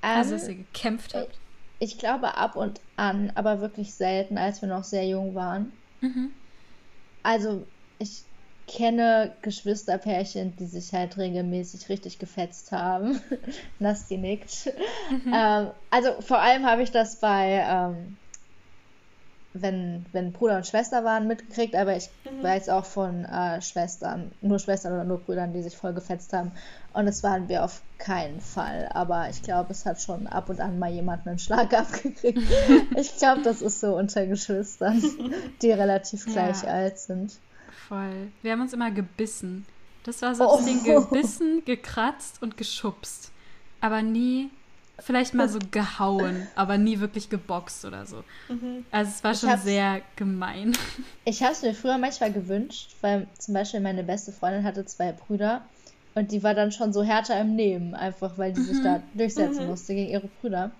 also, 0.00 0.32
dass 0.32 0.48
ihr 0.48 0.54
gekämpft 0.54 1.12
habt? 1.14 1.38
Ich 1.84 1.98
glaube 1.98 2.38
ab 2.38 2.56
und 2.56 2.80
an, 2.96 3.30
aber 3.34 3.60
wirklich 3.60 3.94
selten, 3.94 4.38
als 4.38 4.62
wir 4.62 4.70
noch 4.70 4.84
sehr 4.84 5.06
jung 5.06 5.34
waren. 5.34 5.82
Mhm. 6.00 6.32
Also, 7.22 7.66
ich 7.98 8.24
kenne 8.66 9.36
Geschwisterpärchen, 9.42 10.56
die 10.56 10.64
sich 10.64 10.94
halt 10.94 11.18
regelmäßig 11.18 11.90
richtig 11.90 12.18
gefetzt 12.18 12.72
haben. 12.72 13.20
Nasti 13.78 14.16
nickt. 14.16 14.72
Mhm. 15.10 15.34
Ähm, 15.34 15.72
also 15.90 16.22
vor 16.22 16.38
allem 16.40 16.64
habe 16.64 16.82
ich 16.82 16.90
das 16.90 17.20
bei, 17.20 17.62
ähm, 17.68 18.16
wenn, 19.54 20.04
wenn 20.10 20.32
Bruder 20.32 20.56
und 20.56 20.66
Schwester 20.66 21.04
waren, 21.04 21.28
mitgekriegt, 21.28 21.76
aber 21.76 21.96
ich 21.96 22.10
mhm. 22.24 22.42
weiß 22.42 22.68
auch 22.68 22.84
von 22.84 23.24
äh, 23.24 23.62
Schwestern, 23.62 24.32
nur 24.40 24.58
Schwestern 24.58 24.92
oder 24.92 25.04
nur 25.04 25.20
Brüdern, 25.20 25.52
die 25.52 25.62
sich 25.62 25.76
voll 25.76 25.94
gefetzt 25.94 26.32
haben. 26.32 26.50
Und 26.92 27.06
das 27.06 27.22
waren 27.22 27.48
wir 27.48 27.64
auf 27.64 27.80
keinen 27.98 28.40
Fall. 28.40 28.90
Aber 28.92 29.30
ich 29.30 29.42
glaube, 29.42 29.70
es 29.70 29.86
hat 29.86 30.00
schon 30.00 30.26
ab 30.26 30.48
und 30.48 30.60
an 30.60 30.80
mal 30.80 30.90
jemand 30.90 31.26
einen 31.26 31.38
Schlag 31.38 31.72
abgekriegt. 31.78 32.42
ich 32.96 33.16
glaube, 33.16 33.42
das 33.42 33.62
ist 33.62 33.78
so 33.78 33.96
unter 33.96 34.26
Geschwistern, 34.26 35.02
die 35.62 35.70
relativ 35.70 36.26
gleich 36.26 36.64
ja. 36.64 36.70
alt 36.70 36.98
sind. 36.98 37.38
Voll. 37.88 38.32
Wir 38.42 38.52
haben 38.52 38.60
uns 38.60 38.72
immer 38.72 38.90
gebissen. 38.90 39.66
Das 40.02 40.20
war 40.20 40.34
so 40.34 40.50
oh. 40.50 40.56
das 40.56 40.64
Ding, 40.66 40.82
gebissen, 40.82 41.64
gekratzt 41.64 42.42
und 42.42 42.56
geschubst. 42.56 43.30
Aber 43.80 44.02
nie, 44.02 44.50
vielleicht 44.98 45.34
mal 45.34 45.48
so 45.48 45.58
gehauen, 45.70 46.46
aber 46.54 46.78
nie 46.78 47.00
wirklich 47.00 47.28
geboxt 47.30 47.84
oder 47.84 48.06
so. 48.06 48.24
Mhm. 48.48 48.84
Also 48.90 49.10
es 49.14 49.24
war 49.24 49.34
schon 49.34 49.58
sehr 49.58 50.02
gemein. 50.16 50.76
Ich 51.26 51.42
habe 51.42 51.52
es 51.52 51.62
mir 51.62 51.72
früher 51.72 51.96
manchmal 51.96 52.32
gewünscht, 52.32 52.96
weil 53.00 53.26
zum 53.38 53.54
Beispiel 53.54 53.80
meine 53.80 54.04
beste 54.04 54.30
Freundin 54.30 54.62
hatte 54.62 54.84
zwei 54.84 55.12
Brüder 55.12 55.62
und 56.14 56.32
die 56.32 56.42
war 56.42 56.52
dann 56.52 56.70
schon 56.70 56.92
so 56.92 57.02
härter 57.02 57.40
im 57.40 57.56
Nehmen, 57.56 57.94
einfach 57.94 58.36
weil 58.36 58.52
die 58.52 58.60
mhm. 58.60 58.64
sich 58.66 58.82
da 58.82 59.02
durchsetzen 59.14 59.64
mhm. 59.64 59.70
musste 59.70 59.94
gegen 59.94 60.10
ihre 60.10 60.28
Brüder. 60.40 60.70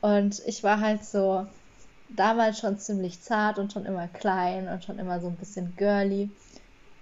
Und 0.00 0.42
ich 0.46 0.64
war 0.64 0.80
halt 0.80 1.04
so 1.04 1.46
damals 2.08 2.58
schon 2.58 2.78
ziemlich 2.78 3.22
zart 3.22 3.58
und 3.58 3.72
schon 3.72 3.86
immer 3.86 4.08
klein 4.08 4.68
und 4.68 4.84
schon 4.84 4.98
immer 4.98 5.20
so 5.20 5.28
ein 5.28 5.36
bisschen 5.36 5.74
girly. 5.76 6.30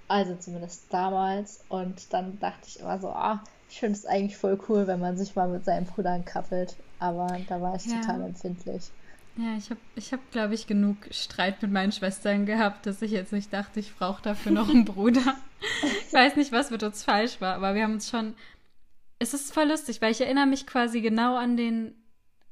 Also 0.09 0.35
zumindest 0.37 0.87
damals. 0.91 1.61
Und 1.69 2.13
dann 2.13 2.39
dachte 2.41 2.67
ich 2.67 2.81
immer 2.81 2.99
so, 2.99 3.09
ah, 3.09 3.43
ich 3.71 3.79
finde 3.79 3.99
es 3.99 4.07
eigentlich 4.07 4.37
voll 4.37 4.59
cool, 4.69 4.87
wenn 4.87 5.01
man 5.01 5.17
sich 5.17 5.37
mal 5.37 5.49
mit 5.49 5.65
seinen 5.65 5.87
Brüdern 5.87 6.25
kappelt. 6.25 6.77
Aber 6.99 7.39
da 7.49 7.61
war 7.61 7.77
ich 7.77 7.87
ja. 7.87 8.01
total 8.01 8.23
empfindlich. 8.23 8.91
Ja, 9.37 9.57
ich 9.57 9.71
habe, 9.71 9.81
ich 9.95 10.13
hab, 10.13 10.33
glaube 10.33 10.55
ich, 10.55 10.67
genug 10.67 10.97
Streit 11.13 11.63
mit 11.63 11.71
meinen 11.71 11.93
Schwestern 11.93 12.45
gehabt, 12.45 12.87
dass 12.87 13.03
ich 13.03 13.13
jetzt 13.13 13.33
nicht 13.33 13.53
dachte, 13.53 13.79
ich 13.79 13.95
brauche 13.95 14.21
dafür 14.21 14.51
noch 14.51 14.69
einen 14.69 14.85
Bruder. 14.85 15.37
ich 16.09 16.13
weiß 16.13 16.35
nicht, 16.35 16.51
was 16.51 16.71
mit 16.71 16.83
uns 16.83 17.05
falsch 17.05 17.41
war, 17.41 17.55
aber 17.55 17.75
wir 17.75 17.85
haben 17.85 17.95
uns 17.95 18.11
schon. 18.11 18.35
Es 19.21 19.35
ist 19.35 19.55
voll 19.55 19.69
lustig, 19.69 20.03
weil 20.03 20.11
ich 20.11 20.21
erinnere 20.21 20.47
mich 20.47 20.67
quasi 20.67 21.01
genau 21.01 21.37
an 21.37 21.57
den. 21.57 21.95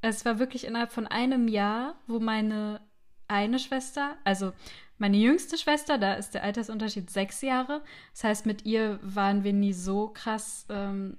Es 0.00 0.24
war 0.24 0.38
wirklich 0.38 0.64
innerhalb 0.64 0.92
von 0.92 1.08
einem 1.08 1.48
Jahr, 1.48 1.96
wo 2.06 2.20
meine 2.20 2.80
eine 3.28 3.58
Schwester, 3.58 4.14
also 4.22 4.52
meine 4.98 5.16
jüngste 5.16 5.58
Schwester, 5.58 5.98
da 5.98 6.14
ist 6.14 6.34
der 6.34 6.42
Altersunterschied 6.42 7.10
sechs 7.10 7.42
Jahre. 7.42 7.82
Das 8.12 8.24
heißt, 8.24 8.46
mit 8.46 8.64
ihr 8.64 8.98
waren 9.02 9.44
wir 9.44 9.52
nie 9.52 9.72
so 9.72 10.08
krass 10.08 10.66
ähm, 10.70 11.18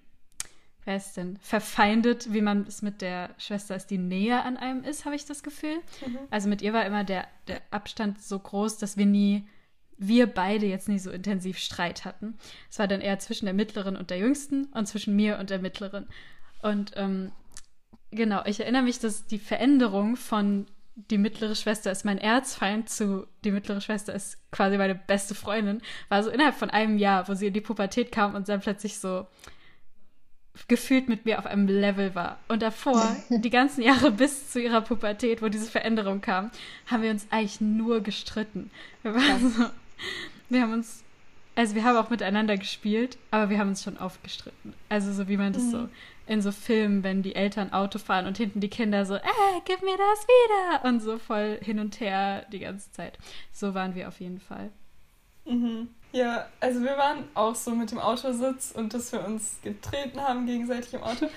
wer 0.87 0.95
ist 0.95 1.17
denn, 1.17 1.37
verfeindet, 1.41 2.33
wie 2.33 2.41
man 2.41 2.65
es 2.65 2.81
mit 2.81 3.01
der 3.01 3.35
Schwester 3.37 3.75
ist, 3.75 3.87
die 3.87 3.97
näher 3.97 4.45
an 4.45 4.55
einem 4.55 4.85
ist, 4.85 5.03
habe 5.03 5.17
ich 5.17 5.25
das 5.25 5.43
Gefühl. 5.43 5.75
Mhm. 6.05 6.17
Also 6.31 6.47
mit 6.47 6.61
ihr 6.61 6.71
war 6.71 6.85
immer 6.85 7.03
der, 7.03 7.27
der 7.49 7.61
Abstand 7.71 8.23
so 8.23 8.39
groß, 8.39 8.77
dass 8.77 8.95
wir 8.95 9.05
nie, 9.05 9.45
wir 9.97 10.27
beide 10.27 10.65
jetzt 10.65 10.87
nie 10.87 10.97
so 10.97 11.11
intensiv 11.11 11.57
Streit 11.57 12.05
hatten. 12.05 12.37
Es 12.71 12.79
war 12.79 12.87
dann 12.87 13.01
eher 13.01 13.19
zwischen 13.19 13.45
der 13.45 13.53
mittleren 13.53 13.97
und 13.97 14.09
der 14.09 14.17
jüngsten 14.17 14.67
und 14.67 14.87
zwischen 14.87 15.13
mir 15.13 15.39
und 15.39 15.49
der 15.49 15.59
mittleren. 15.59 16.07
Und 16.61 16.93
ähm, 16.95 17.33
genau, 18.11 18.43
ich 18.45 18.61
erinnere 18.61 18.83
mich, 18.83 18.99
dass 18.99 19.27
die 19.27 19.39
Veränderung 19.39 20.15
von 20.15 20.67
die 20.97 21.19
mittlere 21.19 21.55
Schwester 21.55 21.91
ist 21.91 22.05
mein 22.05 22.17
Erzfeind 22.17 22.89
zu 22.89 23.27
die 23.43 23.51
mittlere 23.51 23.81
Schwester 23.81 24.13
ist 24.13 24.39
quasi 24.51 24.77
meine 24.77 24.95
beste 24.95 25.35
Freundin, 25.35 25.81
war 26.09 26.23
so 26.23 26.31
innerhalb 26.31 26.55
von 26.55 26.71
einem 26.71 26.97
Jahr, 26.97 27.27
wo 27.27 27.35
sie 27.35 27.47
in 27.47 27.53
die 27.53 27.61
Pubertät 27.61 28.11
kam 28.11 28.33
und 28.33 28.49
dann 28.49 28.61
plötzlich 28.61 28.97
so 28.99 29.27
gefühlt 30.67 31.07
mit 31.07 31.25
mir 31.25 31.37
auf 31.37 31.45
einem 31.45 31.67
Level 31.67 32.15
war. 32.15 32.39
Und 32.47 32.63
davor, 32.63 33.15
die 33.29 33.49
ganzen 33.51 33.83
Jahre 33.83 34.09
bis 34.11 34.49
zu 34.51 34.59
ihrer 34.59 34.81
Pubertät, 34.81 35.43
wo 35.43 35.49
diese 35.49 35.69
Veränderung 35.69 36.19
kam, 36.19 36.49
haben 36.87 37.03
wir 37.03 37.11
uns 37.11 37.27
eigentlich 37.29 37.61
nur 37.61 38.01
gestritten. 38.01 38.71
Wir, 39.03 39.13
waren 39.13 39.51
so, 39.51 39.65
wir 40.49 40.61
haben 40.63 40.73
uns, 40.73 41.03
also 41.55 41.75
wir 41.75 41.83
haben 41.83 41.95
auch 41.95 42.09
miteinander 42.09 42.57
gespielt, 42.57 43.19
aber 43.29 43.51
wir 43.51 43.59
haben 43.59 43.69
uns 43.69 43.83
schon 43.83 43.97
oft 43.97 44.23
gestritten. 44.23 44.73
Also 44.89 45.13
so 45.13 45.27
wie 45.27 45.37
man 45.37 45.53
das 45.53 45.63
mhm. 45.63 45.71
so 45.71 45.89
in 46.27 46.41
so 46.41 46.51
Filmen, 46.51 47.03
wenn 47.03 47.23
die 47.23 47.35
Eltern 47.35 47.73
Auto 47.73 47.99
fahren 47.99 48.25
und 48.25 48.37
hinten 48.37 48.59
die 48.59 48.69
Kinder 48.69 49.05
so, 49.05 49.15
äh, 49.15 49.21
gib 49.65 49.81
mir 49.81 49.97
das 49.97 50.27
wieder 50.27 50.89
und 50.89 51.01
so 51.01 51.17
voll 51.17 51.59
hin 51.61 51.79
und 51.79 51.99
her 51.99 52.45
die 52.51 52.59
ganze 52.59 52.91
Zeit. 52.91 53.17
So 53.51 53.73
waren 53.73 53.95
wir 53.95 54.07
auf 54.07 54.19
jeden 54.19 54.39
Fall. 54.39 54.71
Mhm. 55.45 55.89
Ja, 56.11 56.47
also 56.59 56.81
wir 56.81 56.97
waren 56.97 57.25
auch 57.33 57.55
so 57.55 57.71
mit 57.71 57.91
dem 57.91 57.99
Autositz 57.99 58.71
und 58.71 58.93
dass 58.93 59.11
wir 59.11 59.25
uns 59.25 59.57
getreten 59.61 60.19
haben 60.21 60.45
gegenseitig 60.45 60.93
im 60.93 61.03
Auto. 61.03 61.27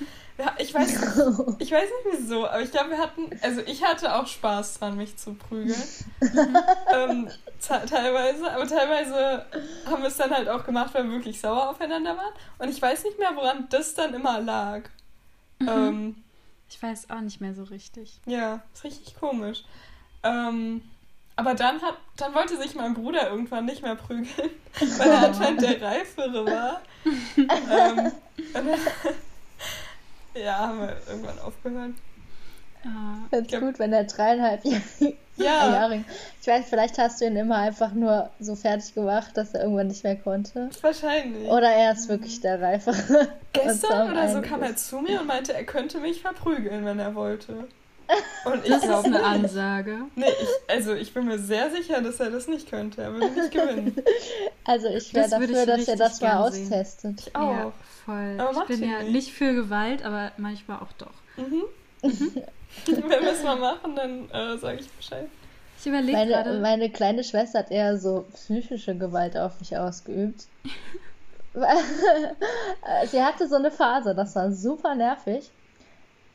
Ich 0.58 0.72
weiß, 0.72 0.90
ich 1.58 1.70
weiß 1.70 1.82
nicht 1.82 2.18
wieso, 2.18 2.46
aber 2.46 2.62
ich 2.62 2.70
glaube, 2.70 2.90
wir 2.90 2.98
hatten, 2.98 3.30
also 3.42 3.60
ich 3.62 3.84
hatte 3.84 4.14
auch 4.14 4.26
Spaß 4.26 4.78
dran, 4.78 4.96
mich 4.96 5.16
zu 5.16 5.34
prügeln. 5.34 5.82
ähm, 6.94 7.28
teilweise, 7.60 8.50
aber 8.50 8.66
teilweise 8.66 9.44
haben 9.86 10.02
wir 10.02 10.08
es 10.08 10.16
dann 10.16 10.30
halt 10.30 10.48
auch 10.48 10.64
gemacht, 10.64 10.94
weil 10.94 11.04
wir 11.04 11.12
wirklich 11.12 11.40
sauer 11.40 11.70
aufeinander 11.70 12.16
waren. 12.16 12.32
Und 12.58 12.70
ich 12.70 12.80
weiß 12.80 13.04
nicht 13.04 13.18
mehr, 13.18 13.34
woran 13.34 13.66
das 13.70 13.94
dann 13.94 14.14
immer 14.14 14.40
lag. 14.40 14.82
Mhm. 15.58 15.68
Ähm, 15.68 16.24
ich 16.70 16.82
weiß 16.82 17.10
auch 17.10 17.20
nicht 17.20 17.40
mehr 17.40 17.54
so 17.54 17.64
richtig. 17.64 18.20
Ja, 18.24 18.62
ist 18.72 18.84
richtig 18.84 19.16
komisch. 19.18 19.64
Ähm, 20.22 20.82
aber 21.40 21.54
dann 21.54 21.80
hat, 21.80 21.96
dann 22.18 22.34
wollte 22.34 22.58
sich 22.58 22.74
mein 22.74 22.92
Bruder 22.92 23.30
irgendwann 23.30 23.64
nicht 23.64 23.82
mehr 23.82 23.94
prügeln, 23.94 24.28
weil 24.98 25.08
er 25.08 25.28
anscheinend 25.28 25.62
der 25.62 25.80
Reifere 25.80 26.44
war. 26.44 26.82
ähm, 27.36 28.12
ja, 30.34 30.58
haben 30.58 30.80
wir 30.80 30.96
irgendwann 31.08 31.38
aufgehört. 31.38 31.94
Ah, 32.84 33.26
Find's 33.30 33.58
gut, 33.58 33.78
wenn 33.78 33.92
er 33.94 34.04
dreieinhalb 34.04 34.64
Jahre. 34.64 34.82
Ja. 35.36 35.72
Jahre. 35.72 36.04
Ich 36.42 36.46
weiß, 36.46 36.66
vielleicht 36.68 36.98
hast 36.98 37.20
du 37.20 37.24
ihn 37.24 37.36
immer 37.36 37.56
einfach 37.56 37.92
nur 37.92 38.28
so 38.38 38.54
fertig 38.54 38.94
gemacht, 38.94 39.34
dass 39.34 39.54
er 39.54 39.62
irgendwann 39.62 39.86
nicht 39.86 40.04
mehr 40.04 40.16
konnte. 40.16 40.68
Wahrscheinlich. 40.82 41.48
Oder 41.48 41.70
er 41.70 41.92
ist 41.92 42.10
wirklich 42.10 42.40
der 42.40 42.60
Reifere. 42.60 43.28
Gestern 43.54 44.12
oder 44.12 44.28
so 44.30 44.42
kam 44.42 44.62
er 44.62 44.76
zu 44.76 45.00
mir 45.00 45.20
und 45.20 45.26
meinte, 45.26 45.54
er 45.54 45.64
könnte 45.64 46.00
mich 46.00 46.20
verprügeln, 46.20 46.84
wenn 46.84 46.98
er 46.98 47.14
wollte. 47.14 47.66
Und 48.44 48.64
ich 48.64 48.70
das 48.70 48.82
glaub, 48.82 49.06
ist 49.06 49.14
eine 49.14 49.22
Ansage. 49.24 49.98
Nee, 50.14 50.26
ich, 50.26 50.48
also 50.74 50.94
ich 50.94 51.12
bin 51.12 51.26
mir 51.26 51.38
sehr 51.38 51.70
sicher, 51.70 52.00
dass 52.00 52.20
er 52.20 52.30
das 52.30 52.48
nicht 52.48 52.68
könnte. 52.68 53.02
Er 53.02 53.12
würde 53.12 53.30
nicht 53.30 53.50
gewinnen. 53.50 53.96
Also 54.64 54.88
ich 54.88 55.12
wäre 55.14 55.28
dafür, 55.28 55.66
dass 55.66 55.88
er 55.88 55.96
das 55.96 56.20
mal 56.20 56.38
austestet. 56.38 57.26
Ich 57.26 57.36
auch. 57.36 57.52
Ja, 57.52 57.72
voll. 58.04 58.36
Aber 58.38 58.62
ich 58.62 58.78
bin 58.78 58.90
ja 58.90 59.02
nicht. 59.02 59.12
nicht 59.12 59.32
für 59.32 59.54
Gewalt, 59.54 60.04
aber 60.04 60.32
manchmal 60.36 60.78
auch 60.78 60.92
doch. 60.98 61.12
Mhm. 61.36 61.64
mhm. 62.02 62.42
Wenn 62.86 63.22
wir 63.22 63.32
es 63.32 63.42
mal 63.42 63.56
machen, 63.56 63.96
dann 63.96 64.30
äh, 64.30 64.56
sage 64.58 64.78
ich 64.80 64.88
Bescheid. 64.90 65.26
Ich 65.78 65.86
überlege 65.86 66.12
meine, 66.12 66.30
gerade. 66.30 66.60
Meine 66.60 66.90
kleine 66.90 67.24
Schwester 67.24 67.60
hat 67.60 67.70
eher 67.70 67.98
so 67.98 68.26
psychische 68.34 68.94
Gewalt 68.94 69.36
auf 69.36 69.58
mich 69.60 69.76
ausgeübt. 69.76 70.46
sie 73.10 73.22
hatte 73.22 73.48
so 73.48 73.56
eine 73.56 73.70
Phase, 73.70 74.14
das 74.14 74.36
war 74.36 74.52
super 74.52 74.94
nervig. 74.94 75.50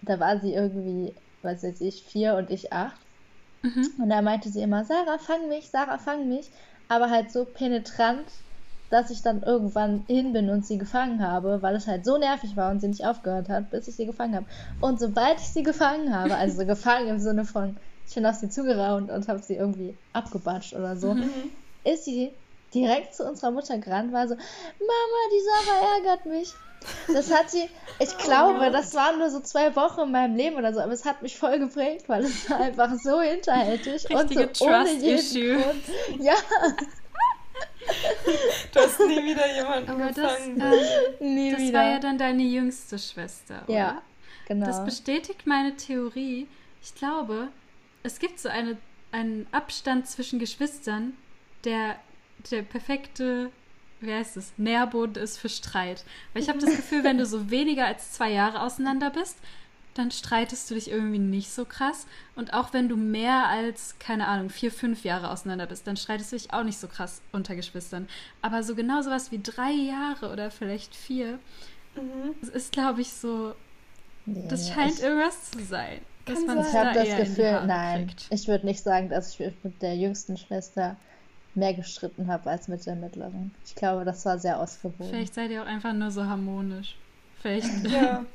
Da 0.01 0.19
war 0.19 0.39
sie 0.39 0.53
irgendwie 0.53 1.13
was 1.45 1.63
weiß 1.63 1.81
ich, 1.81 2.03
vier 2.03 2.35
und 2.35 2.49
ich 2.49 2.73
acht. 2.73 2.99
Mhm. 3.61 3.87
Und 4.01 4.09
da 4.09 4.21
meinte 4.21 4.49
sie 4.49 4.61
immer, 4.61 4.83
Sarah, 4.83 5.17
fang 5.17 5.47
mich, 5.47 5.69
Sarah, 5.69 5.97
fang 5.97 6.27
mich. 6.27 6.51
Aber 6.87 7.09
halt 7.09 7.31
so 7.31 7.45
penetrant, 7.45 8.25
dass 8.89 9.09
ich 9.09 9.21
dann 9.21 9.41
irgendwann 9.41 10.05
hin 10.07 10.33
bin 10.33 10.49
und 10.49 10.65
sie 10.65 10.77
gefangen 10.77 11.25
habe, 11.25 11.61
weil 11.61 11.75
es 11.75 11.87
halt 11.87 12.05
so 12.05 12.17
nervig 12.17 12.55
war 12.55 12.69
und 12.69 12.79
sie 12.79 12.87
nicht 12.87 13.05
aufgehört 13.05 13.49
hat, 13.49 13.71
bis 13.71 13.87
ich 13.87 13.95
sie 13.95 14.05
gefangen 14.05 14.35
habe. 14.35 14.45
Und 14.79 14.99
sobald 14.99 15.39
ich 15.39 15.47
sie 15.47 15.63
gefangen 15.63 16.15
habe, 16.15 16.35
also 16.35 16.57
so 16.57 16.65
gefangen 16.67 17.07
im 17.07 17.19
Sinne 17.19 17.45
von, 17.45 17.79
ich 18.07 18.13
bin 18.13 18.25
auf 18.25 18.35
sie 18.35 18.49
zugeraunt 18.49 19.09
und 19.09 19.27
habe 19.27 19.41
sie 19.41 19.55
irgendwie 19.55 19.97
abgebatscht 20.13 20.73
oder 20.73 20.95
so, 20.95 21.15
mhm. 21.15 21.29
ist 21.83 22.05
sie 22.05 22.35
direkt 22.73 23.15
zu 23.15 23.27
unserer 23.27 23.51
Mutter 23.51 23.77
gerannt, 23.79 24.13
war 24.13 24.27
so, 24.27 24.35
Mama, 24.35 25.21
die 25.31 25.65
Sarah 25.65 25.95
ärgert 25.95 26.25
mich. 26.27 26.53
Das 27.07 27.31
hat 27.31 27.49
sie, 27.49 27.69
ich 27.99 28.09
oh 28.13 28.23
glaube, 28.23 28.71
das 28.71 28.93
waren 28.93 29.19
nur 29.19 29.29
so 29.29 29.39
zwei 29.39 29.75
Wochen 29.75 30.01
in 30.01 30.11
meinem 30.11 30.35
Leben 30.35 30.55
oder 30.55 30.73
so, 30.73 30.79
aber 30.79 30.93
es 30.93 31.05
hat 31.05 31.21
mich 31.21 31.37
voll 31.37 31.59
geprägt, 31.59 32.07
weil 32.07 32.23
es 32.23 32.49
war 32.49 32.59
einfach 32.59 32.93
so 32.95 33.21
hinterhältig 33.21 34.09
Richtige 34.09 34.47
und 34.47 34.57
so 34.57 34.65
ohne 34.65 34.91
jeden 34.93 35.19
Issue. 35.19 35.61
Grund. 35.61 35.83
Ja. 36.23 36.35
Du 38.73 38.79
hast 38.79 38.99
nie 38.99 39.23
wieder 39.23 39.55
jemanden 39.55 39.89
aber 39.89 40.07
gefangen. 40.07 40.59
Das, 40.59 40.73
äh, 40.73 41.23
nie 41.23 41.51
das 41.51 41.61
wieder. 41.61 41.79
war 41.79 41.89
ja 41.91 41.99
dann 41.99 42.17
deine 42.17 42.43
jüngste 42.43 42.99
Schwester, 42.99 43.63
oder? 43.67 43.73
Ja, 43.73 44.01
genau. 44.47 44.65
Das 44.65 44.83
bestätigt 44.83 45.45
meine 45.45 45.75
Theorie. 45.77 46.47
Ich 46.83 46.95
glaube, 46.95 47.47
es 48.03 48.19
gibt 48.19 48.39
so 48.39 48.49
eine, 48.49 48.77
einen 49.11 49.47
Abstand 49.51 50.07
zwischen 50.07 50.39
Geschwistern, 50.39 51.13
der 51.63 51.95
der 52.51 52.61
perfekte 52.61 53.51
wie 54.01 54.13
heißt 54.13 54.37
es, 54.37 54.53
Nährboden 54.57 55.21
ist 55.21 55.37
für 55.37 55.49
Streit. 55.49 56.03
Weil 56.33 56.43
ich 56.43 56.49
habe 56.49 56.59
das 56.59 56.75
Gefühl, 56.75 57.03
wenn 57.03 57.17
du 57.17 57.25
so 57.25 57.49
weniger 57.49 57.85
als 57.85 58.11
zwei 58.11 58.31
Jahre 58.31 58.61
auseinander 58.61 59.09
bist, 59.09 59.37
dann 59.95 60.11
streitest 60.11 60.69
du 60.69 60.75
dich 60.75 60.91
irgendwie 60.91 61.19
nicht 61.19 61.51
so 61.51 61.63
krass. 61.63 62.05
Und 62.35 62.53
auch 62.53 62.73
wenn 62.73 62.89
du 62.89 62.97
mehr 62.97 63.47
als, 63.47 63.95
keine 63.97 64.27
Ahnung, 64.27 64.49
vier, 64.49 64.71
fünf 64.71 65.05
Jahre 65.05 65.31
auseinander 65.31 65.65
bist, 65.67 65.87
dann 65.87 65.95
streitest 65.95 66.33
du 66.33 66.35
dich 66.35 66.53
auch 66.53 66.63
nicht 66.63 66.77
so 66.77 66.87
krass 66.87 67.21
unter 67.31 67.55
Geschwistern. 67.55 68.07
Aber 68.41 68.61
so 68.61 68.75
genau 68.75 69.01
sowas 69.01 69.31
wie 69.31 69.39
drei 69.41 69.71
Jahre 69.71 70.31
oder 70.31 70.51
vielleicht 70.51 70.93
vier, 70.93 71.39
mhm. 71.95 72.35
ist, 72.53 72.73
glaube 72.73 73.01
ich, 73.01 73.13
so, 73.13 73.55
nee, 74.25 74.47
das 74.49 74.69
scheint 74.69 74.95
ich, 74.95 75.03
irgendwas 75.03 75.51
zu 75.51 75.63
sein. 75.63 76.01
Dass 76.25 76.45
man 76.45 76.59
ich 76.59 76.73
habe 76.73 76.93
da 76.93 77.03
das 77.05 77.17
Gefühl, 77.17 77.65
nein, 77.65 78.07
kriegt. 78.07 78.27
ich 78.31 78.47
würde 78.47 78.65
nicht 78.65 78.83
sagen, 78.83 79.09
dass 79.09 79.39
ich 79.39 79.53
mit 79.63 79.81
der 79.81 79.95
jüngsten 79.95 80.37
Schwester 80.37 80.97
mehr 81.55 81.73
gestritten 81.73 82.27
habe 82.27 82.49
als 82.49 82.67
mit 82.67 82.85
der 82.85 82.95
mittleren. 82.95 83.53
Ich 83.65 83.75
glaube, 83.75 84.05
das 84.05 84.25
war 84.25 84.37
sehr 84.39 84.59
ausgewogen. 84.59 85.09
Vielleicht 85.09 85.33
seid 85.33 85.51
ihr 85.51 85.61
auch 85.61 85.67
einfach 85.67 85.93
nur 85.93 86.11
so 86.11 86.25
harmonisch. 86.25 86.95
Vielleicht, 87.41 87.87
ja. 87.87 88.25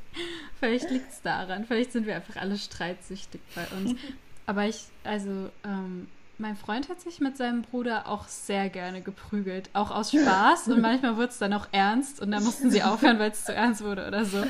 vielleicht 0.59 0.91
liegt 0.91 1.11
es 1.11 1.23
daran. 1.23 1.65
Vielleicht 1.65 1.93
sind 1.93 2.07
wir 2.07 2.17
einfach 2.17 2.37
alle 2.37 2.57
streitsüchtig 2.57 3.41
bei 3.55 3.67
uns. 3.77 3.95
Aber 4.47 4.65
ich, 4.65 4.87
also, 5.05 5.51
ähm, 5.65 6.09
mein 6.39 6.57
Freund 6.57 6.89
hat 6.89 7.01
sich 7.01 7.21
mit 7.21 7.37
seinem 7.37 7.63
Bruder 7.63 8.09
auch 8.09 8.27
sehr 8.27 8.71
gerne 8.71 9.03
geprügelt. 9.03 9.69
Auch 9.75 9.91
aus 9.91 10.11
Spaß. 10.11 10.69
Und 10.69 10.81
manchmal 10.81 11.17
wurde 11.17 11.29
es 11.29 11.39
dann 11.39 11.53
auch 11.53 11.69
ernst. 11.71 12.21
Und 12.21 12.31
dann 12.31 12.43
mussten 12.43 12.71
sie 12.71 12.83
aufhören, 12.83 13.19
weil 13.19 13.31
es 13.31 13.45
zu 13.45 13.55
ernst 13.55 13.85
wurde 13.85 14.07
oder 14.09 14.25
so. 14.25 14.43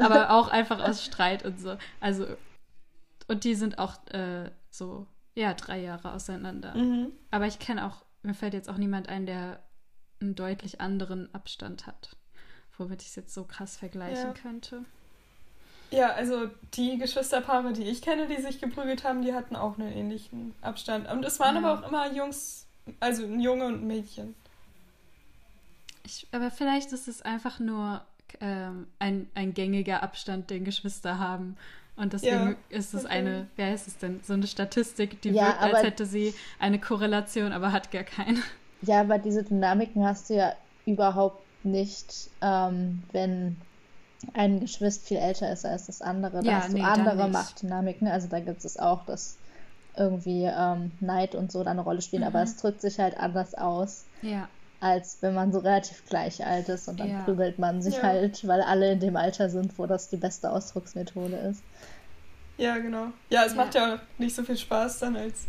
Aber 0.00 0.30
auch 0.30 0.48
einfach 0.48 0.80
aus 0.80 1.04
Streit 1.04 1.44
und 1.44 1.60
so. 1.60 1.76
Also, 2.00 2.26
und 3.28 3.44
die 3.44 3.54
sind 3.54 3.78
auch 3.78 3.94
äh, 4.12 4.50
so, 4.70 5.06
ja, 5.34 5.52
drei 5.52 5.80
Jahre 5.80 6.12
auseinander. 6.12 6.74
Mhm. 6.74 7.12
Aber 7.30 7.46
ich 7.46 7.58
kenne 7.58 7.86
auch 7.86 8.04
mir 8.24 8.34
fällt 8.34 8.54
jetzt 8.54 8.68
auch 8.68 8.76
niemand 8.76 9.08
ein, 9.08 9.26
der 9.26 9.62
einen 10.20 10.34
deutlich 10.34 10.80
anderen 10.80 11.32
Abstand 11.34 11.86
hat, 11.86 12.16
womit 12.78 13.02
ich 13.02 13.08
es 13.08 13.16
jetzt 13.16 13.34
so 13.34 13.44
krass 13.44 13.76
vergleichen 13.76 14.28
ja. 14.28 14.32
könnte. 14.32 14.84
Ja, 15.90 16.12
also 16.12 16.48
die 16.74 16.98
Geschwisterpaare, 16.98 17.72
die 17.72 17.84
ich 17.84 18.02
kenne, 18.02 18.26
die 18.26 18.40
sich 18.40 18.60
geprügelt 18.60 19.04
haben, 19.04 19.22
die 19.22 19.34
hatten 19.34 19.54
auch 19.54 19.78
einen 19.78 19.92
ähnlichen 19.92 20.54
Abstand. 20.60 21.08
Und 21.08 21.24
es 21.24 21.38
waren 21.38 21.56
ja. 21.56 21.62
aber 21.62 21.80
auch 21.80 21.88
immer 21.88 22.12
Jungs, 22.12 22.66
also 23.00 23.24
ein 23.24 23.40
Junge 23.40 23.66
und 23.66 23.82
ein 23.82 23.86
Mädchen. 23.86 24.34
Ich, 26.04 26.26
aber 26.32 26.50
vielleicht 26.50 26.92
ist 26.92 27.06
es 27.06 27.22
einfach 27.22 27.60
nur 27.60 28.04
ähm, 28.40 28.88
ein, 28.98 29.30
ein 29.34 29.54
gängiger 29.54 30.02
Abstand, 30.02 30.50
den 30.50 30.64
Geschwister 30.64 31.18
haben. 31.18 31.56
Und 31.96 32.12
deswegen 32.12 32.56
ja, 32.70 32.76
ist 32.76 32.92
es 32.92 33.04
okay. 33.04 33.14
eine, 33.14 33.46
wer 33.56 33.72
ist 33.72 33.86
es 33.86 33.98
denn? 33.98 34.20
So 34.24 34.32
eine 34.32 34.46
Statistik, 34.46 35.22
die 35.22 35.30
ja, 35.30 35.46
wirkt, 35.46 35.62
als 35.62 35.82
hätte 35.82 36.06
sie 36.06 36.34
eine 36.58 36.80
Korrelation, 36.80 37.52
aber 37.52 37.72
hat 37.72 37.90
gar 37.90 38.02
keine. 38.02 38.40
Ja, 38.82 39.00
aber 39.00 39.18
diese 39.18 39.44
Dynamiken 39.44 40.04
hast 40.04 40.28
du 40.28 40.34
ja 40.34 40.52
überhaupt 40.86 41.42
nicht, 41.64 42.30
ähm, 42.42 43.02
wenn 43.12 43.56
ein 44.32 44.60
Geschwister 44.60 45.06
viel 45.06 45.16
älter 45.18 45.52
ist 45.52 45.64
als 45.64 45.86
das 45.86 46.02
andere. 46.02 46.42
Da 46.42 46.50
ja, 46.50 46.56
hast 46.58 46.72
du 46.72 46.78
nee, 46.78 46.82
andere 46.82 47.28
Machtdynamiken. 47.28 48.08
Also 48.08 48.28
da 48.28 48.40
gibt 48.40 48.64
es 48.64 48.78
auch, 48.78 49.06
dass 49.06 49.38
irgendwie 49.96 50.44
ähm, 50.44 50.90
Neid 51.00 51.34
und 51.34 51.52
so 51.52 51.62
da 51.62 51.70
eine 51.70 51.82
Rolle 51.82 52.02
spielen, 52.02 52.22
mhm. 52.22 52.28
aber 52.28 52.42
es 52.42 52.56
drückt 52.56 52.80
sich 52.80 52.98
halt 52.98 53.16
anders 53.16 53.54
aus. 53.54 54.04
Ja 54.22 54.48
als 54.80 55.18
wenn 55.20 55.34
man 55.34 55.52
so 55.52 55.58
relativ 55.58 56.04
gleich 56.06 56.44
alt 56.44 56.68
ist 56.68 56.88
und 56.88 57.00
dann 57.00 57.10
ja. 57.10 57.22
prügelt 57.22 57.58
man 57.58 57.82
sich 57.82 57.96
ja. 57.96 58.02
halt, 58.02 58.46
weil 58.46 58.60
alle 58.62 58.92
in 58.92 59.00
dem 59.00 59.16
Alter 59.16 59.48
sind, 59.48 59.78
wo 59.78 59.86
das 59.86 60.08
die 60.08 60.16
beste 60.16 60.50
Ausdrucksmethode 60.50 61.36
ist. 61.36 61.62
Ja, 62.56 62.78
genau. 62.78 63.08
Ja, 63.30 63.44
es 63.44 63.52
ja. 63.52 63.56
macht 63.56 63.74
ja 63.74 63.94
auch 63.94 63.98
nicht 64.18 64.34
so 64.34 64.42
viel 64.42 64.56
Spaß, 64.56 65.00
dann 65.00 65.16
als 65.16 65.46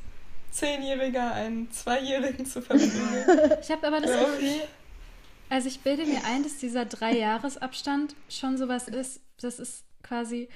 Zehnjähriger 0.52 1.34
einen 1.34 1.70
Zweijährigen 1.72 2.46
zu 2.46 2.62
verprügeln. 2.62 3.52
ich 3.62 3.70
habe 3.70 3.86
aber 3.88 4.00
das 4.00 4.12
Gefühl, 4.12 4.62
also 5.50 5.68
ich 5.68 5.82
bilde 5.82 6.06
mir 6.06 6.26
ein, 6.26 6.44
dass 6.44 6.58
dieser 6.58 6.86
Drei-Jahres-Abstand 6.86 8.16
schon 8.30 8.58
sowas 8.58 8.88
ist, 8.88 9.22
das 9.42 9.60
ist 9.60 9.84
quasi, 10.02 10.50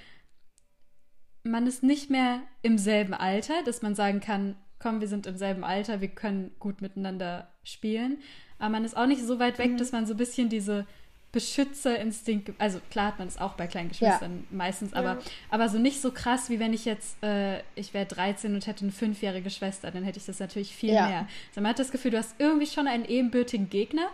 man 1.44 1.68
ist 1.68 1.84
nicht 1.84 2.10
mehr 2.10 2.41
im 2.62 2.78
selben 2.78 3.14
Alter, 3.14 3.62
dass 3.66 3.82
man 3.82 3.94
sagen 3.94 4.20
kann, 4.20 4.56
komm, 4.80 5.02
wir 5.02 5.08
sind 5.08 5.28
im 5.28 5.38
selben 5.38 5.64
Alter, 5.64 6.02
wir 6.02 6.08
können 6.08 6.56
gut 6.60 6.82
miteinander 6.82 7.50
spielen. 7.64 8.20
Aber 8.60 8.69
man 8.69 8.86
ist 8.86 8.95
auch 8.95 9.07
nicht 9.07 9.26
so 9.26 9.40
weit 9.40 9.57
weg, 9.57 9.72
mhm. 9.72 9.77
dass 9.77 9.91
man 9.91 10.06
so 10.06 10.14
ein 10.14 10.18
bisschen 10.18 10.49
diese 10.49 10.86
Beschützerinstinkt, 11.31 12.53
also 12.57 12.80
klar 12.90 13.07
hat 13.07 13.19
man 13.19 13.27
es 13.27 13.40
auch 13.40 13.53
bei 13.53 13.68
kleinen 13.68 13.90
Geschwistern 13.90 14.45
ja. 14.49 14.57
meistens, 14.57 14.94
aber, 14.94 15.10
ja. 15.10 15.19
aber 15.52 15.69
so 15.69 15.77
nicht 15.77 16.02
so 16.02 16.11
krass, 16.11 16.49
wie 16.49 16.60
wenn 16.60 16.73
ich 16.73 16.86
jetzt, 16.86 17.23
äh, 17.23 17.60
ich 17.76 17.94
wäre 17.94 18.07
13 18.07 18.56
und 18.56 18.65
hätte 18.65 18.84
eine 18.84 18.91
fünfjährige 18.91 19.52
Schwester, 19.52 19.91
dann 19.91 20.03
hätte 20.03 20.18
ich 20.18 20.26
das 20.26 20.40
natürlich 20.40 20.76
viel 20.76 20.94
ja. 20.94 21.07
mehr. 21.07 21.27
Also 21.49 21.61
man 21.61 21.68
hat 21.68 21.80
das 21.80 21.91
Gefühl, 21.91 22.11
du 22.11 22.18
hast 22.18 22.34
irgendwie 22.40 22.65
schon 22.65 22.88
einen 22.88 23.06
ebenbürtigen 23.06 23.69
Gegner, 23.69 24.07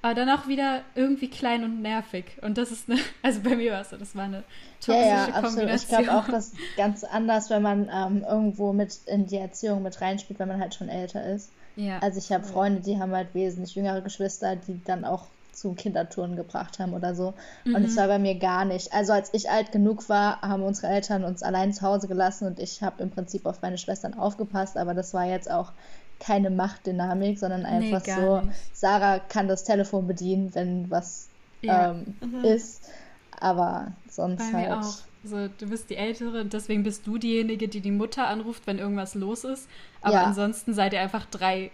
aber 0.00 0.14
dann 0.14 0.30
auch 0.30 0.46
wieder 0.46 0.82
irgendwie 0.94 1.28
klein 1.28 1.64
und 1.64 1.82
nervig. 1.82 2.24
Und 2.40 2.56
das 2.56 2.70
ist 2.70 2.88
eine, 2.88 3.00
also 3.22 3.40
bei 3.40 3.56
mir 3.56 3.72
war 3.72 3.80
es 3.80 3.90
so, 3.90 3.96
das 3.96 4.14
war 4.14 4.24
eine 4.24 4.44
toxische 4.80 5.08
ja, 5.08 5.26
ja, 5.26 5.40
Kombination. 5.40 5.74
Ich 5.74 5.88
glaube 5.88 6.14
auch, 6.14 6.28
das 6.28 6.48
ist 6.50 6.56
ganz 6.76 7.02
anders, 7.02 7.50
wenn 7.50 7.62
man 7.62 7.90
ähm, 7.92 8.24
irgendwo 8.28 8.72
mit 8.72 8.96
in 9.06 9.26
die 9.26 9.38
Erziehung 9.38 9.82
mit 9.82 10.00
reinspielt, 10.00 10.38
wenn 10.38 10.48
man 10.48 10.60
halt 10.60 10.76
schon 10.76 10.88
älter 10.88 11.24
ist. 11.26 11.50
Ja. 11.76 11.98
Also 12.00 12.18
ich 12.18 12.32
habe 12.32 12.44
Freunde, 12.44 12.80
die 12.80 12.98
haben 12.98 13.12
halt 13.12 13.34
wesentlich 13.34 13.74
jüngere 13.74 14.00
Geschwister, 14.00 14.56
die 14.56 14.80
dann 14.84 15.04
auch 15.04 15.26
zu 15.52 15.74
Kindertouren 15.74 16.36
gebracht 16.36 16.78
haben 16.78 16.94
oder 16.94 17.14
so. 17.14 17.34
Mhm. 17.64 17.74
Und 17.74 17.84
es 17.84 17.96
war 17.96 18.06
bei 18.06 18.18
mir 18.18 18.38
gar 18.38 18.64
nicht. 18.64 18.92
Also 18.92 19.12
als 19.12 19.30
ich 19.32 19.50
alt 19.50 19.72
genug 19.72 20.08
war, 20.08 20.40
haben 20.40 20.62
unsere 20.62 20.88
Eltern 20.88 21.24
uns 21.24 21.42
allein 21.42 21.72
zu 21.72 21.82
Hause 21.82 22.08
gelassen 22.08 22.46
und 22.46 22.58
ich 22.58 22.82
habe 22.82 23.02
im 23.02 23.10
Prinzip 23.10 23.46
auf 23.46 23.60
meine 23.62 23.78
Schwestern 23.78 24.14
aufgepasst, 24.14 24.76
aber 24.76 24.94
das 24.94 25.12
war 25.12 25.26
jetzt 25.26 25.50
auch 25.50 25.72
keine 26.18 26.50
Machtdynamik, 26.50 27.38
sondern 27.38 27.64
einfach 27.64 28.04
nee, 28.06 28.14
so, 28.14 28.40
nicht. 28.40 28.76
Sarah 28.76 29.18
kann 29.18 29.48
das 29.48 29.64
Telefon 29.64 30.06
bedienen, 30.06 30.54
wenn 30.54 30.90
was 30.90 31.28
ja. 31.62 31.90
ähm, 31.92 32.14
mhm. 32.20 32.44
ist. 32.44 32.82
Aber 33.38 33.92
sonst 34.08 34.52
halt. 34.52 34.70
auch. 34.70 34.98
So, 35.22 35.48
du 35.48 35.66
bist 35.68 35.90
die 35.90 35.96
Ältere 35.96 36.40
und 36.40 36.52
deswegen 36.52 36.82
bist 36.82 37.06
du 37.06 37.18
diejenige, 37.18 37.68
die 37.68 37.80
die 37.80 37.90
Mutter 37.90 38.26
anruft, 38.26 38.66
wenn 38.66 38.78
irgendwas 38.78 39.14
los 39.14 39.44
ist. 39.44 39.68
Aber 40.00 40.14
ja. 40.14 40.24
ansonsten 40.24 40.72
seid 40.72 40.92
ihr 40.92 41.00
einfach 41.00 41.26
drei 41.26 41.70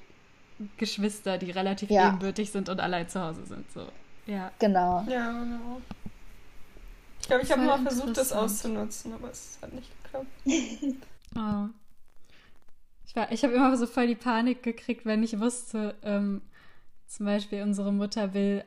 Geschwister, 0.78 1.38
die 1.38 1.50
relativ 1.50 1.90
ja. 1.90 2.08
ebenbürtig 2.08 2.50
sind 2.50 2.68
und 2.68 2.80
allein 2.80 3.08
zu 3.08 3.20
Hause 3.20 3.46
sind. 3.46 3.70
So. 3.72 3.86
Ja. 4.26 4.50
Genau. 4.58 5.04
Ja, 5.08 5.30
genau. 5.30 5.80
Ich 7.20 7.28
glaube, 7.28 7.42
ich 7.44 7.52
habe 7.52 7.62
mal 7.62 7.82
versucht, 7.82 8.16
das 8.16 8.32
auszunutzen, 8.32 9.12
aber 9.12 9.30
es 9.30 9.58
hat 9.62 9.72
nicht 9.72 9.90
geklappt. 10.02 10.26
oh. 11.36 11.68
Ich, 13.04 13.14
ich 13.30 13.44
habe 13.44 13.54
immer 13.54 13.76
so 13.76 13.86
voll 13.86 14.06
die 14.08 14.14
Panik 14.14 14.62
gekriegt, 14.62 15.06
wenn 15.06 15.22
ich 15.22 15.38
wusste, 15.40 15.94
ähm, 16.02 16.42
zum 17.06 17.26
Beispiel 17.26 17.62
unsere 17.62 17.92
Mutter 17.92 18.34
will 18.34 18.64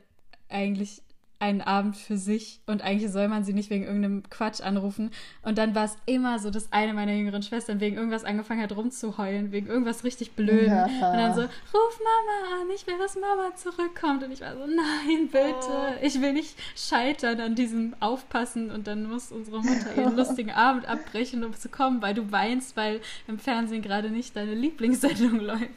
eigentlich 0.47 1.01
einen 1.41 1.61
Abend 1.61 1.95
für 1.95 2.17
sich 2.17 2.59
und 2.65 2.81
eigentlich 2.81 3.09
soll 3.09 3.29
man 3.29 3.45
sie 3.45 3.53
nicht 3.53 3.69
wegen 3.69 3.85
irgendeinem 3.85 4.23
Quatsch 4.29 4.59
anrufen. 4.59 5.11
Und 5.41 5.57
dann 5.57 5.73
war 5.73 5.85
es 5.85 5.95
immer 6.05 6.37
so, 6.37 6.49
dass 6.49 6.73
eine 6.73 6.93
meiner 6.93 7.13
jüngeren 7.13 7.41
Schwestern 7.43 7.79
wegen 7.79 7.95
irgendwas 7.95 8.25
angefangen 8.25 8.61
hat 8.61 8.75
rumzuheulen, 8.75 9.53
wegen 9.53 9.67
irgendwas 9.67 10.03
richtig 10.03 10.33
blöd. 10.33 10.67
Ja. 10.67 10.83
Und 10.83 10.99
dann 10.99 11.33
so, 11.33 11.41
ruf 11.41 11.99
Mama 11.99 12.61
an, 12.61 12.67
ich 12.75 12.85
will, 12.87 12.97
dass 12.97 13.15
Mama 13.15 13.55
zurückkommt. 13.55 14.21
Und 14.23 14.31
ich 14.31 14.41
war 14.41 14.53
so, 14.53 14.65
nein, 14.65 15.29
bitte, 15.31 15.69
oh. 15.69 15.93
ich 16.01 16.21
will 16.21 16.33
nicht 16.33 16.57
scheitern 16.75 17.39
an 17.39 17.55
diesem 17.55 17.95
Aufpassen. 18.01 18.69
Und 18.69 18.87
dann 18.87 19.07
muss 19.07 19.31
unsere 19.31 19.61
Mutter 19.61 19.95
ihren 19.95 20.15
lustigen 20.17 20.51
Abend 20.51 20.89
abbrechen, 20.89 21.45
um 21.45 21.55
zu 21.55 21.69
kommen, 21.69 22.01
weil 22.01 22.15
du 22.15 22.33
weinst, 22.33 22.75
weil 22.75 22.99
im 23.27 23.39
Fernsehen 23.39 23.81
gerade 23.81 24.09
nicht 24.09 24.35
deine 24.35 24.55
Lieblingssendung 24.55 25.39
läuft. 25.39 25.69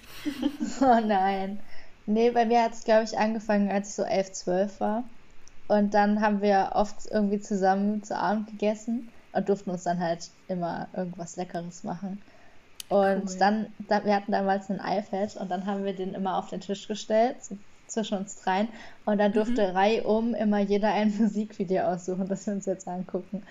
Oh 0.80 1.00
nein. 1.06 1.60
Nee, 2.06 2.32
bei 2.32 2.46
mir 2.46 2.64
hat 2.64 2.72
es, 2.72 2.82
glaube 2.82 3.04
ich, 3.04 3.16
angefangen, 3.16 3.70
als 3.70 3.90
ich 3.90 3.94
so 3.94 4.02
elf, 4.02 4.32
zwölf 4.32 4.80
war. 4.80 5.04
Und 5.68 5.94
dann 5.94 6.20
haben 6.20 6.42
wir 6.42 6.72
oft 6.74 7.06
irgendwie 7.10 7.40
zusammen 7.40 8.02
zu 8.02 8.16
Abend 8.16 8.48
gegessen 8.48 9.08
und 9.32 9.48
durften 9.48 9.70
uns 9.70 9.84
dann 9.84 10.00
halt 10.00 10.30
immer 10.48 10.88
irgendwas 10.94 11.36
Leckeres 11.36 11.84
machen. 11.84 12.20
Und 12.88 13.30
cool. 13.30 13.36
dann, 13.38 13.66
da, 13.88 14.04
wir 14.04 14.14
hatten 14.14 14.32
damals 14.32 14.68
ein 14.70 14.80
iPad 14.84 15.36
und 15.36 15.50
dann 15.50 15.64
haben 15.64 15.84
wir 15.84 15.94
den 15.94 16.14
immer 16.14 16.36
auf 16.36 16.50
den 16.50 16.60
Tisch 16.60 16.86
gestellt, 16.88 17.36
zwischen 17.86 18.18
uns 18.18 18.36
dreien. 18.36 18.68
Und 19.04 19.18
dann 19.18 19.32
durfte 19.32 19.68
mhm. 19.68 19.76
reihum 19.76 20.34
immer 20.34 20.58
jeder 20.58 20.92
ein 20.92 21.14
Musikvideo 21.18 21.84
aussuchen, 21.84 22.28
das 22.28 22.46
wir 22.46 22.54
uns 22.54 22.66
jetzt 22.66 22.88
angucken. 22.88 23.42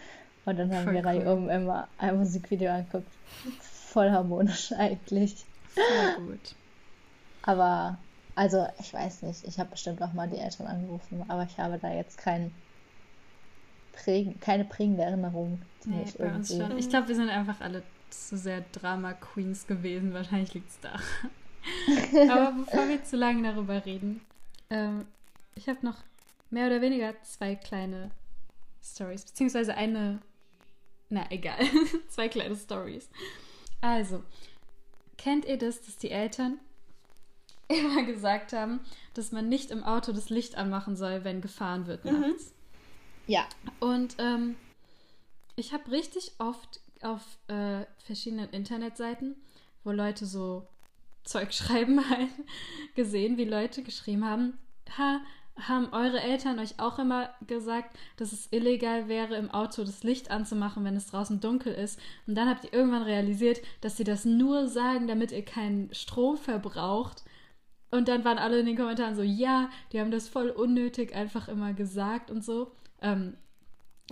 Und 0.45 0.57
dann 0.57 0.73
haben 0.73 0.85
Voll 0.85 0.93
wir 0.93 1.01
cool. 1.01 1.07
reihum 1.07 1.49
immer 1.49 1.88
ein 1.97 2.17
Musikvideo 2.17 2.71
angeguckt. 2.71 3.07
Voll 3.61 4.11
harmonisch 4.11 4.71
eigentlich. 4.77 5.45
Sehr 5.73 6.15
gut. 6.17 6.55
Aber 7.43 7.97
also, 8.35 8.67
ich 8.79 8.93
weiß 8.93 9.23
nicht, 9.23 9.45
ich 9.45 9.59
habe 9.59 9.71
bestimmt 9.71 10.01
auch 10.01 10.13
mal 10.13 10.29
die 10.29 10.37
Eltern 10.37 10.67
angerufen, 10.67 11.23
aber 11.27 11.43
ich 11.43 11.57
habe 11.57 11.77
da 11.77 11.91
jetzt 11.93 12.17
kein 12.17 12.51
prägen, 13.93 14.39
keine 14.39 14.65
prägende 14.65 15.03
Erinnerung. 15.03 15.61
Nee, 15.85 16.03
ich, 16.03 16.19
ich 16.19 16.89
glaube, 16.89 17.07
wir 17.07 17.15
sind 17.15 17.29
einfach 17.29 17.59
alle 17.61 17.83
zu 18.09 18.37
sehr 18.37 18.61
Drama-Queens 18.71 19.67
gewesen. 19.67 20.13
Wahrscheinlich 20.13 20.53
liegt 20.53 20.69
es 20.69 20.79
da. 20.79 20.93
aber 22.31 22.51
bevor 22.51 22.87
wir 22.87 23.03
zu 23.03 23.17
lange 23.17 23.43
darüber 23.43 23.85
reden, 23.85 24.21
ähm, 24.69 25.05
ich 25.55 25.67
habe 25.67 25.85
noch 25.85 25.97
mehr 26.49 26.67
oder 26.67 26.81
weniger 26.81 27.13
zwei 27.23 27.55
kleine 27.55 28.11
Stories, 28.83 29.25
beziehungsweise 29.25 29.75
eine, 29.75 30.19
na 31.09 31.25
egal, 31.29 31.59
zwei 32.09 32.29
kleine 32.29 32.55
Stories. 32.55 33.09
Also, 33.79 34.23
kennt 35.17 35.45
ihr 35.45 35.57
das, 35.57 35.81
dass 35.81 35.97
die 35.97 36.11
Eltern 36.11 36.59
immer 37.80 38.03
gesagt 38.03 38.53
haben, 38.53 38.81
dass 39.14 39.31
man 39.31 39.49
nicht 39.49 39.72
im 39.72 39.84
Auto 39.84 40.11
das 40.11 40.30
Licht 40.30 40.57
anmachen 40.57 40.95
soll, 40.95 41.23
wenn 41.23 41.41
gefahren 41.41 41.88
wird 41.88 42.06
mhm. 42.06 42.22
nachts. 42.22 42.53
Ja. 43.27 43.45
Und 43.80 44.15
ähm, 44.19 44.56
ich 45.56 45.73
habe 45.73 45.91
richtig 45.91 46.34
oft 46.39 46.80
auf 47.02 47.22
äh, 47.48 47.85
verschiedenen 47.98 48.49
Internetseiten, 48.49 49.35
wo 49.84 49.91
Leute 49.91 50.26
so 50.26 50.68
Zeug 51.23 51.53
schreiben 51.53 52.10
halt, 52.10 52.30
gesehen, 52.95 53.38
wie 53.38 53.45
Leute 53.45 53.84
geschrieben 53.84 54.26
haben, 54.26 54.57
ha, 54.98 55.22
haben 55.68 55.89
eure 55.91 56.22
Eltern 56.22 56.60
euch 56.60 56.80
auch 56.80 56.98
immer 56.98 57.30
gesagt, 57.45 57.95
dass 58.18 58.31
es 58.31 58.48
illegal 58.52 59.07
wäre, 59.07 59.35
im 59.35 59.52
Auto 59.52 59.84
das 59.84 60.03
Licht 60.03 60.31
anzumachen, 60.31 60.84
wenn 60.84 60.95
es 60.95 61.07
draußen 61.07 61.39
dunkel 61.39 61.73
ist? 61.73 61.99
Und 62.26 62.35
dann 62.35 62.49
habt 62.49 62.64
ihr 62.64 62.73
irgendwann 62.73 63.03
realisiert, 63.03 63.61
dass 63.81 63.98
sie 63.98 64.03
das 64.03 64.26
nur 64.26 64.68
sagen, 64.68 65.07
damit 65.07 65.31
ihr 65.31 65.43
keinen 65.43 65.93
Strom 65.93 66.38
verbraucht. 66.38 67.23
Und 67.91 68.07
dann 68.07 68.23
waren 68.23 68.38
alle 68.38 68.59
in 68.59 68.65
den 68.65 68.77
Kommentaren 68.77 69.15
so, 69.15 69.22
ja, 69.22 69.69
die 69.91 69.99
haben 69.99 70.11
das 70.11 70.30
voll 70.30 70.49
unnötig 70.49 71.13
einfach 71.13 71.47
immer 71.49 71.73
gesagt 71.73 72.31
und 72.31 72.43
so. 72.43 72.72
Ähm, 73.01 73.35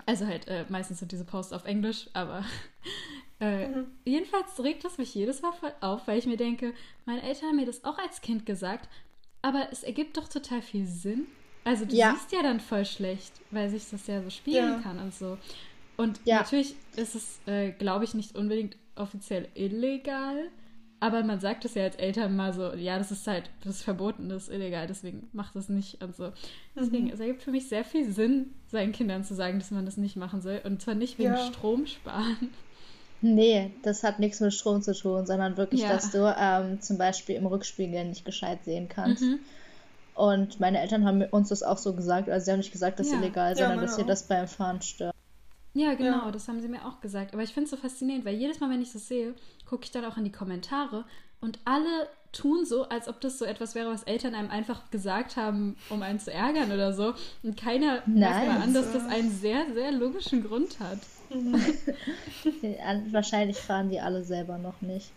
also 0.05 0.27
halt, 0.27 0.47
äh, 0.47 0.65
meistens 0.69 0.99
sind 0.99 1.11
diese 1.11 1.25
Posts 1.25 1.53
auf 1.53 1.65
Englisch, 1.65 2.07
aber 2.13 2.43
äh, 3.39 3.69
mhm. 3.69 3.87
jedenfalls 4.05 4.61
regt 4.61 4.83
das 4.83 4.97
mich 4.97 5.15
jedes 5.15 5.41
Mal 5.41 5.53
voll 5.53 5.73
auf, 5.79 6.07
weil 6.07 6.19
ich 6.19 6.25
mir 6.25 6.37
denke, 6.37 6.73
meine 7.05 7.23
Eltern 7.23 7.49
haben 7.49 7.55
mir 7.55 7.65
das 7.65 7.83
auch 7.85 7.97
als 7.97 8.21
Kind 8.21 8.45
gesagt, 8.45 8.89
aber 9.41 9.69
es 9.71 9.83
ergibt 9.83 10.17
doch 10.17 10.27
total 10.27 10.61
viel 10.61 10.85
Sinn. 10.85 11.27
Also 11.63 11.85
du 11.85 11.95
ja. 11.95 12.13
siehst 12.13 12.31
ja 12.31 12.43
dann 12.43 12.59
voll 12.59 12.85
schlecht, 12.85 13.33
weil 13.51 13.69
sich 13.69 13.89
das 13.89 14.07
ja 14.07 14.21
so 14.21 14.29
spielen 14.29 14.73
ja. 14.73 14.79
kann 14.79 14.99
und 14.99 15.13
so. 15.13 15.37
Und 15.97 16.19
ja. 16.25 16.37
natürlich 16.37 16.75
ist 16.95 17.15
es, 17.15 17.39
äh, 17.45 17.71
glaube 17.71 18.05
ich, 18.05 18.13
nicht 18.13 18.35
unbedingt 18.35 18.77
offiziell 18.95 19.47
illegal, 19.53 20.49
aber 20.99 21.23
man 21.23 21.39
sagt 21.39 21.65
es 21.65 21.75
ja 21.75 21.83
als 21.83 21.95
Eltern 21.95 22.35
mal 22.35 22.53
so, 22.53 22.73
ja, 22.73 22.97
das 22.97 23.11
ist 23.11 23.25
halt, 23.27 23.49
das 23.63 23.77
ist 23.77 23.83
verboten, 23.83 24.29
das 24.29 24.43
ist 24.43 24.53
illegal, 24.53 24.87
deswegen 24.87 25.29
macht 25.31 25.55
das 25.55 25.69
nicht 25.69 26.03
und 26.03 26.15
so. 26.15 26.31
Deswegen, 26.75 27.05
mhm. 27.05 27.13
es 27.13 27.19
ergibt 27.19 27.41
für 27.41 27.51
mich 27.51 27.69
sehr 27.69 27.85
viel 27.85 28.11
Sinn, 28.11 28.53
seinen 28.67 28.91
Kindern 28.91 29.23
zu 29.23 29.33
sagen, 29.35 29.59
dass 29.59 29.71
man 29.71 29.85
das 29.85 29.97
nicht 29.97 30.15
machen 30.15 30.41
soll. 30.41 30.61
Und 30.63 30.81
zwar 30.81 30.95
nicht 30.95 31.17
wegen 31.17 31.33
ja. 31.33 31.47
Strom 31.47 31.87
sparen. 31.87 32.49
Nee, 33.21 33.71
das 33.83 34.03
hat 34.03 34.19
nichts 34.19 34.39
mit 34.39 34.53
Strom 34.53 34.81
zu 34.81 34.93
tun, 34.93 35.25
sondern 35.25 35.57
wirklich, 35.57 35.81
ja. 35.81 35.89
dass 35.89 36.11
du 36.11 36.33
ähm, 36.37 36.79
zum 36.81 36.97
Beispiel 36.97 37.35
im 37.35 37.45
Rückspiegel 37.45 38.05
nicht 38.05 38.23
gescheit 38.23 38.63
sehen 38.63 38.87
kannst. 38.87 39.23
Mhm. 39.23 39.39
Und 40.15 40.59
meine 40.59 40.79
Eltern 40.79 41.05
haben 41.05 41.21
uns 41.23 41.49
das 41.49 41.63
auch 41.63 41.77
so 41.77 41.93
gesagt, 41.93 42.29
also 42.29 42.43
sie 42.43 42.51
haben 42.51 42.59
nicht 42.59 42.71
gesagt, 42.71 42.99
das 42.99 43.07
ist 43.07 43.13
ja. 43.13 43.19
illegal, 43.19 43.55
sondern 43.55 43.79
dass 43.79 43.97
ihr 43.97 44.05
das 44.05 44.23
beim 44.23 44.47
Fahren 44.47 44.81
stört. 44.81 45.15
Ja, 45.73 45.93
genau, 45.93 46.25
ja. 46.25 46.31
das 46.31 46.47
haben 46.47 46.59
sie 46.59 46.67
mir 46.67 46.85
auch 46.85 46.99
gesagt. 46.99 47.33
Aber 47.33 47.43
ich 47.43 47.53
finde 47.53 47.65
es 47.65 47.71
so 47.71 47.77
faszinierend, 47.77 48.25
weil 48.25 48.35
jedes 48.35 48.59
Mal, 48.59 48.69
wenn 48.69 48.81
ich 48.81 48.91
das 48.91 49.07
sehe, 49.07 49.33
gucke 49.69 49.83
ich 49.83 49.91
dann 49.91 50.05
auch 50.05 50.17
in 50.17 50.23
die 50.23 50.31
Kommentare 50.31 51.05
und 51.41 51.59
alle 51.63 52.09
tun 52.31 52.65
so, 52.65 52.87
als 52.89 53.07
ob 53.07 53.21
das 53.21 53.37
so 53.37 53.45
etwas 53.45 53.75
wäre, 53.75 53.89
was 53.89 54.03
Eltern 54.03 54.35
einem 54.35 54.51
einfach 54.51 54.89
gesagt 54.91 55.35
haben, 55.35 55.77
um 55.89 56.01
einen 56.01 56.19
zu 56.19 56.31
ärgern 56.31 56.71
oder 56.71 56.93
so. 56.93 57.13
Und 57.43 57.57
keiner 57.57 58.03
merkt 58.05 58.47
mal 58.47 58.61
an, 58.61 58.73
dass 58.73 58.91
das 58.93 59.05
einen 59.07 59.31
sehr, 59.31 59.65
sehr 59.73 59.91
logischen 59.91 60.43
Grund 60.43 60.79
hat. 60.79 60.99
Wahrscheinlich 63.11 63.57
fahren 63.57 63.89
die 63.89 63.99
alle 63.99 64.23
selber 64.23 64.57
noch 64.57 64.81
nicht. 64.81 65.11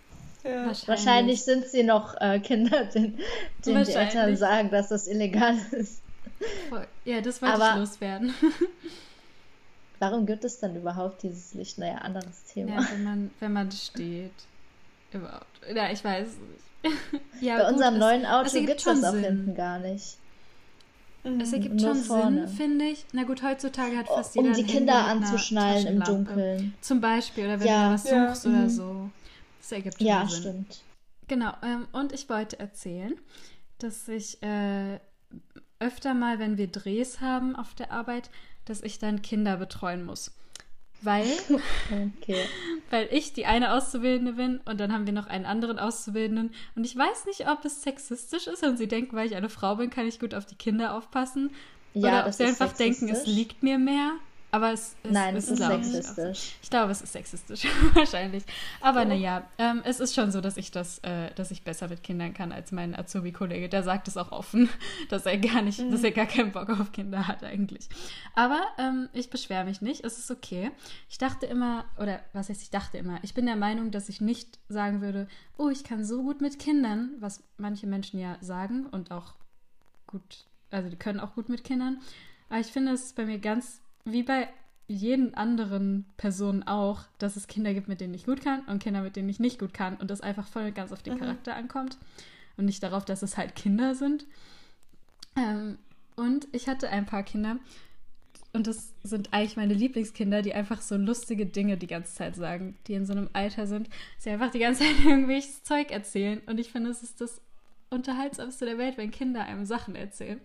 Ja. 0.44 0.66
Wahrscheinlich. 0.66 0.88
Wahrscheinlich. 0.88 1.42
sind 1.42 1.66
sie 1.66 1.82
noch 1.82 2.18
äh, 2.20 2.40
Kinder, 2.40 2.84
denen, 2.86 3.18
denen 3.64 3.84
die 3.84 3.92
Eltern 3.92 4.36
sagen, 4.36 4.70
dass 4.70 4.88
das 4.88 5.06
illegal 5.06 5.56
ist. 5.72 6.02
Ja, 7.04 7.20
das 7.20 7.40
wollte 7.40 7.54
Aber 7.54 7.70
ich 7.70 7.76
loswerden. 7.76 8.34
Warum 10.02 10.26
gibt 10.26 10.42
es 10.42 10.58
dann 10.58 10.74
überhaupt 10.74 11.22
dieses 11.22 11.54
Licht? 11.54 11.78
Naja, 11.78 11.98
anderes 11.98 12.42
Thema. 12.52 12.72
Ja, 12.72 12.88
wenn 12.90 13.04
man, 13.04 13.30
wenn 13.38 13.52
man 13.52 13.70
steht. 13.70 14.32
Überhaupt. 15.12 15.60
Ja, 15.72 15.92
ich 15.92 16.02
weiß 16.02 16.26
nicht. 16.26 17.22
ja, 17.40 17.58
Bei 17.58 17.62
gut, 17.62 17.74
unserem 17.74 17.94
es, 17.94 18.00
neuen 18.00 18.26
Auto 18.26 18.50
gibt 18.50 18.78
es 18.78 18.84
das 18.84 19.04
auch 19.04 19.14
hinten 19.14 19.54
gar 19.54 19.78
nicht. 19.78 20.18
Es 21.22 21.52
ergibt 21.52 21.80
schon 21.80 21.94
vorne. 21.94 22.48
Sinn, 22.48 22.56
finde 22.56 22.84
ich. 22.86 23.04
Na 23.12 23.22
gut, 23.22 23.44
heutzutage 23.44 23.96
hat 23.96 24.08
fast 24.08 24.36
um 24.36 24.44
jeder. 24.44 24.58
Um 24.58 24.66
die 24.66 24.72
Kinder 24.72 25.06
anzuschnallen 25.06 25.86
im 25.86 26.02
Dunkeln. 26.02 26.74
Zum 26.80 27.00
Beispiel, 27.00 27.44
oder 27.44 27.60
wenn 27.60 27.68
ja. 27.68 27.86
du 27.86 27.94
was 27.94 28.02
suchst 28.02 28.44
ja. 28.44 28.50
oder 28.50 28.60
mhm. 28.62 28.68
so. 28.70 29.10
Das 29.60 29.70
ergibt 29.70 29.98
schon 29.98 30.06
ja, 30.08 30.26
Sinn. 30.26 30.34
Ja, 30.34 30.40
stimmt. 30.40 30.80
Genau, 31.28 31.52
ähm, 31.62 31.86
und 31.92 32.12
ich 32.12 32.28
wollte 32.28 32.58
erzählen, 32.58 33.14
dass 33.78 34.08
ich 34.08 34.42
äh, 34.42 34.98
öfter 35.82 36.14
mal, 36.14 36.38
wenn 36.38 36.56
wir 36.56 36.68
Drehs 36.68 37.20
haben 37.20 37.56
auf 37.56 37.74
der 37.74 37.92
Arbeit, 37.92 38.30
dass 38.64 38.82
ich 38.82 38.98
dann 38.98 39.22
Kinder 39.22 39.56
betreuen 39.56 40.04
muss. 40.04 40.32
Weil, 41.02 41.26
okay. 42.20 42.44
weil 42.90 43.08
ich 43.10 43.32
die 43.32 43.44
eine 43.44 43.72
Auszubildende 43.72 44.34
bin 44.34 44.60
und 44.64 44.78
dann 44.78 44.92
haben 44.92 45.06
wir 45.06 45.12
noch 45.12 45.26
einen 45.26 45.46
anderen 45.46 45.78
Auszubildenden. 45.78 46.54
Und 46.76 46.84
ich 46.84 46.96
weiß 46.96 47.26
nicht, 47.26 47.48
ob 47.48 47.64
es 47.64 47.82
sexistisch 47.82 48.46
ist 48.46 48.62
und 48.62 48.78
sie 48.78 48.88
denken, 48.88 49.16
weil 49.16 49.26
ich 49.26 49.36
eine 49.36 49.48
Frau 49.48 49.76
bin, 49.76 49.90
kann 49.90 50.06
ich 50.06 50.20
gut 50.20 50.34
auf 50.34 50.46
die 50.46 50.54
Kinder 50.54 50.94
aufpassen. 50.94 51.50
Ja, 51.94 52.20
Oder 52.20 52.26
ob 52.26 52.32
sie 52.32 52.44
einfach 52.44 52.72
denken, 52.72 53.08
es 53.08 53.26
liegt 53.26 53.62
mir 53.62 53.78
mehr. 53.78 54.12
Aber 54.54 54.70
es, 54.70 54.96
es 55.02 55.10
Nein, 55.10 55.34
es 55.34 55.48
ist 55.48 55.62
sexistisch. 55.62 56.56
Ich, 56.62 56.68
glaube, 56.68 56.92
es 56.92 57.00
ist 57.00 57.14
sexistisch, 57.14 57.66
wahrscheinlich. 57.94 58.44
Aber 58.82 59.00
oh. 59.00 59.04
naja, 59.06 59.48
ähm, 59.56 59.80
es 59.82 59.98
ist 59.98 60.14
schon 60.14 60.30
so, 60.30 60.42
dass 60.42 60.58
ich 60.58 60.70
das, 60.70 60.98
äh, 60.98 61.32
dass 61.34 61.50
ich 61.50 61.64
besser 61.64 61.88
mit 61.88 62.02
Kindern 62.02 62.34
kann 62.34 62.52
als 62.52 62.70
mein 62.70 62.94
Azubi-Kollege. 62.94 63.70
Der 63.70 63.82
sagt 63.82 64.08
es 64.08 64.18
auch 64.18 64.30
offen, 64.30 64.68
dass 65.08 65.24
er 65.24 65.38
gar 65.38 65.62
nicht, 65.62 65.80
mhm. 65.80 65.90
dass 65.90 66.04
er 66.04 66.10
gar 66.10 66.26
keinen 66.26 66.52
Bock 66.52 66.68
auf 66.68 66.92
Kinder 66.92 67.26
hat 67.26 67.42
eigentlich. 67.42 67.88
Aber 68.34 68.60
ähm, 68.76 69.08
ich 69.14 69.30
beschwere 69.30 69.64
mich 69.64 69.80
nicht, 69.80 70.04
es 70.04 70.18
ist 70.18 70.30
okay. 70.30 70.70
Ich 71.08 71.16
dachte 71.16 71.46
immer, 71.46 71.86
oder 71.98 72.20
was 72.34 72.50
heißt, 72.50 72.60
ich 72.60 72.70
dachte 72.70 72.98
immer, 72.98 73.20
ich 73.22 73.32
bin 73.32 73.46
der 73.46 73.56
Meinung, 73.56 73.90
dass 73.90 74.10
ich 74.10 74.20
nicht 74.20 74.58
sagen 74.68 75.00
würde, 75.00 75.28
oh, 75.56 75.70
ich 75.70 75.82
kann 75.82 76.04
so 76.04 76.22
gut 76.22 76.42
mit 76.42 76.58
Kindern, 76.58 77.12
was 77.20 77.42
manche 77.56 77.86
Menschen 77.86 78.20
ja 78.20 78.36
sagen 78.42 78.84
und 78.84 79.12
auch 79.12 79.32
gut, 80.06 80.44
also 80.70 80.90
die 80.90 80.96
können 80.96 81.20
auch 81.20 81.34
gut 81.34 81.48
mit 81.48 81.64
Kindern. 81.64 82.02
Aber 82.50 82.60
ich 82.60 82.66
finde, 82.66 82.92
es 82.92 83.04
ist 83.04 83.16
bei 83.16 83.24
mir 83.24 83.38
ganz 83.38 83.81
wie 84.04 84.22
bei 84.22 84.48
jeden 84.88 85.34
anderen 85.34 86.04
Personen 86.16 86.62
auch, 86.64 87.04
dass 87.18 87.36
es 87.36 87.46
Kinder 87.46 87.72
gibt, 87.72 87.88
mit 87.88 88.00
denen 88.00 88.14
ich 88.14 88.26
gut 88.26 88.42
kann 88.42 88.60
und 88.66 88.82
Kinder, 88.82 89.02
mit 89.02 89.16
denen 89.16 89.28
ich 89.28 89.40
nicht 89.40 89.58
gut 89.58 89.72
kann 89.72 89.96
und 89.96 90.10
das 90.10 90.20
einfach 90.20 90.46
voll 90.46 90.66
und 90.66 90.74
ganz 90.74 90.92
auf 90.92 91.02
den 91.02 91.14
mhm. 91.14 91.18
Charakter 91.18 91.54
ankommt 91.54 91.98
und 92.56 92.66
nicht 92.66 92.82
darauf, 92.82 93.04
dass 93.04 93.22
es 93.22 93.36
halt 93.36 93.54
Kinder 93.54 93.94
sind. 93.94 94.26
Ähm, 95.36 95.78
und 96.16 96.46
ich 96.52 96.68
hatte 96.68 96.90
ein 96.90 97.06
paar 97.06 97.22
Kinder 97.22 97.58
und 98.52 98.66
das 98.66 98.92
sind 99.02 99.32
eigentlich 99.32 99.56
meine 99.56 99.72
Lieblingskinder, 99.72 100.42
die 100.42 100.52
einfach 100.52 100.82
so 100.82 100.96
lustige 100.96 101.46
Dinge 101.46 101.78
die 101.78 101.86
ganze 101.86 102.14
Zeit 102.14 102.36
sagen, 102.36 102.76
die 102.86 102.94
in 102.94 103.06
so 103.06 103.12
einem 103.12 103.30
Alter 103.32 103.66
sind, 103.66 103.88
sie 104.18 104.30
einfach 104.30 104.50
die 104.50 104.58
ganze 104.58 104.84
Zeit 104.84 105.00
irgendwelches 105.04 105.62
Zeug 105.62 105.90
erzählen 105.90 106.40
und 106.46 106.60
ich 106.60 106.70
finde, 106.70 106.90
es 106.90 107.02
ist 107.02 107.20
das 107.20 107.40
unterhaltsamste 107.88 108.66
der 108.66 108.78
Welt, 108.78 108.98
wenn 108.98 109.10
Kinder 109.10 109.44
einem 109.44 109.64
Sachen 109.64 109.94
erzählen. 109.94 110.40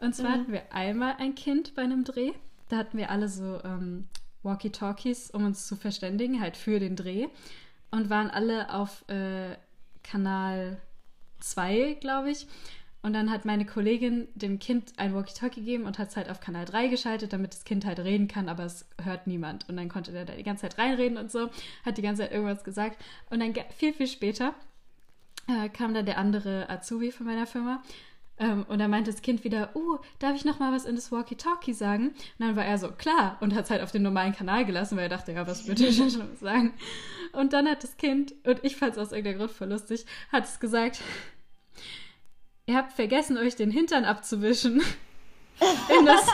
Und 0.00 0.14
zwar 0.14 0.30
mhm. 0.30 0.40
hatten 0.40 0.52
wir 0.52 0.72
einmal 0.72 1.16
ein 1.18 1.34
Kind 1.34 1.74
bei 1.74 1.82
einem 1.82 2.04
Dreh 2.04 2.32
da 2.68 2.76
hatten 2.78 2.98
wir 2.98 3.10
alle 3.10 3.28
so 3.28 3.62
ähm, 3.64 4.08
Walkie-Talkies, 4.42 5.30
um 5.30 5.44
uns 5.44 5.66
zu 5.66 5.76
verständigen, 5.76 6.40
halt 6.40 6.56
für 6.56 6.78
den 6.78 6.96
Dreh. 6.96 7.28
Und 7.90 8.10
waren 8.10 8.30
alle 8.30 8.72
auf 8.74 9.08
äh, 9.08 9.56
Kanal 10.02 10.78
2, 11.40 11.94
glaube 12.00 12.30
ich. 12.30 12.46
Und 13.00 13.12
dann 13.12 13.30
hat 13.30 13.44
meine 13.44 13.64
Kollegin 13.64 14.28
dem 14.34 14.58
Kind 14.58 14.92
ein 14.98 15.14
Walkie-Talkie 15.14 15.60
gegeben 15.60 15.84
und 15.84 15.98
hat 15.98 16.08
es 16.08 16.16
halt 16.16 16.28
auf 16.28 16.40
Kanal 16.40 16.64
3 16.64 16.88
geschaltet, 16.88 17.32
damit 17.32 17.54
das 17.54 17.64
Kind 17.64 17.86
halt 17.86 18.00
reden 18.00 18.28
kann, 18.28 18.48
aber 18.48 18.64
es 18.64 18.86
hört 19.02 19.26
niemand. 19.26 19.68
Und 19.68 19.76
dann 19.76 19.88
konnte 19.88 20.12
der 20.12 20.24
da 20.24 20.34
die 20.34 20.42
ganze 20.42 20.62
Zeit 20.62 20.78
reinreden 20.78 21.16
und 21.16 21.30
so, 21.30 21.48
hat 21.84 21.96
die 21.96 22.02
ganze 22.02 22.22
Zeit 22.22 22.32
irgendwas 22.32 22.64
gesagt. 22.64 22.98
Und 23.30 23.40
dann 23.40 23.54
viel, 23.76 23.94
viel 23.94 24.08
später 24.08 24.54
äh, 25.46 25.68
kam 25.68 25.94
dann 25.94 26.06
der 26.06 26.18
andere 26.18 26.68
Azubi 26.68 27.12
von 27.12 27.26
meiner 27.26 27.46
Firma 27.46 27.82
ähm, 28.38 28.64
und 28.68 28.78
dann 28.78 28.90
meinte 28.90 29.10
das 29.10 29.22
Kind 29.22 29.44
wieder, 29.44 29.70
oh, 29.74 29.98
darf 30.18 30.36
ich 30.36 30.44
noch 30.44 30.58
mal 30.58 30.72
was 30.72 30.84
in 30.84 30.94
das 30.94 31.10
Walkie-Talkie 31.10 31.72
sagen? 31.72 32.08
Und 32.08 32.16
dann 32.38 32.56
war 32.56 32.64
er 32.64 32.78
so, 32.78 32.90
klar, 32.90 33.36
und 33.40 33.54
hat 33.54 33.64
es 33.64 33.70
halt 33.70 33.82
auf 33.82 33.90
den 33.90 34.02
normalen 34.02 34.32
Kanal 34.32 34.64
gelassen, 34.64 34.96
weil 34.96 35.04
er 35.04 35.08
dachte, 35.08 35.32
ja, 35.32 35.46
was 35.46 35.66
würde 35.66 35.86
ich 35.86 35.96
schon 35.96 36.36
sagen? 36.40 36.72
Und 37.32 37.52
dann 37.52 37.68
hat 37.68 37.82
das 37.82 37.96
Kind, 37.96 38.34
und 38.44 38.60
ich 38.62 38.76
fand 38.76 38.92
es 38.92 38.98
aus 38.98 39.12
irgendeinem 39.12 39.38
Grund 39.38 39.50
voll 39.50 39.68
lustig, 39.68 40.06
hat 40.30 40.44
es 40.44 40.60
gesagt, 40.60 41.00
ihr 42.66 42.76
habt 42.76 42.92
vergessen, 42.92 43.36
euch 43.38 43.56
den 43.56 43.70
Hintern 43.70 44.04
abzuwischen. 44.04 44.82
in 45.98 46.06
das 46.06 46.24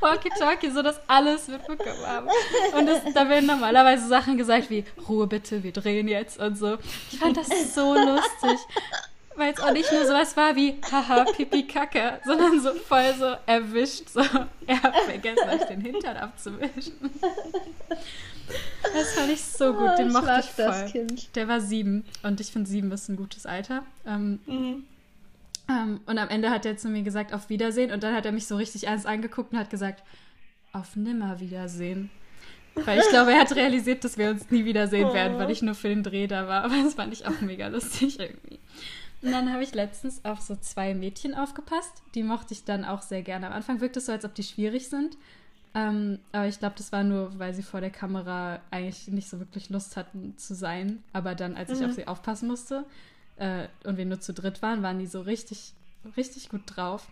Walkie-Talkie, 0.00 0.70
so 0.70 0.82
dass 0.82 1.00
alles 1.08 1.46
mitbekommen 1.46 2.04
haben. 2.04 2.28
Und 2.76 2.86
das, 2.86 3.00
da 3.14 3.28
werden 3.28 3.46
normalerweise 3.46 4.08
Sachen 4.08 4.36
gesagt 4.36 4.70
wie, 4.70 4.84
Ruhe 5.08 5.28
bitte, 5.28 5.62
wir 5.62 5.70
drehen 5.70 6.08
jetzt 6.08 6.40
und 6.40 6.56
so. 6.56 6.76
Ich 7.12 7.18
fand 7.20 7.36
das 7.36 7.46
so 7.72 7.94
lustig 7.94 8.58
weil 9.40 9.52
es 9.54 9.60
auch 9.60 9.72
nicht 9.72 9.90
nur 9.90 10.04
sowas 10.06 10.36
war 10.36 10.54
wie 10.54 10.76
haha, 10.90 11.24
pipi, 11.24 11.66
kacke, 11.66 12.20
sondern 12.24 12.60
so 12.60 12.74
voll 12.74 13.14
so 13.18 13.34
erwischt, 13.46 14.08
so, 14.08 14.20
er 14.66 14.82
hat 14.82 14.96
vergessen, 15.06 15.48
euch 15.48 15.66
den 15.66 15.80
Hintern 15.80 16.16
abzuwischen. 16.16 16.94
Das 18.82 19.12
fand 19.14 19.30
ich 19.30 19.42
so 19.42 19.72
gut, 19.72 19.98
den 19.98 20.10
oh, 20.10 20.20
mochte 20.20 20.40
ich 20.40 20.46
voll. 20.46 21.06
Der 21.34 21.48
war 21.48 21.60
sieben 21.60 22.04
und 22.22 22.40
ich 22.40 22.50
finde 22.50 22.68
sieben 22.68 22.90
ist 22.92 23.08
ein 23.08 23.16
gutes 23.16 23.46
Alter. 23.46 23.84
Ähm, 24.06 24.40
mhm. 24.46 24.84
ähm, 25.68 26.00
und 26.06 26.18
am 26.18 26.28
Ende 26.28 26.50
hat 26.50 26.66
er 26.66 26.76
zu 26.76 26.88
mir 26.88 27.02
gesagt, 27.02 27.32
auf 27.32 27.48
Wiedersehen 27.48 27.92
und 27.92 28.02
dann 28.02 28.14
hat 28.14 28.26
er 28.26 28.32
mich 28.32 28.46
so 28.46 28.56
richtig 28.56 28.88
ernst 28.88 29.06
angeguckt 29.06 29.52
und 29.52 29.58
hat 29.58 29.70
gesagt, 29.70 30.02
auf 30.72 30.96
Nimmerwiedersehen. 30.96 32.10
Weil 32.74 33.00
ich 33.00 33.08
glaube, 33.08 33.32
er 33.32 33.40
hat 33.40 33.54
realisiert, 33.54 34.04
dass 34.04 34.16
wir 34.16 34.30
uns 34.30 34.50
nie 34.50 34.64
wiedersehen 34.64 35.08
oh. 35.10 35.14
werden, 35.14 35.38
weil 35.38 35.50
ich 35.50 35.62
nur 35.62 35.74
für 35.74 35.88
den 35.88 36.02
Dreh 36.02 36.26
da 36.26 36.46
war. 36.46 36.64
Aber 36.64 36.74
das 36.82 36.94
fand 36.94 37.12
ich 37.12 37.26
auch 37.26 37.40
mega 37.40 37.68
lustig 37.68 38.18
irgendwie. 38.18 38.58
Und 39.22 39.32
dann 39.32 39.52
habe 39.52 39.62
ich 39.62 39.74
letztens 39.74 40.24
auf 40.24 40.40
so 40.40 40.56
zwei 40.56 40.94
Mädchen 40.94 41.34
aufgepasst. 41.34 42.02
Die 42.14 42.22
mochte 42.22 42.54
ich 42.54 42.64
dann 42.64 42.84
auch 42.84 43.02
sehr 43.02 43.22
gerne. 43.22 43.48
Am 43.48 43.52
Anfang 43.52 43.80
wirkt 43.80 43.96
es 43.96 44.06
so, 44.06 44.12
als 44.12 44.24
ob 44.24 44.34
die 44.34 44.42
schwierig 44.42 44.88
sind. 44.88 45.16
Ähm, 45.74 46.18
aber 46.32 46.46
ich 46.48 46.58
glaube, 46.58 46.74
das 46.78 46.90
war 46.90 47.04
nur, 47.04 47.38
weil 47.38 47.54
sie 47.54 47.62
vor 47.62 47.80
der 47.80 47.90
Kamera 47.90 48.60
eigentlich 48.70 49.08
nicht 49.08 49.28
so 49.28 49.38
wirklich 49.38 49.68
Lust 49.70 49.96
hatten 49.96 50.36
zu 50.38 50.54
sein. 50.54 51.02
Aber 51.12 51.34
dann, 51.34 51.54
als 51.54 51.70
ich 51.70 51.80
Mhm. 51.80 51.86
auf 51.86 51.92
sie 51.92 52.06
aufpassen 52.08 52.48
musste 52.48 52.84
äh, 53.36 53.68
und 53.84 53.96
wir 53.98 54.06
nur 54.06 54.20
zu 54.20 54.32
dritt 54.32 54.62
waren, 54.62 54.82
waren 54.82 54.98
die 54.98 55.06
so 55.06 55.20
richtig, 55.20 55.74
richtig 56.16 56.48
gut 56.48 56.62
drauf. 56.66 57.08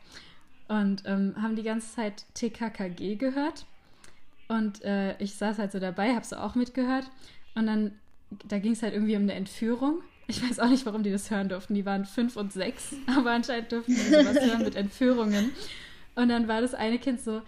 Und 0.66 1.02
ähm, 1.06 1.35
haben 1.40 1.56
die 1.56 1.62
ganze 1.62 1.94
Zeit 1.94 2.24
TKKG 2.35 3.16
gehört. 3.16 3.64
Und 4.48 4.82
äh, 4.82 5.16
ich 5.18 5.35
saß 5.36 5.59
halt 5.59 5.72
so 5.72 5.78
dabei, 5.78 6.14
habe 6.14 6.24
so 6.24 6.36
auch 6.36 6.55
mitgehört. 6.55 7.10
Und 7.55 7.66
dann, 7.66 7.93
da 8.48 8.59
ging 8.59 8.72
es 8.72 8.82
halt 8.82 8.94
irgendwie 8.94 9.16
um 9.16 9.22
eine 9.22 9.35
Entführung. 9.35 10.01
Ich 10.30 10.42
weiß 10.42 10.60
auch 10.60 10.68
nicht, 10.68 10.84
warum 10.84 11.02
die 11.02 11.10
das 11.10 11.30
hören 11.30 11.48
durften. 11.48 11.74
Die 11.74 11.86
waren 11.86 12.05
fünf 12.05 12.36
und 12.36 12.52
sechs, 12.52 12.94
aber 13.06 13.32
anscheinend 13.32 13.72
durften 13.72 13.94
die 13.94 14.00
sowas 14.00 14.38
hören 14.40 14.62
mit 14.62 14.76
Entführungen. 14.76 15.52
Und 16.14 16.28
dann 16.28 16.46
war 16.48 16.60
das 16.60 16.74
eine 16.74 16.98
Kind 16.98 17.20
so, 17.20 17.40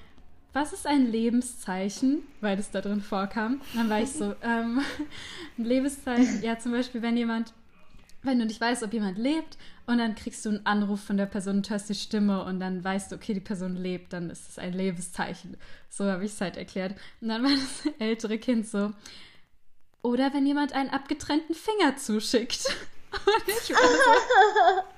was 0.54 0.72
ist 0.72 0.86
ein 0.86 1.12
Lebenszeichen? 1.12 2.22
Weil 2.40 2.56
das 2.56 2.70
da 2.70 2.80
drin 2.80 3.02
vorkam. 3.02 3.60
Dann 3.74 3.90
war 3.90 4.00
ich 4.00 4.10
so, 4.10 4.34
ähm, 4.42 4.80
ein 5.58 5.64
Lebenszeichen, 5.64 6.42
ja 6.42 6.58
zum 6.58 6.72
Beispiel, 6.72 7.02
wenn 7.02 7.16
jemand, 7.18 7.52
wenn 8.22 8.38
du 8.38 8.46
nicht 8.46 8.60
weißt, 8.60 8.82
ob 8.82 8.92
jemand 8.94 9.18
lebt 9.18 9.58
und 9.86 9.98
dann 9.98 10.14
kriegst 10.14 10.46
du 10.46 10.48
einen 10.48 10.66
Anruf 10.66 11.02
von 11.02 11.18
der 11.18 11.26
Person 11.26 11.56
und 11.56 11.70
hörst 11.70 11.90
die 11.90 11.94
Stimme 11.94 12.44
und 12.44 12.60
dann 12.60 12.82
weißt 12.82 13.12
du, 13.12 13.16
okay, 13.16 13.34
die 13.34 13.40
Person 13.40 13.76
lebt, 13.76 14.14
dann 14.14 14.30
ist 14.30 14.48
es 14.48 14.58
ein 14.58 14.72
Lebenszeichen. 14.72 15.58
So 15.90 16.04
habe 16.04 16.24
ich 16.24 16.32
es 16.32 16.40
halt 16.40 16.56
erklärt. 16.56 16.94
Und 17.20 17.28
dann 17.28 17.42
war 17.42 17.50
das 17.50 17.92
ältere 17.98 18.38
Kind 18.38 18.66
so, 18.66 18.92
oder 20.02 20.32
wenn 20.32 20.46
jemand 20.46 20.72
einen 20.72 20.90
abgetrennten 20.90 21.54
Finger 21.54 21.96
zuschickt. 21.96 22.64
Und 23.26 23.48
ich 23.48 23.70
war 23.70 23.82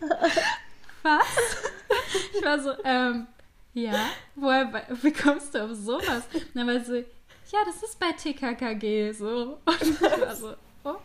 so, 0.01 0.09
was? 1.03 1.27
Ich 2.35 2.45
war 2.45 2.61
so, 2.61 2.73
ähm, 2.85 3.27
ja, 3.75 4.11
woher, 4.35 4.87
wie 5.03 5.13
kommst 5.13 5.55
du 5.55 5.65
auf 5.65 5.71
sowas? 5.75 6.25
Und 6.33 6.47
dann 6.55 6.67
war 6.67 6.81
sie 6.81 6.85
so, 6.85 6.95
ja, 6.97 7.65
das 7.65 7.83
ist 7.83 7.99
bei 7.99 8.13
TKKG 8.13 9.13
so. 9.13 9.59
Und 9.65 9.83
ich 9.83 10.01
war 10.01 10.37
so, 10.37 10.55
oh. 10.85 10.97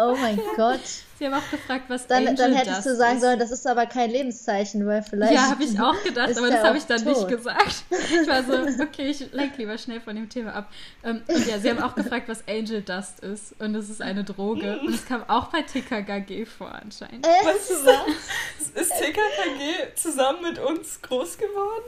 Oh 0.00 0.14
mein 0.16 0.40
Gott. 0.56 0.80
Sie 1.18 1.26
haben 1.26 1.34
auch 1.34 1.50
gefragt, 1.50 1.86
was 1.88 2.06
Dann, 2.06 2.28
Angel 2.28 2.36
dann 2.36 2.52
hättest 2.54 2.76
Dust 2.76 2.86
du 2.86 2.96
sagen 2.96 3.16
ist. 3.16 3.22
sollen, 3.22 3.38
das 3.40 3.50
ist 3.50 3.66
aber 3.66 3.86
kein 3.86 4.10
Lebenszeichen, 4.10 4.86
weil 4.86 5.02
vielleicht. 5.02 5.32
Ja, 5.34 5.50
habe 5.50 5.64
ich 5.64 5.78
auch 5.80 6.00
gedacht, 6.04 6.38
aber 6.38 6.48
das 6.48 6.62
habe 6.62 6.78
ich 6.78 6.84
dann 6.84 7.02
tot. 7.02 7.16
nicht 7.16 7.28
gesagt. 7.28 7.82
Ich 7.90 8.28
war 8.28 8.44
so, 8.44 8.52
okay, 8.84 9.08
ich 9.10 9.32
lenke 9.32 9.56
lieber 9.58 9.76
schnell 9.76 10.00
von 10.00 10.14
dem 10.14 10.28
Thema 10.28 10.54
ab. 10.54 10.70
Ähm, 11.02 11.22
und 11.26 11.46
ja, 11.48 11.58
sie 11.58 11.70
haben 11.70 11.82
auch 11.82 11.96
gefragt, 11.96 12.28
was 12.28 12.46
Angel 12.46 12.82
Dust 12.82 13.18
ist. 13.20 13.60
Und 13.60 13.72
das 13.72 13.88
ist 13.88 14.00
eine 14.00 14.22
Droge. 14.22 14.78
Und 14.78 14.94
es 14.94 15.04
kam 15.04 15.28
auch 15.28 15.48
bei 15.48 15.62
TKKG 15.62 16.44
vor 16.46 16.72
anscheinend. 16.72 17.26
Äh, 17.26 17.30
Weißt 17.46 17.70
du 17.70 17.74
was? 17.84 18.80
Ist 18.80 18.92
TKKG 18.92 19.94
zusammen 19.96 20.42
mit 20.42 20.60
uns 20.60 21.02
groß 21.02 21.38
geworden? 21.38 21.84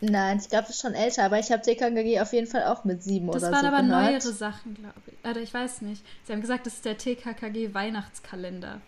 Nein, 0.00 0.38
ich 0.40 0.48
glaube, 0.48 0.66
das 0.66 0.76
ist 0.76 0.82
schon 0.82 0.94
älter, 0.94 1.24
aber 1.24 1.38
ich 1.38 1.50
habe 1.50 1.62
TKKG 1.62 2.20
auf 2.20 2.32
jeden 2.32 2.46
Fall 2.46 2.64
auch 2.64 2.84
mit 2.84 3.02
sieben 3.02 3.26
Das 3.28 3.42
oder 3.42 3.52
waren 3.52 3.60
so 3.62 3.66
aber 3.66 3.82
gehört. 3.82 4.04
neuere 4.04 4.32
Sachen, 4.32 4.74
glaube 4.74 5.00
ich. 5.06 5.28
Oder 5.28 5.40
ich 5.40 5.52
weiß 5.52 5.82
nicht. 5.82 6.04
Sie 6.24 6.32
haben 6.32 6.40
gesagt, 6.40 6.66
das 6.66 6.74
ist 6.74 6.84
der 6.84 6.96
TKKG 6.98 7.74
Weihnachtskalender. 7.74 8.80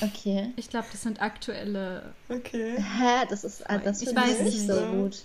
Okay. 0.00 0.52
Ich 0.56 0.70
glaube, 0.70 0.86
das 0.92 1.02
sind 1.02 1.20
aktuelle. 1.20 2.14
Okay. 2.28 2.76
Hä, 2.78 3.26
das 3.28 3.44
ist, 3.44 3.68
ah, 3.68 3.78
das 3.78 4.00
Ich 4.00 4.08
finde 4.08 4.22
ich 4.22 4.28
weiß 4.28 4.38
es 4.40 4.44
nicht 4.44 4.66
so 4.66 4.80
gut. 4.92 5.22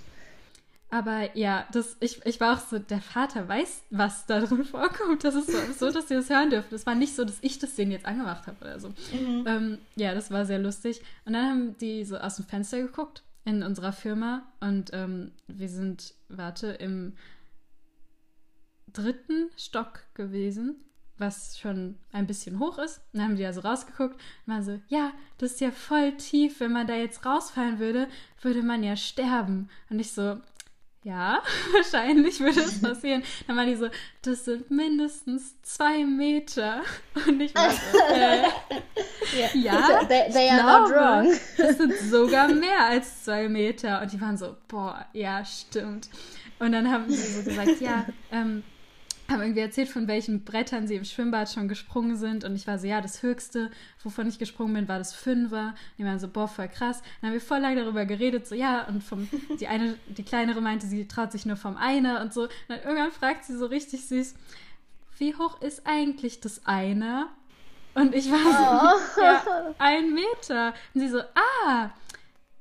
Aber 0.89 1.35
ja, 1.35 1.65
das, 1.73 1.97
ich, 1.99 2.25
ich 2.25 2.39
war 2.39 2.55
auch 2.55 2.61
so, 2.65 2.79
der 2.79 3.01
Vater 3.01 3.47
weiß, 3.47 3.81
was 3.89 4.25
da 4.25 4.39
drin 4.39 4.63
vorkommt. 4.63 5.23
Das 5.23 5.35
ist 5.35 5.51
so 5.51 5.57
absurd, 5.57 5.95
dass 5.95 6.07
sie 6.07 6.15
das 6.15 6.29
hören 6.29 6.49
dürfen. 6.49 6.69
Das 6.71 6.85
war 6.85 6.95
nicht 6.95 7.13
so, 7.15 7.25
dass 7.25 7.37
ich 7.41 7.59
das 7.59 7.75
denen 7.75 7.91
jetzt 7.91 8.05
angemacht 8.05 8.47
habe 8.47 8.57
oder 8.61 8.79
so. 8.79 8.93
Ähm, 9.13 9.79
ja, 9.95 10.13
das 10.13 10.31
war 10.31 10.45
sehr 10.45 10.59
lustig. 10.59 11.01
Und 11.25 11.33
dann 11.33 11.45
haben 11.45 11.77
die 11.77 12.05
so 12.05 12.17
aus 12.17 12.37
dem 12.37 12.45
Fenster 12.45 12.81
geguckt 12.81 13.21
in 13.47 13.63
unserer 13.63 13.93
Firma 13.93 14.45
und 14.59 14.89
ähm, 14.91 15.31
wir 15.47 15.69
sind, 15.69 16.13
warte, 16.27 16.67
im 16.67 17.13
dritten 18.91 19.49
Stock 19.55 20.01
gewesen, 20.15 20.75
was 21.17 21.57
schon 21.57 21.97
ein 22.11 22.27
bisschen 22.27 22.59
hoch 22.59 22.77
ist. 22.77 22.99
Dann 23.13 23.23
haben 23.23 23.35
die 23.37 23.45
also 23.45 23.61
rausgeguckt 23.61 24.15
und 24.15 24.53
waren 24.53 24.63
so, 24.63 24.81
ja, 24.89 25.13
das 25.37 25.53
ist 25.53 25.61
ja 25.61 25.71
voll 25.71 26.17
tief. 26.17 26.59
Wenn 26.59 26.73
man 26.73 26.87
da 26.87 26.95
jetzt 26.95 27.25
rausfallen 27.25 27.79
würde, 27.79 28.09
würde 28.41 28.63
man 28.63 28.83
ja 28.83 28.97
sterben. 28.97 29.69
Und 29.89 29.99
ich 29.99 30.11
so, 30.11 30.41
ja, 31.07 31.41
wahrscheinlich 31.71 32.39
würde 32.41 32.59
es 32.59 32.81
passieren. 32.81 33.23
Dann 33.47 33.55
waren 33.55 33.67
die 33.67 33.75
so, 33.75 33.87
das 34.23 34.43
sind 34.43 34.69
mindestens 34.69 35.55
zwei 35.61 36.03
Meter. 36.03 36.81
Und 37.25 37.39
ich 37.39 37.55
war 37.55 37.71
so, 37.71 37.97
äh, 38.13 38.43
ja, 39.57 40.03
They, 40.05 40.31
they 40.31 40.49
are 40.49 40.63
not 40.63 40.89
glaube, 40.89 40.95
wrong. 40.95 41.39
Das 41.57 41.77
sind 41.77 41.93
sogar 42.11 42.49
mehr 42.49 42.87
als 42.89 43.23
zwei 43.23 43.47
Meter. 43.47 44.01
Und 44.01 44.11
die 44.11 44.19
waren 44.19 44.37
so, 44.37 44.57
boah, 44.67 45.05
ja, 45.13 45.45
stimmt. 45.45 46.09
Und 46.59 46.73
dann 46.73 46.91
haben 46.91 47.09
sie 47.09 47.15
so 47.15 47.43
gesagt, 47.43 47.79
ja, 47.79 48.05
ähm, 48.31 48.63
haben 49.29 49.41
irgendwie 49.41 49.61
erzählt, 49.61 49.89
von 49.89 50.07
welchen 50.07 50.43
Brettern 50.43 50.87
sie 50.87 50.95
im 50.95 51.03
Schwimmbad 51.03 51.51
schon 51.51 51.67
gesprungen 51.67 52.15
sind. 52.15 52.43
Und 52.43 52.55
ich 52.55 52.67
war 52.67 52.79
so, 52.79 52.87
ja, 52.87 53.01
das 53.01 53.23
höchste, 53.23 53.71
wovon 54.03 54.27
ich 54.27 54.39
gesprungen 54.39 54.73
bin, 54.73 54.87
war 54.87 54.97
das 54.97 55.13
Fünfer. 55.13 55.69
Und 55.69 55.97
die 55.97 56.05
waren 56.05 56.19
so, 56.19 56.27
boah, 56.27 56.47
voll 56.47 56.69
krass. 56.69 57.01
Dann 57.21 57.29
haben 57.29 57.33
wir 57.33 57.41
voll 57.41 57.59
lange 57.59 57.81
darüber 57.81 58.05
geredet, 58.05 58.47
so, 58.47 58.55
ja, 58.55 58.87
und 58.87 59.03
vom, 59.03 59.27
die 59.59 59.67
eine, 59.67 59.95
die 60.07 60.23
kleinere 60.23 60.61
meinte, 60.61 60.87
sie 60.87 61.07
traut 61.07 61.31
sich 61.31 61.45
nur 61.45 61.57
vom 61.57 61.77
Einer 61.77 62.21
und 62.21 62.33
so. 62.33 62.43
Und 62.43 62.51
dann 62.69 62.81
irgendwann 62.81 63.11
fragt 63.11 63.45
sie 63.45 63.57
so 63.57 63.65
richtig 63.65 64.05
süß, 64.05 64.35
wie 65.17 65.35
hoch 65.35 65.61
ist 65.61 65.81
eigentlich 65.85 66.39
das 66.39 66.65
Einer? 66.65 67.29
Und 67.95 68.13
ich 68.13 68.29
war 68.31 68.37
so, 68.37 69.21
ja, 69.21 69.43
ein 69.79 70.13
Meter. 70.13 70.73
Und 70.93 71.01
sie 71.01 71.09
so, 71.09 71.19
ah, 71.19 71.89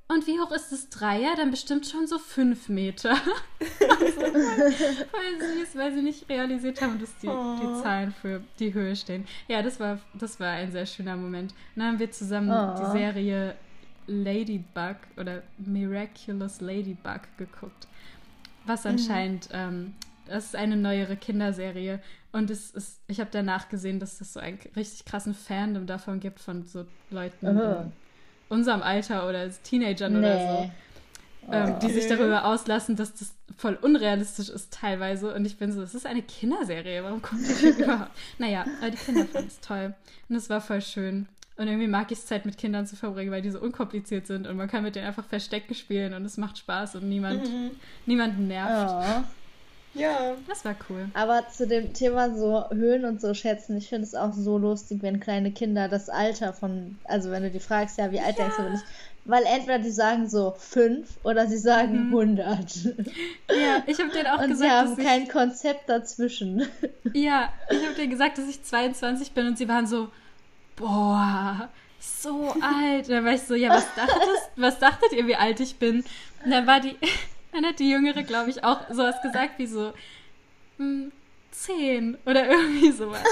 und 0.09 0.27
wie 0.27 0.39
hoch 0.41 0.53
ist 0.53 0.71
das 0.73 0.89
Dreier? 0.89 1.35
Dann 1.37 1.51
bestimmt 1.51 1.87
schon 1.87 2.07
so 2.07 2.19
fünf 2.19 2.69
Meter. 2.69 3.11
also, 3.11 4.21
voll 4.21 5.41
süß, 5.41 5.77
weil 5.77 5.93
sie 5.95 6.03
nicht 6.03 6.29
realisiert 6.29 6.81
haben, 6.83 6.99
dass 7.01 7.17
die, 7.19 7.29
Oh. 7.29 7.57
die 7.61 7.83
Zahlen 7.83 8.13
für 8.21 8.43
die 8.59 8.73
Höhe 8.73 8.95
stehen. 8.97 9.27
Ja, 9.49 9.63
das 9.63 9.81
war, 9.81 9.99
das 10.15 10.39
war 10.41 10.51
ein 10.53 10.73
sehr 10.73 10.87
schöner 10.87 11.17
Moment. 11.17 11.55
Dann 11.75 11.87
haben 11.87 11.99
wir 11.99 12.11
zusammen 12.11 12.51
Oh. 12.51 12.77
die 12.81 12.99
Serie 12.99 13.55
Ladybug 14.07 14.97
oder 15.17 15.43
Miraculous 15.59 16.61
Ladybug 16.61 17.21
geguckt. 17.39 17.89
Was 18.65 18.87
anscheinend, 18.87 19.49
ähm, 19.53 19.95
das 20.27 20.47
ist 20.47 20.57
eine 20.57 20.77
neuere 20.77 21.17
Kinderserie. 21.17 22.01
Und 22.33 22.51
es 22.51 22.71
ist, 22.73 23.01
ich 23.07 23.21
habe 23.21 23.31
danach 23.33 23.69
gesehen, 23.69 23.99
dass 24.01 24.21
es 24.21 24.33
so 24.35 24.41
einen 24.41 24.59
richtig 24.77 25.05
krassen 25.05 25.35
Fandom 25.35 25.87
davon 25.87 26.21
gibt 26.21 26.41
von 26.41 26.65
so 26.65 26.85
Leuten 27.11 27.47
in 27.47 27.93
unserem 28.49 28.83
Alter 28.83 29.29
oder 29.29 29.49
Teenagern 29.63 30.17
oder 30.17 30.39
so 30.39 30.63
Nee. 31.49 31.57
ähm, 31.57 31.79
die 31.81 31.91
sich 31.91 32.07
Okay. 32.07 32.17
darüber 32.17 32.45
auslassen, 32.45 32.97
dass 32.97 33.15
das 33.15 33.33
voll 33.57 33.79
unrealistisch 33.81 34.49
ist 34.49 34.73
teilweise. 34.73 35.33
Und 35.35 35.45
ich 35.45 35.57
bin 35.59 35.73
so, 35.73 35.81
das 35.81 35.95
ist 35.95 36.07
eine 36.07 36.23
Kinderserie, 36.23 37.03
warum 37.05 37.23
kommt 37.23 37.43
die 37.49 37.55
denn 37.55 37.77
überhaupt? 37.85 38.11
Naja, 38.39 38.65
aber 38.81 38.91
die 38.91 38.97
Kinder 38.97 39.25
fanden 39.27 39.49
es 39.49 39.61
toll. 39.61 39.95
Und 40.29 40.37
es 40.37 40.51
war 40.51 40.61
voll 40.61 40.83
schön. 40.83 41.27
Und 41.57 41.69
irgendwie 41.69 41.87
mag 41.89 42.13
ich 42.13 42.19
es 42.19 42.27
Zeit 42.27 42.45
mit 42.45 42.59
Kindern 42.59 42.87
zu 42.87 42.97
verbringen, 42.97 43.31
weil 43.31 43.41
die 43.43 43.51
so 43.51 43.59
unkompliziert 43.61 44.27
sind 44.27 44.47
und 44.47 44.57
man 44.59 44.69
kann 44.69 44.83
mit 44.85 44.95
denen 44.95 45.07
einfach 45.07 45.25
Verstecken 45.25 45.75
spielen 45.75 46.13
und 46.13 46.25
es 46.27 46.37
macht 46.37 46.59
Spaß 46.59 46.97
und 46.97 47.09
niemand, 47.09 47.45
Mhm. 47.51 47.71
niemanden 48.05 48.47
nervt. 48.49 49.25
Oh. 49.25 49.25
Ja. 49.99 50.35
Das 50.49 50.65
war 50.65 50.75
cool. 50.91 51.09
Aber 51.15 51.45
zu 51.49 51.67
dem 51.67 51.93
Thema 51.93 52.35
so 52.37 52.65
Höhen 52.71 53.05
und 53.05 53.21
so 53.21 53.35
schätzen, 53.35 53.77
ich 53.77 53.89
finde 53.89 54.05
es 54.07 54.15
auch 54.15 54.33
so 54.33 54.59
lustig, 54.59 54.99
wenn 55.03 55.21
kleine 55.21 55.51
Kinder 55.53 55.89
das 55.89 56.09
Alter 56.09 56.53
von, 56.53 56.99
also 57.05 57.31
wenn 57.31 57.43
du 57.43 57.51
die 57.51 57.61
fragst, 57.61 57.99
ja, 57.99 58.11
wie 58.13 58.21
alt 58.21 58.39
denkst 58.39 58.57
du 58.57 58.63
denn 58.63 58.73
nicht? 58.73 58.85
Weil 59.29 59.43
entweder 59.45 59.81
die 59.81 59.91
sagen 59.91 60.29
so 60.29 60.55
fünf 60.57 61.09
oder 61.25 61.47
sie 61.49 61.59
sagen 61.59 62.09
Mhm. 62.11 62.15
100. 62.15 62.75
Ja, 63.51 63.83
ich 63.87 63.99
habe 63.99 64.11
denen 64.11 64.29
auch 64.29 64.39
Und 64.39 64.45
sie 64.57 64.63
gesagt, 64.63 64.71
haben 64.73 64.91
dass 64.91 64.99
ich, 64.99 65.05
kein 65.05 65.29
Konzept 65.29 65.89
dazwischen. 65.89 66.65
ja, 67.13 67.53
ich 67.71 67.85
habe 67.85 67.95
denen 67.97 68.11
gesagt, 68.11 68.39
dass 68.39 68.47
ich 68.49 68.63
22 68.63 69.33
bin 69.33 69.49
und 69.49 69.59
sie 69.59 69.69
waren 69.69 69.87
so, 69.89 70.09
boah, 70.77 71.69
so 71.99 72.55
alt. 72.63 73.09
Und 73.09 73.15
dann 73.15 73.25
war 73.25 73.33
ich 73.33 73.43
so, 73.43 73.55
ja, 73.55 73.71
was 73.71 73.87
dachtest, 73.97 74.51
was 74.57 74.79
dachtet 74.79 75.13
ihr, 75.13 75.27
wie 75.27 75.37
alt 75.37 75.59
ich 75.61 75.77
bin? 75.77 76.05
Und 76.45 76.51
dann 76.53 76.67
war 76.69 76.79
die, 76.81 76.95
dann 77.57 77.67
hat 77.67 77.79
die 77.79 77.91
Jüngere, 77.91 78.23
glaube 78.23 78.51
ich, 78.51 78.63
auch 78.63 78.81
sowas 78.91 79.21
gesagt 79.23 79.59
wie 79.59 79.67
so, 79.67 79.93
hm, 80.77 81.11
zehn 81.51 82.19
oder 82.27 82.49
irgendwie 82.49 82.93
sowas. 82.93 83.25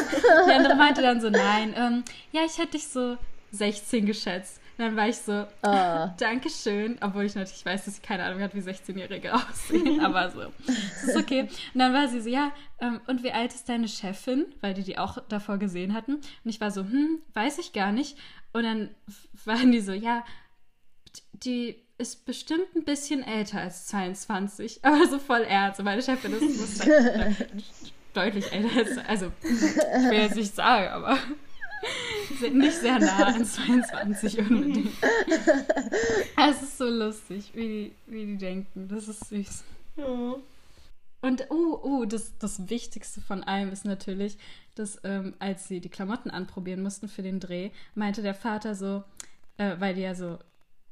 Die 0.49 0.53
andere 0.53 0.75
meinte 0.77 1.03
dann 1.03 1.21
so, 1.21 1.31
nein, 1.31 1.75
ähm, 1.77 2.05
ja, 2.33 2.43
ich 2.45 2.59
hätte 2.59 2.73
dich 2.73 2.89
so 2.89 3.19
16 3.53 4.07
geschätzt. 4.07 4.61
Und 4.77 4.87
dann 4.87 4.97
war 4.97 5.09
ich 5.09 5.19
so, 5.19 5.47
Oh. 5.63 6.09
Dankeschön, 6.19 6.99
obwohl 7.01 7.25
ich 7.25 7.35
natürlich 7.37 7.65
weiß, 7.65 7.85
dass 7.85 7.97
sie 7.97 8.03
keine 8.03 8.25
Ahnung 8.25 8.41
hat, 8.41 8.55
wie 8.55 8.61
16-Jährige 8.61 9.33
aussehen, 9.35 10.01
aber 10.01 10.31
so, 10.31 10.53
das 10.67 11.05
ist 11.05 11.17
okay. 11.17 11.43
Und 11.43 11.79
dann 11.79 11.93
war 11.93 12.09
sie 12.09 12.21
so, 12.21 12.29
ja, 12.29 12.51
ähm, 12.81 13.01
und 13.07 13.23
wie 13.23 13.31
alt 13.31 13.53
ist 13.55 13.69
deine 13.69 13.87
Chefin? 13.87 14.47
Weil 14.63 14.75
die 14.75 14.83
die 14.83 14.99
auch 14.99 15.19
davor 15.29 15.59
gesehen 15.59 15.95
hatten. 15.95 16.15
Und 16.15 16.25
ich 16.45 16.61
war 16.61 16.71
so, 16.71 16.83
hm, 16.83 17.21
weiß 17.35 17.59
ich 17.59 17.73
gar 17.73 17.93
nicht. 17.93 18.17
Und 18.53 18.65
dann 18.65 18.95
waren 19.45 19.71
die 19.71 19.81
so, 19.81 19.93
ja, 19.93 20.25
die 21.35 21.84
ist 21.99 22.27
bestimmt 22.27 22.75
ein 22.75 22.85
bisschen 22.85 23.23
älter 23.23 23.61
als 23.61 23.87
22, 23.87 24.81
aber 24.83 25.07
so 25.07 25.19
voll 25.19 25.43
ernst. 25.43 25.79
Und 25.79 25.85
meine 25.85 26.03
Chefin 26.03 26.33
ist, 26.33 26.85
halt, 26.85 27.41
äh, 27.41 27.47
deutlich 28.13 28.53
älter 28.53 28.77
als, 28.77 28.99
also, 29.07 29.33
ich 29.43 29.51
will 29.51 30.19
jetzt 30.19 30.37
nicht 30.37 30.55
sagen, 30.55 30.89
aber 30.89 31.19
sind 32.41 32.57
nicht 32.57 32.77
sehr 32.77 32.99
nah 32.99 33.27
an 33.27 33.45
22 33.45 34.39
unbedingt. 34.39 34.93
Es 36.37 36.63
ist 36.63 36.79
so 36.79 36.87
lustig, 36.87 37.53
wie 37.55 37.69
die, 37.69 37.93
wie 38.07 38.27
die 38.27 38.39
denken. 38.39 38.89
Das 38.89 39.09
ist 39.09 39.29
süß. 39.29 39.65
ja. 39.97 40.35
Und, 41.25 41.51
uh, 41.51 41.81
uh, 41.83 42.05
das, 42.05 42.37
das 42.39 42.69
Wichtigste 42.69 43.23
von 43.23 43.43
allem 43.45 43.73
ist 43.73 43.87
natürlich, 43.87 44.37
dass 44.75 45.01
ähm, 45.05 45.33
als 45.39 45.67
sie 45.67 45.81
die 45.81 45.89
Klamotten 45.89 46.29
anprobieren 46.31 46.83
mussten 46.83 47.09
für 47.09 47.23
den 47.23 47.41
Dreh, 47.41 47.71
meinte 47.95 48.21
der 48.21 48.35
Vater 48.35 48.75
so, 48.75 49.05
äh, 49.57 49.77
weil 49.79 49.95
die 49.95 50.03
ja 50.03 50.15
so 50.15 50.39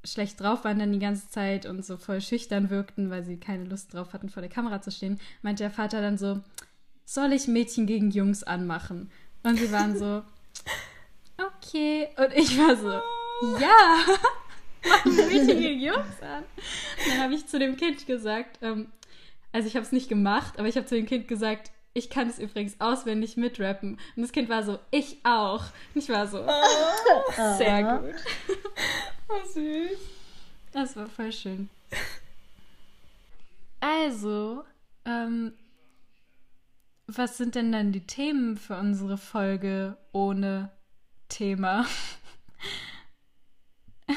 schlecht 0.04 0.40
drauf 0.40 0.64
waren 0.64 0.78
dann 0.78 0.92
die 0.92 0.98
ganze 0.98 1.28
Zeit 1.28 1.66
und 1.66 1.84
so 1.84 1.96
voll 1.96 2.20
schüchtern 2.20 2.70
wirkten, 2.70 3.10
weil 3.10 3.24
sie 3.24 3.36
keine 3.36 3.64
Lust 3.64 3.94
drauf 3.94 4.12
hatten, 4.12 4.28
vor 4.28 4.42
der 4.42 4.50
Kamera 4.50 4.80
zu 4.80 4.90
stehen, 4.90 5.20
meinte 5.42 5.62
der 5.62 5.70
Vater 5.70 6.00
dann 6.00 6.18
so, 6.18 6.40
soll 7.04 7.32
ich 7.32 7.48
Mädchen 7.48 7.86
gegen 7.86 8.10
Jungs 8.10 8.42
anmachen? 8.42 9.10
Und 9.42 9.58
sie 9.58 9.70
waren 9.72 9.96
so, 9.96 10.22
okay. 11.38 12.08
Und 12.16 12.32
ich 12.34 12.58
war 12.58 12.76
so, 12.76 12.90
ja, 13.60 13.98
machen 14.88 15.16
Mädchen 15.16 15.60
gegen 15.60 15.80
Jungs 15.80 16.20
an. 16.20 16.44
Und 16.44 17.08
dann 17.08 17.22
habe 17.22 17.34
ich 17.34 17.46
zu 17.46 17.58
dem 17.58 17.76
Kind 17.76 18.06
gesagt, 18.06 18.58
ähm, 18.62 18.88
also 19.52 19.68
ich 19.68 19.76
habe 19.76 19.84
es 19.84 19.92
nicht 19.92 20.08
gemacht, 20.08 20.58
aber 20.58 20.68
ich 20.68 20.76
habe 20.76 20.86
zu 20.86 20.94
dem 20.94 21.06
Kind 21.06 21.28
gesagt, 21.28 21.70
ich 21.94 22.08
kann 22.08 22.28
es 22.28 22.38
übrigens 22.38 22.80
auswendig 22.80 23.36
mitrappen. 23.36 23.98
Und 24.16 24.22
das 24.22 24.32
Kind 24.32 24.48
war 24.48 24.62
so, 24.62 24.78
ich 24.90 25.18
auch. 25.24 25.64
Und 25.94 26.02
ich 26.02 26.08
war 26.08 26.26
so, 26.26 26.42
oh, 26.42 27.32
sehr 27.58 27.82
gut. 27.82 28.14
Oh, 29.32 29.46
süß. 29.46 29.98
Das 30.72 30.96
war 30.96 31.09
voll 31.09 31.32
schön. 31.32 31.68
Also, 33.80 34.64
ähm, 35.04 35.54
was 37.06 37.36
sind 37.36 37.54
denn 37.54 37.72
dann 37.72 37.92
die 37.92 38.06
Themen 38.06 38.56
für 38.56 38.76
unsere 38.76 39.18
Folge 39.18 39.96
ohne 40.12 40.70
Thema? 41.28 41.86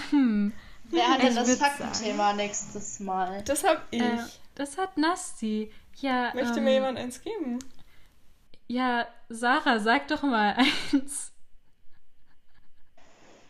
hm. 0.10 0.54
Wer 0.92 1.08
hat 1.08 1.24
denn 1.24 1.36
das 1.36 1.58
Faktenthema 1.58 2.34
nächstes 2.34 3.00
Mal? 3.00 3.42
Das 3.44 3.64
hab 3.64 3.88
ich. 3.90 4.02
Äh, 4.02 4.20
das 4.54 4.78
hat 4.78 4.98
Nasti. 4.98 5.72
Ja, 5.96 6.32
Möchte 6.36 6.60
ähm, 6.60 6.66
mir 6.66 6.74
jemand 6.74 7.00
eins 7.00 7.22
geben? 7.22 7.60
Ja, 8.68 9.08
Sarah, 9.30 9.80
sag 9.80 10.08
doch 10.10 10.22
mal 10.22 10.56
eins. 10.92 11.32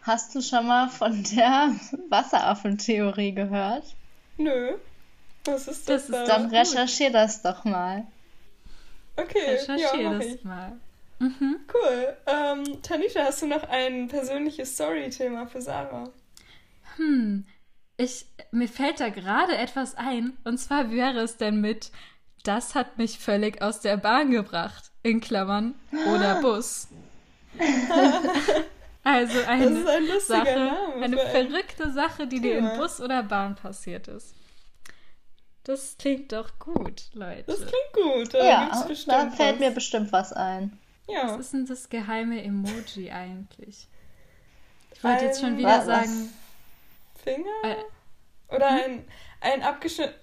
Hast 0.06 0.36
du 0.36 0.42
schon 0.42 0.68
mal 0.68 0.88
von 0.88 1.24
der 1.24 1.74
Wasseraffentheorie 2.10 3.34
gehört? 3.34 3.96
Nö. 4.38 4.74
Was 5.46 5.68
ist 5.68 5.90
das? 5.90 6.08
das 6.08 6.20
ist 6.22 6.30
dann 6.30 6.50
recherchier 6.50 7.12
das 7.12 7.42
doch 7.42 7.66
mal. 7.66 8.06
Okay, 9.16 9.40
recherchier 9.40 10.02
ja, 10.02 10.14
das 10.14 10.26
ich. 10.26 10.44
mal. 10.44 10.74
Mhm. 11.18 11.60
Cool. 11.74 12.18
Ähm, 12.28 12.82
Tanisha, 12.84 13.24
hast 13.24 13.42
du 13.42 13.48
noch 13.48 13.64
ein 13.64 14.08
persönliches 14.08 14.76
Story-Thema 14.76 15.48
für 15.48 15.62
Sarah? 15.62 16.10
Hm, 16.98 17.46
ich, 17.98 18.28
mir 18.52 18.68
fällt 18.68 19.00
da 19.00 19.10
gerade 19.10 19.58
etwas 19.58 19.96
ein. 19.96 20.38
Und 20.44 20.60
zwar 20.60 20.92
wäre 20.92 21.22
es 21.22 21.38
denn 21.38 21.62
mit, 21.62 21.92
das 22.44 22.76
hat 22.76 23.00
mich 23.00 23.18
völlig 23.18 23.62
aus 23.64 23.80
der 23.80 23.98
Bahn 23.98 24.30
gebracht. 24.30 24.92
In 25.02 25.20
Klammern. 25.20 25.74
Oder 26.14 26.36
Bus. 26.42 26.90
also 29.06 29.40
eine 29.48 29.68
ein 29.68 30.20
Sache, 30.20 30.56
Name 30.56 31.04
eine 31.04 31.18
verrückte 31.18 31.92
Sache, 31.92 32.28
die 32.28 32.42
dir 32.42 32.58
in 32.58 32.78
Bus 32.78 33.00
oder 33.00 33.24
Bahn 33.24 33.56
passiert 33.56 34.08
ist. 34.08 34.36
Das 35.64 35.96
klingt 35.98 36.32
doch 36.32 36.60
gut, 36.60 37.10
Leute. 37.14 37.44
Das 37.48 37.58
klingt 37.58 37.94
gut. 37.94 38.34
Da, 38.34 38.46
ja, 38.46 38.88
da 39.08 39.30
fällt 39.32 39.54
was. 39.54 39.60
mir 39.60 39.72
bestimmt 39.72 40.12
was 40.12 40.34
ein. 40.34 40.78
Ja. 41.08 41.34
Was 41.34 41.40
ist 41.40 41.54
denn 41.54 41.66
das 41.66 41.90
geheime 41.90 42.44
Emoji 42.44 43.12
eigentlich? 43.12 43.88
Ich 44.94 45.04
wollte 45.04 45.26
jetzt 45.26 45.42
schon 45.42 45.58
wieder 45.58 45.80
was? 45.80 45.86
sagen. 45.86 46.34
Finger? 47.24 47.50
Äh, 47.64 48.56
Oder 48.56 48.68
ein, 48.68 49.06
ein 49.42 49.64
abgeschnitten. 49.64 50.14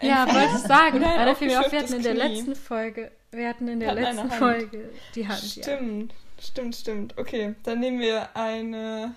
Ja, 0.00 0.26
wollte 0.26 0.56
ich 0.56 0.62
sagen. 0.62 0.98
Oder 0.98 1.36
ein 1.36 1.40
wir 1.40 1.60
hatten 1.60 1.94
in 1.94 2.02
der 2.02 2.14
letzten 2.14 2.56
Folge, 2.56 3.12
wir 3.30 3.48
hatten 3.48 3.68
in 3.68 3.80
der 3.80 3.90
hatten 3.90 4.02
letzten 4.02 4.30
Folge 4.30 4.90
die 5.14 5.26
Hand. 5.26 5.38
Stimmt, 5.38 6.12
ja. 6.12 6.18
Stimmt, 6.44 6.76
stimmt. 6.76 7.18
Okay, 7.18 7.54
dann 7.62 7.80
nehmen 7.80 8.00
wir 8.00 8.36
eine, 8.36 9.14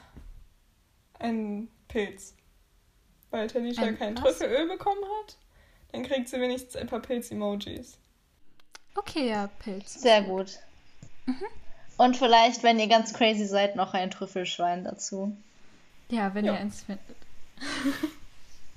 einen 1.19 1.69
Pilz. 1.87 2.33
Weil 3.29 3.47
Tanisha 3.47 3.83
ein 3.83 3.97
kein 3.97 4.15
was? 4.17 4.23
Trüffelöl 4.23 4.67
bekommen 4.67 5.03
hat, 5.19 5.37
dann 5.91 6.03
kriegt 6.03 6.29
sie 6.29 6.39
wenigstens 6.39 6.75
ein 6.75 6.87
paar 6.87 7.01
Pilz-Emojis. 7.01 7.97
Okay, 8.95 9.29
ja, 9.29 9.47
Pilz. 9.59 9.93
Sehr 9.93 10.23
gut. 10.23 10.59
Mhm. 11.25 11.45
Und 11.97 12.15
vielleicht, 12.15 12.63
wenn 12.63 12.79
ihr 12.79 12.87
ganz 12.87 13.13
crazy 13.13 13.45
seid, 13.45 13.75
noch 13.75 13.93
ein 13.93 14.11
Trüffelschwein 14.11 14.83
dazu. 14.83 15.35
Ja, 16.09 16.33
wenn 16.33 16.45
jo. 16.45 16.53
ihr 16.53 16.59
eins 16.59 16.83
findet. 16.83 17.17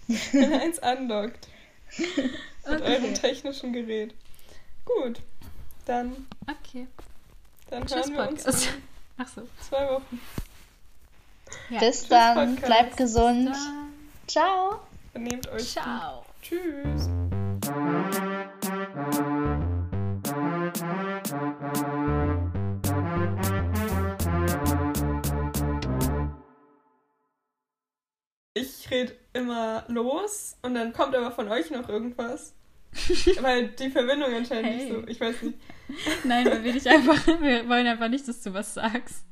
wenn 0.33 0.53
ihr 0.53 0.61
eins 0.61 0.79
anlockt. 0.81 1.49
Mit 1.97 2.81
okay. 2.81 2.97
eurem 2.97 3.15
technischen 3.15 3.73
Gerät. 3.73 4.15
Gut, 4.85 5.21
dann. 5.87 6.27
Okay. 6.47 6.87
Dann 7.71 7.87
Tschüss, 7.87 7.97
hören 7.97 8.13
wir 8.13 8.25
Podcast. 8.25 8.47
uns 8.47 8.67
in 8.67 8.83
Ach 9.19 9.29
so. 9.29 9.49
zwei 9.69 9.89
Wochen. 9.89 10.21
Ja. 11.71 11.81
Bis 11.81 12.01
Tschüss, 12.01 12.09
dann, 12.09 12.55
Podcast. 12.57 12.67
bleibt 12.67 12.97
gesund. 12.97 13.47
Dann. 13.47 13.93
Ciao. 14.27 14.81
Nehmt 15.15 15.49
euch. 15.49 15.73
Ciao. 15.73 16.25
Gut. 16.25 16.25
Tschüss. 16.43 17.09
ich 28.55 28.91
rede 28.91 29.17
immer 29.33 29.85
los 29.89 30.57
und 30.63 30.75
dann 30.75 30.93
kommt 30.93 31.15
aber 31.15 31.31
von 31.31 31.49
euch 31.49 31.71
noch 31.71 31.89
irgendwas. 31.89 32.55
Weil 33.41 33.69
die 33.69 33.91
Verbindung 33.91 34.35
anscheinend 34.35 34.67
hey. 34.67 34.77
nicht 34.77 34.89
so, 34.89 35.07
ich 35.07 35.21
weiß 35.21 35.43
nicht. 35.43 35.59
Nein, 36.25 36.47
weil 36.47 36.63
wir 36.63 36.73
dich 36.73 36.89
einfach, 36.89 37.27
wir 37.27 37.69
wollen 37.69 37.87
einfach 37.87 38.09
nicht, 38.09 38.27
dass 38.29 38.43
du 38.43 38.55
was 38.55 38.75
sagst. 38.75 39.25